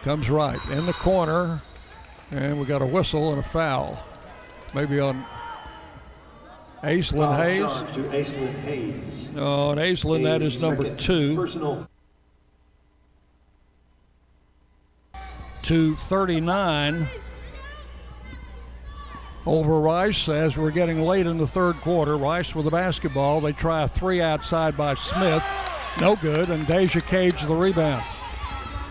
Comes 0.03 0.31
right 0.31 0.61
in 0.71 0.87
the 0.87 0.93
corner. 0.93 1.63
And 2.31 2.61
we 2.61 2.67
got 2.67 2.83
a 2.83 2.87
whistle 2.87 3.31
and 3.31 3.41
a 3.41 3.43
foul. 3.43 3.99
Maybe 4.75 5.01
on 5.01 5.25
Aislinn 6.83 7.37
Hayes. 7.37 7.95
To 7.95 8.03
Aislinn 8.11 8.55
Hayes. 8.61 9.29
On 9.37 9.77
Aislinn, 9.79 10.25
that 10.25 10.43
is 10.43 10.61
number 10.61 10.83
Second 10.85 11.01
two. 11.01 11.37
Personal. 11.37 11.89
to 15.63 15.95
39 15.97 17.09
over 19.45 19.81
Rice 19.81 20.29
as 20.29 20.57
we're 20.57 20.71
getting 20.71 21.03
late 21.03 21.27
in 21.27 21.37
the 21.37 21.47
third 21.47 21.77
quarter. 21.77 22.17
Rice 22.17 22.55
with 22.55 22.65
the 22.65 22.71
basketball. 22.71 23.41
They 23.41 23.53
try 23.53 23.83
a 23.83 23.89
three 23.89 24.23
outside 24.23 24.77
by 24.77 24.95
Smith. 24.95 25.43
No 26.01 26.17
good, 26.17 26.49
and 26.49 26.67
Deja 26.67 27.01
Cage 27.01 27.43
the 27.43 27.55
rebound. 27.55 28.05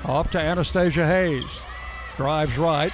Off 0.07 0.31
to 0.31 0.39
Anastasia 0.39 1.05
Hayes. 1.05 1.61
Drives 2.15 2.57
right. 2.57 2.93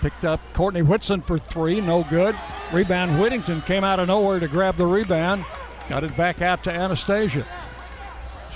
Picked 0.00 0.26
up 0.26 0.38
Courtney 0.52 0.82
Whitson 0.82 1.22
for 1.22 1.38
three. 1.38 1.80
No 1.80 2.04
good. 2.04 2.36
Rebound 2.72 3.18
Whittington 3.18 3.62
came 3.62 3.84
out 3.84 3.98
of 3.98 4.08
nowhere 4.08 4.38
to 4.38 4.46
grab 4.46 4.76
the 4.76 4.86
rebound. 4.86 5.46
Got 5.88 6.04
it 6.04 6.14
back 6.14 6.42
out 6.42 6.62
to 6.64 6.70
Anastasia. 6.70 7.46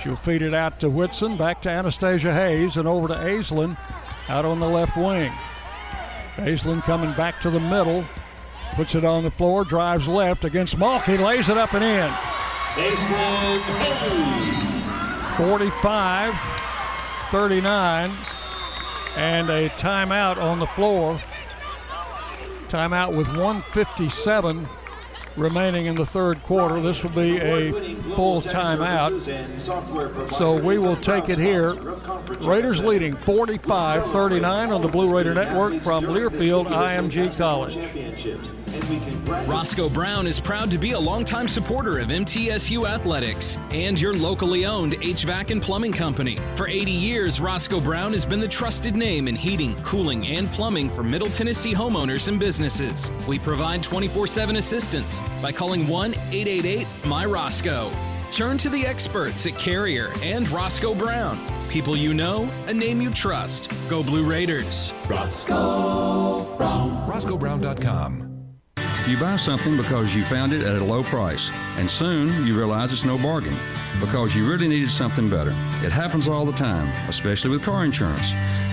She'll 0.03 0.16
feed 0.16 0.43
it 0.43 0.53
out 0.53 0.79
to 0.81 0.91
Whitson, 0.91 1.39
back 1.39 1.62
to 1.62 1.70
Anastasia 1.70 2.33
Hayes, 2.33 2.77
and 2.77 2.87
over 2.87 3.09
to 3.09 3.15
Aislinn 3.15 3.79
out 4.29 4.45
on 4.45 4.61
the 4.61 4.69
left 4.69 4.97
wing. 4.97 5.33
Aislinn 6.37 6.83
coming 6.83 7.12
back 7.15 7.41
to 7.41 7.51
the 7.51 7.59
middle, 7.59 8.05
puts 8.75 8.95
it 8.95 9.05
on 9.05 9.25
the 9.25 9.31
floor, 9.31 9.65
drives 9.65 10.07
left 10.07 10.45
against 10.45 10.77
Mulkey, 10.77 11.19
lays 11.19 11.49
it 11.49 11.59
up 11.59 11.73
and 11.75 11.83
in. 11.83 12.11
Aislinn 12.77 13.61
Hayes. 13.89 14.79
45 15.37 16.57
39, 17.30 18.16
and 19.16 19.50
a 19.50 19.68
timeout 19.70 20.38
on 20.38 20.59
the 20.59 20.66
floor. 20.68 21.20
Timeout 22.68 23.16
with 23.16 23.28
157 23.28 24.68
remaining 25.36 25.86
in 25.86 25.94
the 25.94 26.06
third 26.06 26.42
quarter. 26.42 26.80
This 26.80 27.02
will 27.02 27.10
be 27.10 27.38
a 27.38 27.72
full 28.14 28.42
timeout. 28.42 29.20
So 30.36 30.60
we 30.60 30.78
will 30.78 30.96
take 30.96 31.28
it 31.28 31.38
here. 31.38 31.74
Raiders 32.40 32.80
leading 32.80 33.16
45 33.16 34.06
39 34.06 34.70
on 34.70 34.82
the 34.82 34.88
Blue 34.88 35.14
Raider 35.14 35.34
Network 35.34 35.82
from 35.82 36.05
Learfield 36.05 36.66
IMG 36.66 37.36
College. 37.36 37.76
Roscoe 39.46 39.88
Brown 39.88 40.26
is 40.26 40.38
proud 40.38 40.70
to 40.70 40.78
be 40.78 40.92
a 40.92 40.98
longtime 40.98 41.48
supporter 41.48 41.98
of 41.98 42.09
MTSU 42.09 42.86
Athletics 42.86 43.59
and 43.70 44.00
your 44.00 44.14
locally 44.14 44.66
owned 44.66 44.94
HVAC 44.94 45.50
and 45.50 45.62
plumbing 45.62 45.92
company. 45.92 46.38
For 46.55 46.68
80 46.68 46.90
years, 46.90 47.40
Roscoe 47.40 47.80
Brown 47.80 48.12
has 48.12 48.24
been 48.24 48.40
the 48.40 48.48
trusted 48.48 48.96
name 48.96 49.26
in 49.26 49.34
heating, 49.34 49.74
cooling, 49.82 50.26
and 50.26 50.48
plumbing 50.48 50.90
for 50.90 51.02
Middle 51.02 51.28
Tennessee 51.28 51.74
homeowners 51.74 52.28
and 52.28 52.38
businesses. 52.38 53.10
We 53.26 53.38
provide 53.38 53.82
24 53.82 54.26
7 54.26 54.56
assistance 54.56 55.20
by 55.40 55.52
calling 55.52 55.86
1 55.86 56.14
888 56.14 56.86
My 57.06 57.24
Roscoe. 57.24 57.90
Turn 58.30 58.59
to 58.59 58.68
the 58.68 58.84
experts 58.84 59.46
at 59.46 59.59
Carrier 59.59 60.10
and 60.22 60.48
Roscoe 60.50 60.94
Brown. 60.94 61.38
People 61.68 61.96
you 61.96 62.14
know, 62.14 62.50
a 62.66 62.74
name 62.74 63.00
you 63.00 63.10
trust. 63.10 63.70
Go 63.88 64.02
Blue 64.02 64.24
Raiders. 64.24 64.92
Roscoe 65.09 66.56
Brown. 66.56 67.10
RoscoeBrown.com. 67.10 68.28
You 69.09 69.18
buy 69.18 69.36
something 69.36 69.74
because 69.76 70.14
you 70.14 70.22
found 70.22 70.52
it 70.52 70.66
at 70.66 70.82
a 70.82 70.84
low 70.84 71.02
price, 71.02 71.48
and 71.78 71.88
soon 71.88 72.28
you 72.46 72.55
realize 72.55 72.92
it's 72.92 73.06
no 73.06 73.16
bargain 73.16 73.55
because 74.00 74.36
you 74.36 74.46
really 74.46 74.68
needed 74.68 74.90
something 74.90 75.30
better. 75.30 75.50
It 75.82 75.92
happens 75.92 76.28
all 76.28 76.44
the 76.44 76.52
time, 76.52 76.86
especially 77.09 77.50
with 77.50 77.64
car 77.64 77.86
insurance. 77.86 78.30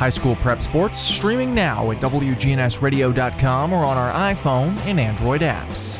High 0.00 0.08
school 0.08 0.34
prep 0.36 0.62
sports 0.62 0.98
streaming 0.98 1.54
now 1.54 1.90
at 1.90 2.00
WGNSradio.com 2.00 3.72
or 3.74 3.84
on 3.84 3.98
our 3.98 4.34
iPhone 4.34 4.78
and 4.86 4.98
Android 4.98 5.42
apps. 5.42 5.98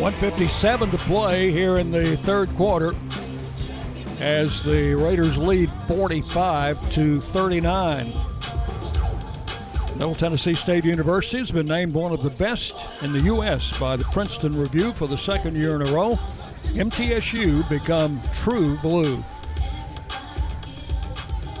157 0.00 0.90
to 0.90 0.98
play 0.98 1.52
here 1.52 1.78
in 1.78 1.92
the 1.92 2.16
third 2.16 2.48
quarter 2.56 2.92
as 4.18 4.64
the 4.64 4.94
Raiders 4.94 5.38
lead 5.38 5.70
45 5.86 6.92
to 6.94 7.20
39. 7.20 8.12
Middle 9.92 10.16
Tennessee 10.16 10.54
State 10.54 10.84
University 10.84 11.38
has 11.38 11.52
been 11.52 11.66
named 11.66 11.92
one 11.92 12.10
of 12.10 12.20
the 12.20 12.30
best 12.30 12.74
in 13.02 13.12
the 13.12 13.20
U.S. 13.20 13.78
by 13.78 13.94
the 13.94 14.02
Princeton 14.06 14.58
Review 14.58 14.92
for 14.92 15.06
the 15.06 15.16
second 15.16 15.54
year 15.54 15.80
in 15.80 15.86
a 15.86 15.92
row. 15.92 16.18
MTSU 16.74 17.68
become 17.68 18.20
true 18.32 18.76
blue. 18.78 19.22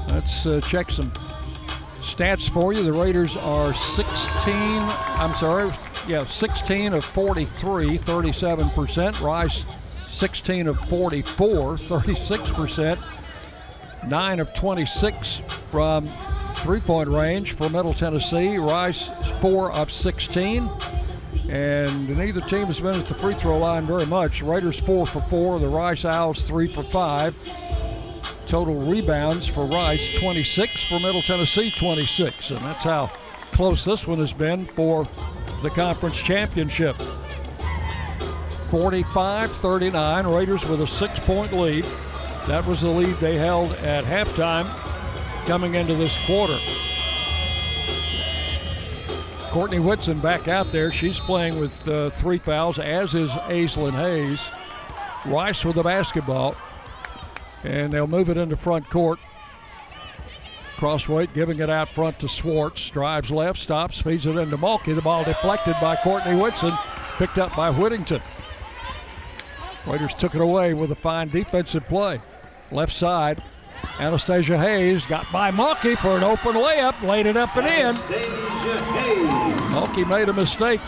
Let's 0.08 0.44
uh, 0.44 0.60
check 0.60 0.90
some 0.90 1.10
stats 2.02 2.50
for 2.50 2.72
you. 2.72 2.82
The 2.82 2.92
Raiders 2.92 3.36
are 3.36 3.72
16, 3.72 4.04
I'm 4.46 5.34
sorry, 5.36 5.70
yeah, 6.08 6.24
16 6.26 6.94
of 6.94 7.04
43, 7.04 7.96
37%. 7.96 9.20
Rice, 9.20 9.64
16 10.08 10.66
of 10.66 10.78
44, 10.88 11.76
36%. 11.76 12.98
9 14.08 14.40
of 14.40 14.52
26 14.52 15.40
from 15.70 16.10
three 16.56 16.80
point 16.80 17.08
range 17.08 17.52
for 17.52 17.68
Middle 17.70 17.94
Tennessee. 17.94 18.58
Rice, 18.58 19.10
4 19.40 19.72
of 19.72 19.90
16. 19.90 20.68
And 21.48 22.16
neither 22.16 22.40
team 22.40 22.66
has 22.66 22.80
been 22.80 22.94
at 22.94 23.06
the 23.06 23.14
free 23.14 23.34
throw 23.34 23.58
line 23.58 23.84
very 23.84 24.06
much. 24.06 24.42
Raiders 24.42 24.80
4 24.80 25.06
for 25.06 25.20
4, 25.22 25.58
the 25.58 25.68
Rice 25.68 26.04
Owls 26.04 26.42
3 26.44 26.66
for 26.68 26.82
5. 26.84 27.34
Total 28.46 28.74
rebounds 28.74 29.46
for 29.46 29.66
Rice 29.66 30.18
26, 30.18 30.84
for 30.84 31.00
Middle 31.00 31.22
Tennessee 31.22 31.72
26. 31.78 32.50
And 32.50 32.60
that's 32.60 32.84
how 32.84 33.10
close 33.52 33.84
this 33.84 34.06
one 34.06 34.18
has 34.18 34.32
been 34.32 34.66
for 34.68 35.06
the 35.62 35.70
conference 35.70 36.16
championship. 36.16 36.96
45 38.70 39.52
39, 39.52 40.26
Raiders 40.26 40.64
with 40.66 40.80
a 40.80 40.86
six 40.86 41.18
point 41.20 41.52
lead. 41.52 41.84
That 42.46 42.66
was 42.66 42.80
the 42.80 42.88
lead 42.88 43.16
they 43.16 43.38
held 43.38 43.72
at 43.72 44.04
halftime 44.04 44.66
coming 45.46 45.74
into 45.74 45.94
this 45.94 46.16
quarter. 46.26 46.58
Courtney 49.54 49.78
Whitson 49.78 50.18
back 50.18 50.48
out 50.48 50.72
there. 50.72 50.90
She's 50.90 51.20
playing 51.20 51.60
with 51.60 51.86
uh, 51.86 52.10
three 52.10 52.38
fouls, 52.38 52.80
as 52.80 53.14
is 53.14 53.30
Aislinn 53.30 53.92
Hayes. 53.92 54.50
Rice 55.32 55.64
with 55.64 55.76
the 55.76 55.82
basketball. 55.84 56.56
And 57.62 57.92
they'll 57.92 58.08
move 58.08 58.30
it 58.30 58.36
into 58.36 58.56
front 58.56 58.90
court. 58.90 59.20
Crossweight 60.76 61.34
giving 61.34 61.60
it 61.60 61.70
out 61.70 61.88
front 61.90 62.18
to 62.18 62.26
Schwartz. 62.26 62.90
Drives 62.90 63.30
left, 63.30 63.60
stops, 63.60 64.00
feeds 64.00 64.26
it 64.26 64.34
into 64.36 64.58
Mulkey. 64.58 64.92
The 64.92 65.02
ball 65.02 65.22
deflected 65.22 65.76
by 65.80 65.94
Courtney 66.02 66.34
Whitson, 66.34 66.76
picked 67.16 67.38
up 67.38 67.54
by 67.54 67.70
Whittington. 67.70 68.22
Raiders 69.86 70.14
took 70.14 70.34
it 70.34 70.40
away 70.40 70.74
with 70.74 70.90
a 70.90 70.96
fine 70.96 71.28
defensive 71.28 71.86
play. 71.86 72.20
Left 72.72 72.92
side, 72.92 73.40
Anastasia 73.98 74.58
Hayes 74.58 75.06
got 75.06 75.30
by 75.32 75.50
Mulkey 75.50 75.96
for 75.98 76.16
an 76.16 76.24
open 76.24 76.54
layup, 76.54 77.00
laid 77.02 77.26
it 77.26 77.36
up 77.36 77.56
and 77.56 77.66
in. 77.66 77.96
Mulkey 79.72 80.08
made 80.08 80.28
a 80.28 80.32
mistake. 80.32 80.80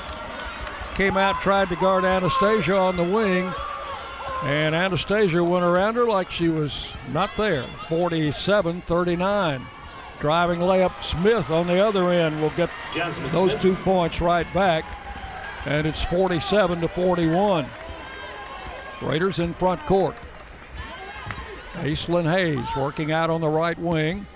Came 0.94 1.16
out, 1.16 1.40
tried 1.42 1.68
to 1.68 1.76
guard 1.76 2.04
Anastasia 2.04 2.74
on 2.76 2.96
the 2.96 3.04
wing, 3.04 3.52
And 4.42 4.74
Anastasia 4.74 5.42
went 5.42 5.64
around 5.64 5.94
her 5.96 6.06
like 6.06 6.30
she 6.30 6.48
was 6.48 6.92
not 7.12 7.30
there. 7.36 7.64
47 7.88 8.82
39. 8.82 9.66
Driving 10.20 10.60
layup 10.60 11.02
Smith 11.02 11.50
on 11.50 11.66
the 11.66 11.84
other 11.84 12.10
end 12.10 12.40
will 12.40 12.50
get 12.50 12.70
Jasmine 12.94 13.30
those 13.32 13.50
Smith. 13.52 13.62
two 13.62 13.74
points 13.76 14.20
right 14.20 14.46
back. 14.54 14.84
And 15.66 15.86
it's 15.86 16.02
47 16.04 16.80
to 16.80 16.88
41. 16.88 17.66
Raiders 19.02 19.38
in 19.40 19.52
front 19.54 19.80
court. 19.86 20.16
Aislinn 21.76 22.30
Hayes 22.30 22.68
working 22.76 23.12
out 23.12 23.30
on 23.30 23.40
the 23.40 23.48
right 23.48 23.78
wing. 23.78 24.26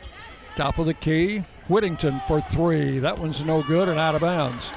Top 0.56 0.78
of 0.78 0.86
the 0.86 0.94
key. 0.94 1.44
Whittington 1.68 2.20
for 2.28 2.40
three. 2.40 2.98
That 2.98 3.18
one's 3.18 3.42
no 3.42 3.62
good 3.62 3.88
and 3.88 3.98
out 3.98 4.14
of 4.14 4.20
bounds. 4.20 4.70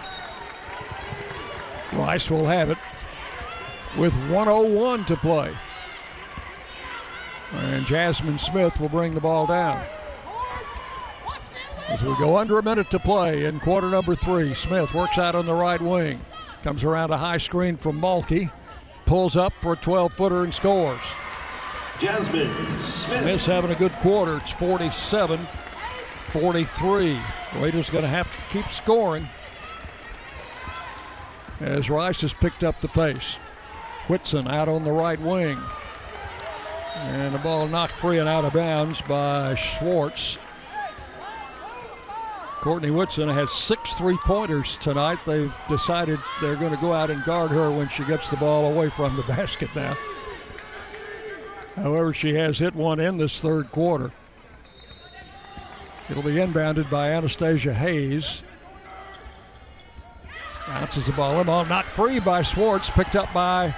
Rice 1.92 2.30
will 2.30 2.46
have 2.46 2.70
it 2.70 2.78
with 3.98 4.16
101 4.30 5.06
to 5.06 5.16
play. 5.18 5.54
And 7.52 7.86
Jasmine 7.86 8.40
Smith 8.40 8.80
will 8.80 8.90
bring 8.90 9.14
the 9.14 9.22
ball 9.22 9.46
down. 9.46 9.84
As 11.90 12.02
we 12.02 12.16
go 12.18 12.38
under 12.38 12.58
a 12.58 12.64
minute 12.64 12.90
to 12.92 13.00
play 13.00 13.46
in 13.46 13.60
quarter 13.60 13.90
number 13.90 14.16
three, 14.16 14.56
Smith 14.56 14.94
works 14.94 15.18
out 15.18 15.36
on 15.36 15.46
the 15.46 15.54
right 15.54 15.82
wing. 15.82 16.22
Comes 16.64 16.84
around 16.84 17.12
a 17.12 17.18
high 17.18 17.38
screen 17.38 17.78
from 17.78 18.00
Mulkey. 18.00 18.52
Pulls 19.06 19.36
up 19.36 19.54
for 19.62 19.74
a 19.74 19.78
12 19.78 20.14
footer 20.14 20.44
and 20.44 20.54
scores. 20.54 21.02
Jasmine 22.04 22.80
Smith. 22.82 23.46
Having 23.46 23.72
a 23.72 23.76
good 23.76 23.94
quarter. 23.94 24.36
It's 24.36 24.52
47 24.52 25.48
43. 26.34 27.20
Raiders 27.56 27.90
going 27.90 28.02
to 28.02 28.10
have 28.10 28.30
to 28.30 28.38
keep 28.50 28.68
scoring 28.68 29.30
as 31.62 31.90
Rice 31.90 32.20
has 32.20 32.34
picked 32.34 32.66
up 32.66 32.82
the 32.82 32.90
pace. 32.90 33.38
Whitson 34.08 34.50
out 34.50 34.68
on 34.68 34.84
the 34.84 34.92
right 34.92 35.18
wing. 35.18 35.58
And 36.96 37.34
the 37.34 37.40
ball 37.40 37.70
knocked 37.70 37.94
free 37.94 38.20
and 38.20 38.28
out 38.28 38.44
of 38.44 38.52
bounds 38.52 39.00
by 39.04 39.56
Schwartz. 39.56 40.38
Courtney 42.60 42.92
Whitson 42.92 43.30
has 43.30 43.50
six 43.50 43.94
three 43.94 44.18
pointers 44.26 44.78
tonight. 44.82 45.20
They've 45.26 45.54
decided 45.70 46.20
they're 46.42 46.58
going 46.58 46.76
to 46.76 46.82
go 46.82 46.92
out 46.92 47.10
and 47.10 47.24
guard 47.24 47.52
her 47.52 47.72
when 47.72 47.88
she 47.88 48.04
gets 48.04 48.28
the 48.30 48.36
ball 48.36 48.66
away 48.70 48.90
from 48.90 49.16
the 49.16 49.24
basket 49.34 49.70
now. 49.74 49.96
However, 51.76 52.14
she 52.14 52.36
has 52.36 52.60
hit 52.60 52.76
one 52.76 53.00
in 53.00 53.18
this 53.18 53.40
third 53.40 53.72
quarter. 53.72 54.12
It'll 56.10 56.24
be 56.24 56.36
inbounded 56.36 56.90
by 56.90 57.12
Anastasia 57.12 57.74
Hayes. 57.74 58.44
Bounces 60.68 61.08
the 61.08 61.12
ball 61.14 61.34
in. 61.34 61.40
Oh, 61.40 61.44
ball 61.44 61.66
knocked 61.66 61.90
free 61.90 62.20
by 62.20 62.42
Schwartz. 62.42 62.90
Picked 62.90 63.16
up 63.16 63.34
by 63.34 63.76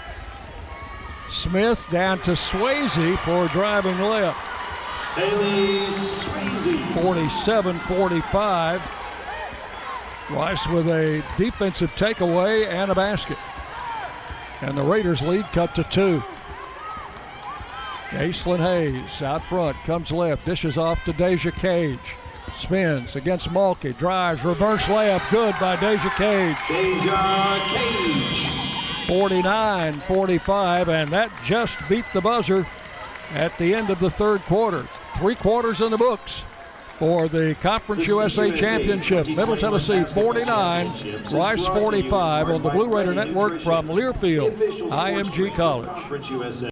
Smith. 1.29 1.85
Down 1.91 2.19
to 2.23 2.31
Swayze 2.31 3.17
for 3.19 3.45
a 3.45 3.47
driving 3.49 3.95
layup. 3.95 4.33
Haley 5.13 5.85
Swayze. 5.93 7.01
47 7.01 7.79
45. 7.79 8.81
Rice 10.31 10.67
with 10.67 10.87
a 10.87 11.23
defensive 11.37 11.91
takeaway 11.91 12.67
and 12.67 12.91
a 12.91 12.95
basket. 12.95 13.37
And 14.61 14.77
the 14.77 14.83
Raiders 14.83 15.21
lead 15.21 15.45
cut 15.51 15.75
to 15.75 15.83
two. 15.83 16.23
Aislinn 18.15 18.59
Hayes 18.59 19.21
out 19.21 19.43
front, 19.43 19.75
comes 19.83 20.09
left, 20.09 20.45
dishes 20.45 20.77
off 20.77 21.03
to 21.03 21.11
Deja 21.11 21.51
Cage. 21.51 21.99
Spins 22.55 23.17
against 23.17 23.49
Mulkey, 23.49 23.97
drives, 23.97 24.45
reverse 24.45 24.83
layup, 24.83 25.29
good 25.29 25.53
by 25.59 25.75
Deja 25.75 26.09
Cage. 26.11 26.57
Deja 26.69 27.59
Cage. 27.67 28.49
49 29.07 29.99
45, 30.07 30.89
and 30.89 31.11
that 31.11 31.29
just 31.43 31.77
beat 31.89 32.05
the 32.13 32.21
buzzer 32.21 32.65
at 33.31 33.55
the 33.57 33.75
end 33.75 33.89
of 33.89 33.99
the 33.99 34.09
third 34.09 34.41
quarter. 34.43 34.87
Three 35.15 35.35
quarters 35.35 35.81
in 35.81 35.91
the 35.91 35.97
books 35.97 36.45
for 36.97 37.27
the 37.27 37.55
Conference 37.59 37.99
This 37.99 38.07
USA 38.07 38.47
USA 38.47 38.59
Championship. 38.59 39.27
Middle 39.27 39.57
Tennessee 39.57 40.05
49, 40.05 40.87
Rice 41.33 41.65
brought 41.65 41.91
to 41.91 41.97
you 41.97 42.09
45 42.09 42.49
on 42.49 42.63
the 42.63 42.69
Blue 42.69 42.89
Raider 42.89 43.13
Network 43.13 43.59
from 43.59 43.89
Learfield, 43.89 44.57
the 44.57 44.67
official 44.67 44.87
sports 44.87 44.95
IMG 44.95 45.53
College. 45.53 46.71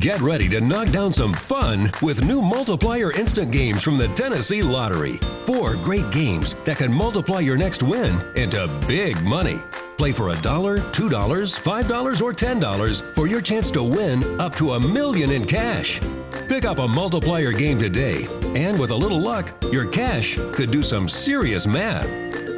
Get 0.00 0.22
ready 0.22 0.48
to 0.48 0.62
knock 0.62 0.92
down 0.92 1.12
some 1.12 1.34
fun 1.34 1.90
with 2.00 2.24
new 2.24 2.40
multiplier 2.40 3.12
instant 3.12 3.50
games 3.52 3.82
from 3.82 3.98
the 3.98 4.08
Tennessee 4.08 4.62
Lottery. 4.62 5.18
Four 5.44 5.76
great 5.76 6.10
games 6.10 6.54
that 6.64 6.78
can 6.78 6.90
multiply 6.90 7.40
your 7.40 7.58
next 7.58 7.82
win 7.82 8.18
into 8.34 8.66
big 8.88 9.20
money. 9.22 9.58
Play 9.98 10.12
for 10.12 10.30
a 10.30 10.40
dollar, 10.40 10.80
two 10.92 11.10
dollars, 11.10 11.58
five 11.58 11.86
dollars, 11.86 12.22
or 12.22 12.32
ten 12.32 12.58
dollars 12.58 13.02
for 13.14 13.26
your 13.26 13.42
chance 13.42 13.70
to 13.72 13.82
win 13.82 14.24
up 14.40 14.54
to 14.54 14.72
a 14.72 14.80
million 14.80 15.32
in 15.32 15.44
cash. 15.44 16.00
Pick 16.48 16.64
up 16.64 16.78
a 16.78 16.88
multiplier 16.88 17.52
game 17.52 17.78
today, 17.78 18.26
and 18.54 18.80
with 18.80 18.92
a 18.92 18.96
little 18.96 19.20
luck, 19.20 19.52
your 19.70 19.86
cash 19.86 20.38
could 20.52 20.70
do 20.70 20.82
some 20.82 21.10
serious 21.10 21.66
math. 21.66 22.08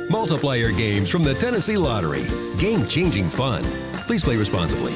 Multiplier 0.09 0.71
games 0.71 1.11
from 1.11 1.25
the 1.25 1.35
Tennessee 1.35 1.77
Lottery. 1.77 2.23
Game 2.61 2.87
changing 2.87 3.29
fun. 3.29 3.65
Please 4.07 4.23
play 4.23 4.37
responsibly. 4.37 4.93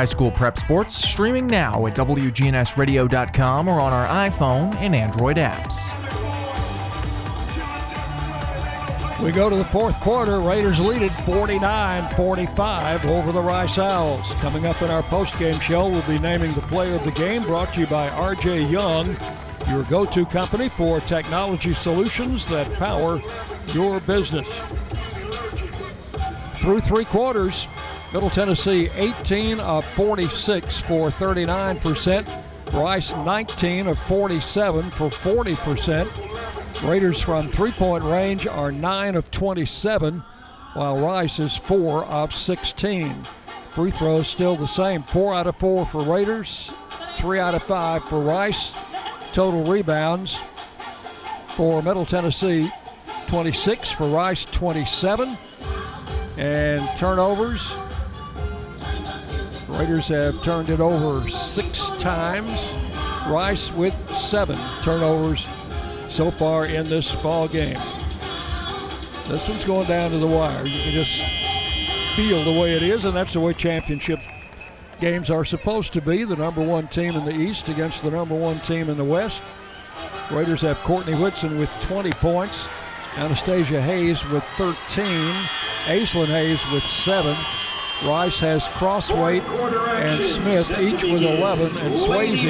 High 0.00 0.06
school 0.06 0.30
prep 0.30 0.58
sports 0.58 0.94
streaming 0.94 1.46
now 1.46 1.86
at 1.86 1.94
WGNSradio.com 1.94 3.68
or 3.68 3.82
on 3.82 3.92
our 3.92 4.30
iPhone 4.30 4.74
and 4.76 4.96
Android 4.96 5.36
apps. 5.36 5.92
We 9.22 9.30
go 9.30 9.50
to 9.50 9.56
the 9.56 9.64
fourth 9.66 10.00
quarter. 10.00 10.40
Raiders 10.40 10.80
lead 10.80 11.02
it 11.02 11.10
49 11.10 12.14
45 12.14 13.04
over 13.08 13.30
the 13.30 13.42
Rice 13.42 13.76
Owls. 13.76 14.26
Coming 14.40 14.64
up 14.64 14.80
in 14.80 14.90
our 14.90 15.02
postgame 15.02 15.60
show, 15.60 15.86
we'll 15.86 16.00
be 16.08 16.18
naming 16.18 16.54
the 16.54 16.62
player 16.62 16.94
of 16.94 17.04
the 17.04 17.12
game 17.12 17.42
brought 17.42 17.74
to 17.74 17.80
you 17.80 17.86
by 17.86 18.08
RJ 18.08 18.70
Young, 18.70 19.14
your 19.68 19.84
go 19.90 20.06
to 20.06 20.24
company 20.24 20.70
for 20.70 21.00
technology 21.00 21.74
solutions 21.74 22.46
that 22.46 22.72
power 22.78 23.20
your 23.74 24.00
business. 24.00 24.48
Through 26.54 26.80
three 26.80 27.04
quarters, 27.04 27.66
Middle 28.12 28.30
Tennessee 28.30 28.90
18 28.96 29.60
of 29.60 29.84
46 29.84 30.80
for 30.80 31.10
39%, 31.10 32.42
Rice 32.72 33.14
19 33.14 33.86
of 33.86 33.98
47 34.00 34.90
for 34.90 35.10
40%. 35.10 36.88
Raiders 36.88 37.20
from 37.20 37.46
three 37.46 37.70
point 37.70 38.02
range 38.02 38.48
are 38.48 38.72
9 38.72 39.14
of 39.14 39.30
27, 39.30 40.18
while 40.74 40.98
Rice 40.98 41.38
is 41.38 41.56
4 41.56 42.04
of 42.06 42.34
16. 42.34 43.22
Free 43.70 43.92
throws 43.92 44.26
still 44.26 44.56
the 44.56 44.66
same 44.66 45.04
4 45.04 45.34
out 45.34 45.46
of 45.46 45.56
4 45.58 45.86
for 45.86 46.02
Raiders, 46.02 46.72
3 47.16 47.38
out 47.38 47.54
of 47.54 47.62
5 47.62 48.08
for 48.08 48.20
Rice. 48.20 48.72
Total 49.32 49.62
rebounds 49.62 50.36
for 51.50 51.80
Middle 51.80 52.06
Tennessee 52.06 52.72
26, 53.28 53.92
for 53.92 54.08
Rice 54.08 54.44
27. 54.46 55.38
And 56.36 56.88
turnovers, 56.96 57.72
Raiders 59.70 60.08
have 60.08 60.42
turned 60.42 60.68
it 60.68 60.80
over 60.80 61.28
six 61.30 61.90
times. 61.98 62.60
Rice 63.28 63.70
with 63.72 63.94
seven 64.18 64.58
turnovers 64.82 65.46
so 66.08 66.30
far 66.30 66.66
in 66.66 66.88
this 66.88 67.14
ball 67.16 67.46
game. 67.46 67.78
This 69.28 69.48
one's 69.48 69.64
going 69.64 69.86
down 69.86 70.10
to 70.10 70.18
the 70.18 70.26
wire. 70.26 70.66
You 70.66 70.82
can 70.82 70.92
just 70.92 71.22
feel 72.16 72.42
the 72.42 72.60
way 72.60 72.74
it 72.74 72.82
is, 72.82 73.04
and 73.04 73.16
that's 73.16 73.32
the 73.32 73.40
way 73.40 73.54
championship 73.54 74.18
games 75.00 75.30
are 75.30 75.44
supposed 75.44 75.92
to 75.92 76.00
be. 76.00 76.24
The 76.24 76.36
number 76.36 76.62
one 76.62 76.88
team 76.88 77.14
in 77.14 77.24
the 77.24 77.34
East 77.34 77.68
against 77.68 78.02
the 78.02 78.10
number 78.10 78.34
one 78.34 78.58
team 78.60 78.90
in 78.90 78.96
the 78.96 79.04
West. 79.04 79.40
Raiders 80.32 80.62
have 80.62 80.78
Courtney 80.78 81.14
Whitson 81.14 81.58
with 81.58 81.70
20 81.80 82.10
points, 82.12 82.66
Anastasia 83.16 83.80
Hayes 83.80 84.24
with 84.26 84.44
13, 84.56 85.32
Aislinn 85.86 86.26
Hayes 86.26 86.60
with 86.72 86.84
7. 86.84 87.36
Rice 88.04 88.38
has 88.40 88.66
Crossweight 88.68 89.42
and 89.42 90.24
Smith 90.24 90.70
each 90.78 91.02
with 91.02 91.22
11, 91.22 91.76
and 91.78 91.94
Swayze 91.94 92.44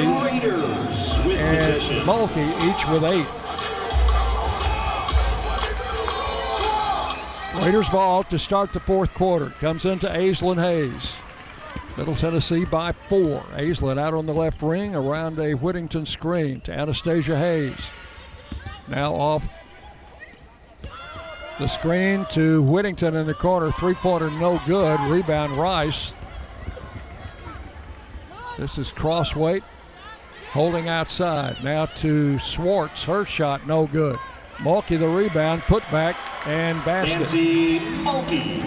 and 1.25 1.81
Mulkey 2.07 2.47
each 2.69 2.87
with 2.87 3.03
8. 3.03 3.25
Raiders 7.61 7.89
ball 7.89 8.23
to 8.23 8.39
start 8.39 8.71
the 8.71 8.79
fourth 8.79 9.13
quarter. 9.13 9.49
Comes 9.59 9.85
into 9.85 10.07
Aislinn 10.07 10.61
Hayes. 10.61 11.17
Middle 11.97 12.15
Tennessee 12.15 12.63
by 12.63 12.93
four. 13.09 13.41
Aislinn 13.51 13.99
out 13.99 14.13
on 14.13 14.25
the 14.25 14.33
left 14.33 14.61
wing 14.61 14.95
around 14.95 15.37
a 15.37 15.53
Whittington 15.53 16.05
screen 16.05 16.61
to 16.61 16.73
Anastasia 16.73 17.37
Hayes. 17.37 17.91
Now 18.87 19.11
off 19.11 19.49
the 21.61 21.67
screen 21.67 22.25
to 22.31 22.63
Whittington 22.63 23.15
in 23.15 23.27
the 23.27 23.35
corner. 23.35 23.71
Three 23.71 23.93
pointer 23.93 24.31
no 24.31 24.59
good. 24.65 24.99
Rebound 25.01 25.59
Rice. 25.59 26.11
This 28.57 28.79
is 28.79 28.91
Crossweight 28.91 29.63
holding 30.51 30.89
outside. 30.89 31.63
Now 31.63 31.85
to 31.85 32.39
Schwartz. 32.39 33.03
Her 33.03 33.25
shot 33.25 33.67
no 33.67 33.85
good. 33.85 34.17
Mulkey 34.57 34.99
the 34.99 35.07
rebound, 35.07 35.61
put 35.63 35.83
back, 35.91 36.15
and 36.47 36.83
basket. 36.83 37.17
Nancy 37.17 37.79
Mulkey. 37.79 38.61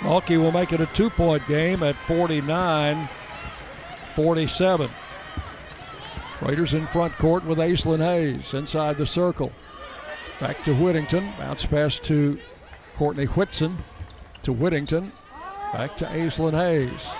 Mulkey 0.00 0.38
will 0.38 0.52
make 0.52 0.74
it 0.74 0.82
a 0.82 0.86
two 0.86 1.08
point 1.08 1.46
game 1.48 1.82
at 1.82 1.96
49 1.96 3.08
47. 4.14 4.90
Raiders 6.42 6.74
in 6.74 6.86
front 6.88 7.14
court 7.14 7.44
with 7.46 7.56
Aislinn 7.56 8.04
Hayes 8.04 8.52
inside 8.52 8.98
the 8.98 9.06
circle. 9.06 9.50
Back 10.40 10.64
to 10.64 10.74
Whittington. 10.74 11.32
Bounce 11.38 11.66
pass 11.66 11.98
to 12.00 12.38
Courtney 12.96 13.26
Whitson 13.26 13.76
to 14.42 14.52
Whittington. 14.52 15.12
Back 15.72 15.96
to 15.98 16.06
Aislinn 16.06 16.54
Hayes. 16.54 17.10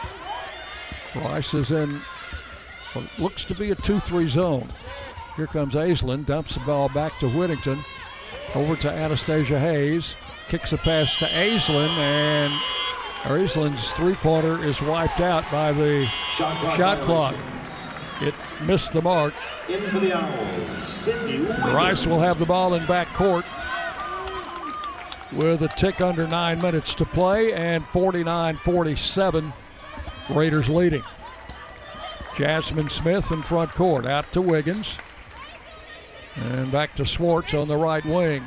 Rice 1.14 1.54
is 1.54 1.70
in 1.70 2.00
what 2.94 3.06
looks 3.18 3.44
to 3.44 3.54
be 3.54 3.70
a 3.70 3.74
2 3.74 4.00
3 4.00 4.28
zone. 4.28 4.72
Here 5.36 5.46
comes 5.46 5.74
Aislinn, 5.74 6.24
dumps 6.24 6.54
the 6.54 6.60
ball 6.60 6.88
back 6.88 7.18
to 7.20 7.28
Whittington. 7.28 7.84
Over 8.54 8.74
to 8.76 8.90
Anastasia 8.90 9.60
Hayes. 9.60 10.16
Kicks 10.48 10.72
a 10.72 10.78
pass 10.78 11.14
to 11.16 11.26
Aislinn, 11.26 11.88
and 11.88 12.52
Aislinn's 13.22 13.90
three 13.92 14.14
pointer 14.14 14.64
is 14.64 14.80
wiped 14.82 15.20
out 15.20 15.48
by 15.52 15.72
the 15.72 16.06
Shot 16.34 16.58
clock 16.58 16.76
shot 16.76 17.02
clock. 17.02 17.36
It 18.20 18.34
missed 18.62 18.92
the 18.92 19.00
mark. 19.00 19.34
In 19.68 19.80
for 19.90 19.98
the 19.98 20.12
Owls, 20.12 21.08
Rice 21.72 22.06
will 22.06 22.20
have 22.20 22.38
the 22.38 22.44
ball 22.44 22.74
in 22.74 22.86
back 22.86 23.12
court 23.14 23.44
with 25.32 25.62
a 25.62 25.68
tick 25.68 26.00
under 26.00 26.26
nine 26.26 26.60
minutes 26.60 26.94
to 26.94 27.04
play 27.04 27.52
and 27.52 27.86
49 27.86 28.56
47, 28.56 29.52
Raiders 30.30 30.68
leading. 30.68 31.02
Jasmine 32.36 32.88
Smith 32.88 33.30
in 33.32 33.42
front 33.42 33.70
court, 33.74 34.06
out 34.06 34.32
to 34.32 34.40
Wiggins. 34.40 34.96
And 36.36 36.70
back 36.70 36.94
to 36.96 37.04
Schwartz 37.04 37.54
on 37.54 37.68
the 37.68 37.76
right 37.76 38.04
wing. 38.04 38.44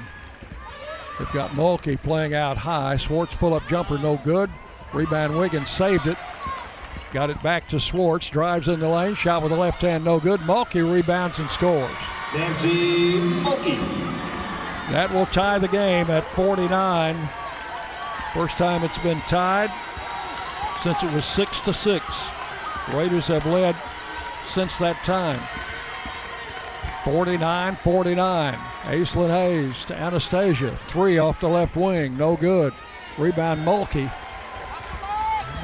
They've 1.19 1.31
got 1.31 1.51
Mulkey 1.51 2.01
playing 2.01 2.33
out 2.33 2.57
high. 2.57 2.97
Schwartz 2.97 3.35
pull 3.35 3.53
up 3.53 3.67
jumper, 3.67 3.97
no 3.97 4.17
good. 4.23 4.49
Rebound 4.93 5.37
Wiggins 5.37 5.69
saved 5.69 6.07
it. 6.07 6.17
Got 7.13 7.29
it 7.29 7.41
back 7.43 7.69
to 7.69 7.79
Schwartz. 7.79 8.27
Drives 8.27 8.67
in 8.67 8.79
the 8.79 8.87
lane. 8.87 9.13
Shot 9.13 9.43
with 9.43 9.51
the 9.51 9.57
left 9.57 9.83
hand, 9.83 10.03
no 10.03 10.19
good. 10.19 10.39
Mulkey 10.41 10.81
rebounds 10.91 11.37
and 11.37 11.49
scores. 11.51 11.91
Nancy 12.33 13.19
Mulkey. 13.19 13.77
That 14.89 15.13
will 15.13 15.27
tie 15.27 15.59
the 15.59 15.67
game 15.67 16.09
at 16.09 16.27
49. 16.31 17.29
First 18.33 18.57
time 18.57 18.83
it's 18.83 18.97
been 18.97 19.21
tied 19.21 19.71
since 20.81 21.03
it 21.03 21.11
was 21.13 21.23
six 21.23 21.59
to 21.61 21.71
six. 21.71 22.03
Raiders 22.91 23.27
have 23.27 23.45
led 23.45 23.75
since 24.47 24.79
that 24.79 24.97
time. 25.03 25.39
49 27.05 27.75
49. 27.75 28.53
Aislinn 28.85 29.29
Hayes 29.29 29.85
to 29.85 29.95
Anastasia. 29.95 30.75
Three 30.77 31.19
off 31.19 31.39
the 31.39 31.47
left 31.47 31.75
wing. 31.75 32.17
No 32.17 32.35
good. 32.35 32.73
Rebound 33.19 33.61
Mulkey. 33.61 34.11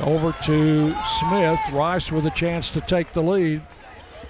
Over 0.01 0.31
to 0.43 0.95
Smith. 1.19 1.59
Rice 1.71 2.11
with 2.11 2.26
a 2.26 2.31
chance 2.31 2.71
to 2.71 2.81
take 2.81 3.11
the 3.13 3.21
lead 3.21 3.61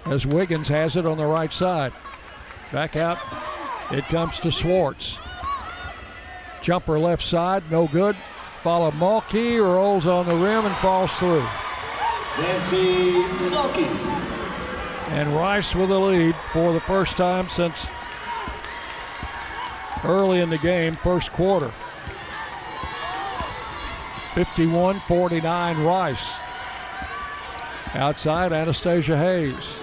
as 0.05 0.25
Wiggins 0.25 0.67
has 0.67 0.97
it 0.97 1.05
on 1.05 1.17
the 1.17 1.25
right 1.25 1.53
side. 1.53 1.93
Back 2.71 2.95
out. 2.95 3.19
It 3.91 4.05
comes 4.05 4.39
to 4.39 4.51
Schwartz. 4.51 5.19
Jumper 6.61 6.99
left 6.99 7.23
side. 7.23 7.63
No 7.71 7.87
good. 7.87 8.15
Follow 8.63 8.91
Mulkey. 8.91 9.63
Rolls 9.63 10.05
on 10.05 10.27
the 10.27 10.35
rim 10.35 10.65
and 10.65 10.75
falls 10.77 11.11
through. 11.13 11.45
Nancy 12.37 13.11
Mulkey. 13.49 13.87
And 15.09 15.35
Rice 15.35 15.73
with 15.73 15.89
the 15.89 15.99
lead 15.99 16.35
for 16.53 16.73
the 16.73 16.79
first 16.81 17.17
time 17.17 17.49
since 17.49 17.87
early 20.03 20.39
in 20.39 20.49
the 20.49 20.57
game, 20.57 20.95
first 20.97 21.31
quarter. 21.31 21.71
51 24.35 25.01
49 25.01 25.83
Rice. 25.83 26.39
Outside, 27.93 28.53
Anastasia 28.53 29.17
Hayes. 29.17 29.79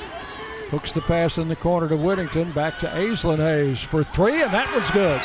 Hooks 0.70 0.92
the 0.92 1.00
pass 1.00 1.38
in 1.38 1.48
the 1.48 1.56
corner 1.56 1.88
to 1.88 1.96
Whittington. 1.96 2.52
Back 2.52 2.78
to 2.80 2.88
Aislinn 2.88 3.38
Hayes 3.38 3.80
for 3.80 4.04
three, 4.04 4.42
and 4.42 4.52
that 4.52 4.72
one's 4.72 4.90
good. 4.90 5.20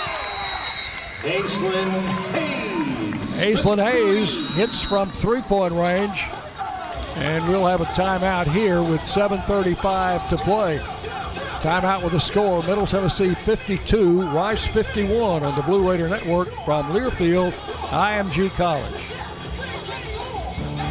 Aislinn 1.21 1.91
Hayes. 2.31 3.41
Aislinn 3.41 3.91
Hayes 3.91 4.55
hits 4.55 4.81
from 4.81 5.11
three 5.11 5.41
point 5.41 5.73
range. 5.73 6.25
And 7.15 7.47
we'll 7.49 7.67
have 7.67 7.81
a 7.81 7.85
timeout 7.85 8.47
here 8.47 8.81
with 8.81 9.01
7.35 9.01 10.29
to 10.29 10.37
play. 10.37 10.79
Timeout 11.61 12.03
with 12.03 12.13
a 12.13 12.19
score 12.19 12.63
Middle 12.63 12.87
Tennessee 12.87 13.35
52, 13.35 14.27
Rice 14.29 14.65
51 14.65 15.43
on 15.43 15.55
the 15.55 15.61
Blue 15.61 15.87
Raider 15.87 16.09
Network 16.09 16.47
from 16.65 16.87
Learfield, 16.87 17.51
IMG 17.91 18.49
College. 18.55 19.20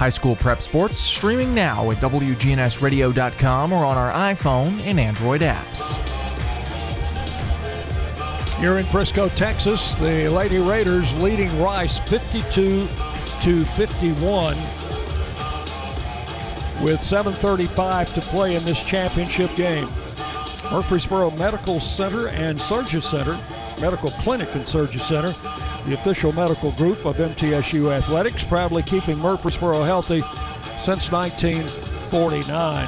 High 0.00 0.08
school 0.08 0.34
prep 0.34 0.62
sports 0.62 0.98
streaming 0.98 1.54
now 1.54 1.90
at 1.90 1.98
WGNSradio.com 1.98 3.70
or 3.70 3.84
on 3.84 3.98
our 3.98 4.10
iPhone 4.34 4.80
and 4.80 4.98
Android 4.98 5.42
apps. 5.42 5.94
Here 8.60 8.78
in 8.78 8.86
Frisco, 8.86 9.28
Texas, 9.28 9.94
the 9.96 10.30
Lady 10.30 10.56
Raiders 10.56 11.12
leading 11.20 11.60
Rice 11.60 12.00
52 12.08 12.88
to 13.42 13.64
51 13.66 14.56
with 16.82 17.02
7:35 17.02 18.14
to 18.14 18.22
play 18.22 18.56
in 18.56 18.64
this 18.64 18.82
championship 18.82 19.54
game. 19.54 19.86
Murfreesboro 20.72 21.32
Medical 21.32 21.78
Center 21.78 22.28
and 22.28 22.58
Surgery 22.62 23.02
Center, 23.02 23.38
Medical 23.80 24.10
Clinic 24.10 24.54
and 24.54 24.68
Surgery 24.68 25.00
Center, 25.00 25.34
the 25.86 25.94
official 25.94 26.32
medical 26.32 26.72
group 26.72 27.06
of 27.06 27.16
MTSU 27.16 27.90
Athletics, 27.90 28.44
proudly 28.44 28.82
keeping 28.82 29.18
Murfreesboro 29.18 29.82
healthy 29.84 30.20
since 30.84 31.10
1949. 31.10 32.86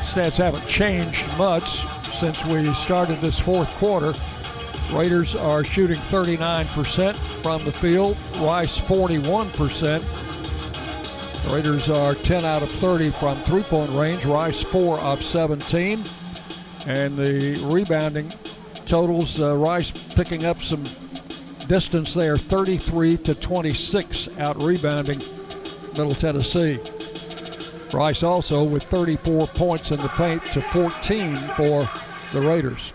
Stats 0.00 0.36
haven't 0.36 0.66
changed 0.66 1.24
much 1.38 1.86
since 2.18 2.44
we 2.46 2.72
started 2.74 3.18
this 3.20 3.38
fourth 3.38 3.68
quarter. 3.76 4.12
Raiders 4.92 5.34
are 5.34 5.64
shooting 5.64 5.96
39% 5.96 7.14
from 7.42 7.64
the 7.64 7.72
field, 7.72 8.16
Rice 8.36 8.78
41%. 8.78 10.02
Raiders 11.52 11.88
are 11.88 12.14
10 12.14 12.44
out 12.44 12.62
of 12.62 12.70
30 12.70 13.10
from 13.10 13.36
three 13.38 13.62
point 13.62 13.90
range, 13.92 14.24
Rice 14.24 14.60
4 14.60 14.98
of 14.98 15.24
17. 15.24 16.04
And 16.86 17.16
the 17.16 17.60
rebounding 17.72 18.30
totals, 18.86 19.40
uh, 19.40 19.56
Rice 19.56 19.90
picking 20.14 20.44
up 20.44 20.62
some 20.62 20.84
distance 21.68 22.14
there, 22.14 22.36
33 22.36 23.16
to 23.18 23.34
26 23.34 24.28
out 24.38 24.62
rebounding 24.62 25.18
Middle 25.88 26.14
Tennessee. 26.14 26.78
Rice 27.92 28.22
also 28.22 28.64
with 28.64 28.82
34 28.84 29.46
points 29.48 29.90
in 29.90 30.00
the 30.00 30.08
paint 30.08 30.44
to 30.46 30.62
14 30.62 31.36
for 31.36 31.88
the 32.32 32.40
Raiders. 32.40 32.92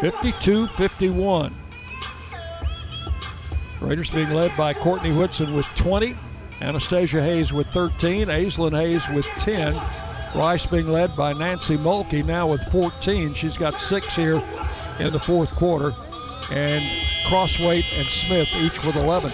52 0.00 0.66
51. 0.68 1.54
Raiders 3.80 4.10
being 4.10 4.30
led 4.30 4.56
by 4.56 4.72
Courtney 4.72 5.12
Whitson 5.12 5.54
with 5.54 5.66
20, 5.76 6.16
Anastasia 6.62 7.22
Hayes 7.22 7.52
with 7.52 7.66
13, 7.68 8.28
Aislinn 8.28 8.72
Hayes 8.72 9.06
with 9.14 9.26
10. 9.38 9.74
Rice 10.34 10.66
being 10.66 10.88
led 10.88 11.14
by 11.14 11.32
Nancy 11.32 11.76
Mulkey 11.76 12.24
now 12.24 12.48
with 12.50 12.64
14. 12.72 13.34
She's 13.34 13.56
got 13.56 13.80
six 13.80 14.14
here 14.16 14.42
in 14.98 15.12
the 15.12 15.20
fourth 15.20 15.50
quarter. 15.50 15.92
And 16.50 16.82
Crossweight 17.28 17.84
and 17.96 18.06
Smith 18.06 18.48
each 18.56 18.84
with 18.84 18.96
11. 18.96 19.30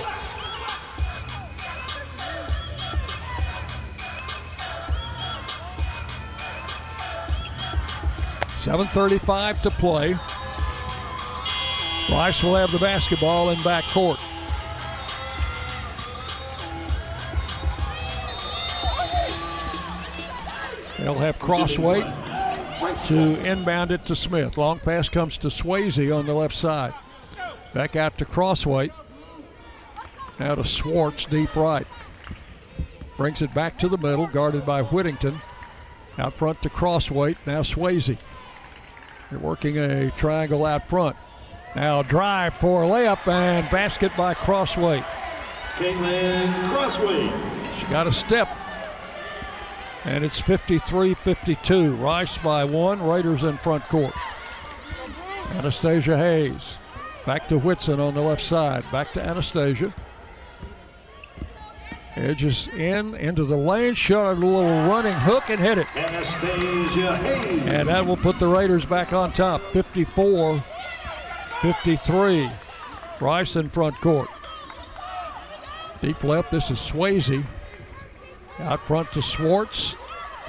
Seven 8.60 8.86
thirty-five 8.89 9.62
to 9.62 9.70
play. 9.70 10.14
Rice 12.10 12.43
will 12.43 12.56
have 12.56 12.70
the 12.70 12.78
basketball 12.78 13.51
in 13.51 13.59
backcourt. 13.60 14.20
They'll 21.01 21.14
have 21.14 21.39
Crossweight 21.39 22.05
to 23.06 23.40
inbound 23.48 23.90
it 23.90 24.05
to 24.06 24.14
Smith. 24.14 24.59
Long 24.59 24.78
pass 24.78 25.09
comes 25.09 25.39
to 25.39 25.48
Swayze 25.48 26.14
on 26.14 26.27
the 26.27 26.35
left 26.35 26.55
side. 26.55 26.94
Back 27.72 27.97
out 27.97 28.18
to 28.18 28.24
Crossweight. 28.24 28.93
Now 30.39 30.55
to 30.55 30.64
Schwartz, 30.64 31.24
deep 31.24 31.56
right. 31.56 31.86
Brings 33.16 33.43
it 33.43 33.52
back 33.55 33.78
to 33.78 33.89
the 33.89 33.98
middle, 33.98 34.27
guarded 34.27 34.66
by 34.66 34.82
Whittington. 34.82 35.40
Out 36.18 36.35
front 36.35 36.60
to 36.62 36.68
Crossweight. 36.68 37.39
Now 37.47 37.62
Swayze. 37.62 38.18
They're 39.31 39.39
working 39.39 39.78
a 39.78 40.10
triangle 40.12 40.66
out 40.66 40.89
front. 40.89 41.16
Now 41.77 42.02
drive 42.02 42.55
for 42.55 42.82
a 42.82 42.86
layup 42.86 43.27
and 43.32 43.68
basket 43.70 44.12
by 44.16 44.35
Crossweight. 44.35 45.05
Caitlin 45.77 46.70
Crossway. 46.70 47.31
She 47.78 47.86
got 47.86 48.06
a 48.06 48.12
step. 48.12 48.48
And 50.05 50.24
it's 50.24 50.40
53 50.40 51.14
52. 51.14 51.94
Rice 51.97 52.39
by 52.39 52.64
one. 52.64 53.02
Raiders 53.02 53.44
in 53.44 53.59
front 53.59 53.85
court. 53.85 54.14
Anastasia 55.51 56.16
Hayes. 56.16 56.78
Back 57.27 57.48
to 57.48 57.59
Whitson 57.59 58.01
on 58.01 58.14
the 58.14 58.20
left 58.20 58.43
side. 58.43 58.85
Back 58.90 59.12
to 59.12 59.24
Anastasia. 59.24 59.94
Edges 62.16 62.68
in, 62.68 63.14
into 63.14 63.44
the 63.44 63.56
lane. 63.56 63.94
Shot 63.94 64.32
a 64.32 64.35
little 64.35 64.64
running 64.89 65.12
hook 65.12 65.51
and 65.51 65.60
hit 65.60 65.78
it. 65.78 65.86
Anastasia 65.97 67.16
Hayes. 67.18 67.62
And 67.66 67.89
that 67.89 68.05
will 68.05 68.16
put 68.16 68.39
the 68.39 68.48
Raiders 68.48 68.85
back 68.85 69.12
on 69.12 69.32
top. 69.32 69.60
54 69.72 70.64
53. 71.60 72.51
Rice 73.20 73.56
in 73.56 73.68
front 73.68 73.94
court. 73.97 74.28
Deep 76.01 76.24
left. 76.24 76.51
This 76.51 76.70
is 76.70 76.78
Swayze. 76.78 77.44
Out 78.62 78.85
front 78.87 79.11
to 79.12 79.23
Schwartz. 79.23 79.97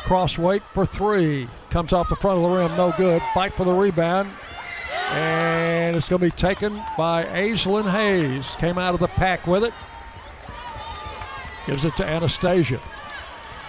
Crossweight 0.03 0.63
for 0.73 0.85
three. 0.85 1.47
Comes 1.69 1.93
off 1.93 2.09
the 2.09 2.15
front 2.15 2.37
of 2.37 2.43
the 2.43 2.57
rim. 2.57 2.75
No 2.75 2.93
good. 2.97 3.21
Fight 3.33 3.53
for 3.53 3.65
the 3.65 3.73
rebound. 3.73 4.31
And 5.11 5.95
it's 5.95 6.09
going 6.09 6.19
to 6.21 6.25
be 6.25 6.31
taken 6.31 6.81
by 6.97 7.25
Aislinn 7.25 7.89
Hayes. 7.89 8.55
Came 8.55 8.77
out 8.77 8.93
of 8.93 8.99
the 8.99 9.07
pack 9.07 9.45
with 9.45 9.63
it. 9.63 9.73
Gives 11.67 11.85
it 11.85 11.95
to 11.97 12.09
Anastasia. 12.09 12.79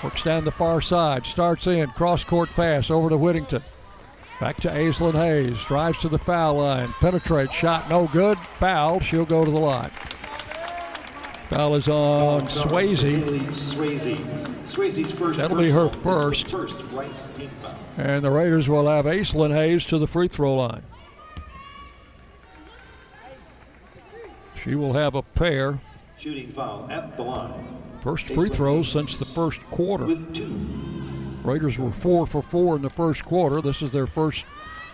Works 0.03 0.23
down 0.23 0.45
the 0.45 0.51
far 0.51 0.81
side. 0.81 1.27
Starts 1.27 1.67
in. 1.67 1.91
Cross 1.91 2.25
court 2.25 2.49
pass 2.51 2.91
over 2.91 3.11
to 3.11 3.17
Whittington. 3.17 3.63
Back 4.41 4.57
to 4.61 4.69
Aislinn 4.69 5.15
Hayes. 5.15 5.63
Drives 5.65 5.99
to 5.99 6.09
the 6.09 6.19
foul 6.19 6.57
line. 6.57 6.89
Penetrates. 6.95 7.55
Shot 7.55 7.89
no 7.89 8.09
good. 8.13 8.39
Foul. 8.59 9.01
She'll 9.01 9.25
go 9.25 9.45
to 9.45 9.51
the 9.51 9.61
line. 9.61 9.91
Foul 11.53 11.75
is 11.75 11.89
on 11.89 12.41
Swayze. 12.49 13.03
That'll 15.37 15.59
be 15.59 15.69
her 15.71 15.91
first. 15.91 16.51
First 16.51 16.79
Rice 16.93 17.29
team 17.37 17.51
foul. 17.61 17.77
And 17.99 18.25
the 18.25 18.31
Raiders 18.31 18.71
will 18.71 18.87
have 18.87 19.05
Aislinn 19.05 19.53
Hayes 19.53 19.85
to 19.87 19.99
the 19.99 20.07
free 20.07 20.29
throw 20.29 20.55
line. 20.55 20.83
She 24.63 24.75
will 24.75 24.95
have 24.95 25.15
a 25.15 25.21
pair. 25.21 25.79
Shooting 26.19 26.53
foul 26.53 26.89
at 26.91 27.17
the 27.19 27.23
line. 27.23 27.83
First 28.03 28.29
free 28.29 28.49
throws 28.49 28.89
since 28.89 29.19
the 29.19 29.27
first 29.27 29.61
quarter. 29.71 30.07
Raiders 31.45 31.79
were 31.79 31.91
four 31.91 32.27
for 32.27 32.43
four 32.43 32.77
in 32.77 32.83
the 32.83 32.89
first 32.89 33.27
quarter. 33.27 33.61
This 33.61 33.83
is 33.83 33.91
their 33.91 34.07
first 34.07 34.47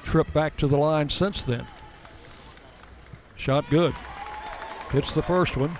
trip 0.02 0.32
back 0.32 0.56
to 0.56 0.66
the 0.66 0.76
line 0.76 1.08
since 1.08 1.44
then. 1.44 1.68
Shot 3.36 3.70
good. 3.70 3.94
Hits 4.90 5.12
the 5.12 5.22
first 5.22 5.56
one. 5.56 5.78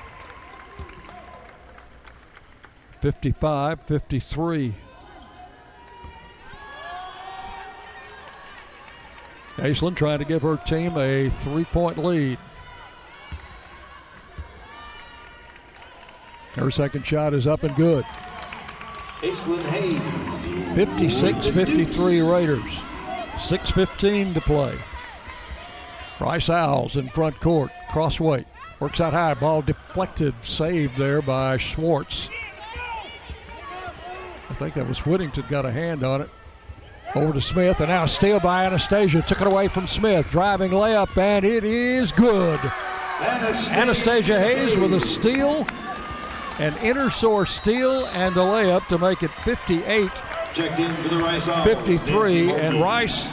55 3.01 3.81
53. 3.81 4.75
Aislinn 9.57 9.97
trying 9.97 10.21
to 10.21 10.25
give 10.25 10.43
her 10.43 10.57
team 10.57 10.97
a 10.97 11.31
three 11.31 11.65
point 11.65 11.99
lead. 11.99 12.39
Her 16.55 16.71
second 16.71 17.05
shot 17.05 17.35
is 17.35 17.47
up 17.47 17.63
and 17.63 17.75
good. 17.77 18.05
Aislinn 19.21 19.63
Hayes. 19.63 20.77
56 20.77 21.49
53 21.49 22.21
Raiders. 22.21 22.81
6.15 23.39 24.35
to 24.35 24.41
play. 24.41 24.77
Rice 26.21 26.51
Owls 26.51 26.97
in 26.97 27.09
front 27.09 27.39
court. 27.41 27.71
Crossweight. 27.91 28.47
Works 28.81 29.01
out 29.01 29.13
high. 29.13 29.35
Ball 29.35 29.63
deflected. 29.63 30.35
Saved 30.43 30.97
there 30.97 31.23
by 31.23 31.57
Schwartz. 31.57 32.31
I 34.51 34.55
think 34.55 34.75
that 34.75 34.89
was 34.89 35.05
Whittington 35.05 35.45
got 35.49 35.67
a 35.67 35.71
hand 35.71 36.05
on 36.05 36.23
it. 36.23 36.31
Over 37.15 37.33
to 37.33 37.41
Smith, 37.41 37.81
and 37.81 37.89
now 37.89 38.05
a 38.05 38.09
steal 38.09 38.39
by 38.39 38.67
Anastasia. 38.67 39.23
Took 39.23 39.41
it 39.41 39.47
away 39.47 39.69
from 39.69 39.87
Smith. 39.87 40.29
Driving 40.31 40.73
layup, 40.73 41.17
and 41.17 41.45
it 41.45 41.65
is 41.65 42.13
good. 42.13 42.61
Anastasia 43.21 44.39
Hayes 44.39 44.77
with 44.77 44.93
a 44.93 45.01
steal, 45.01 45.67
an 46.59 46.77
inner 46.79 47.11
source 47.11 47.51
steal, 47.51 48.07
and 48.07 48.37
a 48.37 48.41
layup 48.41 48.87
to 48.89 48.99
make 48.99 49.23
it 49.23 49.31
58 49.45 50.11
Checked 50.55 50.79
in 50.79 50.95
for 50.97 51.09
the 51.09 51.19
Rice 51.19 51.47
53. 51.47 52.51
And 52.51 52.81
Rice 52.81 53.27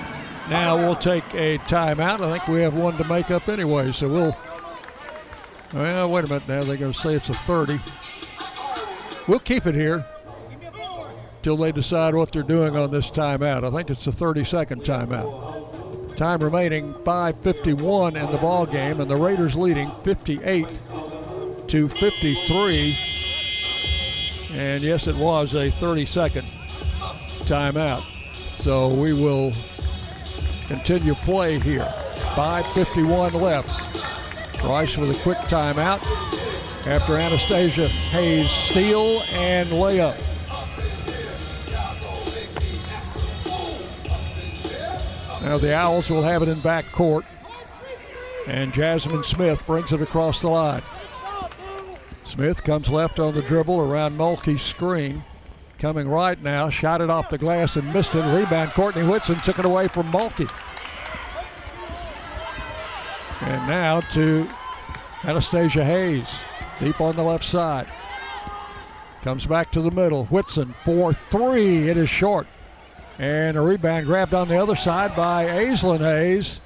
now 0.49 0.77
will 0.77 0.95
take 0.95 1.23
a 1.33 1.57
timeout. 1.59 2.21
I 2.21 2.31
think 2.31 2.47
we 2.47 2.61
have 2.61 2.75
one 2.75 2.97
to 2.97 3.03
make 3.05 3.31
up 3.31 3.49
anyway, 3.49 3.91
so 3.91 4.07
we'll. 4.07 4.37
Well, 5.73 6.09
wait 6.09 6.25
a 6.25 6.27
minute 6.27 6.47
now. 6.47 6.61
They're 6.61 6.77
going 6.77 6.93
to 6.93 6.99
say 6.99 7.13
it's 7.13 7.29
a 7.29 7.33
30. 7.33 7.79
We'll 9.27 9.39
keep 9.39 9.65
it 9.65 9.75
here 9.75 10.05
till 11.45 11.55
they 11.57 11.71
decide 11.71 12.15
what 12.15 12.31
they're 12.31 12.41
doing 12.41 12.75
on 12.75 12.89
this 12.89 13.11
timeout. 13.11 13.63
I 13.63 13.69
think 13.69 13.91
it's 13.91 14.07
a 14.07 14.09
30-second 14.09 14.81
timeout. 14.81 16.15
Time 16.15 16.39
remaining 16.39 16.95
5:51 17.03 18.15
in 18.15 18.31
the 18.31 18.37
ball 18.39 18.65
game, 18.65 18.99
and 18.99 19.07
the 19.07 19.15
Raiders 19.15 19.55
leading 19.55 19.91
58 20.03 20.67
to 21.67 21.87
53. 21.87 22.97
And 24.53 24.81
yes, 24.81 25.05
it 25.05 25.15
was 25.17 25.53
a 25.53 25.69
30-second 25.69 26.47
timeout. 27.45 28.01
So 28.55 28.91
we 28.91 29.13
will 29.13 29.53
continue 30.65 31.13
play 31.13 31.59
here. 31.59 31.93
5:51 32.33 33.39
left. 33.39 34.63
Rice 34.63 34.97
with 34.97 35.15
a 35.15 35.21
quick 35.21 35.37
timeout 35.37 36.01
after 36.87 37.17
Anastasia 37.17 37.87
Hayes 37.87 38.49
steal 38.49 39.21
and 39.29 39.67
layup. 39.67 40.19
Now 45.45 45.59
the 45.59 45.75
Owls 45.75 46.09
will 46.09 46.23
have 46.23 46.41
it 46.41 46.49
in 46.49 46.59
back 46.61 46.91
court. 46.91 47.23
And 48.47 48.73
Jasmine 48.73 49.23
Smith 49.23 49.63
brings 49.67 49.93
it 49.93 50.01
across 50.01 50.41
the 50.41 50.47
line. 50.47 50.81
Smith 52.23 52.63
comes 52.63 52.89
left 52.89 53.19
on 53.19 53.35
the 53.35 53.43
dribble 53.43 53.79
around 53.79 54.17
Mulkey's 54.17 54.63
screen. 54.63 55.23
Coming 55.77 56.09
right 56.09 56.41
now, 56.41 56.69
shot 56.69 56.99
it 56.99 57.11
off 57.11 57.29
the 57.29 57.37
glass 57.37 57.75
and 57.75 57.93
missed 57.93 58.15
it. 58.15 58.23
Rebound, 58.35 58.71
Courtney 58.71 59.03
Whitson 59.03 59.39
took 59.41 59.59
it 59.59 59.65
away 59.65 59.87
from 59.87 60.11
Mulkey. 60.11 60.49
And 63.41 63.67
now 63.67 63.99
to 63.99 64.49
Anastasia 65.25 65.85
Hayes, 65.85 66.39
deep 66.79 66.99
on 66.99 67.15
the 67.15 67.23
left 67.23 67.43
side. 67.43 67.91
Comes 69.21 69.45
back 69.45 69.71
to 69.73 69.81
the 69.83 69.91
middle. 69.91 70.25
Whitson 70.25 70.73
for 70.83 71.13
three. 71.13 71.87
It 71.87 71.97
is 71.97 72.09
short. 72.09 72.47
And 73.17 73.55
a 73.57 73.61
rebound 73.61 74.05
grabbed 74.05 74.33
on 74.33 74.47
the 74.47 74.61
other 74.61 74.75
side 74.75 75.15
by 75.15 75.45
Aislinn 75.45 75.99
Hayes. 75.99 76.59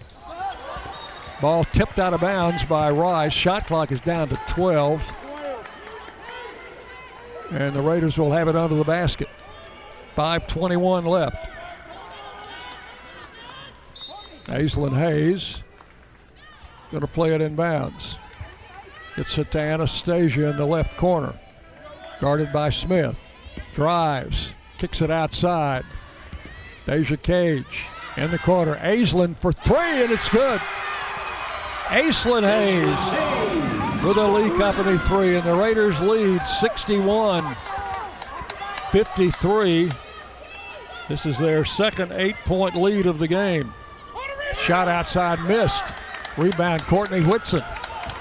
Ball 1.41 1.63
tipped 1.65 1.99
out 1.99 2.13
of 2.13 2.21
bounds 2.21 2.65
by 2.65 2.89
Rice. 2.89 3.31
Shot 3.31 3.67
clock 3.67 3.91
is 3.91 4.01
down 4.01 4.29
to 4.29 4.39
12. 4.49 5.01
And 7.51 7.75
the 7.75 7.81
Raiders 7.81 8.17
will 8.17 8.31
have 8.31 8.47
it 8.47 8.55
under 8.55 8.75
the 8.75 8.83
basket. 8.83 9.29
5.21 10.15 11.05
left. 11.05 11.47
Aislinn 14.45 14.97
Hayes 14.97 15.61
going 16.91 17.01
to 17.01 17.07
play 17.07 17.33
it 17.33 17.41
in 17.41 17.55
bounds. 17.55 18.17
Gets 19.15 19.37
it 19.37 19.51
to 19.51 19.59
Anastasia 19.59 20.49
in 20.49 20.57
the 20.57 20.65
left 20.65 20.97
corner. 20.97 21.39
Guarded 22.19 22.51
by 22.51 22.69
Smith. 22.69 23.17
Drives. 23.73 24.53
Kicks 24.77 25.01
it 25.01 25.11
outside. 25.11 25.85
Deja 26.89 27.17
Cage 27.17 27.85
in 28.17 28.31
the 28.31 28.39
corner. 28.39 28.75
Aislinn 28.77 29.37
for 29.37 29.53
three, 29.53 30.01
and 30.03 30.11
it's 30.11 30.27
good. 30.27 30.59
Aislinn 31.89 32.41
Hayes 32.41 34.03
with 34.03 34.17
a 34.17 34.27
Lee 34.27 34.49
Company 34.57 34.97
three, 34.97 35.35
and 35.35 35.45
the 35.47 35.53
Raiders 35.53 35.99
lead 35.99 36.41
61 36.47 37.55
53. 38.91 39.91
This 41.07 41.27
is 41.27 41.37
their 41.37 41.63
second 41.63 42.11
eight 42.13 42.35
point 42.45 42.73
lead 42.73 43.05
of 43.05 43.19
the 43.19 43.27
game. 43.27 43.71
Shot 44.57 44.87
outside 44.87 45.39
missed. 45.47 45.83
Rebound 46.37 46.81
Courtney 46.87 47.21
Whitson. 47.21 47.61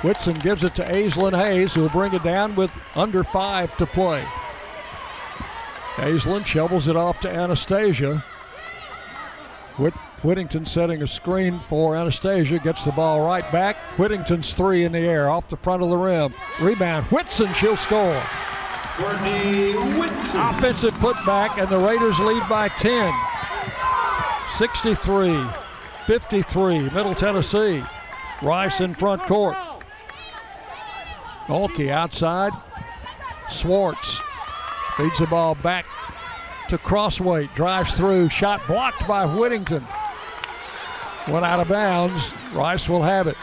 Whitson 0.03 0.39
gives 0.41 0.63
it 0.63 0.75
to 0.75 0.85
Aislinn 0.85 1.35
Hayes, 1.35 1.73
who 1.73 1.81
will 1.81 1.89
bring 1.89 2.13
it 2.13 2.23
down 2.23 2.55
with 2.55 2.71
under 2.95 3.25
five 3.25 3.75
to 3.79 3.87
play. 3.87 4.23
Aislinn 5.97 6.45
shovels 6.45 6.87
it 6.87 6.97
off 6.97 7.19
to 7.21 7.31
Anastasia. 7.31 8.23
Whit- 9.79 9.95
Whittington 10.23 10.67
setting 10.67 11.03
a 11.03 11.07
screen 11.07 11.61
for 11.69 11.95
Anastasia, 11.97 12.59
gets 12.59 12.85
the 12.85 12.93
ball 12.93 13.25
right 13.25 13.51
back. 13.53 13.77
Whittington's 13.97 14.55
three 14.55 14.85
in 14.85 14.93
the 14.93 14.99
air, 14.99 15.31
off 15.31 15.49
the 15.49 15.57
front 15.57 15.83
of 15.83 15.89
the 15.89 15.97
rim. 15.97 16.35
Rebound, 16.61 17.07
Whitson, 17.07 17.55
she'll 17.55 17.77
score. 17.77 18.21
Courtney 18.97 19.75
Whitson. 19.97 20.41
Offensive 20.41 20.95
putback, 20.95 21.59
and 21.59 21.69
the 21.69 21.79
Raiders 21.79 22.19
lead 22.19 22.43
by 22.49 22.69
10. 22.69 23.15
63 24.57 25.47
53, 26.07 26.91
Middle 26.91 27.15
Tennessee. 27.15 27.85
Rice 28.43 28.81
in 28.81 28.95
front 28.95 29.23
court. 29.23 29.57
Mulkey 31.47 31.91
outside. 31.91 32.53
Schwartz 33.51 34.21
feeds 34.97 35.19
the 35.19 35.27
ball 35.27 35.55
back 35.55 35.85
to 36.69 36.79
Crossweight. 36.79 37.55
Drives 37.55 37.97
through. 37.97 38.29
Shot 38.29 38.67
blocked 38.67 39.07
by 39.07 39.27
Whittington. 39.27 39.87
Went 41.29 41.45
out 41.45 41.61
of 41.61 41.69
bounds. 41.69 42.33
Rice 42.53 42.89
will 42.89 43.03
have 43.03 43.27
it. 43.27 43.37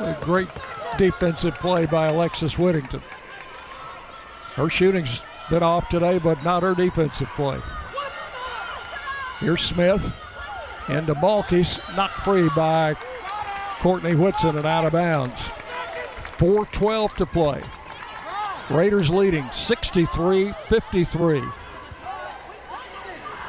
A 0.00 0.16
great 0.20 0.48
defensive 0.96 1.54
play 1.56 1.86
by 1.86 2.08
Alexis 2.08 2.58
Whittington. 2.58 3.02
Her 4.54 4.68
shooting's 4.68 5.22
been 5.50 5.62
off 5.62 5.88
today, 5.88 6.18
but 6.18 6.42
not 6.42 6.62
her 6.62 6.74
defensive 6.74 7.28
play. 7.36 7.60
Here's 9.40 9.62
Smith 9.62 10.20
into 10.88 11.14
Mulkey's 11.14 11.78
knocked 11.94 12.20
free 12.24 12.48
by 12.56 12.96
Courtney 13.80 14.14
Whitson 14.14 14.56
and 14.56 14.66
out 14.66 14.84
of 14.84 14.92
bounds. 14.92 15.40
4.12 16.38 17.14
to 17.14 17.26
play. 17.26 17.62
Raiders 18.70 19.08
leading 19.08 19.48
63 19.52 20.52
53. 20.68 21.42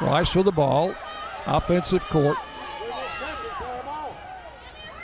Rice 0.00 0.34
with 0.34 0.46
the 0.46 0.52
ball. 0.52 0.94
Offensive 1.46 2.02
court. 2.04 2.38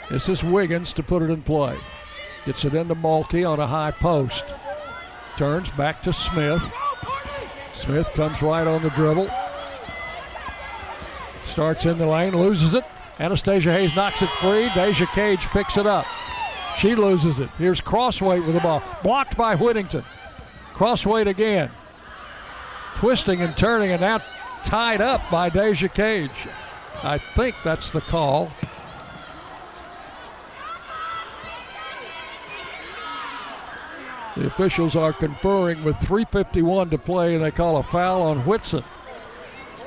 This 0.09 0.27
is 0.29 0.43
Wiggins 0.43 0.93
to 0.93 1.03
put 1.03 1.21
it 1.21 1.29
in 1.29 1.41
play. 1.43 1.77
Gets 2.45 2.65
it 2.65 2.73
into 2.73 2.95
Mulkey 2.95 3.47
on 3.47 3.59
a 3.59 3.67
high 3.67 3.91
post. 3.91 4.45
Turns 5.37 5.69
back 5.71 6.01
to 6.03 6.13
Smith. 6.13 6.71
Smith 7.73 8.09
comes 8.13 8.41
right 8.41 8.65
on 8.65 8.81
the 8.81 8.89
dribble. 8.91 9.29
Starts 11.45 11.85
in 11.85 11.97
the 11.99 12.07
lane, 12.07 12.35
loses 12.35 12.73
it. 12.73 12.83
Anastasia 13.19 13.71
Hayes 13.71 13.95
knocks 13.95 14.21
it 14.21 14.29
free. 14.39 14.69
Deja 14.73 15.05
Cage 15.07 15.45
picks 15.47 15.77
it 15.77 15.85
up. 15.85 16.05
She 16.77 16.93
loses 16.93 17.39
it. 17.39 17.49
Here's 17.57 17.81
Crossweight 17.81 18.43
with 18.45 18.53
the 18.53 18.61
ball. 18.61 18.83
Blocked 19.01 19.35
by 19.35 19.55
Whittington. 19.55 20.03
Crossweight 20.73 21.27
again. 21.27 21.71
Twisting 22.95 23.41
and 23.41 23.57
turning 23.57 23.91
and 23.91 24.01
now 24.01 24.21
tied 24.63 25.01
up 25.01 25.21
by 25.31 25.49
Deja 25.49 25.87
Cage. 25.87 26.31
I 27.03 27.17
think 27.35 27.55
that's 27.63 27.89
the 27.89 28.01
call. 28.01 28.51
The 34.35 34.45
officials 34.45 34.95
are 34.95 35.13
conferring 35.13 35.83
with 35.83 35.95
3.51 35.95 36.91
to 36.91 36.97
play, 36.99 37.33
and 37.33 37.43
they 37.43 37.49
call 37.49 37.77
a 37.77 37.83
foul 37.83 38.21
on 38.21 38.45
Whitson. 38.45 38.83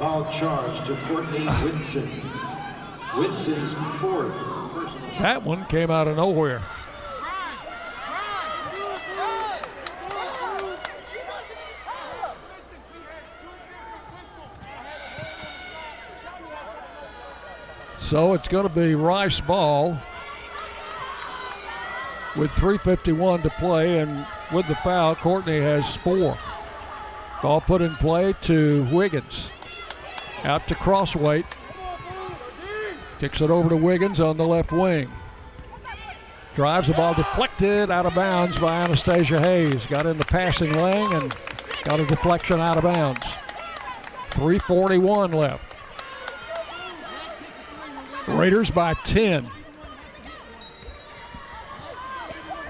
Foul 0.01 0.29
charge 0.33 0.85
to 0.89 0.97
Courtney 1.07 1.47
Whitson. 1.47 2.09
Whitson's 3.15 3.75
fourth. 4.01 4.35
That 5.21 5.45
one 5.45 5.67
came 5.67 5.91
out 5.91 6.09
of 6.09 6.17
nowhere. 6.17 6.63
So 18.11 18.35
it's 18.35 18.49
going 18.49 18.67
to 18.67 18.75
be 18.75 18.97
Rice 18.97 19.41
ball 19.41 19.97
with 22.37 22.51
3.51 22.51 23.45
to 23.45 23.51
play, 23.51 24.01
and 24.01 24.27
with 24.53 24.67
the 24.67 24.75
foul, 24.75 25.15
Courtney 25.15 25.61
has 25.61 25.95
four. 25.95 26.37
Ball 27.41 27.61
put 27.61 27.81
in 27.81 27.95
play 27.95 28.35
to 28.43 28.83
Wiggins. 28.91 29.49
Out 30.43 30.67
to 30.67 30.75
Crossweight. 30.75 31.47
Kicks 33.21 33.43
it 33.43 33.49
over 33.49 33.69
to 33.69 33.77
Wiggins 33.77 34.21
on 34.21 34.37
the 34.37 34.45
left 34.45 34.73
wing. 34.73 35.09
Drives 36.57 36.89
the 36.89 36.95
ball 36.95 37.15
deflected 37.15 37.93
out 37.93 38.07
of 38.07 38.15
bounds 38.17 38.59
by 38.59 38.83
Anastasia 38.83 39.41
Hayes. 39.41 39.87
Got 39.87 40.07
in 40.07 40.19
the 40.19 40.25
passing 40.25 40.73
lane 40.73 41.13
and 41.13 41.33
got 41.85 42.01
a 42.01 42.07
deflection 42.07 42.59
out 42.59 42.77
of 42.77 42.93
bounds. 42.93 43.25
341 44.33 45.31
left. 45.31 45.70
Raiders 48.37 48.71
by 48.71 48.95
10. 48.95 49.51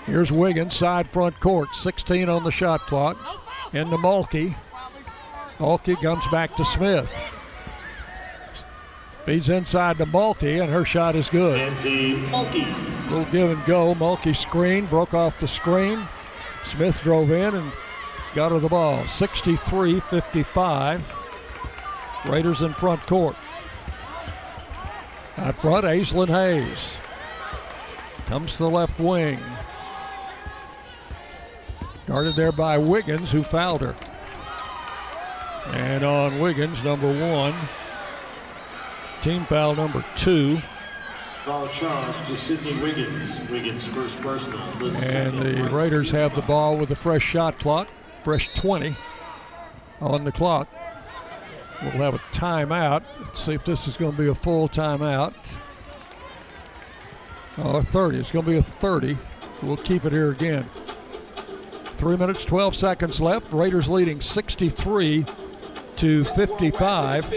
Here's 0.07 0.33
Wiggins, 0.33 0.75
side 0.75 1.09
front 1.11 1.39
court, 1.39 1.69
16 1.75 2.29
on 2.29 2.43
the 2.43 2.51
shot 2.51 2.81
clock. 2.87 3.17
Into 3.73 3.97
Mulkey. 3.97 4.57
Mulkey 5.59 6.01
comes 6.03 6.27
back 6.29 6.57
to 6.57 6.65
Smith. 6.65 7.15
Feeds 9.25 9.51
inside 9.51 9.99
to 9.99 10.07
Mulkey, 10.07 10.61
and 10.61 10.73
her 10.73 10.85
shot 10.85 11.15
is 11.15 11.29
good. 11.29 11.59
Nancy 11.59 12.17
Mulkey. 12.17 13.11
Little 13.11 13.25
give 13.27 13.51
and 13.51 13.65
go. 13.67 13.95
Mulkey 13.95 14.35
screen, 14.35 14.87
broke 14.87 15.15
off 15.15 15.39
the 15.39 15.47
screen. 15.47 16.09
Smith 16.65 17.01
drove 17.03 17.31
in 17.31 17.55
and 17.55 17.73
got 18.35 18.51
her 18.51 18.59
the 18.59 18.69
ball. 18.69 19.07
63 19.07 20.01
55. 20.01 21.13
Raiders 22.27 22.63
in 22.63 22.73
front 22.75 23.07
court. 23.07 23.37
Out 25.41 25.57
front, 25.63 25.87
Aislinn 25.87 26.29
Hayes. 26.29 26.99
Comes 28.27 28.53
to 28.53 28.59
the 28.59 28.69
left 28.69 29.01
wing. 29.01 29.41
Guarded 32.07 32.37
there 32.37 32.53
by 32.53 32.77
Wiggins, 32.77 33.33
who 33.33 33.43
fouled 33.43 33.81
her. 33.81 33.97
And 35.73 36.05
on 36.05 36.41
Wiggins, 36.41 36.85
number 36.85 37.09
one. 37.09 37.55
Team 39.23 39.47
foul 39.47 39.75
number 39.75 40.05
two. 40.15 40.61
Foul 41.47 41.69
charge 41.69 42.27
to 42.27 42.37
Sydney 42.37 42.79
Wiggins. 42.83 43.39
Wiggins 43.49 43.87
first 43.87 44.21
personal. 44.21 44.61
The 44.73 44.95
And 45.17 45.39
the. 45.39 45.71
Raiders 45.71 46.11
have 46.11 46.35
the 46.37 46.43
ball 46.43 46.77
with 46.77 46.91
a 46.91 46.97
fresh 46.97 47.23
shot 47.23 47.59
clock, 47.59 47.89
fresh 48.25 48.55
20 48.57 48.95
on 50.03 50.25
the 50.25 50.33
clock. 50.33 50.69
We'll 51.83 51.93
have 51.93 52.15
a 52.15 52.19
timeout. 52.33 53.05
Let's 53.21 53.43
see 53.43 53.55
if 53.55 53.65
this 53.65 53.89
is 53.89 53.97
going 53.97 54.13
to 54.13 54.19
be 54.19 54.29
a 54.29 54.35
full 54.35 54.69
timeout. 54.69 55.35
Oh, 57.59 57.77
a 57.77 57.83
30. 57.83 58.19
It's 58.19 58.31
going 58.31 58.45
to 58.45 58.51
be 58.51 58.59
a 58.59 58.63
30. 58.63 59.17
We'll 59.63 59.77
keep 59.77 60.05
it 60.05 60.13
here 60.13 60.31
again. 60.31 60.65
Three 61.97 62.17
minutes, 62.17 62.45
12 62.45 62.77
seconds 62.77 63.21
left. 63.21 63.53
Raiders 63.53 63.89
leading 63.89 64.21
63 64.21 65.25
to 65.97 66.25
55. 66.25 67.33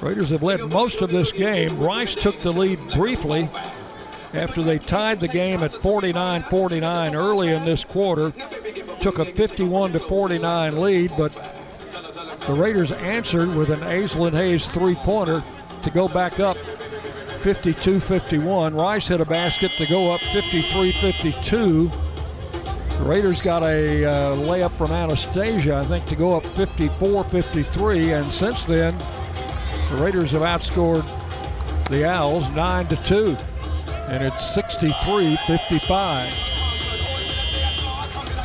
Raiders 0.00 0.30
have 0.30 0.42
led 0.42 0.60
most 0.70 1.02
of 1.02 1.10
this 1.10 1.32
game. 1.32 1.78
Rice 1.78 2.14
took 2.14 2.40
the 2.40 2.52
lead 2.52 2.78
briefly 2.92 3.48
after 4.32 4.62
they 4.62 4.78
tied 4.78 5.20
the 5.20 5.28
game 5.28 5.62
at 5.62 5.72
49 5.72 6.42
49 6.44 7.14
early 7.14 7.48
in 7.48 7.64
this 7.64 7.84
quarter. 7.84 8.32
Took 9.00 9.18
a 9.18 9.24
51 9.24 9.92
49 9.92 10.80
lead, 10.80 11.12
but 11.16 11.55
the 12.46 12.54
Raiders 12.54 12.92
answered 12.92 13.54
with 13.54 13.70
an 13.70 13.80
Aislinn 13.80 14.32
Hayes 14.32 14.68
three 14.68 14.94
pointer 14.94 15.42
to 15.82 15.90
go 15.90 16.06
back 16.06 16.38
up 16.38 16.56
52 17.42 18.00
51. 18.00 18.74
Rice 18.74 19.08
hit 19.08 19.20
a 19.20 19.24
basket 19.24 19.72
to 19.78 19.86
go 19.86 20.12
up 20.12 20.20
53 20.20 20.92
52. 20.92 21.88
The 21.88 23.04
Raiders 23.04 23.42
got 23.42 23.62
a 23.62 24.04
uh, 24.04 24.36
layup 24.36 24.72
from 24.76 24.90
Anastasia, 24.90 25.76
I 25.76 25.84
think, 25.84 26.06
to 26.06 26.16
go 26.16 26.32
up 26.32 26.44
54 26.56 27.24
53. 27.24 28.12
And 28.12 28.28
since 28.28 28.64
then, 28.64 28.96
the 29.90 29.98
Raiders 30.00 30.30
have 30.30 30.42
outscored 30.42 31.04
the 31.88 32.04
Owls 32.08 32.48
9 32.50 32.86
to 32.88 32.96
2. 32.96 33.36
And 34.08 34.24
it's 34.24 34.54
63 34.54 35.36
55. 35.46 36.32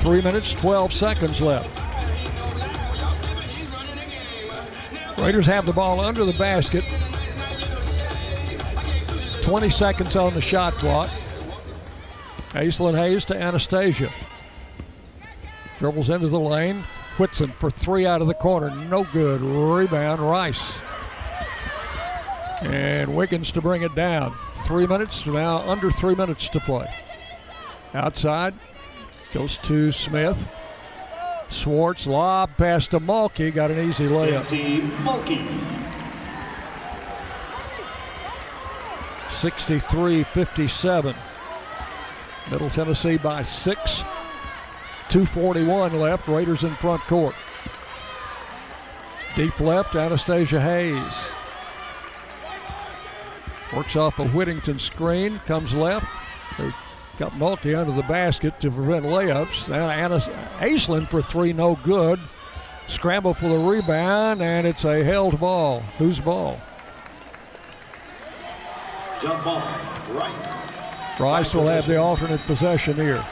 Three 0.02 0.22
minutes, 0.22 0.54
12 0.54 0.92
seconds 0.92 1.40
left. 1.42 1.81
Raiders 5.22 5.46
have 5.46 5.68
the 5.68 5.72
ball 5.72 6.00
under 6.00 6.26
the 6.26 6.34
basket. 6.34 6.84
20 9.44 9.70
seconds 9.70 10.16
on 10.16 10.34
the 10.34 10.42
shot 10.42 10.74
clock. 10.74 11.12
Aislinn 12.54 12.98
Hayes 12.98 13.24
to 13.26 13.40
Anastasia. 13.40 14.12
Dribbles 15.78 16.10
into 16.10 16.28
the 16.28 16.40
lane. 16.40 16.84
Whitson 17.18 17.54
for 17.60 17.70
three 17.70 18.08
out 18.08 18.22
of 18.22 18.28
the 18.28 18.34
corner. 18.34 18.76
No 18.76 19.04
good. 19.14 19.42
Rebound, 19.42 20.28
Rice. 20.28 20.80
And 22.62 23.16
Wiggins 23.16 23.52
to 23.52 23.62
bring 23.62 23.84
it 23.84 23.94
down. 23.94 24.36
Three 24.66 24.88
minutes, 24.88 25.28
now 25.28 25.58
under 25.70 25.92
three 25.92 26.16
minutes 26.16 26.50
to 26.50 26.60
play. 26.62 26.92
Outside, 27.94 28.56
goes 29.34 29.60
to 29.60 29.92
Smith. 29.92 30.52
Schwartz 31.52 32.08
lob 32.08 32.58
pass 32.58 32.88
to 32.88 33.00
Mulkey. 33.00 33.54
Got 33.54 33.72
an 33.72 33.90
easy 33.90 34.08
layup. 34.08 34.44
Mulkey. 35.04 35.46
63 39.32 40.24
57. 40.24 41.16
Middle 42.50 42.70
Tennessee 42.70 43.18
by 43.18 43.44
six. 43.44 44.04
241 45.10 46.00
left. 46.00 46.28
Raiders 46.28 46.64
in 46.64 46.74
front 46.76 47.02
court. 47.02 47.36
Deep 49.36 49.60
left, 49.60 49.96
Anastasia 49.96 50.60
Hayes. 50.60 51.32
Works 53.74 53.96
off 53.96 54.20
a 54.20 54.28
Whittington 54.28 54.78
screen, 54.78 55.40
comes 55.46 55.74
left. 55.74 56.06
They 56.58 56.70
got 57.22 57.34
Mulkey 57.34 57.78
under 57.78 57.92
the 57.92 58.02
basket 58.08 58.60
to 58.62 58.72
prevent 58.72 59.06
layups. 59.06 59.70
Now 59.70 59.92
Anna 59.92 60.18
Aislinn 60.58 61.08
for 61.08 61.22
three, 61.22 61.54
no 61.54 61.76
good. 61.84 62.20
Scramble 62.88 63.36
for 63.36 63.48
the 63.48 63.60
rebound, 63.60 64.42
and 64.42 64.66
it's 64.66 64.86
a 64.86 65.04
held 65.04 65.40
ball. 65.40 65.82
Whose 66.00 66.20
ball? 66.20 66.60
Jump 69.22 69.46
ball. 69.46 69.62
Rice. 70.14 71.20
Rice 71.20 71.54
will 71.54 71.68
have 71.68 71.86
the 71.86 71.98
alternate 71.98 72.42
possession 72.42 72.96
here. 72.96 73.24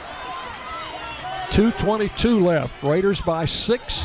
2.22 1.48 2.44
left. 2.44 2.80
Raiders 2.84 3.20
by 3.20 3.44
six. 3.44 4.04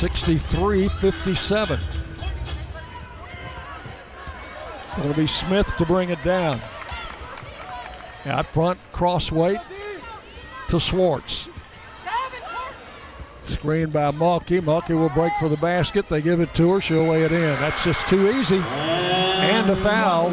63 0.00 0.88
57. 0.88 1.78
It'll 4.96 5.12
be 5.12 5.26
Smith 5.26 5.66
to 5.76 5.84
bring 5.84 6.08
it 6.08 6.22
down. 6.24 6.62
Out 8.28 8.46
front, 8.52 8.78
cross 8.92 9.32
weight 9.32 9.58
to 10.68 10.78
Schwartz. 10.78 11.48
Screen 13.46 13.88
by 13.90 14.10
Mulkey. 14.10 14.60
Mulkey 14.60 14.90
will 14.90 15.08
break 15.08 15.32
for 15.40 15.48
the 15.48 15.56
basket. 15.56 16.08
They 16.10 16.20
give 16.20 16.40
it 16.40 16.54
to 16.56 16.70
her. 16.72 16.80
She'll 16.82 17.08
lay 17.08 17.22
it 17.22 17.32
in. 17.32 17.58
That's 17.58 17.82
just 17.82 18.06
too 18.06 18.30
easy. 18.30 18.58
And 18.58 19.70
a 19.70 19.76
foul. 19.76 20.28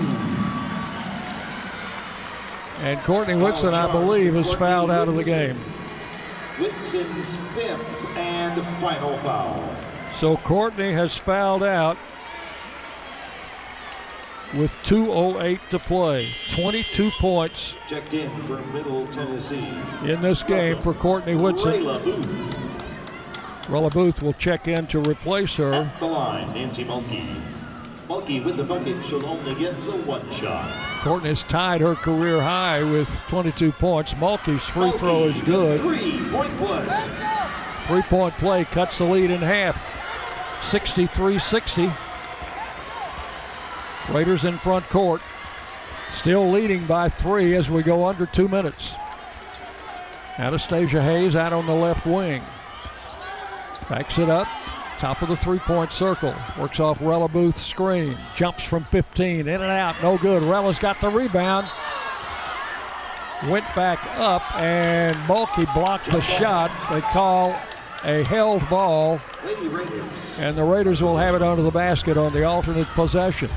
And 2.82 3.00
Courtney 3.04 3.36
Whitson, 3.36 3.74
I 3.74 3.90
believe, 3.90 4.36
is 4.36 4.52
fouled 4.54 4.92
out 4.92 5.08
of 5.08 5.16
the 5.16 5.24
game. 5.24 5.56
Whitson's 6.60 7.36
fifth 7.56 8.08
and 8.18 8.62
final 8.82 9.18
foul. 9.20 9.78
So 10.14 10.36
Courtney 10.38 10.92
has 10.92 11.16
fouled 11.16 11.64
out 11.64 11.98
with 14.54 14.72
2.08 14.84 15.60
to 15.72 15.80
play. 15.80 16.30
22 16.56 17.12
points 17.20 17.76
Checked 17.90 18.14
in 18.14 18.30
for 18.48 18.58
Middle 18.74 19.08
Tennessee. 19.08 19.68
in 20.04 20.22
this 20.22 20.44
game 20.44 20.82
for 20.82 20.94
Courtney 20.94 21.36
Whitson. 21.36 21.72
Rayla 21.72 22.04
Booth. 22.04 23.70
Rella 23.70 23.90
Booth 23.90 24.22
will 24.22 24.34
check 24.34 24.68
in 24.68 24.86
to 24.88 25.00
replace 25.00 25.56
her. 25.56 25.74
At 25.74 26.00
the 26.00 26.06
line, 26.06 26.54
Nancy 26.54 26.84
Mulkey. 26.86 27.42
Mulkey 28.08 28.44
with 28.46 28.58
the 28.58 28.64
bucket. 28.64 29.04
She'll 29.06 29.26
only 29.26 29.56
get 29.56 29.74
the 29.86 29.98
one 30.04 30.30
shot. 30.32 31.02
Courtney's 31.04 31.42
tied 31.44 31.82
her 31.82 31.96
career 31.96 32.40
high 32.40 32.84
with 32.84 33.10
22 33.28 33.72
points. 33.72 34.14
Mulkey's 34.14 34.62
free 34.64 34.92
throw 34.92 35.28
is 35.28 35.42
good. 35.42 35.80
Three 35.82 36.20
point 36.30 36.56
play. 36.60 36.86
Three 37.88 38.04
point 38.04 38.36
play 38.38 38.66
cuts 38.66 39.00
the 39.00 39.06
lead 39.06 39.32
in 39.32 39.42
half. 39.42 39.82
63 40.70 41.40
60. 41.40 41.92
Raiders 44.12 44.46
in 44.46 44.58
front 44.60 44.88
court. 44.90 45.22
Still 46.14 46.50
leading 46.50 46.86
by 46.86 47.10
three 47.10 47.56
as 47.56 47.70
we 47.70 47.84
go 47.84 48.06
under 48.06 48.26
two 48.26 48.48
minutes. 48.48 48.94
Anastasia 50.38 51.02
Hayes 51.02 51.36
out 51.36 51.54
on 51.54 51.66
the 51.66 51.74
left 51.74 52.06
wing. 52.06 52.44
Backs 53.90 54.18
it 54.18 54.30
up. 54.30 54.48
Top 54.98 55.22
of 55.22 55.28
the 55.28 55.36
three 55.36 55.60
point 55.60 55.92
circle. 55.92 56.34
Works 56.60 56.80
off 56.80 57.00
Rella 57.02 57.28
Booth's 57.28 57.66
screen. 57.66 58.18
Jumps 58.36 58.64
from 58.64 58.86
15. 58.86 59.42
In 59.42 59.48
and 59.48 59.64
out. 59.64 59.96
No 60.02 60.18
good. 60.18 60.44
Rella's 60.44 60.80
got 60.80 61.00
the 61.02 61.10
rebound. 61.10 61.68
Went 63.48 63.66
back 63.76 64.00
up 64.18 64.42
and 64.60 65.16
Mulkey 65.28 65.72
blocked 65.74 66.10
the 66.10 66.22
shot. 66.22 66.72
They 66.92 67.02
call 67.02 67.56
a 68.06 68.24
held 68.24 68.68
ball. 68.70 69.20
And 70.38 70.58
the 70.58 70.64
Raiders 70.64 71.02
will 71.02 71.18
have 71.18 71.36
it 71.36 71.42
under 71.42 71.62
the 71.62 71.72
basket 71.72 72.18
on 72.18 72.32
the 72.32 72.44
alternate 72.44 72.88
possession. 72.88 73.52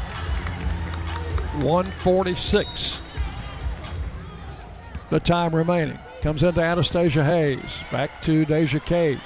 146. 1.62 3.00
The 5.10 5.20
time 5.20 5.54
remaining. 5.54 5.98
Comes 6.20 6.42
into 6.42 6.60
Anastasia 6.60 7.24
Hayes. 7.24 7.82
Back 7.92 8.20
to 8.22 8.44
Deja 8.44 8.80
Cage. 8.80 9.20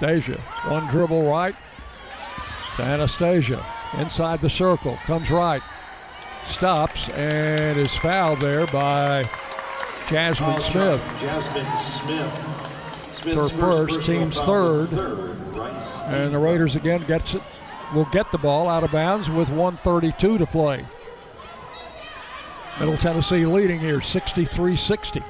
Deja, 0.00 0.38
one 0.66 0.86
dribble 0.88 1.28
right 1.28 1.54
to 2.76 2.82
Anastasia. 2.82 3.64
Inside 3.94 4.40
the 4.40 4.50
circle, 4.50 4.96
comes 5.04 5.30
right. 5.30 5.62
Stops 6.46 7.08
and 7.10 7.78
is 7.78 7.94
fouled 7.96 8.40
there 8.40 8.66
by 8.66 9.28
Jasmine 10.08 10.60
Smith. 10.60 11.02
Jasmine 11.20 11.78
Smith. 11.78 12.44
Smith's 13.12 13.36
Her 13.36 13.48
first, 13.48 13.94
personal 13.94 14.02
team's 14.02 14.40
third. 14.42 14.90
third. 14.90 15.38
And 16.08 16.34
the 16.34 16.38
Raiders 16.38 16.76
again 16.76 17.04
gets 17.06 17.34
it, 17.34 17.42
will 17.94 18.04
get 18.06 18.30
the 18.32 18.38
ball 18.38 18.68
out 18.68 18.84
of 18.84 18.92
bounds 18.92 19.30
with 19.30 19.50
132 19.50 20.38
to 20.38 20.46
play. 20.46 20.84
Middle 22.78 22.96
Tennessee 22.96 23.46
leading 23.46 23.78
here 23.78 24.00
63 24.00 24.76
60. 24.76 25.22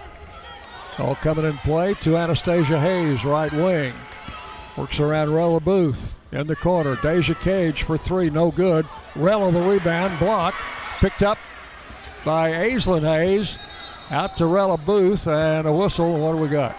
All 0.98 1.16
coming 1.16 1.44
in 1.44 1.56
play 1.58 1.94
to 1.94 2.16
Anastasia 2.16 2.80
Hayes, 2.80 3.24
right 3.24 3.52
wing. 3.52 3.92
Works 4.76 4.98
around 4.98 5.32
Rella 5.32 5.60
Booth 5.60 6.18
in 6.32 6.46
the 6.46 6.56
corner. 6.56 6.96
Deja 7.02 7.34
Cage 7.34 7.82
for 7.82 7.98
three, 7.98 8.30
no 8.30 8.50
good. 8.50 8.86
Rella 9.14 9.52
the 9.52 9.60
rebound, 9.60 10.18
block. 10.18 10.54
Picked 10.98 11.22
up 11.22 11.38
by 12.24 12.50
Aislinn 12.50 13.02
Hayes. 13.02 13.58
Out 14.10 14.36
to 14.38 14.46
Rella 14.46 14.78
Booth 14.78 15.26
and 15.28 15.66
a 15.66 15.72
whistle. 15.72 16.16
What 16.16 16.32
do 16.32 16.38
we 16.38 16.48
got? 16.48 16.76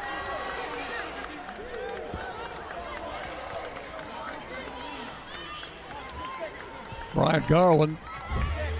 Brian 7.16 7.44
Garland, 7.48 7.96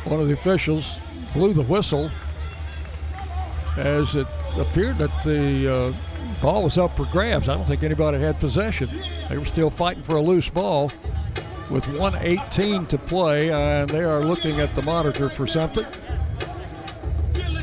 one 0.04 0.20
of 0.20 0.28
the 0.28 0.34
officials, 0.34 0.98
blew 1.34 1.54
the 1.54 1.64
whistle 1.64 2.12
as 3.78 4.16
it 4.16 4.28
appeared 4.60 4.98
that 4.98 5.12
the 5.24 5.74
uh, 5.74 5.94
ball 6.42 6.64
was 6.64 6.78
up 6.78 6.96
for 6.96 7.06
grabs. 7.06 7.50
I 7.50 7.56
don't 7.56 7.66
think 7.66 7.84
anybody 7.84 8.20
had 8.20 8.40
possession. 8.40 8.90
They 9.30 9.38
were 9.38 9.46
still 9.46 9.70
fighting 9.70 10.04
for 10.04 10.18
a 10.18 10.22
loose 10.22 10.50
ball 10.50 10.92
with 11.70 11.88
118 11.88 12.86
to 12.88 12.98
play, 12.98 13.52
and 13.52 13.90
they 13.90 14.04
are 14.04 14.22
looking 14.22 14.60
at 14.60 14.74
the 14.76 14.82
monitor 14.84 15.30
for 15.30 15.48
something. 15.48 15.86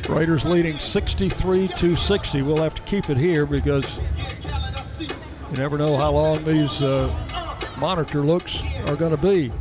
Raiders 0.08 0.44
leading 0.44 0.76
63 0.76 1.68
to 1.68 1.96
60. 1.96 2.42
We'll 2.42 2.56
have 2.56 2.74
to 2.74 2.82
keep 2.82 3.08
it 3.10 3.16
here 3.16 3.46
because 3.46 3.98
you 4.98 5.56
never 5.56 5.78
know 5.78 5.96
how 5.96 6.12
long 6.12 6.42
these 6.44 6.82
uh, 6.82 7.14
monitor 7.78 8.20
looks 8.20 8.58
are 8.86 8.96
going 8.96 9.14
to 9.14 9.22
be. 9.22 9.52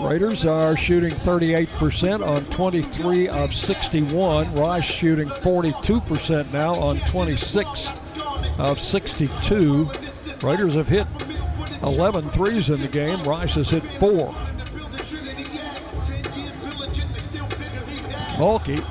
Raiders 0.00 0.46
are 0.46 0.76
shooting 0.78 1.10
38% 1.10 2.26
on 2.26 2.44
23 2.46 3.28
of 3.28 3.54
61. 3.54 4.54
Rice 4.54 4.84
shooting 4.84 5.28
42% 5.28 6.52
now 6.52 6.74
on 6.74 6.98
26 7.00 7.92
of 8.58 8.80
62. 8.80 9.90
Raiders 10.42 10.74
have 10.74 10.88
hit 10.88 11.06
11 11.82 12.30
threes 12.30 12.70
in 12.70 12.80
the 12.80 12.88
game. 12.88 13.22
Rice 13.24 13.54
has 13.54 13.68
hit 13.68 13.84
four. 14.00 14.32
Mulkey 18.38 18.82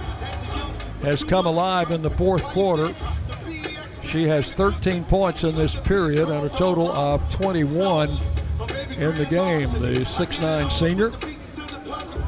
has 1.01 1.23
come 1.23 1.47
alive 1.47 1.89
in 1.89 2.03
the 2.03 2.11
fourth 2.11 2.43
quarter. 2.43 2.93
She 4.03 4.27
has 4.27 4.53
13 4.53 5.03
points 5.05 5.43
in 5.43 5.55
this 5.55 5.73
period 5.73 6.29
and 6.29 6.45
a 6.45 6.49
total 6.49 6.91
of 6.91 7.27
21 7.31 8.09
in 8.99 9.15
the 9.15 9.25
game. 9.25 9.69
The 9.79 10.01
6'9 10.05 10.71
senior. 10.71 11.11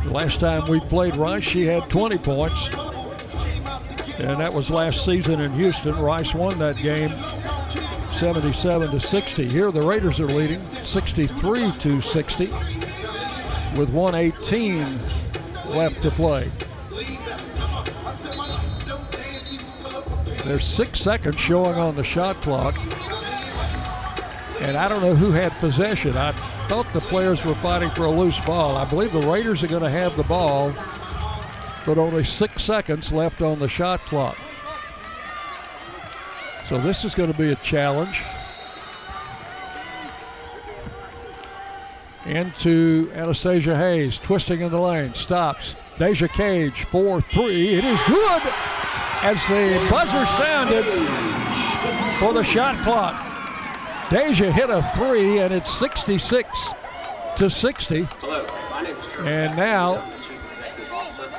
Last 0.10 0.40
time 0.40 0.70
we 0.70 0.80
played 0.80 1.16
Rice, 1.16 1.44
she 1.44 1.66
had 1.66 1.90
20 1.90 2.18
points. 2.18 2.70
And 4.20 4.40
that 4.40 4.54
was 4.54 4.70
last 4.70 5.04
season 5.04 5.42
in 5.42 5.52
Houston. 5.54 5.98
Rice 6.00 6.34
won 6.34 6.58
that 6.60 6.78
game 6.78 7.10
77 8.20 8.92
to 8.92 9.00
60. 9.00 9.48
Here 9.48 9.72
the 9.72 9.82
Raiders 9.82 10.20
are 10.20 10.26
leading 10.26 10.64
63 10.64 11.72
to 11.80 12.02
60 12.02 12.46
with 13.76 13.90
118 13.90 15.00
left 15.70 16.02
to 16.04 16.12
play. 16.12 16.52
There's 20.46 20.66
six 20.66 21.00
seconds 21.00 21.38
showing 21.40 21.76
on 21.76 21.96
the 21.96 22.04
shot 22.04 22.42
clock. 22.42 22.76
And 24.60 24.78
I 24.78 24.88
don't 24.88 25.02
know 25.02 25.16
who 25.16 25.32
had 25.32 25.52
possession. 25.54 26.16
I 26.18 26.32
thought 26.72 26.94
the 26.94 27.02
players 27.02 27.44
were 27.44 27.56
fighting 27.56 27.90
for 27.90 28.06
a 28.06 28.10
loose 28.10 28.40
ball. 28.46 28.78
I 28.78 28.86
believe 28.86 29.12
the 29.12 29.20
Raiders 29.20 29.62
are 29.62 29.68
going 29.68 29.84
to 29.84 29.90
have 29.90 30.16
the 30.16 30.24
ball, 30.24 30.74
but 31.86 31.98
only 31.98 32.24
six 32.24 32.64
seconds 32.64 33.12
left 33.12 33.42
on 33.42 33.60
the 33.60 33.68
shot 33.68 34.00
clock. 34.06 34.38
So 36.70 36.80
this 36.80 37.04
is 37.04 37.14
going 37.14 37.30
to 37.30 37.38
be 37.38 37.52
a 37.52 37.58
challenge. 37.58 38.24
Into 42.26 43.12
Anastasia 43.16 43.76
Hayes, 43.76 44.18
twisting 44.18 44.62
in 44.62 44.72
the 44.72 44.80
lane, 44.80 45.14
stops. 45.14 45.76
Deja 46.00 46.30
Cage, 46.30 46.86
4 46.86 47.20
3. 47.20 47.68
It 47.68 47.84
is 47.84 48.02
good 48.04 48.42
as 49.24 49.46
the 49.48 49.88
buzzer 49.90 50.26
sounded 50.26 50.86
for 52.18 52.32
the 52.32 52.44
shot 52.44 52.82
clock. 52.82 53.31
Deja 54.12 54.52
hit 54.52 54.70
a 54.70 54.82
three, 54.94 55.40
and 55.40 55.54
it's 55.54 55.74
66 55.80 56.46
to 57.38 57.50
60. 57.50 58.10
Hello, 58.20 58.46
my 58.70 58.82
name 58.82 58.98
is 58.98 59.08
Trevor. 59.08 59.30
And 59.30 59.56
now, 59.56 60.12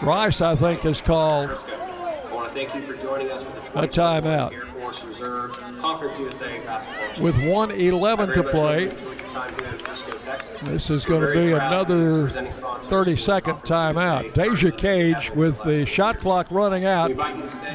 Rice, 0.00 0.40
I 0.40 0.54
think, 0.56 0.80
has 0.80 1.02
called 1.02 1.50
I 1.50 2.32
want 2.32 2.48
to 2.48 2.54
thank 2.54 2.74
you 2.74 2.80
for 2.80 2.96
joining 2.98 3.30
us 3.30 3.42
for 3.42 3.50
the 3.50 3.82
a 3.82 3.86
timeout. 3.86 4.54
Air 4.54 4.64
Force 4.68 5.04
Reserve 5.04 5.52
Conference 5.52 6.18
USA 6.18 6.60
basketball. 6.64 7.22
with 7.22 7.36
111 7.36 8.30
I 8.30 8.34
to 8.36 8.42
play. 8.42 8.86
hope 8.88 9.02
you 9.02 9.06
enjoyed 9.08 9.20
your 9.20 9.30
time 9.30 9.54
here 9.58 9.68
in 9.68 9.78
Frisco, 9.78 10.18
This 10.64 10.90
is 10.90 11.04
going 11.04 11.20
to 11.20 11.26
be 11.26 11.50
proud 11.52 11.88
to 11.88 11.94
be 11.94 11.96
another 11.98 12.22
presenting 12.22 12.52
sponsors 12.52 12.88
30 12.88 13.16
second 13.16 13.54
timeout. 13.56 14.32
Deja 14.32 14.70
Cage, 14.70 15.30
with 15.32 15.62
the 15.64 15.84
shot 15.84 16.20
clock 16.20 16.46
running 16.50 16.86
out, 16.86 17.14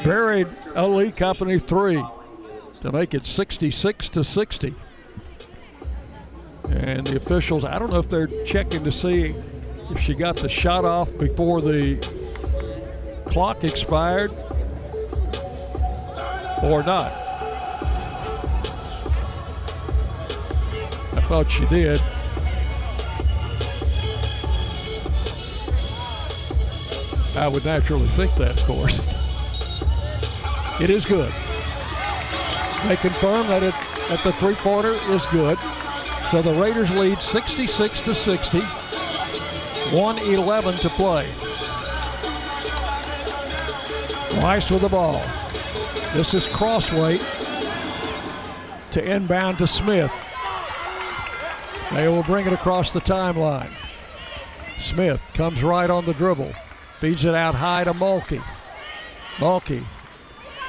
buried 0.03 0.47
a 0.73 0.87
Lee 0.87 1.11
Company 1.11 1.59
three 1.59 2.03
to 2.81 2.91
make 2.91 3.13
it 3.13 3.27
66 3.27 4.09
to 4.09 4.23
60. 4.23 4.73
And 6.69 7.07
the 7.07 7.15
officials, 7.15 7.63
I 7.63 7.79
don't 7.79 7.91
know 7.91 7.99
if 7.99 8.09
they're 8.09 8.27
checking 8.45 8.83
to 8.83 8.91
see 8.91 9.33
if 9.89 9.99
she 9.99 10.13
got 10.13 10.35
the 10.37 10.49
shot 10.49 10.85
off 10.85 11.15
before 11.17 11.61
the 11.61 11.97
clock 13.25 13.63
expired 13.63 14.31
or 16.63 16.83
not. 16.83 17.11
I 21.13 21.21
thought 21.21 21.45
she 21.49 21.65
did. 21.67 22.01
I 27.37 27.47
would 27.47 27.63
naturally 27.63 28.07
think 28.07 28.33
that, 28.35 28.59
of 28.59 28.67
course. 28.67 29.15
It 30.79 30.91
is 30.91 31.05
good. 31.05 31.31
They 32.87 32.97
confirm 32.97 33.47
that 33.47 33.63
it 33.63 33.73
that 34.09 34.19
the 34.23 34.31
three-pointer 34.33 34.93
is 35.09 35.25
good. 35.31 35.57
So 36.31 36.41
the 36.41 36.53
Raiders 36.61 36.93
lead 36.97 37.19
66 37.19 38.03
to 38.03 38.13
60. 38.13 38.59
111 39.95 40.75
to 40.79 40.89
play. 40.89 41.25
Rice 44.43 44.69
with 44.69 44.81
the 44.81 44.89
ball. 44.89 45.21
This 46.13 46.33
is 46.33 46.45
Crossway 46.53 47.17
to 48.91 49.03
inbound 49.03 49.57
to 49.59 49.67
Smith. 49.67 50.11
They 51.93 52.09
will 52.09 52.23
bring 52.23 52.45
it 52.45 52.51
across 52.51 52.91
the 52.91 52.99
timeline. 52.99 53.71
Smith 54.77 55.21
comes 55.33 55.63
right 55.63 55.89
on 55.89 56.05
the 56.05 56.13
dribble. 56.13 56.51
Feeds 56.99 57.23
it 57.23 57.35
out 57.35 57.55
high 57.55 57.85
to 57.85 57.93
Mulkey. 57.93 58.43
Mulkey 59.37 59.85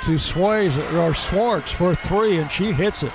to 0.05 0.19
Sways 0.19 0.77
or 0.77 1.15
Schwartz 1.15 1.73
for 1.73 1.97
three, 1.97 2.39
and 2.39 2.51
she 2.51 2.73
hits 2.73 3.03
it. 3.03 3.13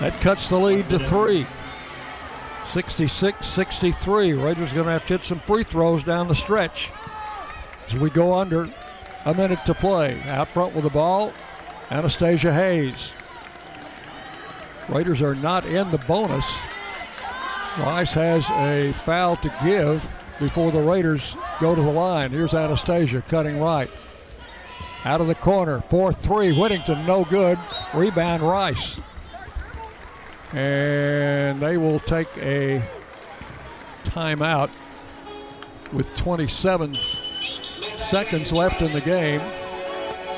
That 0.00 0.20
cuts 0.20 0.48
the 0.48 0.58
lead 0.58 0.88
to 0.90 0.98
three. 0.98 1.46
66 2.70 3.46
63. 3.46 4.32
Raiders 4.34 4.72
going 4.72 4.86
to 4.86 4.92
have 4.92 5.06
to 5.06 5.16
hit 5.16 5.24
some 5.24 5.40
free 5.40 5.64
throws 5.64 6.02
down 6.02 6.28
the 6.28 6.34
stretch 6.34 6.90
as 7.86 7.94
we 7.94 8.10
go 8.10 8.34
under 8.34 8.70
a 9.24 9.34
minute 9.34 9.64
to 9.66 9.74
play. 9.74 10.20
Out 10.24 10.48
front 10.48 10.74
with 10.74 10.84
the 10.84 10.90
ball, 10.90 11.32
Anastasia 11.90 12.52
Hayes. 12.52 13.12
Raiders 14.88 15.22
are 15.22 15.34
not 15.34 15.64
in 15.64 15.90
the 15.90 15.98
bonus. 15.98 16.46
Rice 17.78 18.14
has 18.14 18.48
a 18.50 18.92
foul 19.04 19.36
to 19.36 19.54
give 19.64 20.04
before 20.38 20.70
the 20.70 20.80
Raiders 20.80 21.36
go 21.60 21.74
to 21.74 21.82
the 21.82 21.90
line. 21.90 22.30
Here's 22.30 22.54
Anastasia 22.54 23.22
cutting 23.22 23.58
right. 23.58 23.90
Out 25.04 25.20
of 25.20 25.26
the 25.26 25.34
corner, 25.34 25.82
4 25.88 26.12
3. 26.12 26.58
Whittington, 26.58 27.06
no 27.06 27.24
good. 27.24 27.58
Rebound, 27.94 28.42
Rice. 28.42 28.98
And 30.52 31.60
they 31.60 31.76
will 31.76 32.00
take 32.00 32.28
a 32.38 32.82
timeout 34.04 34.70
with 35.92 36.14
27 36.16 36.96
seconds 38.04 38.52
left 38.52 38.82
in 38.82 38.92
the 38.92 39.00
game. 39.00 39.40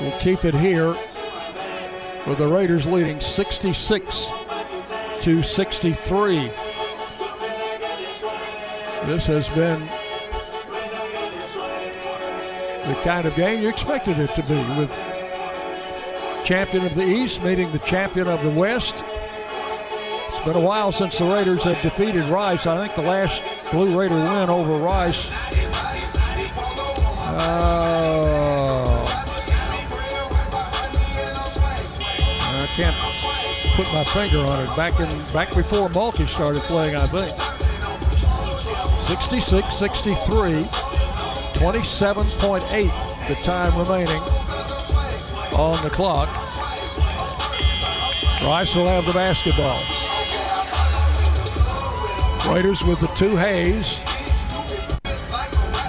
We'll 0.01 0.19
keep 0.19 0.45
it 0.45 0.55
here 0.55 0.95
with 2.27 2.37
the 2.37 2.47
Raiders 2.47 2.85
leading 2.85 3.19
66 3.21 4.27
to 5.21 5.43
63. 5.43 6.51
This 9.05 9.25
has 9.27 9.49
been 9.49 9.79
the 12.87 13.01
kind 13.03 13.25
of 13.27 13.35
game 13.35 13.61
you 13.61 13.69
expected 13.69 14.17
it 14.17 14.29
to 14.31 14.41
be 14.41 14.79
with 14.79 14.91
champion 16.43 16.85
of 16.85 16.95
the 16.95 17.03
East 17.03 17.43
meeting 17.43 17.71
the 17.71 17.79
champion 17.79 18.27
of 18.27 18.43
the 18.43 18.49
West. 18.49 18.95
It's 20.39 20.47
been 20.47 20.55
a 20.55 20.61
while 20.61 20.93
since 20.93 21.17
the 21.17 21.25
Raiders 21.25 21.63
have 21.63 21.81
defeated 21.81 22.23
Rice. 22.29 22.65
I 22.65 22.77
think 22.77 22.95
the 22.95 23.01
last 23.01 23.69
Blue 23.71 23.99
Raider 23.99 24.15
win 24.15 24.49
over 24.49 24.77
Rice. 24.77 25.29
Uh, 27.27 28.85
I 32.55 32.65
can't 32.77 32.95
put 33.75 33.91
my 33.91 34.05
finger 34.05 34.37
on 34.37 34.63
it. 34.65 34.73
Back 34.77 34.97
in 35.01 35.09
back 35.33 35.53
before 35.53 35.89
Mulkey 35.89 36.25
started 36.29 36.61
playing, 36.61 36.95
I 36.95 37.05
think. 37.07 37.33
66-63, 39.09 40.63
27.8 41.55 43.27
the 43.27 43.35
time 43.43 43.77
remaining 43.77 44.21
on 45.59 45.83
the 45.83 45.89
clock. 45.89 46.29
Rice 48.41 48.73
will 48.73 48.85
have 48.85 49.05
the 49.05 49.11
basketball. 49.11 49.98
Raiders 52.47 52.83
with 52.83 52.99
the 52.99 53.07
two 53.15 53.35
Hayes. 53.35 53.97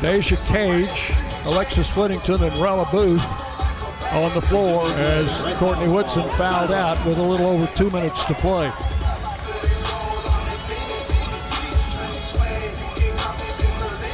Deja 0.01 0.37
Cage, 0.47 1.13
Alexis 1.45 1.95
Whittington, 1.97 2.43
and 2.43 2.57
Rella 2.59 2.89
Booth 2.91 3.25
on 4.13 4.35
the 4.35 4.43
floor 4.43 4.87
as 4.97 5.29
Courtney 5.59 5.93
Whitson 5.93 6.29
fouled 6.31 6.73
out 6.73 7.05
with 7.07 7.19
a 7.19 7.23
little 7.23 7.47
over 7.47 7.67
two 7.77 7.91
minutes 7.91 8.25
to 8.25 8.35
play. 8.35 8.71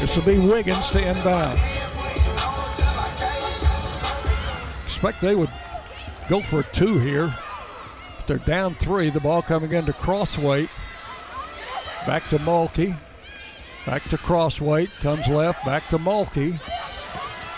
This 0.00 0.14
will 0.14 0.24
be 0.24 0.38
Wiggins 0.38 0.90
to 0.90 1.00
inbound. 1.00 1.58
Expect 4.86 5.20
they 5.20 5.34
would 5.34 5.50
go 6.28 6.42
for 6.42 6.62
two 6.62 6.98
here. 6.98 7.34
But 8.16 8.26
they're 8.26 8.38
down 8.38 8.74
three. 8.74 9.10
The 9.10 9.20
ball 9.20 9.42
coming 9.42 9.72
into 9.72 9.92
Crossweight. 9.92 10.68
Back 12.06 12.28
to 12.28 12.38
Mulkey. 12.38 12.96
Back 13.84 14.04
to 14.10 14.16
Crossweight. 14.16 14.90
Comes 15.00 15.26
left. 15.26 15.64
Back 15.64 15.88
to 15.88 15.98
Mulkey. 15.98 16.60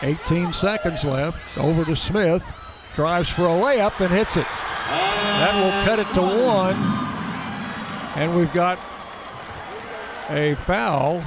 18 0.02 0.52
seconds 0.52 1.04
left. 1.04 1.38
Over 1.58 1.84
to 1.84 1.94
Smith. 1.94 2.54
Drives 2.94 3.28
for 3.28 3.42
a 3.42 3.48
layup 3.48 4.00
and 4.00 4.10
hits 4.12 4.36
it. 4.36 4.46
That 4.88 5.62
will 5.62 5.84
cut 5.84 5.98
it 5.98 6.12
to 6.14 6.22
one. 6.22 6.76
And 8.16 8.34
we've 8.34 8.52
got 8.52 8.78
a 10.30 10.54
foul, 10.66 11.20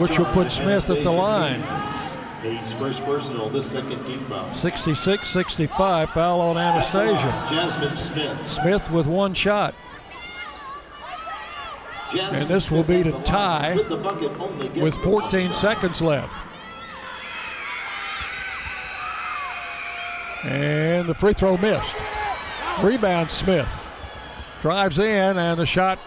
which 0.00 0.18
will 0.18 0.26
put 0.26 0.50
Smith 0.50 0.90
at 0.90 1.02
the 1.02 1.10
line. 1.10 1.62
He's 2.42 2.72
first 2.74 3.02
personal, 3.04 3.48
this 3.48 3.70
second 3.70 4.04
team 4.04 4.24
foul. 4.26 4.54
66 4.54 5.28
65, 5.28 6.10
foul 6.10 6.40
on 6.40 6.58
Anastasia. 6.58 7.46
Jasmine 7.48 7.94
Smith. 7.94 8.50
Smith 8.50 8.90
with 8.90 9.06
one 9.06 9.34
shot. 9.34 9.74
And 12.16 12.48
this 12.48 12.70
will 12.70 12.84
be 12.84 13.02
to 13.02 13.12
tie 13.22 13.74
With 13.76 13.88
the 13.88 13.96
bucket 13.96 14.38
only 14.40 14.68
gets 14.68 14.80
with 14.80 15.02
the 15.02 15.10
one 15.10 15.22
14 15.30 15.54
seconds 15.54 16.00
left. 16.00 16.32
And 20.44 21.08
the 21.08 21.14
free 21.14 21.32
throw 21.32 21.56
missed. 21.56 21.94
Rebound 22.82 23.30
Smith. 23.30 23.80
Drives 24.62 24.98
in 24.98 25.38
and 25.38 25.60
the 25.60 25.66
shot 25.66 25.98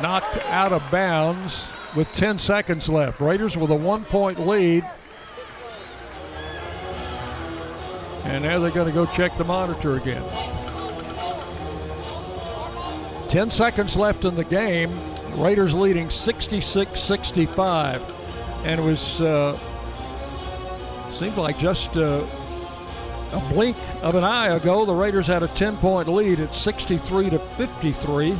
knocked 0.00 0.38
out 0.46 0.72
of 0.72 0.82
bounds 0.90 1.66
with 1.96 2.08
10 2.12 2.38
seconds 2.38 2.88
left. 2.88 3.20
Raiders 3.20 3.56
with 3.56 3.70
a 3.70 3.74
one 3.74 4.04
point 4.04 4.38
lead. 4.38 4.84
And 8.24 8.44
now 8.44 8.58
they're 8.58 8.70
going 8.70 8.86
to 8.86 8.92
go 8.92 9.06
check 9.06 9.36
the 9.36 9.44
monitor 9.44 9.96
again. 9.96 10.24
10 13.34 13.50
seconds 13.50 13.96
left 13.96 14.24
in 14.24 14.36
the 14.36 14.44
game. 14.44 14.96
Raiders 15.34 15.74
leading 15.74 16.08
66 16.08 17.00
65. 17.00 18.00
And 18.62 18.80
it 18.80 18.84
was, 18.84 19.20
uh, 19.20 19.58
seemed 21.12 21.36
like 21.36 21.58
just 21.58 21.96
uh, 21.96 22.24
a 23.32 23.40
blink 23.52 23.76
of 24.02 24.14
an 24.14 24.22
eye 24.22 24.54
ago, 24.54 24.84
the 24.84 24.94
Raiders 24.94 25.26
had 25.26 25.42
a 25.42 25.48
10 25.48 25.78
point 25.78 26.06
lead 26.06 26.38
at 26.38 26.54
63 26.54 27.30
to 27.30 27.40
53. 27.40 28.38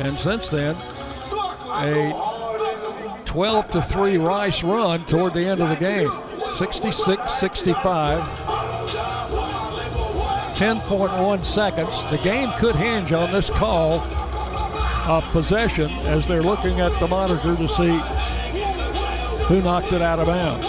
And 0.00 0.18
since 0.18 0.50
then, 0.50 0.76
a 1.70 3.22
12 3.24 3.70
to 3.70 3.80
3 3.80 4.18
Rice 4.18 4.62
run 4.62 5.06
toward 5.06 5.32
the 5.32 5.46
end 5.46 5.62
of 5.62 5.70
the 5.70 5.76
game. 5.76 6.12
66 6.58 7.32
65. 7.40 8.49
10.1 10.60 11.40
seconds. 11.40 11.88
The 12.10 12.18
game 12.18 12.50
could 12.58 12.76
hinge 12.76 13.14
on 13.14 13.32
this 13.32 13.48
call 13.48 13.94
of 15.08 15.24
possession 15.30 15.90
as 16.04 16.28
they're 16.28 16.42
looking 16.42 16.80
at 16.80 16.92
the 17.00 17.08
monitor 17.08 17.56
to 17.56 17.66
see 17.66 17.96
who 19.46 19.62
knocked 19.62 19.90
it 19.94 20.02
out 20.02 20.18
of 20.18 20.26
bounds. 20.26 20.66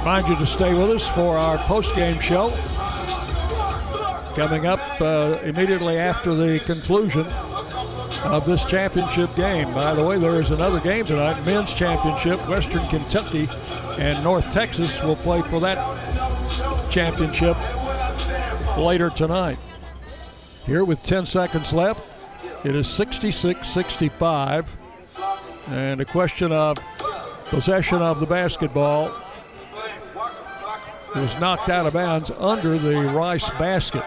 Remind 0.00 0.26
you 0.26 0.34
to 0.34 0.44
stay 0.44 0.74
with 0.74 0.90
us 0.90 1.08
for 1.10 1.38
our 1.38 1.56
post-game 1.58 2.18
show. 2.18 2.50
Coming 4.34 4.66
up 4.66 4.80
uh, 5.00 5.38
immediately 5.44 5.98
after 5.98 6.34
the 6.34 6.58
conclusion 6.58 7.24
of 8.32 8.44
this 8.44 8.64
championship 8.66 9.32
game. 9.36 9.72
By 9.72 9.94
the 9.94 10.04
way, 10.04 10.18
there 10.18 10.40
is 10.40 10.50
another 10.50 10.80
game 10.80 11.04
tonight, 11.04 11.40
men's 11.46 11.72
championship. 11.72 12.40
Western 12.48 12.84
Kentucky 12.88 13.46
and 14.00 14.20
North 14.24 14.52
Texas 14.52 15.00
will 15.04 15.14
play 15.14 15.40
for 15.40 15.60
that 15.60 16.03
championship 16.94 17.56
later 18.78 19.10
tonight. 19.10 19.58
Here 20.64 20.84
with 20.84 21.02
10 21.02 21.26
seconds 21.26 21.72
left, 21.72 22.00
it 22.64 22.76
is 22.76 22.86
66 22.86 23.66
65. 23.66 24.76
And 25.70 26.00
a 26.00 26.04
question 26.04 26.52
of 26.52 26.78
possession 27.46 28.00
of 28.00 28.20
the 28.20 28.26
basketball 28.26 29.10
was 31.16 31.40
knocked 31.40 31.68
out 31.68 31.86
of 31.86 31.94
bounds 31.94 32.30
under 32.38 32.78
the 32.78 33.00
Rice 33.12 33.48
basket. 33.58 34.04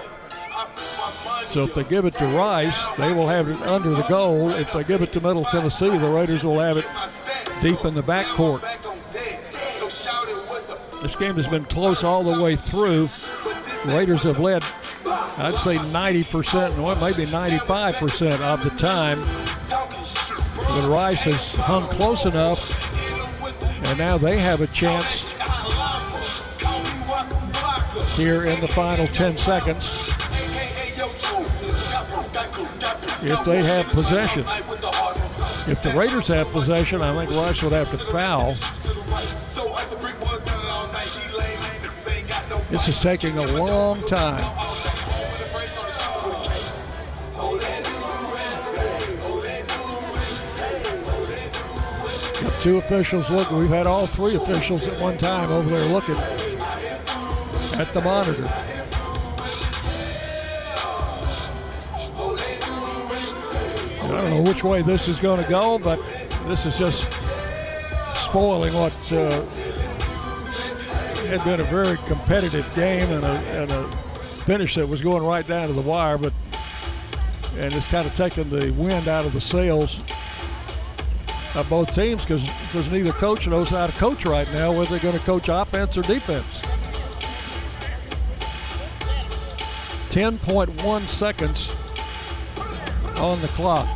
So 1.47 1.65
if 1.65 1.73
they 1.73 1.83
give 1.83 2.05
it 2.05 2.13
to 2.15 2.25
Rice, 2.27 2.77
they 2.97 3.11
will 3.11 3.27
have 3.27 3.49
it 3.49 3.61
under 3.63 3.89
the 3.89 4.03
goal. 4.03 4.51
If 4.51 4.71
they 4.71 4.85
give 4.85 5.01
it 5.01 5.11
to 5.11 5.19
Middle 5.19 5.43
Tennessee, 5.43 5.89
the 5.89 6.07
Raiders 6.07 6.43
will 6.45 6.59
have 6.59 6.77
it 6.77 6.85
deep 7.61 7.83
in 7.83 7.93
the 7.93 8.03
backcourt. 8.03 8.63
This 11.07 11.15
game 11.15 11.35
has 11.35 11.47
been 11.47 11.63
close 11.63 12.03
all 12.03 12.21
the 12.21 12.43
way 12.43 12.57
through. 12.57 13.07
Raiders 13.85 14.23
have 14.23 14.41
led, 14.41 14.61
I'd 15.37 15.55
say 15.55 15.77
90%, 15.77 16.77
well, 16.83 16.99
maybe 16.99 17.25
95% 17.25 18.41
of 18.41 18.61
the 18.61 18.69
time. 18.71 19.21
But 20.57 20.89
Rice 20.89 21.21
has 21.21 21.55
hung 21.59 21.83
close 21.83 22.25
enough, 22.25 22.59
and 23.85 23.97
now 23.97 24.17
they 24.17 24.37
have 24.37 24.59
a 24.59 24.67
chance 24.67 25.39
here 28.17 28.43
in 28.43 28.59
the 28.59 28.67
final 28.67 29.07
10 29.07 29.37
seconds 29.37 30.09
if 33.23 33.45
they 33.45 33.63
have 33.63 33.85
possession. 33.87 34.43
If 35.71 35.81
the 35.83 35.93
Raiders 35.95 36.27
have 36.27 36.51
possession, 36.51 37.01
I 37.01 37.13
think 37.13 37.31
Rice 37.31 37.61
would 37.63 37.71
have 37.71 37.91
to 37.91 37.97
foul. 38.11 38.55
This 42.69 42.89
is 42.89 42.99
taking 42.99 43.37
a 43.37 43.45
long 43.53 44.05
time. 44.07 44.43
Two 52.61 52.77
officials 52.77 53.29
looking. 53.29 53.57
We've 53.57 53.69
had 53.69 53.87
all 53.87 54.05
three 54.05 54.35
officials 54.35 54.85
at 54.85 54.99
one 54.99 55.17
time 55.17 55.49
over 55.49 55.69
there 55.69 55.85
looking 55.85 56.17
at 56.17 57.87
the 57.93 58.01
monitor. 58.01 58.45
I 64.03 64.21
don't 64.21 64.29
know 64.29 64.41
which 64.41 64.65
way 64.65 64.81
this 64.81 65.07
is 65.07 65.19
going 65.19 65.41
to 65.41 65.49
go, 65.49 65.79
but 65.79 65.99
this 66.47 66.65
is 66.65 66.77
just 66.77 67.09
spoiling 68.25 68.73
what 68.73 69.13
uh, 69.13 69.45
had 71.27 71.43
been 71.43 71.59
a 71.59 71.63
very 71.65 71.97
competitive 72.07 72.69
game 72.75 73.09
and 73.09 73.23
a, 73.23 73.37
and 73.61 73.71
a 73.71 73.83
finish 74.45 74.75
that 74.75 74.87
was 74.87 75.01
going 75.01 75.23
right 75.23 75.45
down 75.47 75.67
to 75.67 75.73
the 75.73 75.81
wire, 75.81 76.17
but 76.17 76.33
and 77.57 77.73
it's 77.73 77.87
kind 77.87 78.07
of 78.07 78.15
taken 78.15 78.49
the 78.49 78.71
wind 78.71 79.07
out 79.07 79.25
of 79.25 79.33
the 79.33 79.41
sails 79.41 79.99
of 81.55 81.67
both 81.69 81.93
teams 81.93 82.23
because 82.23 82.91
neither 82.91 83.11
coach 83.11 83.47
knows 83.47 83.69
how 83.69 83.87
to 83.87 83.93
coach 83.93 84.25
right 84.25 84.47
now, 84.53 84.71
whether 84.71 84.91
they're 84.91 84.99
going 84.99 85.17
to 85.17 85.25
coach 85.25 85.49
offense 85.49 85.97
or 85.97 86.03
defense. 86.03 86.61
10.1 90.09 91.07
seconds 91.07 91.69
on 93.17 93.41
the 93.41 93.47
clock. 93.49 93.89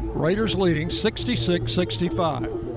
Raiders 0.00 0.54
leading 0.54 0.88
66 0.88 1.72
65. 1.72 2.69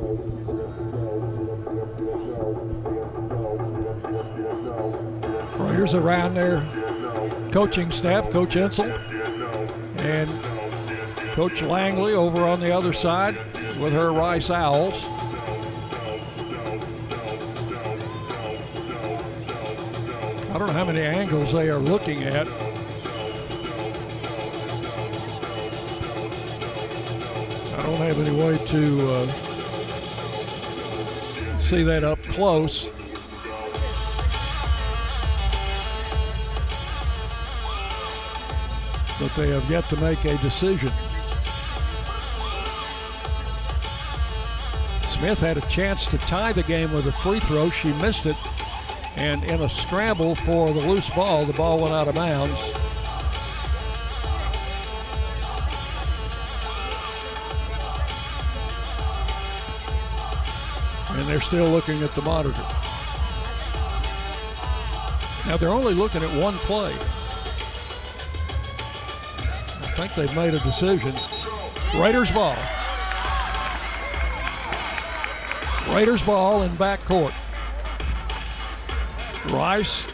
Around 5.84 6.36
their 6.36 6.62
coaching 7.52 7.92
staff, 7.92 8.30
Coach 8.32 8.56
Insell 8.56 8.98
and 10.00 10.30
Coach 11.34 11.62
Langley 11.62 12.14
over 12.14 12.46
on 12.46 12.62
the 12.62 12.74
other 12.74 12.94
side 12.94 13.36
with 13.78 13.92
her 13.92 14.14
Rice 14.14 14.50
Owls. 14.50 15.04
I 20.50 20.58
don't 20.58 20.68
know 20.68 20.74
how 20.74 20.86
many 20.86 21.02
angles 21.02 21.52
they 21.52 21.68
are 21.70 21.80
looking 21.80 22.24
at. 22.24 22.48
I 27.78 27.84
don't 27.86 27.98
have 27.98 28.18
any 28.20 28.36
way 28.42 28.58
to 28.68 29.12
uh, 29.12 29.28
see 31.60 31.84
that 31.84 32.06
up 32.06 32.24
close. 32.24 32.88
But 39.24 39.36
they 39.36 39.52
have 39.52 39.72
yet 39.72 39.86
to 39.86 39.96
make 40.02 40.26
a 40.26 40.38
decision. 40.40 40.92
Smith 45.08 45.40
had 45.40 45.56
a 45.56 45.62
chance 45.70 46.06
to 46.08 46.18
tie 46.18 46.52
the 46.52 46.64
game 46.64 46.92
with 46.92 47.06
a 47.06 47.14
free 47.14 47.40
throw. 47.40 47.70
She 47.70 47.94
missed 48.02 48.26
it. 48.26 48.36
And 49.16 49.46
in 49.46 49.62
a 49.62 49.70
scramble 49.70 50.36
for 50.36 50.74
the 50.74 50.82
loose 50.82 51.10
ball, 51.12 51.46
the 51.46 51.54
ball 51.54 51.80
went 51.80 51.94
out 51.94 52.10
of 52.10 52.16
bounds. 52.16 52.60
And 61.12 61.30
they're 61.30 61.40
still 61.40 61.70
looking 61.70 62.04
at 62.04 62.12
the 62.12 62.24
monitor. 62.24 62.60
Now 65.48 65.56
they're 65.56 65.70
only 65.70 65.94
looking 65.94 66.24
at 66.24 66.44
one 66.44 66.56
play. 66.56 66.94
Think 69.96 70.16
they've 70.16 70.36
made 70.36 70.56
a 70.56 70.60
decision. 70.60 71.14
Raiders 71.96 72.32
ball. 72.32 72.56
Raiders 75.90 76.24
ball 76.24 76.64
in 76.64 76.72
backcourt. 76.78 77.34
Rice. 79.52 80.08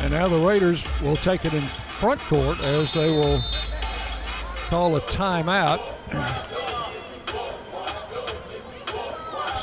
And 0.00 0.10
now 0.10 0.26
the 0.26 0.38
Raiders 0.38 0.82
will 1.02 1.16
take 1.16 1.44
it 1.44 1.54
in 1.54 1.62
front 2.00 2.20
court 2.22 2.58
as 2.60 2.92
they 2.92 3.06
will 3.06 3.40
call 4.66 4.96
a 4.96 5.00
timeout. 5.02 5.78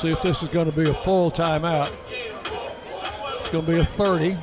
See 0.00 0.08
if 0.08 0.22
this 0.22 0.42
is 0.42 0.48
going 0.48 0.70
to 0.70 0.76
be 0.76 0.88
a 0.88 0.94
full 0.94 1.30
timeout. 1.30 1.92
It's 3.40 3.50
going 3.50 3.66
to 3.66 3.72
be 3.72 3.78
a 3.78 3.84
30. 3.84 4.36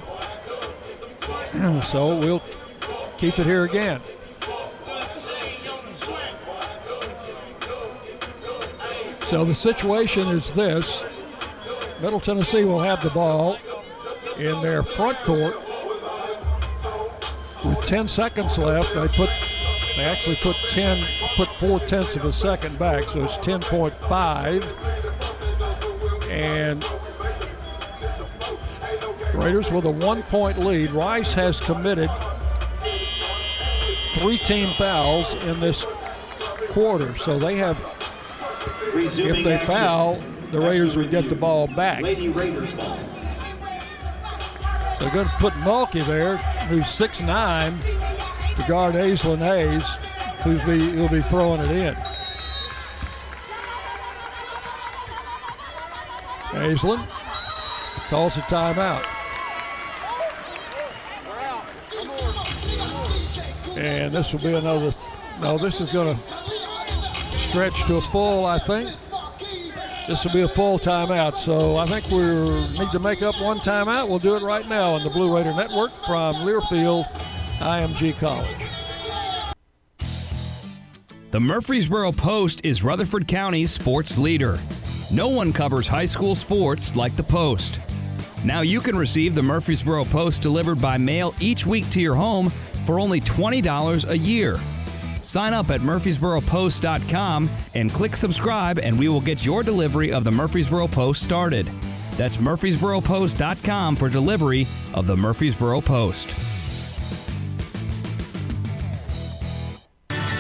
so 1.88 2.19
we'll 2.19 2.41
keep 3.20 3.38
it 3.38 3.46
here 3.46 3.66
again. 3.66 4.00
So 9.28 9.44
the 9.44 9.54
situation 9.54 10.26
is 10.30 10.54
this. 10.54 11.04
Middle 12.02 12.22
Tennessee 12.22 12.64
will 12.64 12.80
have 12.80 13.04
the 13.04 13.10
ball 13.10 13.58
in 14.38 14.62
their 14.62 14.84
front 14.84 15.18
court 15.18 15.56
with 17.66 17.86
10 17.86 18.08
seconds 18.08 18.58
left. 18.58 18.94
They 18.94 19.08
put 19.10 19.30
they 19.98 20.06
actually 20.06 20.38
put 20.38 20.56
10 20.70 21.06
put 21.36 21.50
four 21.60 21.82
tenths 21.82 22.16
of 22.16 22.24
a 22.24 22.32
second 22.32 22.80
back, 22.80 23.04
so 23.04 23.20
it's 23.20 23.36
10.5. 23.36 24.64
And 26.32 26.86
Raiders 29.36 29.70
with 29.72 29.84
a 29.86 29.91
one-point 29.91 30.60
lead. 30.60 30.91
Rice 30.91 31.34
has 31.34 31.60
committed 31.60 32.10
three 34.14 34.38
team 34.38 34.73
fouls 34.73 35.31
in 35.45 35.60
this 35.60 35.86
quarter, 36.69 37.15
so 37.18 37.38
they 37.40 37.56
have. 37.57 37.77
if 38.94 39.44
they 39.44 39.60
foul, 39.65 40.22
the 40.52 40.60
Raiders 40.60 40.95
would 40.98 41.11
get 41.11 41.30
the 41.30 41.36
ball 41.36 41.68
back. 41.68 42.02
Lady 42.02 42.30
Raiders 42.30 42.72
ball. 42.73 42.98
So 44.98 45.06
they're 45.06 45.14
going 45.14 45.27
to 45.27 45.36
put 45.38 45.53
Mulkey 45.53 46.06
there, 46.06 46.38
who's 46.68 46.84
6'9", 46.84 48.56
to 48.56 48.68
guard 48.68 48.95
Aislinn 48.95 49.38
Hayes, 49.38 49.86
who's 50.44 50.64
be, 50.65 50.80
who'll 50.91 51.07
be 51.07 51.22
throwing 51.22 51.61
it 51.61 51.72
in. 51.72 51.95
Aislinn 56.52 57.07
calls 58.10 58.36
a 58.38 58.41
timeout. 58.41 59.19
And 63.80 64.12
this 64.12 64.34
will 64.34 64.42
be 64.42 64.54
another, 64.54 64.94
no, 65.40 65.58
this 65.58 65.80
is 65.80 65.94
going 65.94 66.18
to 66.18 66.34
stretch 67.38 67.74
to 67.88 67.96
a 67.96 68.02
full, 68.02 68.46
I 68.46 68.60
think. 68.60 68.90
This 70.06 70.26
will 70.26 70.34
be 70.34 70.42
a 70.42 70.50
full 70.50 70.78
timeout, 70.78 71.38
so 71.38 71.78
I 71.78 71.86
think 71.86 72.06
we 72.12 72.84
need 72.84 72.91
to 72.91 72.99
make 72.99 73.22
up 73.22 73.40
one 73.40 73.60
timeout. 73.60 74.10
We'll 74.10 74.20
do 74.20 74.36
it 74.36 74.44
right 74.44 74.68
now 74.68 74.96
on 74.96 75.04
the 75.04 75.10
Blue 75.10 75.34
Raider 75.34 75.54
Network 75.54 75.91
from 76.06 76.36
Learfield 76.38 77.06
IMG 77.60 78.20
College. 78.20 78.58
The 81.32 81.40
Murfreesboro 81.40 82.12
Post 82.12 82.66
is 82.66 82.84
Rutherford 82.84 83.30
County's 83.30 83.72
sports 83.72 84.18
leader. 84.18 84.58
No 85.10 85.30
one 85.30 85.54
covers 85.54 85.88
high 85.88 86.06
school 86.06 86.36
sports 86.36 86.98
like 86.98 87.16
the 87.16 87.24
Post. 87.24 87.80
Now 88.44 88.62
you 88.62 88.82
can 88.82 88.98
receive 88.98 89.36
the 89.36 89.44
Murfreesboro 89.44 90.06
Post 90.06 90.41
delivered 90.41 90.82
by 90.82 90.98
mail 90.98 91.34
each 91.40 91.66
week 91.66 91.90
to 91.91 92.02
your 92.02 92.16
home 92.16 92.52
for 92.90 93.00
only 93.00 93.22
$20 93.22 94.10
a 94.10 94.18
year. 94.18 94.56
Sign 95.22 95.54
up 95.54 95.70
at 95.70 95.82
murfreesboropost.com 95.82 97.48
and 97.76 97.92
click 97.92 98.16
subscribe, 98.16 98.80
and 98.80 98.98
we 98.98 99.08
will 99.08 99.22
get 99.22 99.46
your 99.46 99.62
delivery 99.62 100.12
of 100.12 100.24
the 100.24 100.32
Murfreesboro 100.32 100.88
Post 100.88 101.22
started. 101.22 101.68
That's 102.18 102.38
murfreesboropost.com 102.38 103.96
for 103.96 104.10
delivery 104.10 104.66
of 104.96 105.06
the 105.06 105.16
Murfreesboro 105.16 105.82
Post. 105.82 106.30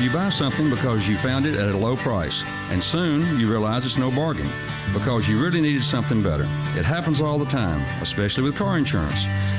You 0.01 0.11
buy 0.11 0.29
something 0.29 0.71
because 0.71 1.07
you 1.07 1.17
found 1.17 1.45
it 1.45 1.53
at 1.53 1.75
a 1.75 1.77
low 1.77 1.97
price, 1.97 2.41
and 2.71 2.81
soon 2.81 3.21
you 3.39 3.47
realize 3.47 3.85
it's 3.85 3.99
no 3.99 4.09
bargain 4.09 4.47
because 4.91 5.29
you 5.29 5.39
really 5.39 5.61
needed 5.61 5.83
something 5.83 6.23
better. 6.23 6.45
It 6.75 6.83
happens 6.85 7.21
all 7.21 7.37
the 7.37 7.45
time, 7.45 7.81
especially 8.01 8.45
with 8.45 8.57
car 8.57 8.79
insurance. 8.79 9.48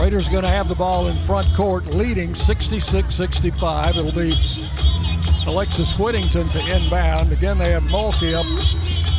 Raiders 0.00 0.28
going 0.28 0.44
to 0.44 0.50
have 0.50 0.68
the 0.68 0.74
ball 0.74 1.08
in 1.08 1.16
front 1.18 1.46
court, 1.54 1.94
leading 1.94 2.34
66-65. 2.34 3.90
It'll 3.90 4.12
be 4.12 4.32
Alexis 5.46 5.96
Whittington 5.98 6.48
to 6.48 6.76
inbound. 6.76 7.32
Again, 7.32 7.58
they 7.58 7.70
have 7.72 7.82
Mulkey 7.84 8.34
up 8.34 8.46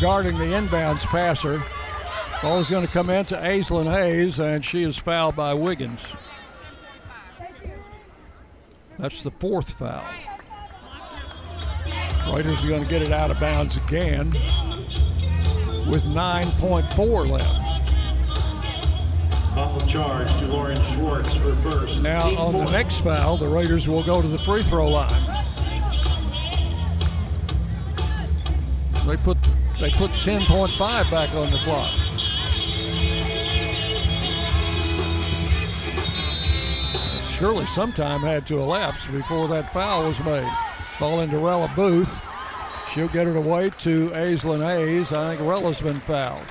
guarding 0.01 0.35
the 0.35 0.43
inbounds 0.43 1.01
passer. 1.01 1.61
Ball 2.41 2.59
is 2.59 2.69
going 2.69 2.85
to 2.85 2.91
come 2.91 3.09
in 3.09 3.25
to 3.25 3.35
Aislinn 3.35 3.89
Hayes, 3.89 4.39
and 4.39 4.65
she 4.65 4.83
is 4.83 4.97
fouled 4.97 5.35
by 5.35 5.53
Wiggins. 5.53 6.01
That's 8.99 9.23
the 9.23 9.31
fourth 9.31 9.73
foul. 9.73 10.03
Raiders 12.33 12.63
are 12.63 12.67
going 12.67 12.83
to 12.83 12.89
get 12.89 13.01
it 13.01 13.11
out 13.11 13.31
of 13.31 13.39
bounds 13.39 13.77
again 13.77 14.31
with 15.89 16.03
9.4 16.03 17.29
left. 17.29 17.82
Foul 19.55 19.79
charge 19.81 20.27
to 20.39 20.45
Lauren 20.47 20.81
Schwartz 20.83 21.31
for 21.35 21.55
first. 21.57 22.01
Now, 22.01 22.27
Team 22.27 22.39
on 22.39 22.53
the 22.53 22.71
next 22.71 23.01
foul, 23.01 23.37
the 23.37 23.47
Raiders 23.47 23.87
will 23.87 24.03
go 24.03 24.19
to 24.19 24.27
the 24.27 24.39
free 24.39 24.63
throw 24.63 24.87
line. 24.87 25.09
They 29.05 29.17
put 29.17 29.37
they 29.79 29.91
put 29.91 30.09
10.5 30.11 31.11
back 31.11 31.35
on 31.35 31.51
the 31.51 31.57
clock. 31.57 31.91
Surely 37.37 37.65
some 37.67 37.91
time 37.91 38.21
had 38.21 38.47
to 38.47 38.59
elapse 38.59 39.05
before 39.07 39.47
that 39.49 39.71
foul 39.71 40.07
was 40.07 40.19
made. 40.23 40.49
Ball 40.99 41.21
into 41.21 41.37
Rella 41.37 41.71
Booth. 41.75 42.25
She'll 42.91 43.07
get 43.09 43.27
it 43.27 43.35
away 43.35 43.69
to 43.81 44.09
Aislinn 44.11 44.65
Hayes. 44.65 45.11
I 45.11 45.35
think 45.35 45.47
Rella's 45.47 45.81
been 45.81 45.99
fouled. 45.99 46.41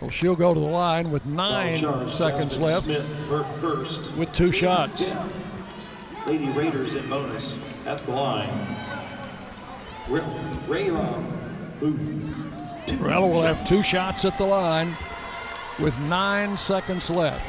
Well, 0.00 0.10
she'll 0.10 0.36
go 0.36 0.54
to 0.54 0.60
the 0.60 0.66
line 0.66 1.10
with 1.10 1.26
nine 1.26 1.78
seconds 2.10 2.56
Jasmine 2.56 2.62
left 2.62 2.84
Smith 2.84 3.60
first. 3.60 4.12
with 4.16 4.32
two 4.32 4.52
shots. 4.52 5.02
Lady 6.26 6.50
Raiders 6.50 6.94
in 6.94 7.08
bonus 7.08 7.54
at 7.86 8.04
the 8.04 8.12
line. 8.12 8.76
Ray- 10.08 10.20
Rayla 10.66 11.80
Booth. 11.80 13.00
Rella 13.00 13.26
will 13.26 13.42
have 13.42 13.66
two 13.66 13.82
shots 13.82 14.24
at 14.24 14.38
the 14.38 14.44
line 14.44 14.96
with 15.78 15.96
nine 16.00 16.56
seconds 16.56 17.10
left. 17.10 17.44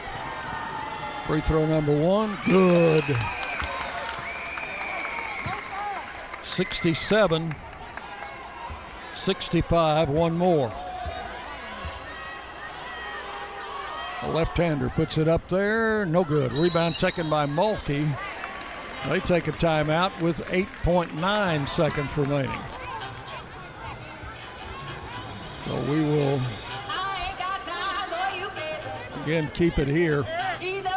Free 1.28 1.42
throw 1.42 1.66
number 1.68 1.95
one, 1.95 2.38
good. 2.45 3.03
67, 6.44 7.53
65, 9.16 10.10
one 10.10 10.38
more. 10.38 10.72
The 14.22 14.27
left-hander 14.27 14.89
puts 14.89 15.17
it 15.17 15.27
up 15.27 15.48
there, 15.48 16.06
no 16.06 16.23
good. 16.23 16.51
Rebound 16.53 16.95
taken 16.95 17.30
by 17.30 17.45
Mulkey. 17.45 18.17
They 19.07 19.19
take 19.22 19.48
a 19.48 19.53
timeout 19.53 20.22
with 20.22 20.39
8.9 20.48 21.69
seconds 21.69 22.17
remaining. 22.17 22.59
So 25.65 25.80
we 25.89 26.01
will 26.01 26.41
again 29.23 29.49
keep 29.53 29.80
it 29.80 29.88
here. 29.88 30.25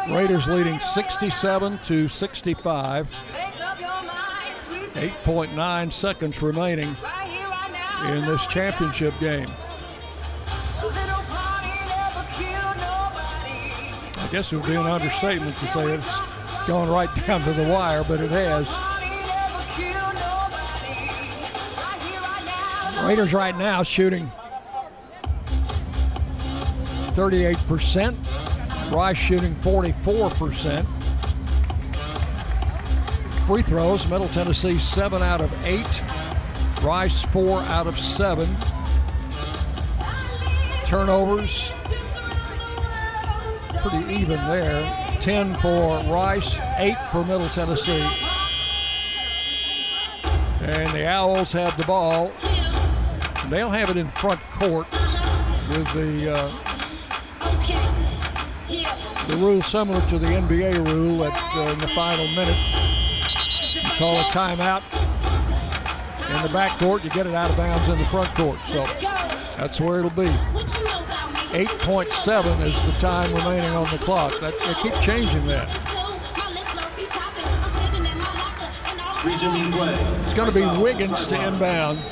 Raiders 0.09 0.47
leading 0.47 0.81
67 0.81 1.79
to 1.83 2.07
65. 2.09 3.07
8.9 4.95 5.91
seconds 5.93 6.41
remaining 6.41 6.95
in 8.07 8.25
this 8.25 8.45
championship 8.47 9.13
game. 9.19 9.49
Guess 14.33 14.51
it 14.51 14.55
would 14.55 14.65
be 14.65 14.73
an 14.73 14.87
understatement 14.87 15.55
to 15.57 15.67
say 15.67 15.93
it's 15.93 16.07
gone 16.65 16.89
right 16.89 17.07
down 17.27 17.39
to 17.43 17.53
the 17.53 17.69
wire, 17.71 18.03
but 18.03 18.19
it 18.19 18.31
has. 18.31 18.67
Raiders 23.07 23.31
right 23.31 23.55
now 23.55 23.83
shooting 23.83 24.31
38%. 27.13 28.91
Rice 28.91 29.17
shooting 29.17 29.53
44%. 29.57 30.83
Free 33.45 33.61
throws, 33.61 34.09
Middle 34.09 34.29
Tennessee 34.29 34.79
7 34.79 35.21
out 35.21 35.41
of 35.41 35.53
8. 35.63 35.85
Rice 36.81 37.21
4 37.25 37.59
out 37.59 37.85
of 37.85 37.99
7. 37.99 38.47
Turnovers, 40.85 41.71
pretty 43.83 44.13
even 44.13 44.39
there. 44.47 45.17
10 45.19 45.55
for 45.55 45.99
Rice, 46.05 46.57
8 46.77 46.95
for 47.11 47.23
Middle 47.25 47.49
Tennessee. 47.49 48.07
And 50.61 50.89
the 50.93 51.05
Owls 51.05 51.51
have 51.51 51.77
the 51.77 51.83
ball. 51.83 52.31
They'll 53.49 53.69
have 53.69 53.89
it 53.89 53.97
in 53.97 54.09
front 54.11 54.39
court 54.51 54.89
with 55.69 55.93
the 55.93 56.33
uh, 56.33 56.51
the 59.27 59.37
rule 59.37 59.61
similar 59.61 60.01
to 60.09 60.17
the 60.17 60.27
NBA 60.27 60.87
rule 60.87 61.17
that 61.19 61.33
uh, 61.55 61.71
in 61.71 61.79
the 61.79 61.87
final 61.89 62.27
minute 62.29 62.57
you 63.73 63.89
call 63.97 64.17
a 64.19 64.23
timeout 64.25 64.83
in 66.35 66.41
the 66.41 66.53
back 66.53 66.79
court, 66.79 67.03
you 67.03 67.09
get 67.09 67.27
it 67.27 67.35
out 67.35 67.51
of 67.51 67.57
bounds 67.57 67.89
in 67.89 67.97
the 67.99 68.05
front 68.05 68.33
court. 68.35 68.57
So 68.67 68.85
that's 69.57 69.79
where 69.81 69.99
it'll 69.99 70.09
be. 70.11 70.31
8.7 71.53 72.65
is 72.65 72.73
the 72.83 72.99
time 72.99 73.31
remaining 73.31 73.75
on 73.75 73.87
the 73.91 73.99
clock. 73.99 74.31
That, 74.39 74.59
they 74.61 74.73
keep 74.81 74.99
changing 75.03 75.45
that. 75.45 75.69
It's 79.23 80.33
going 80.33 80.51
to 80.51 80.59
be 80.59 80.81
Wiggins 80.81 81.27
to 81.27 81.47
inbound. 81.47 82.03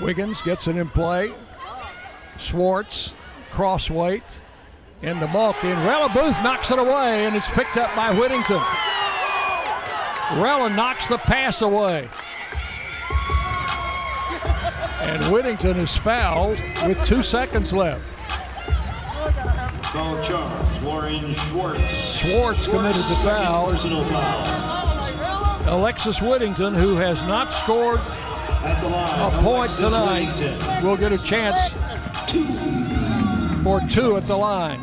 Wiggins 0.00 0.40
gets 0.42 0.68
it 0.68 0.76
in 0.76 0.86
play. 0.88 1.32
Schwartz, 2.38 3.12
crossweight, 3.50 4.40
into 5.02 5.26
Mulkey. 5.26 5.64
And 5.64 5.84
Rella 5.84 6.08
Booth 6.10 6.40
knocks 6.40 6.70
it 6.70 6.78
away, 6.78 7.26
and 7.26 7.34
it's 7.34 7.48
picked 7.48 7.78
up 7.78 7.92
by 7.96 8.14
Whittington. 8.14 8.62
Rella 10.40 10.70
knocks 10.70 11.08
the 11.08 11.18
pass 11.18 11.62
away. 11.62 12.08
And 15.00 15.32
Whittington 15.32 15.76
is 15.76 15.94
fouled 15.96 16.60
with 16.86 17.02
two 17.04 17.22
seconds 17.22 17.72
left. 17.72 18.04
Foul 19.92 20.22
charge, 20.22 20.82
Lauren 20.82 21.32
Schwartz. 21.34 22.16
Schwartz 22.16 22.66
committed 22.66 23.02
the 23.02 23.16
foul. 23.22 23.70
Personal 23.70 24.04
foul. 24.06 25.78
Alexis 25.78 26.20
Whittington, 26.20 26.74
who 26.74 26.96
has 26.96 27.20
not 27.22 27.52
scored 27.52 27.98
At 28.00 28.80
the 28.80 28.88
line, 28.88 29.20
a 29.20 29.42
point 29.42 29.70
Alexis 29.70 29.78
tonight, 29.78 30.38
Whittington. 30.38 30.86
will 30.86 30.96
get 30.96 31.12
a 31.12 31.18
chance 31.18 31.72
for 33.62 33.80
two 33.88 34.16
at 34.16 34.24
the 34.26 34.36
line. 34.36 34.80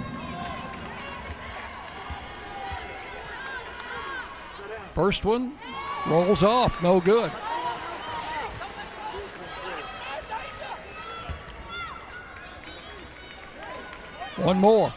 First 4.93 5.25
one 5.25 5.57
rolls 6.07 6.43
off, 6.43 6.81
no 6.83 6.99
good. 6.99 7.31
One 14.43 14.59
more. 14.59 14.93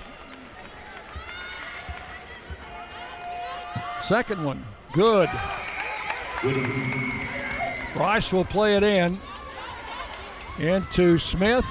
Second 4.03 4.45
one, 4.45 4.65
good. 4.93 5.29
Rice 7.95 8.33
will 8.33 8.45
play 8.45 8.77
it 8.77 8.83
in. 8.83 9.21
Into 10.59 11.19
Smith. 11.19 11.65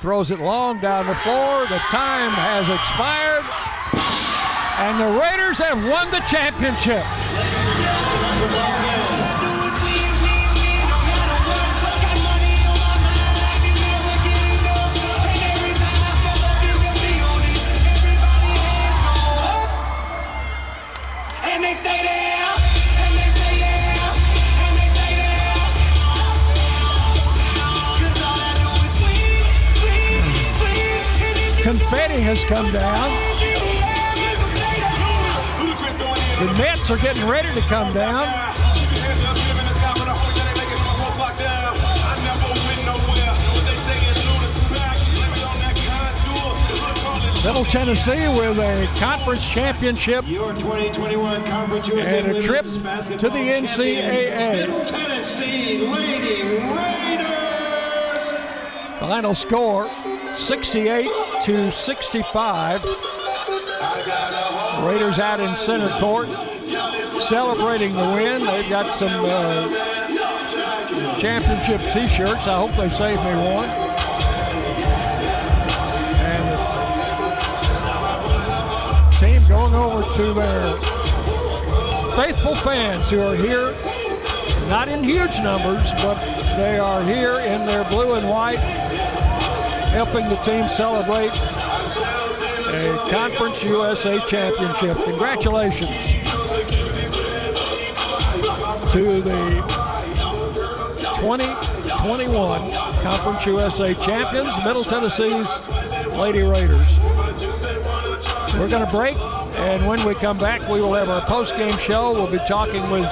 Throws 0.00 0.30
it 0.30 0.38
long 0.38 0.80
down 0.80 1.06
the 1.06 1.14
floor. 1.16 1.62
The 1.62 1.78
time 1.90 2.30
has 2.30 2.68
expired. 2.68 3.44
And 4.78 5.00
the 5.00 5.20
Raiders 5.20 5.58
have 5.58 5.78
won 5.88 6.10
the 6.10 6.20
championship. 6.28 7.04
Confetti 31.92 32.22
has 32.22 32.42
come 32.44 32.72
down. 32.72 33.10
The 36.40 36.52
Nets 36.58 36.90
are 36.90 36.96
getting 36.96 37.28
ready 37.28 37.52
to 37.52 37.60
come 37.68 37.92
down. 37.92 38.26
Middle 47.44 47.64
Tennessee 47.66 48.26
with 48.38 48.58
a 48.58 48.88
conference 48.98 49.46
championship 49.46 50.26
Your 50.26 50.54
2021 50.54 51.44
Conference 51.44 51.88
USA 51.88 52.20
and 52.20 52.38
a 52.38 52.42
trip 52.42 52.64
to 52.64 52.70
the 52.70 53.50
NCAA. 53.50 54.60
Middle 54.60 54.84
Tennessee 54.86 55.86
Lady 55.86 56.42
Raiders. 56.72 58.28
Final 58.98 59.34
score 59.34 59.90
68 60.38 61.31
to 61.44 61.72
65. 61.72 62.84
Raiders 64.84 65.18
out 65.18 65.40
in 65.40 65.54
center 65.56 65.88
court 65.98 66.28
celebrating 67.26 67.92
the 67.94 68.12
win. 68.14 68.44
They've 68.44 68.70
got 68.70 68.86
some 68.96 69.10
uh, 69.24 69.68
championship 71.20 71.80
t 71.92 72.06
shirts. 72.06 72.46
I 72.46 72.58
hope 72.58 72.70
they 72.76 72.88
save 72.88 73.16
me 73.16 73.34
one. 73.50 73.68
And 76.30 76.44
team 79.18 79.42
going 79.48 79.74
over 79.74 80.00
to 80.00 80.32
their 80.34 80.62
faithful 82.14 82.54
fans 82.54 83.10
who 83.10 83.20
are 83.20 83.34
here, 83.34 83.74
not 84.70 84.86
in 84.86 85.02
huge 85.02 85.40
numbers, 85.42 85.82
but 86.02 86.14
they 86.56 86.78
are 86.78 87.02
here 87.02 87.40
in 87.40 87.66
their 87.66 87.82
blue 87.90 88.14
and 88.14 88.28
white 88.28 88.81
helping 89.92 90.24
the 90.24 90.36
team 90.36 90.64
celebrate 90.64 91.30
a 92.72 92.96
Conference 93.10 93.62
USA 93.62 94.18
championship. 94.26 94.96
Congratulations 95.04 95.90
to 98.92 99.20
the 99.20 99.82
2021 101.20 102.70
Conference 103.02 103.46
USA 103.46 103.92
champions, 103.94 104.64
Middle 104.64 104.82
Tennessee's 104.82 106.16
Lady 106.16 106.40
Raiders. 106.40 107.00
We're 108.58 108.68
going 108.68 108.84
to 108.84 108.90
break 108.90 109.16
And 109.58 109.86
when 109.86 110.04
we 110.06 110.14
come 110.14 110.38
back, 110.38 110.66
we 110.68 110.80
will 110.80 110.94
have 110.94 111.10
our 111.10 111.20
post-game 111.20 111.76
show. 111.78 112.12
We'll 112.12 112.30
be 112.30 112.38
talking 112.48 112.82
with 112.90 113.06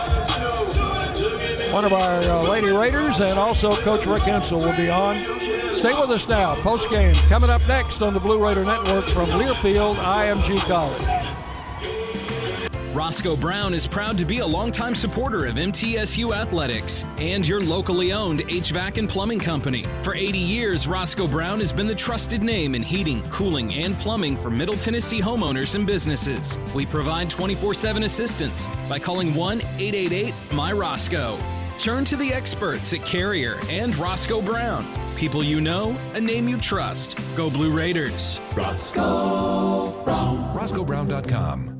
one 1.72 1.84
of 1.84 1.92
our 1.92 2.20
uh, 2.22 2.48
Lady 2.48 2.70
Raiders, 2.70 3.20
and 3.20 3.38
also 3.38 3.72
Coach 3.76 4.06
Rick 4.06 4.22
Insell 4.24 4.64
will 4.64 4.76
be 4.76 4.88
on. 4.90 5.16
Stay 5.80 5.98
with 5.98 6.10
us 6.10 6.28
now. 6.28 6.54
Post-game 6.56 7.14
coming 7.30 7.48
up 7.48 7.66
next 7.66 8.02
on 8.02 8.12
the 8.12 8.20
Blue 8.20 8.46
Raider 8.46 8.62
Network 8.62 9.02
from 9.02 9.24
Learfield 9.30 9.94
IMG 9.94 10.58
College. 10.68 11.34
Roscoe 12.94 13.34
Brown 13.34 13.72
is 13.72 13.86
proud 13.86 14.18
to 14.18 14.26
be 14.26 14.40
a 14.40 14.46
longtime 14.46 14.94
supporter 14.94 15.46
of 15.46 15.54
MTSU 15.54 16.36
athletics 16.36 17.06
and 17.16 17.48
your 17.48 17.62
locally 17.62 18.12
owned 18.12 18.40
HVAC 18.40 18.98
and 18.98 19.08
plumbing 19.08 19.38
company. 19.38 19.86
For 20.02 20.14
80 20.14 20.36
years, 20.36 20.86
Roscoe 20.86 21.26
Brown 21.26 21.60
has 21.60 21.72
been 21.72 21.86
the 21.86 21.94
trusted 21.94 22.44
name 22.44 22.74
in 22.74 22.82
heating, 22.82 23.22
cooling, 23.30 23.72
and 23.72 23.94
plumbing 24.00 24.36
for 24.36 24.50
Middle 24.50 24.76
Tennessee 24.76 25.22
homeowners 25.22 25.74
and 25.76 25.86
businesses. 25.86 26.58
We 26.74 26.84
provide 26.84 27.30
24 27.30 27.72
7 27.72 28.02
assistance 28.02 28.68
by 28.86 28.98
calling 28.98 29.34
1 29.34 29.62
888 29.78 30.34
My 30.52 30.72
Roscoe. 30.72 31.38
Turn 31.78 32.04
to 32.04 32.16
the 32.16 32.34
experts 32.34 32.92
at 32.92 33.06
Carrier 33.06 33.56
and 33.70 33.96
Roscoe 33.96 34.42
Brown. 34.42 34.86
People 35.20 35.44
you 35.44 35.60
know, 35.60 35.94
a 36.14 36.20
name 36.20 36.48
you 36.48 36.56
trust. 36.56 37.18
Go 37.36 37.50
Blue 37.50 37.70
Raiders. 37.70 38.40
Roscoe 38.56 39.92
Brown. 40.02 40.56
RoscoeBrown.com. 40.56 41.79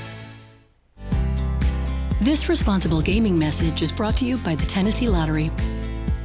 This 2.21 2.47
responsible 2.47 3.01
gaming 3.01 3.35
message 3.35 3.81
is 3.81 3.91
brought 3.91 4.15
to 4.17 4.25
you 4.25 4.37
by 4.37 4.53
the 4.53 4.67
Tennessee 4.67 5.07
Lottery. 5.07 5.47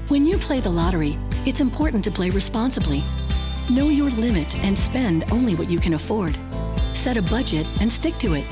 When 0.08 0.26
you 0.26 0.36
play 0.36 0.60
the 0.60 0.68
lottery, 0.68 1.18
it's 1.46 1.60
important 1.60 2.04
to 2.04 2.10
play 2.10 2.28
responsibly. 2.28 3.02
Know 3.70 3.88
your 3.88 4.10
limit 4.10 4.58
and 4.58 4.78
spend 4.78 5.24
only 5.32 5.54
what 5.54 5.70
you 5.70 5.78
can 5.78 5.94
afford. 5.94 6.36
Set 6.92 7.16
a 7.16 7.22
budget 7.22 7.66
and 7.80 7.90
stick 7.90 8.18
to 8.18 8.34
it. 8.34 8.44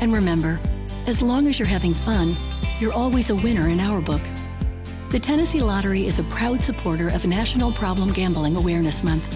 And 0.00 0.12
remember, 0.12 0.60
as 1.08 1.22
long 1.22 1.48
as 1.48 1.58
you're 1.58 1.66
having 1.66 1.92
fun, 1.92 2.36
you're 2.78 2.92
always 2.92 3.30
a 3.30 3.34
winner 3.34 3.66
in 3.66 3.80
our 3.80 4.00
book. 4.00 4.22
The 5.10 5.18
Tennessee 5.18 5.62
Lottery 5.62 6.06
is 6.06 6.20
a 6.20 6.24
proud 6.24 6.62
supporter 6.62 7.08
of 7.08 7.26
National 7.26 7.72
Problem 7.72 8.10
Gambling 8.10 8.54
Awareness 8.54 9.02
Month. 9.02 9.26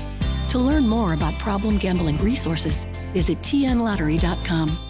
To 0.51 0.59
learn 0.61 0.87
more 0.87 1.15
about 1.15 1.37
problem 1.41 1.79
gambling 1.79 2.19
resources, 2.19 2.85
visit 3.13 3.39
tnlottery.com. 3.41 4.90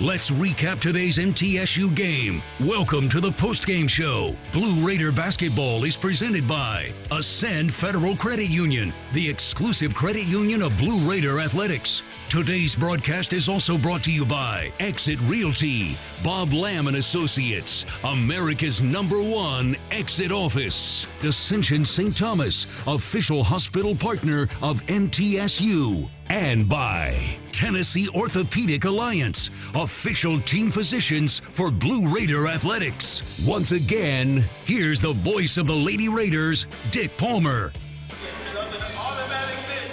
Let's 0.00 0.30
recap 0.30 0.78
today's 0.78 1.18
MTSU 1.18 1.92
game. 1.92 2.40
Welcome 2.60 3.08
to 3.08 3.20
the 3.20 3.30
postgame 3.30 3.90
show. 3.90 4.36
Blue 4.52 4.86
Raider 4.86 5.10
basketball 5.10 5.82
is 5.82 5.96
presented 5.96 6.46
by 6.46 6.92
Ascend 7.10 7.74
Federal 7.74 8.14
Credit 8.14 8.48
Union, 8.48 8.92
the 9.12 9.28
exclusive 9.28 9.96
credit 9.96 10.28
union 10.28 10.62
of 10.62 10.78
Blue 10.78 11.00
Raider 11.00 11.40
Athletics. 11.40 12.04
Today's 12.28 12.76
broadcast 12.76 13.32
is 13.32 13.48
also 13.48 13.76
brought 13.76 14.04
to 14.04 14.12
you 14.12 14.24
by 14.24 14.70
Exit 14.78 15.18
Realty, 15.22 15.96
Bob 16.22 16.52
Lamb 16.52 16.86
and 16.86 16.98
Associates, 16.98 17.84
America's 18.04 18.84
number 18.84 19.16
one 19.16 19.74
exit 19.90 20.30
office, 20.30 21.08
Ascension 21.24 21.84
St. 21.84 22.16
Thomas, 22.16 22.66
official 22.86 23.42
hospital 23.42 23.96
partner 23.96 24.42
of 24.62 24.80
MTSU, 24.86 26.08
and 26.30 26.68
by 26.68 27.18
Tennessee 27.52 28.08
Orthopedic 28.14 28.84
Alliance, 28.84 29.50
official 29.74 30.38
team 30.38 30.70
physicians 30.70 31.40
for 31.40 31.70
Blue 31.70 32.14
Raider 32.14 32.46
Athletics. 32.46 33.42
Once 33.46 33.72
again, 33.72 34.44
here's 34.64 35.00
the 35.00 35.12
voice 35.12 35.56
of 35.56 35.66
the 35.66 35.74
Lady 35.74 36.08
Raiders, 36.08 36.66
Dick 36.90 37.16
Palmer. 37.18 37.72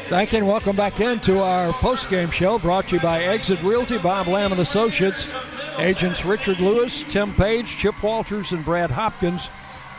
Thank 0.04 0.34
you 0.34 0.38
and 0.38 0.48
welcome 0.48 0.76
back 0.76 1.00
into 1.00 1.42
our 1.42 1.74
post-game 1.74 2.30
show 2.30 2.60
brought 2.60 2.90
to 2.90 2.98
you 2.98 3.02
by 3.02 3.24
Exit 3.24 3.60
Realty, 3.64 3.98
Bob 3.98 4.28
Lamb 4.28 4.52
and 4.52 4.62
Associates, 4.62 5.32
agents 5.80 6.24
Richard 6.24 6.60
Lewis, 6.60 7.04
Tim 7.10 7.34
Page, 7.34 7.78
Chip 7.78 8.04
Walters, 8.04 8.52
and 8.52 8.64
Brad 8.64 8.92
Hopkins, 8.92 9.50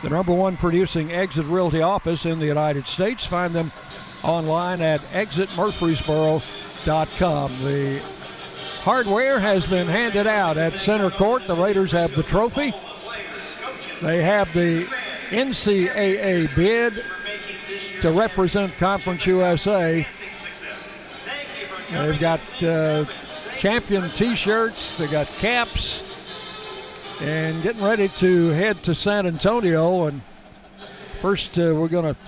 the 0.01 0.09
number 0.09 0.33
one 0.33 0.55
producing 0.55 1.11
Exit 1.11 1.45
Realty 1.47 1.81
office 1.81 2.25
in 2.25 2.39
the 2.39 2.45
United 2.45 2.87
States. 2.87 3.25
Find 3.25 3.53
them 3.53 3.73
online 4.23 4.81
at 4.81 5.01
exitmurfreesboro.com. 5.11 7.51
The 7.63 8.01
hardware 8.81 9.39
has 9.39 9.69
been 9.69 9.87
handed 9.87 10.27
out 10.27 10.57
at 10.57 10.73
center 10.73 11.09
court. 11.09 11.45
The 11.45 11.55
Raiders 11.55 11.91
have 11.91 12.15
the 12.15 12.23
trophy. 12.23 12.73
They 14.01 14.21
have 14.21 14.51
the 14.53 14.83
NCAA 15.29 16.55
bid 16.55 17.03
to 18.01 18.11
represent 18.11 18.75
Conference 18.77 19.25
USA. 19.25 20.07
They've 21.91 22.19
got 22.19 22.41
uh, 22.63 23.05
champion 23.57 24.07
T-shirts. 24.09 24.97
They 24.97 25.07
got 25.07 25.27
caps, 25.27 27.21
and 27.21 27.61
getting 27.63 27.83
ready 27.83 28.07
to 28.07 28.47
head 28.49 28.83
to 28.83 28.93
San 28.93 29.25
Antonio. 29.25 30.05
And 30.05 30.21
first, 31.21 31.57
uh, 31.57 31.73
we're 31.75 31.87
going 31.87 32.13
to 32.13 32.19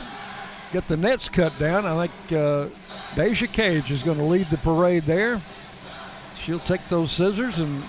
get 0.71 0.87
the 0.87 0.97
nets 0.97 1.29
cut 1.29 1.57
down. 1.59 1.85
I 1.85 2.07
think 2.07 2.33
uh, 2.33 2.67
Deja 3.15 3.47
Cage 3.47 3.91
is 3.91 4.03
going 4.03 4.17
to 4.17 4.23
lead 4.23 4.47
the 4.49 4.57
parade 4.57 5.03
there. 5.03 5.41
She'll 6.41 6.59
take 6.59 6.87
those 6.89 7.11
scissors 7.11 7.59
and 7.59 7.83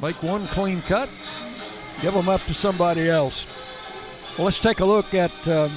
make 0.00 0.22
one 0.22 0.46
clean 0.48 0.82
cut, 0.82 1.08
give 2.00 2.14
them 2.14 2.28
up 2.28 2.40
to 2.42 2.54
somebody 2.54 3.08
else. 3.08 3.46
Well, 4.36 4.44
let's 4.44 4.60
take 4.60 4.80
a 4.80 4.84
look 4.84 5.14
at. 5.14 5.48
Um, 5.48 5.70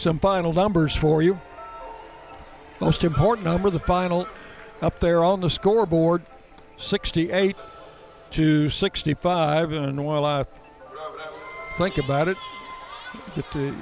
some 0.00 0.18
final 0.18 0.52
numbers 0.54 0.96
for 0.96 1.22
you. 1.22 1.38
Most 2.80 3.04
important 3.04 3.44
number, 3.44 3.68
the 3.68 3.78
final 3.80 4.26
up 4.80 4.98
there 4.98 5.22
on 5.22 5.40
the 5.40 5.50
scoreboard, 5.50 6.22
68 6.78 7.54
to 8.30 8.70
65. 8.70 9.72
And 9.72 10.02
while 10.02 10.24
I 10.24 10.44
think 11.76 11.98
about 11.98 12.28
it, 12.28 12.38
get 13.36 13.44
the 13.52 13.74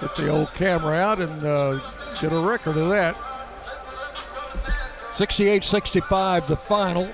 get 0.00 0.16
the 0.16 0.28
old 0.28 0.50
camera 0.54 0.94
out 0.94 1.20
and 1.20 1.44
uh, 1.44 1.74
get 2.20 2.32
a 2.32 2.40
record 2.40 2.76
of 2.76 2.88
that. 2.88 3.16
68-65, 5.14 6.46
the 6.46 6.56
final. 6.56 7.06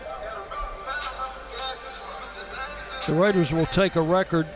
The 3.07 3.21
Raiders 3.21 3.51
will 3.51 3.67
take 3.67 3.97
a 3.97 4.01
record 4.01 4.47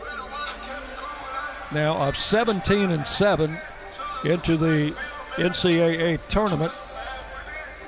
now 1.73 1.95
of 2.07 2.17
17 2.17 2.91
and 2.91 3.05
7 3.05 3.57
into 4.25 4.55
the 4.57 4.95
NCAA 5.35 6.25
tournament, 6.27 6.71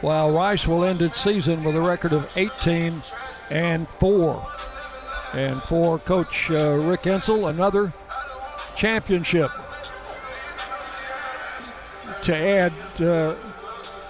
while 0.02 0.32
Rice 0.32 0.68
will 0.68 0.84
end 0.84 1.02
its 1.02 1.20
season 1.20 1.64
with 1.64 1.76
a 1.76 1.82
record 1.82 2.12
of 2.12 2.38
18 2.38 3.02
and 3.50 3.88
4. 3.88 4.48
And 5.34 5.56
for 5.56 6.00
Coach 6.00 6.52
uh, 6.52 6.78
Rick 6.78 7.04
Insell, 7.04 7.50
another 7.50 7.94
championship 8.76 9.52
to 12.24 12.35
add 12.35 12.74
uh, 13.02 13.35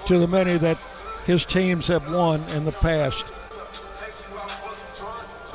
to 0.07 0.19
the 0.19 0.27
many 0.27 0.57
that 0.57 0.77
his 1.25 1.45
teams 1.45 1.87
have 1.87 2.11
won 2.11 2.43
in 2.49 2.65
the 2.65 2.71
past. 2.71 3.25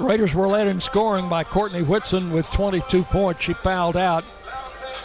Raiders 0.01 0.35
were 0.35 0.47
led 0.47 0.69
in 0.69 0.81
scoring 0.81 1.29
by 1.29 1.45
Courtney 1.45 1.83
Whitson 1.83 2.33
with 2.33 2.47
22 2.53 3.03
points. 3.05 3.41
She 3.41 3.53
fouled 3.53 3.97
out 3.97 4.25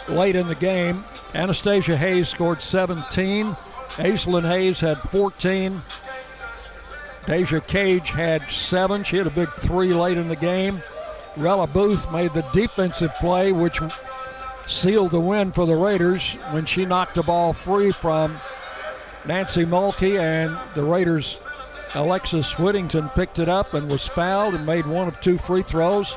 late 0.08 0.36
in 0.36 0.46
the 0.46 0.54
game. 0.54 1.02
Anastasia 1.34 1.96
Hayes 1.96 2.28
scored 2.28 2.60
17. 2.60 3.46
Aislinn 3.46 4.48
Hayes 4.48 4.80
had 4.80 4.98
14. 4.98 5.80
Deja 7.26 7.60
Cage 7.60 8.10
had 8.10 8.42
seven. 8.42 9.02
She 9.02 9.16
had 9.16 9.26
a 9.26 9.30
big 9.30 9.48
three 9.48 9.92
late 9.92 10.16
in 10.16 10.28
the 10.28 10.36
game. 10.36 10.80
Rella 11.36 11.66
Booth 11.66 12.10
made 12.12 12.32
the 12.32 12.46
defensive 12.52 13.12
play, 13.14 13.50
which 13.50 13.80
sealed 14.66 15.10
the 15.10 15.20
win 15.20 15.52
for 15.52 15.66
the 15.66 15.76
Raiders 15.76 16.34
when 16.50 16.66
she 16.66 16.84
knocked 16.84 17.14
the 17.14 17.22
ball 17.22 17.52
free 17.52 17.90
from 17.90 18.34
Nancy 19.26 19.64
Mulkey, 19.64 20.18
and 20.20 20.58
the 20.74 20.84
Raiders' 20.84 21.40
Alexis 21.94 22.58
Whittington 22.58 23.08
picked 23.10 23.38
it 23.38 23.48
up 23.48 23.74
and 23.74 23.90
was 23.90 24.06
fouled 24.06 24.54
and 24.54 24.66
made 24.66 24.86
one 24.86 25.08
of 25.08 25.20
two 25.20 25.38
free 25.38 25.62
throws. 25.62 26.14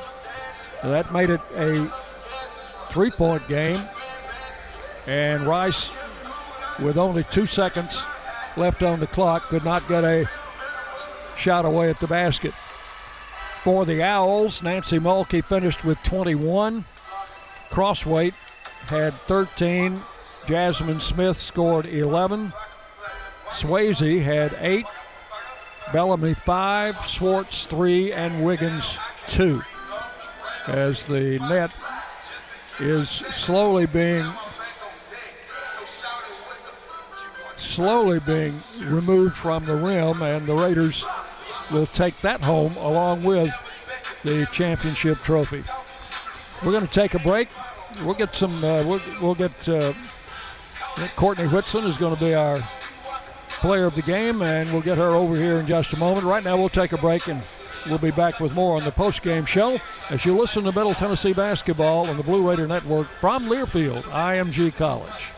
That 0.82 1.12
made 1.12 1.30
it 1.30 1.40
a 1.56 1.90
three 2.88 3.10
point 3.10 3.46
game. 3.48 3.80
And 5.06 5.44
Rice, 5.44 5.90
with 6.80 6.98
only 6.98 7.24
two 7.24 7.46
seconds 7.46 8.02
left 8.56 8.82
on 8.82 9.00
the 9.00 9.06
clock, 9.06 9.48
could 9.48 9.64
not 9.64 9.88
get 9.88 10.04
a 10.04 10.28
shot 11.36 11.64
away 11.64 11.88
at 11.88 11.98
the 12.00 12.06
basket. 12.06 12.52
For 13.62 13.84
the 13.84 14.02
Owls, 14.02 14.62
Nancy 14.62 14.98
Mulkey 14.98 15.44
finished 15.44 15.84
with 15.84 16.02
21. 16.02 16.84
Crossweight 17.70 18.34
had 18.86 19.14
13. 19.22 20.02
Jasmine 20.46 21.00
Smith 21.00 21.36
scored 21.36 21.86
11. 21.86 22.52
Swayze 23.48 24.22
had 24.22 24.54
8. 24.60 24.86
Bellamy 25.92 26.34
5. 26.34 27.06
Schwartz 27.06 27.66
3. 27.66 28.12
And 28.12 28.44
Wiggins 28.44 28.98
2. 29.28 29.60
As 30.66 31.06
the 31.06 31.38
net 31.48 31.72
is 32.80 33.08
slowly 33.08 33.86
being 33.86 34.30
slowly 37.56 38.18
being 38.20 38.54
removed 38.86 39.36
from 39.36 39.64
the 39.64 39.76
rim, 39.76 40.20
and 40.20 40.46
the 40.46 40.54
Raiders 40.54 41.04
will 41.70 41.86
take 41.86 42.16
that 42.18 42.42
home 42.42 42.76
along 42.76 43.22
with 43.22 43.52
the 44.24 44.48
championship 44.52 45.18
trophy. 45.18 45.62
We're 46.64 46.72
going 46.72 46.86
to 46.86 46.92
take 46.92 47.14
a 47.14 47.18
break. 47.20 47.48
We'll 48.02 48.14
get 48.14 48.34
some. 48.34 48.52
Uh, 48.64 48.84
we'll, 48.84 49.00
we'll 49.20 49.34
get 49.34 49.68
uh, 49.68 49.92
Courtney 51.16 51.46
Whitson 51.46 51.84
is 51.84 51.96
going 51.96 52.14
to 52.14 52.20
be 52.20 52.34
our 52.34 52.60
player 53.48 53.86
of 53.86 53.94
the 53.94 54.02
game, 54.02 54.42
and 54.42 54.70
we'll 54.72 54.82
get 54.82 54.98
her 54.98 55.14
over 55.14 55.36
here 55.36 55.58
in 55.58 55.66
just 55.66 55.92
a 55.92 55.98
moment. 55.98 56.26
Right 56.26 56.44
now, 56.44 56.56
we'll 56.56 56.68
take 56.68 56.92
a 56.92 56.98
break 56.98 57.28
and. 57.28 57.42
We'll 57.88 57.96
be 57.96 58.10
back 58.10 58.40
with 58.40 58.54
more 58.54 58.76
on 58.76 58.84
the 58.84 58.90
post-game 58.90 59.46
show 59.46 59.78
as 60.10 60.24
you 60.24 60.36
listen 60.36 60.64
to 60.64 60.72
Middle 60.72 60.94
Tennessee 60.94 61.32
basketball 61.32 62.08
on 62.08 62.16
the 62.16 62.22
Blue 62.22 62.46
Raider 62.46 62.66
Network 62.66 63.06
from 63.06 63.44
Learfield, 63.44 64.02
IMG 64.02 64.76
College. 64.76 65.37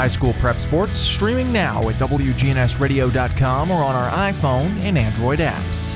High 0.00 0.06
school 0.06 0.32
prep 0.40 0.58
sports 0.58 0.96
streaming 0.96 1.52
now 1.52 1.86
at 1.90 1.96
WGNSradio.com 1.96 3.70
or 3.70 3.82
on 3.84 3.94
our 3.94 4.32
iPhone 4.32 4.80
and 4.80 4.96
Android 4.96 5.40
apps. 5.40 5.94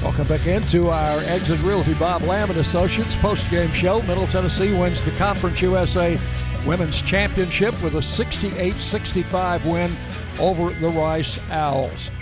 Welcome 0.00 0.28
back 0.28 0.46
into 0.46 0.88
our 0.88 1.18
Exit 1.22 1.60
Realty 1.62 1.94
Bob 1.94 2.22
Lamb 2.22 2.50
and 2.50 2.60
Associates 2.60 3.16
post-game 3.16 3.72
show. 3.72 4.00
Middle 4.02 4.28
Tennessee 4.28 4.72
wins 4.72 5.04
the 5.04 5.10
Conference 5.16 5.60
USA 5.60 6.16
Women's 6.64 7.02
Championship 7.02 7.74
with 7.82 7.96
a 7.96 7.98
68-65 7.98 9.64
win 9.64 9.96
over 10.38 10.72
the 10.74 10.90
Rice 10.90 11.40
Owls. 11.50 12.12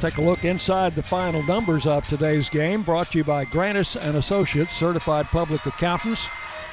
Take 0.00 0.16
a 0.16 0.22
look 0.22 0.44
inside 0.44 0.96
the 0.96 1.04
final 1.04 1.44
numbers 1.44 1.86
of 1.86 2.04
today's 2.08 2.48
game, 2.48 2.82
brought 2.82 3.12
to 3.12 3.18
you 3.18 3.24
by 3.24 3.44
Granis 3.44 3.94
and 3.94 4.16
Associates, 4.16 4.74
certified 4.74 5.26
public 5.26 5.64
accountants 5.66 6.26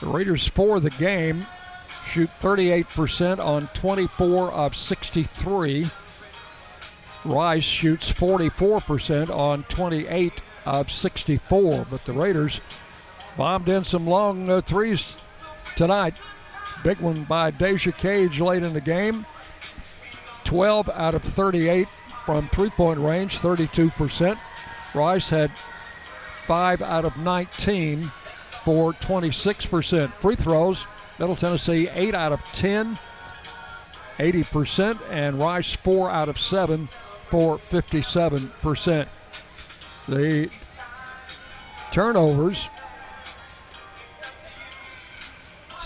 The 0.00 0.06
Raiders 0.06 0.48
for 0.48 0.80
the 0.80 0.88
game 0.90 1.46
shoot 2.06 2.30
38% 2.40 3.38
on 3.38 3.68
24 3.74 4.52
of 4.52 4.74
63. 4.74 5.86
Rice 7.24 7.62
shoots 7.62 8.12
44% 8.12 9.30
on 9.30 9.62
28 9.64 10.42
of 10.64 10.90
64, 10.90 11.86
but 11.90 12.04
the 12.04 12.12
Raiders 12.12 12.60
bombed 13.36 13.68
in 13.68 13.84
some 13.84 14.06
long 14.06 14.50
uh, 14.50 14.60
threes 14.60 15.16
tonight. 15.76 16.16
Big 16.84 16.98
one 17.00 17.24
by 17.24 17.50
Deja 17.50 17.92
Cage 17.92 18.40
late 18.40 18.62
in 18.62 18.72
the 18.72 18.80
game. 18.80 19.26
12 20.44 20.90
out 20.90 21.14
of 21.14 21.22
38 21.22 21.88
from 22.26 22.48
three 22.48 22.70
point 22.70 22.98
range, 22.98 23.38
32%. 23.38 24.38
Rice 24.94 25.30
had 25.30 25.50
5 26.46 26.82
out 26.82 27.04
of 27.04 27.16
19 27.16 28.10
for 28.64 28.92
26%. 28.92 30.12
Free 30.14 30.36
throws, 30.36 30.86
Middle 31.18 31.36
Tennessee 31.36 31.88
8 31.88 32.14
out 32.14 32.32
of 32.32 32.42
10, 32.52 32.98
80%, 34.18 34.98
and 35.10 35.38
Rice 35.38 35.74
4 35.76 36.10
out 36.10 36.28
of 36.28 36.38
7 36.38 36.88
for 37.30 37.58
57%. 37.70 39.08
The 40.08 40.50
turnovers 41.92 42.68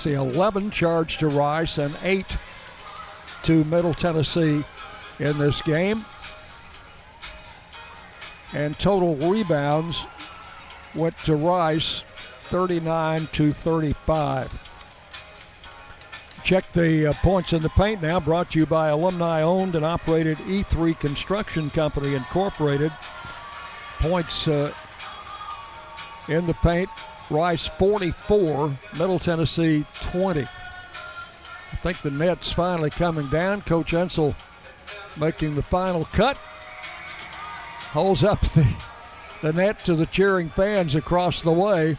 see 0.07 0.13
11 0.13 0.71
charged 0.71 1.19
to 1.19 1.27
Rice 1.27 1.79
and 1.79 1.93
8 2.05 2.25
to 3.43 3.65
Middle 3.65 3.93
Tennessee 3.93 4.65
in 5.19 5.39
this 5.39 5.61
game. 5.63 6.05
And 8.53 8.79
total 8.79 9.17
rebounds 9.17 10.07
went 10.95 11.19
to 11.25 11.35
Rice 11.35 12.05
39 12.51 13.29
to 13.33 13.53
35. 13.53 14.53
Check 16.45 16.71
the 16.71 17.09
uh, 17.09 17.13
points 17.15 17.53
in 17.53 17.61
the 17.61 17.69
paint 17.71 18.01
now, 18.01 18.21
brought 18.21 18.53
to 18.53 18.61
you 18.61 18.67
by 18.67 18.91
alumni 18.91 19.43
owned 19.43 19.75
and 19.75 19.85
operated 19.85 20.39
E3 20.39 21.01
Construction 21.01 21.69
Company 21.71 22.15
Incorporated. 22.15 22.93
Points 23.99 24.47
uh, 24.47 24.73
in 26.29 26.47
the 26.47 26.55
paint 26.55 26.91
Rice 27.31 27.67
44, 27.67 28.77
Middle 28.99 29.19
Tennessee 29.19 29.85
20. 30.03 30.43
I 30.43 31.77
think 31.77 32.01
the 32.03 32.11
net's 32.11 32.53
finally 32.53 32.91
coming 32.91 33.29
down. 33.29 33.63
Coach 33.63 33.93
Insell 33.93 34.35
making 35.17 35.55
the 35.55 35.63
final 35.63 36.05
cut. 36.07 36.37
Holds 37.93 38.23
up 38.23 38.41
the, 38.41 38.67
the 39.43 39.53
net 39.53 39.79
to 39.81 39.95
the 39.95 40.07
cheering 40.07 40.51
fans 40.51 40.95
across 40.95 41.43
the 41.43 41.53
way. 41.53 41.97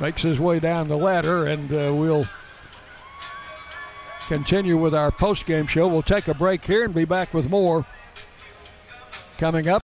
Makes 0.00 0.22
his 0.22 0.38
way 0.38 0.60
down 0.60 0.88
the 0.88 0.96
ladder, 0.96 1.46
and 1.46 1.70
uh, 1.72 1.92
we'll 1.94 2.26
continue 4.28 4.76
with 4.76 4.94
our 4.94 5.10
post-game 5.10 5.66
show. 5.66 5.88
We'll 5.88 6.02
take 6.02 6.28
a 6.28 6.34
break 6.34 6.64
here 6.64 6.84
and 6.84 6.94
be 6.94 7.04
back 7.04 7.34
with 7.34 7.50
more 7.50 7.84
coming 9.38 9.68
up. 9.68 9.80